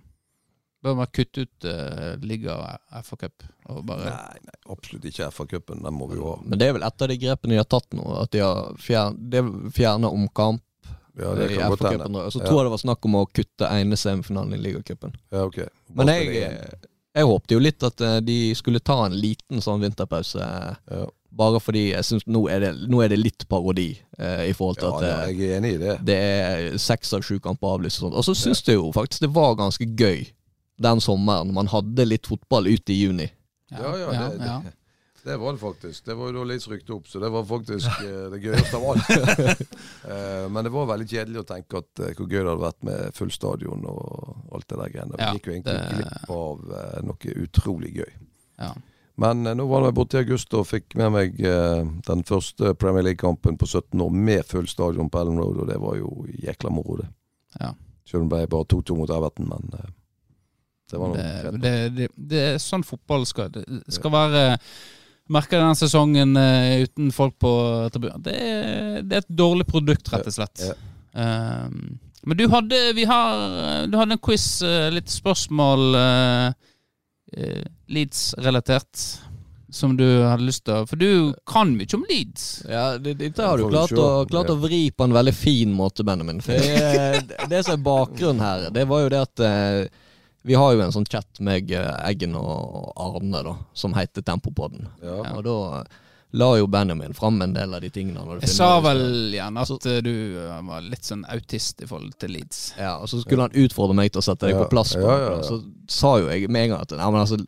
Bør 0.86 1.00
man 1.00 1.10
kutte 1.10 1.48
ut 1.48 1.66
uh, 1.66 2.14
Liga 2.22 2.54
og 2.54 3.02
FA-cup? 3.08 3.48
Bare 3.88 4.12
Nei, 4.12 4.43
nei, 4.45 4.60
absolutt 4.72 5.08
ikke 5.10 5.32
FA-cupen. 5.34 5.82
Den 5.84 5.95
må 5.98 6.06
vi 6.12 6.20
jo 6.20 6.30
ha. 6.30 6.36
Men 6.45 6.62
det 6.62 6.70
er 6.70 6.78
vel 6.78 6.86
et 6.86 7.04
av 7.04 7.10
de 7.10 7.18
grepene 7.20 7.56
de 7.56 7.60
har 7.60 7.68
tatt 7.68 7.98
nå, 7.98 8.06
at 8.22 8.32
de 8.36 8.43
har 8.45 8.78
fjern, 8.80 9.18
fjerna 9.74 10.12
omkamp 10.14 10.62
Ja, 11.18 11.34
det 11.36 11.49
i 11.51 11.57
kan 11.57 11.72
godt 11.74 11.86
hende. 11.89 12.26
Så 12.32 12.39
tror 12.43 12.59
jeg 12.61 12.68
det 12.68 12.74
var 12.76 12.82
snakk 12.84 13.05
om 13.09 13.15
å 13.18 13.26
kutte 13.34 13.70
ene 13.74 13.97
semifinalen 13.97 14.53
i 14.53 14.61
ligacupen. 14.61 15.15
Ja, 15.34 15.45
okay. 15.47 15.68
Men 15.97 16.11
jeg, 16.13 16.47
jeg 17.18 17.26
håpte 17.26 17.55
jo 17.57 17.61
litt 17.63 17.84
at 17.88 18.01
eh, 18.05 18.20
de 18.22 18.38
skulle 18.57 18.80
ta 18.86 18.99
en 19.07 19.15
liten 19.18 19.63
sånn 19.63 19.82
vinterpause. 19.82 20.43
Ja, 20.91 21.05
Bare 21.38 21.59
fordi 21.61 21.91
jeg 21.91 22.05
syns 22.07 22.24
nå, 22.26 22.45
det- 22.49 22.88
nå 22.89 23.01
er 23.03 23.09
det 23.13 23.18
litt 23.20 23.43
parodi 23.49 23.91
eh, 24.18 24.47
i 24.49 24.53
forhold 24.57 24.80
til 24.80 24.88
ja, 24.89 24.95
at 24.95 25.03
ja, 25.05 25.18
eh, 25.28 25.34
jeg 25.36 25.49
er 25.51 25.57
enig 25.59 25.74
i 25.76 25.82
det. 25.82 25.97
det 26.07 26.15
er 26.18 26.78
seks 26.82 27.13
av 27.13 27.22
sju 27.28 27.38
kamper 27.43 27.76
avlyst 27.76 27.99
og 28.01 28.07
sånt. 28.07 28.18
Og 28.18 28.26
så 28.26 28.34
syns 28.38 28.63
jeg 28.65 28.80
jo 28.80 28.88
faktisk 28.95 29.22
det 29.26 29.30
var 29.36 29.57
ganske 29.59 29.86
gøy 29.86 30.24
den 30.82 31.01
sommeren 31.01 31.53
man 31.53 31.70
hadde 31.70 32.05
litt 32.07 32.30
fotball 32.30 32.70
ute 32.70 32.93
i 32.93 33.01
juni. 33.03 33.28
Ja, 33.74 33.91
ja, 33.97 34.09
det, 34.09 34.47
ja. 34.47 34.57
det, 34.63 34.74
det 35.28 35.36
var 35.42 35.54
det 35.56 35.60
faktisk. 35.62 36.06
Det 36.08 36.16
var 36.18 36.32
da 36.36 36.44
litt 36.48 36.66
rykte 36.72 36.94
opp, 36.96 37.08
så 37.12 37.20
det 37.22 37.30
var 37.34 37.44
faktisk 37.50 38.02
eh, 38.06 38.26
det 38.34 38.40
gøyeste 38.44 38.80
av 38.80 38.90
alt. 38.94 39.64
Eh, 40.08 40.46
Men 40.50 40.64
det 40.64 40.72
var 40.72 40.86
veldig 40.88 41.08
kjedelig 41.12 41.42
å 41.42 41.48
tenke 41.48 41.82
at 41.82 42.00
eh, 42.00 42.14
hvor 42.16 42.30
gøy 42.32 42.38
det 42.40 42.48
hadde 42.48 42.64
vært 42.64 42.86
med 42.88 43.16
full 43.18 43.32
stadion 43.34 43.82
og 43.92 44.54
alt 44.56 44.68
det 44.72 44.78
der 44.80 44.94
greiene. 44.94 45.18
Vi 45.18 45.26
Ja, 45.26 45.34
gikk 45.36 45.50
jo 45.50 45.56
egentlig 45.58 45.74
det- 45.76 45.98
glipp 45.98 46.30
av 46.32 46.62
noe 47.10 47.34
utrolig 47.44 47.92
gøy. 47.98 48.14
Ja. 48.64 48.70
Men 49.20 49.42
nå 49.44 49.66
var 49.68 49.84
jeg 49.88 49.96
borte 49.98 50.20
i 50.20 50.24
august 50.24 50.54
og 50.54 50.68
fikk 50.70 50.96
med 51.02 51.12
meg 51.12 51.38
den 52.08 52.24
første 52.30 52.72
Premier 52.78 53.04
League-kampen 53.10 53.58
på 53.58 53.66
17 53.68 54.00
år 54.06 54.12
med 54.14 54.46
full 54.46 54.68
stadion 54.70 55.10
på 55.10 55.20
Ellen 55.24 55.40
Road, 55.42 55.58
og 55.64 55.68
det 55.72 55.80
var 55.82 55.98
jo 55.98 56.12
jækla 56.38 56.70
moro, 56.72 57.00
det. 57.02 57.08
Ja. 57.60 57.72
Selv 58.08 58.22
om 58.24 58.30
det 58.30 58.36
ble 58.38 58.52
bare 58.54 58.70
2-2 58.78 58.96
mot 59.02 59.10
Everton, 59.18 59.50
men 59.50 59.72
det 60.88 61.00
var 61.02 61.10
noe 61.12 61.18
Det, 61.18 61.60
det, 61.60 61.74
det, 61.98 62.08
det 62.16 62.44
er 62.54 62.62
sånn 62.64 62.86
fotball 62.88 63.26
skal 63.28 63.50
Det 63.52 63.66
skal 63.92 64.14
være 64.14 64.44
Merker 65.34 65.60
denne 65.60 65.76
sesongen 65.76 66.38
uh, 66.40 66.84
uten 66.86 67.12
folk 67.12 67.36
på 67.42 67.52
tribunen. 67.94 68.22
Det, 68.24 68.36
det 69.04 69.18
er 69.18 69.24
et 69.26 69.34
dårlig 69.40 69.68
produkt, 69.68 70.08
rett 70.14 70.28
og 70.30 70.36
slett. 70.38 70.64
Ja. 70.70 70.76
Um, 71.68 71.98
men 72.28 72.38
du 72.40 72.46
hadde, 72.52 72.80
vi 72.96 73.06
har, 73.08 73.88
du 73.88 73.98
hadde 74.00 74.16
en 74.18 74.24
quiz, 74.24 74.46
uh, 74.64 74.88
litt 74.92 75.12
spørsmål 75.12 75.96
uh, 75.96 76.52
Leeds-relatert. 77.92 79.02
som 79.70 79.98
du 79.98 80.06
hadde 80.24 80.46
lyst 80.48 80.64
til 80.66 80.74
å 80.78 80.86
For 80.88 80.96
du 80.96 81.34
kan 81.46 81.74
mye 81.76 81.92
om 81.98 82.06
Leeds. 82.08 82.46
Ja, 82.72 82.98
det, 82.98 83.18
Dette 83.20 83.44
har 83.44 83.60
du 83.60 83.68
klart, 83.68 83.92
å, 83.92 84.24
klart 84.30 84.48
Ja. 84.48 84.56
å 84.56 84.62
vri 84.64 84.92
på 84.96 85.04
en 85.04 85.14
veldig 85.16 85.34
fin 85.36 85.74
måte, 85.76 86.06
Benjamin. 86.08 86.40
For 86.42 86.56
det, 86.56 87.36
det 87.52 87.64
som 87.68 87.76
er 87.76 87.84
bakgrunnen 87.84 88.40
her, 88.44 88.70
det 88.72 88.88
var 88.88 89.04
jo 89.04 89.10
det 89.12 89.24
at 89.28 89.44
vi 90.48 90.56
har 90.56 90.74
jo 90.74 90.82
en 90.84 90.93
sånn 90.95 91.08
chat 91.10 91.41
med 91.43 91.72
eh, 91.76 91.93
Eggen 92.08 92.36
og 92.39 92.93
Arne, 92.95 93.43
da, 93.43 93.56
som 93.76 93.95
heter 93.98 94.24
Tempopodden. 94.24 94.88
Ja. 95.04 95.20
Og 95.36 95.41
da 95.43 95.58
la 96.38 96.58
jo 96.60 96.68
Benjamin 96.68 97.14
fram 97.14 97.41
en 97.41 97.54
del 97.56 97.74
av 97.76 97.82
de 97.84 97.89
tingene. 97.91 98.24
Jeg 98.41 98.52
sa 98.52 98.70
vel 98.84 99.34
gjerne 99.36 99.64
at 99.64 99.88
eh, 99.91 100.00
du 100.04 100.14
eh, 100.39 100.58
var 100.70 100.84
litt 100.88 101.08
sånn 101.08 101.26
autist 101.32 101.84
i 101.84 101.88
forhold 101.89 102.16
til 102.22 102.36
Leeds. 102.36 102.62
Ja, 102.80 102.98
og 103.02 103.12
så 103.12 103.22
skulle 103.24 103.48
han 103.48 103.60
utfordre 103.60 103.95
meg 103.98 104.12
til 104.12 104.24
å 104.24 104.28
sette 104.28 104.48
deg 104.48 104.56
Ja, 104.56 104.64
på 104.64 104.72
plass. 104.76 104.95
På, 104.95 105.04
ja, 105.04 105.18
ja, 105.24 105.34
ja. 105.38 105.43
Så 105.48 105.62
sa 105.91 106.18
jo 106.22 106.30
jeg 106.32 106.52
med 106.52 106.68
en 106.68 106.76
gang 106.76 106.86
at 106.88 106.95
nei, 106.95 107.10
men 107.12 107.24
altså, 107.24 107.39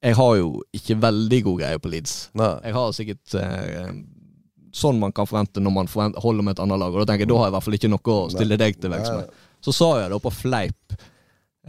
jeg 0.00 0.16
har 0.16 0.34
jo 0.40 0.50
ikke 0.76 0.96
veldig 1.04 1.42
god 1.50 1.62
greie 1.62 1.84
på 1.84 1.92
Leeds. 1.92 2.16
Nei. 2.40 2.50
Jeg 2.68 2.76
har 2.76 2.96
sikkert 2.96 3.38
eh, 3.40 3.94
sånn 4.80 5.00
man 5.02 5.12
kan 5.12 5.28
forvente 5.28 5.60
når 5.60 5.76
man 5.76 5.90
forvent, 5.90 6.20
holder 6.24 6.46
med 6.46 6.56
et 6.56 6.64
annet 6.64 6.80
lag. 6.80 6.94
Og 6.94 7.02
da 7.02 7.12
tenker 7.12 7.26
jeg, 7.26 7.32
da 7.32 7.40
har 7.40 7.48
jeg 7.48 7.52
i 7.52 7.56
hvert 7.58 7.68
fall 7.68 7.80
ikke 7.80 7.92
noe 7.92 8.16
å 8.16 8.28
stille 8.32 8.60
deg 8.60 8.80
til 8.80 8.92
vekst 8.92 9.16
med. 9.16 9.40
Så 9.60 9.74
sa 9.76 9.90
jeg 10.00 10.12
da 10.12 10.20
på 10.22 10.32
fleip 10.32 11.00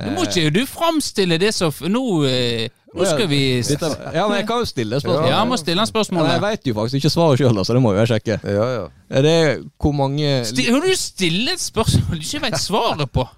Nå 0.06 0.14
må 0.18 0.28
ikke 0.28 0.52
du 0.54 0.62
framstille 0.70 1.38
det 1.42 1.54
som 1.56 1.74
Nå, 1.92 2.04
eh, 2.30 2.70
nå 2.92 3.06
skal 3.08 3.28
vi 3.32 3.42
ja, 3.62 4.28
men 4.28 4.38
jeg 4.42 4.48
kan 4.50 4.64
jo 4.64 4.68
stille 4.68 5.00
spørsmål. 5.00 5.28
Ja, 5.30 5.38
jeg 5.38 5.48
må 5.48 5.58
stille 5.60 5.86
spørsmål. 5.88 6.24
Men 6.24 6.32
jeg 6.36 6.42
veit 6.44 6.68
jo 6.68 6.74
faktisk 6.76 7.00
ikke 7.00 7.12
svaret 7.14 7.40
sjøl, 7.40 7.62
så 7.66 7.76
det 7.78 7.82
må 7.84 7.94
jo 7.96 8.02
jeg 8.02 8.12
sjekke. 8.12 8.40
Ja, 8.44 8.66
ja. 8.76 8.88
Er 9.10 9.22
det 9.28 9.36
hvor 9.80 9.94
mange 9.96 10.42
Sti- 10.50 10.68
Kan 10.68 10.82
du 10.84 10.96
stille 11.00 11.54
et 11.54 11.62
spørsmål 11.64 12.20
du 12.20 12.26
ikke 12.26 12.42
vet 12.48 12.60
svaret 12.60 13.12
på? 13.12 13.28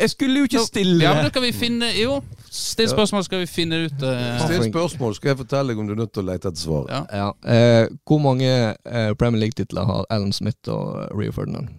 Jeg 0.00 0.10
skulle 0.10 0.38
jo 0.38 0.46
ikke 0.46 0.60
stille 0.68 1.02
Ja, 1.02 1.14
men 1.16 1.24
da 1.26 1.30
kan 1.34 1.42
vi 1.42 1.52
finne 1.52 1.88
Jo, 1.98 2.20
still 2.50 2.88
spørsmål, 2.88 3.24
skal 3.26 3.40
vi 3.42 3.46
finne 3.50 3.80
ut 3.88 4.04
uh... 4.06 4.20
Still 4.44 4.68
spørsmål, 4.68 5.14
skal 5.18 5.32
jeg 5.32 5.38
fortelle 5.40 5.72
deg 5.72 5.80
om 5.82 5.88
du 5.88 5.94
er 5.96 5.98
nødt 6.04 6.12
til 6.14 6.22
å 6.22 6.26
lete 6.28 6.52
etter 6.52 6.60
svaret. 6.62 6.92
Ja. 6.94 7.00
Ja. 7.10 7.30
Eh, 7.56 7.88
hvor 8.06 8.20
mange 8.22 8.50
eh, 8.70 9.08
Premier 9.18 9.40
League-titler 9.42 9.88
har 9.88 10.06
Alan 10.14 10.30
Smith 10.36 10.70
og 10.70 11.08
Rio 11.18 11.34
Ferdinand? 11.34 11.72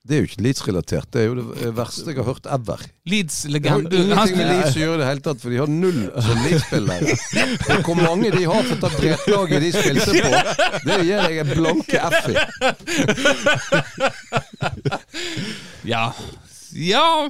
Det 0.00 0.16
er 0.16 0.22
jo 0.22 0.28
ikke 0.30 0.42
Leeds-relatert. 0.46 1.08
Det 1.12 1.20
er 1.20 1.26
jo 1.28 1.34
det 1.44 1.70
verste 1.76 2.08
jeg 2.08 2.16
har 2.16 2.24
hørt 2.30 2.46
ever. 2.48 2.80
Leeds-legende. 3.10 3.90
Det 3.92 3.98
har 4.00 4.06
ingenting 4.06 4.38
med 4.40 4.48
Leeds 4.48 4.72
å 4.72 4.80
gjøre 4.80 4.96
i 4.96 5.00
det 5.02 5.08
hele 5.10 5.24
tatt, 5.26 5.40
for 5.42 5.52
de 5.52 5.58
har 5.60 5.68
null 5.68 6.00
som 6.24 6.40
Leeds-spillere. 6.46 7.16
Hvor 7.84 7.98
mange 8.00 8.28
de 8.32 8.42
har 8.48 8.62
fått 8.70 8.86
av 8.88 8.96
brettlaget 8.96 9.58
de 9.66 9.70
spilte 9.76 10.10
på, 10.16 10.30
det 10.88 10.96
gir 11.04 11.20
jeg 11.20 11.34
en 11.44 11.52
blanke 11.52 11.98
F 12.00 12.16
i. 12.32 12.34
Ja. 15.92 16.04
Ja, 16.70 17.28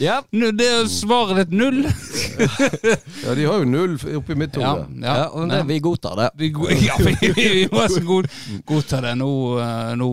Ja. 0.00 0.20
nå, 0.32 0.50
det 0.56 0.66
er 0.66 0.86
svaret 0.88 1.42
ditt 1.44 1.52
null. 1.60 1.82
Ja, 3.20 3.34
de 3.36 3.44
har 3.44 3.58
jo 3.60 3.66
null 3.68 3.98
oppi 4.16 4.34
mitt 4.38 4.54
hode. 4.56 4.86
ja, 5.02 5.16
Ja, 5.20 5.26
men 5.36 5.50
det, 5.52 5.58
vi 5.68 5.78
godtar 5.84 6.16
det. 6.16 6.28
Vi, 6.40 6.48
go- 6.56 6.70
ja, 6.88 6.96
vi, 7.04 7.12
vi, 7.36 7.68
så 7.68 8.00
gode 8.08 8.28
godta 8.66 9.00
det 9.04 9.12
nå, 9.20 9.28
eh, 9.60 9.92
nå, 10.00 10.08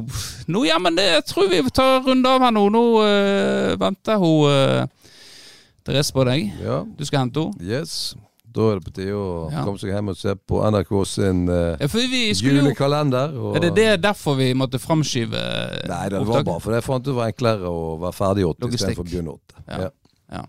nå 0.52 0.66
Ja, 0.68 0.78
men 0.84 0.98
det 1.00 1.06
jeg 1.08 1.26
tror 1.32 1.48
vi 1.52 1.62
tar 1.72 1.98
en 2.02 2.06
runde 2.10 2.30
av 2.36 2.44
her 2.44 2.52
nå. 2.58 2.66
Nå 2.76 2.84
øh, 3.06 3.78
venter 3.80 4.20
hun 4.20 4.52
øh, 4.52 4.88
Therese 5.88 6.12
på 6.12 6.26
deg. 6.28 6.50
Ja, 6.64 6.82
Du 7.00 7.06
skal 7.08 7.24
hente 7.24 7.48
henne. 7.48 7.64
yes. 7.80 8.16
Da 8.54 8.68
er 8.72 8.80
det 8.80 8.86
på 8.88 8.94
tide 8.96 9.14
å 9.14 9.52
Ja. 9.52 9.64
komme 9.66 9.78
seg 9.82 9.92
hjem 9.94 10.10
og 10.14 10.18
se 10.18 10.34
på 10.50 10.62
NRK 10.72 10.92
sin 11.06 11.44
uh, 11.50 11.76
Ja, 11.78 11.88
julekalender. 12.42 13.36
Og... 13.38 13.56
Er 13.58 13.66
det 13.68 13.74
det 13.76 13.90
derfor 14.06 14.38
vi 14.40 14.54
måtte 14.58 14.80
framskyve 14.82 15.42
Nei, 15.88 16.04
det 16.10 16.22
var 16.22 16.26
opptaket? 16.26 16.46
bare 16.52 16.64
for 16.64 16.74
jeg 16.78 16.84
fant 16.88 17.04
ut 17.06 17.12
det 17.12 17.18
var 17.20 17.32
enklere 17.34 17.70
å 17.72 17.98
være 18.02 18.18
ferdig 18.18 18.48
åtte 18.48 18.72
istedenfor 18.72 19.04
å 19.06 19.10
begynne 19.12 19.36
åtte. 19.36 19.66
Ja. 19.68 19.90
Ja. 20.38 20.46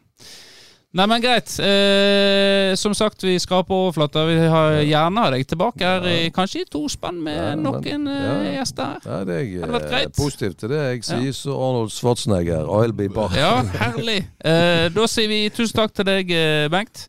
Nei, 0.99 1.05
men 1.05 1.20
greit. 1.20 1.53
Eh, 1.61 2.72
som 2.80 2.94
sagt, 2.96 3.20
vi 3.22 3.34
skraper 3.38 3.76
overflata. 3.76 4.22
Vi 4.24 4.38
har 4.49 4.78
gjerne 4.80 5.26
deg 5.34 5.44
tilbake 5.51 5.84
her, 5.84 6.07
i, 6.09 6.30
kanskje 6.34 6.62
i 6.64 6.68
to 6.72 6.80
spenn 6.88 7.18
med 7.26 7.36
Ja, 7.36 7.51
noen 7.61 8.09
eh, 8.09 8.22
ja. 8.24 8.38
gjester. 8.57 8.96
Ja, 9.05 9.18
det 9.28 9.36
er 9.36 9.51
Hadde 9.66 9.74
vært 9.76 9.84
eh, 9.84 9.92
greit. 9.92 10.16
positiv 10.16 10.57
til 10.57 10.72
det. 10.72 10.80
Jeg 10.94 11.05
sier 11.11 11.36
så 11.36 11.59
Arnold 11.61 11.92
Schwarzenegger, 11.92 12.64
I'll 12.72 12.96
be 12.96 13.11
back. 13.12 13.36
Ja, 13.36 13.59
herlig. 13.84 14.22
Eh, 14.40 14.88
da 14.96 15.07
sier 15.12 15.28
vi 15.28 15.42
tusen 15.53 15.76
takk 15.76 15.92
til 15.92 16.09
deg, 16.09 16.32
Bengt. 16.72 17.05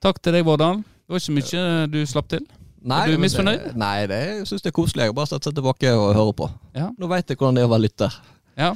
Takk 0.00 0.20
til 0.24 0.32
deg, 0.36 0.46
Vårdal. 0.48 0.80
Det 0.80 1.12
var 1.12 1.20
ikke 1.20 1.36
mye 1.36 1.86
du 1.92 2.00
slapp 2.08 2.28
til. 2.32 2.44
Nei, 2.80 3.00
Er 3.04 3.12
du 3.12 3.20
misfornøyd? 3.20 3.64
Det, 3.66 3.76
nei, 3.76 4.06
det, 4.08 4.18
jeg 4.38 4.46
syns 4.48 4.62
det 4.64 4.70
er 4.70 4.76
koselig. 4.78 5.02
Jeg 5.04 5.12
har 5.12 5.16
bare 5.18 5.28
setter 5.28 5.50
seg 5.50 5.56
tilbake 5.58 5.90
og 5.92 6.14
hører 6.16 6.36
på. 6.38 6.46
Ja. 6.78 6.86
Nå 6.96 7.08
veit 7.10 7.28
jeg 7.28 7.36
hvordan 7.36 7.58
det 7.58 7.64
er 7.64 7.68
å 7.68 7.72
være 7.74 7.84
lytter. 7.84 8.14
Ja. 8.56 8.70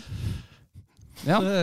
Ja, 1.25 1.39
Det 1.41 1.57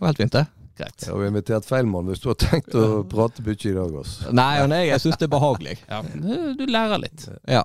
var 0.00 0.08
helt 0.10 0.22
fint, 0.24 0.32
det. 0.34 0.46
greit. 0.78 1.04
Jeg 1.06 1.12
har 1.14 1.26
invitert 1.28 1.66
feil 1.68 1.86
mann 1.86 2.10
hvis 2.10 2.22
du 2.24 2.28
har 2.32 2.38
tenkt 2.42 2.74
å 2.74 3.04
prate 3.06 3.44
mye 3.46 3.54
i 3.70 3.74
dag. 3.76 3.94
Også. 4.02 4.32
Nei, 4.34 4.52
men 4.64 4.74
jeg, 4.80 4.88
jeg 4.90 5.04
syns 5.04 5.20
det 5.22 5.28
er 5.28 5.34
behagelig. 5.36 5.76
Ja, 5.86 6.00
du, 6.02 6.34
du 6.58 6.64
lærer 6.66 6.98
litt. 7.02 7.28
Ja. 7.46 7.62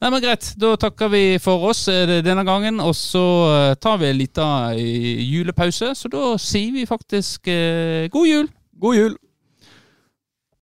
Nei, 0.00 0.08
men 0.08 0.22
Greit, 0.24 0.46
da 0.56 0.70
takker 0.80 1.10
vi 1.12 1.22
for 1.44 1.60
oss 1.68 1.82
eh, 1.92 2.08
denne 2.24 2.40
gangen. 2.48 2.78
Og 2.80 2.94
så 2.96 3.20
eh, 3.52 3.72
tar 3.76 3.98
vi 4.00 4.06
en 4.08 4.16
liten 4.16 4.78
eh, 4.80 5.18
julepause, 5.28 5.90
så 5.98 6.08
da 6.08 6.30
sier 6.40 6.72
vi 6.72 6.86
faktisk 6.88 7.50
eh, 7.52 8.06
god 8.12 8.28
jul. 8.30 8.48
God 8.80 8.96
jul! 8.96 9.18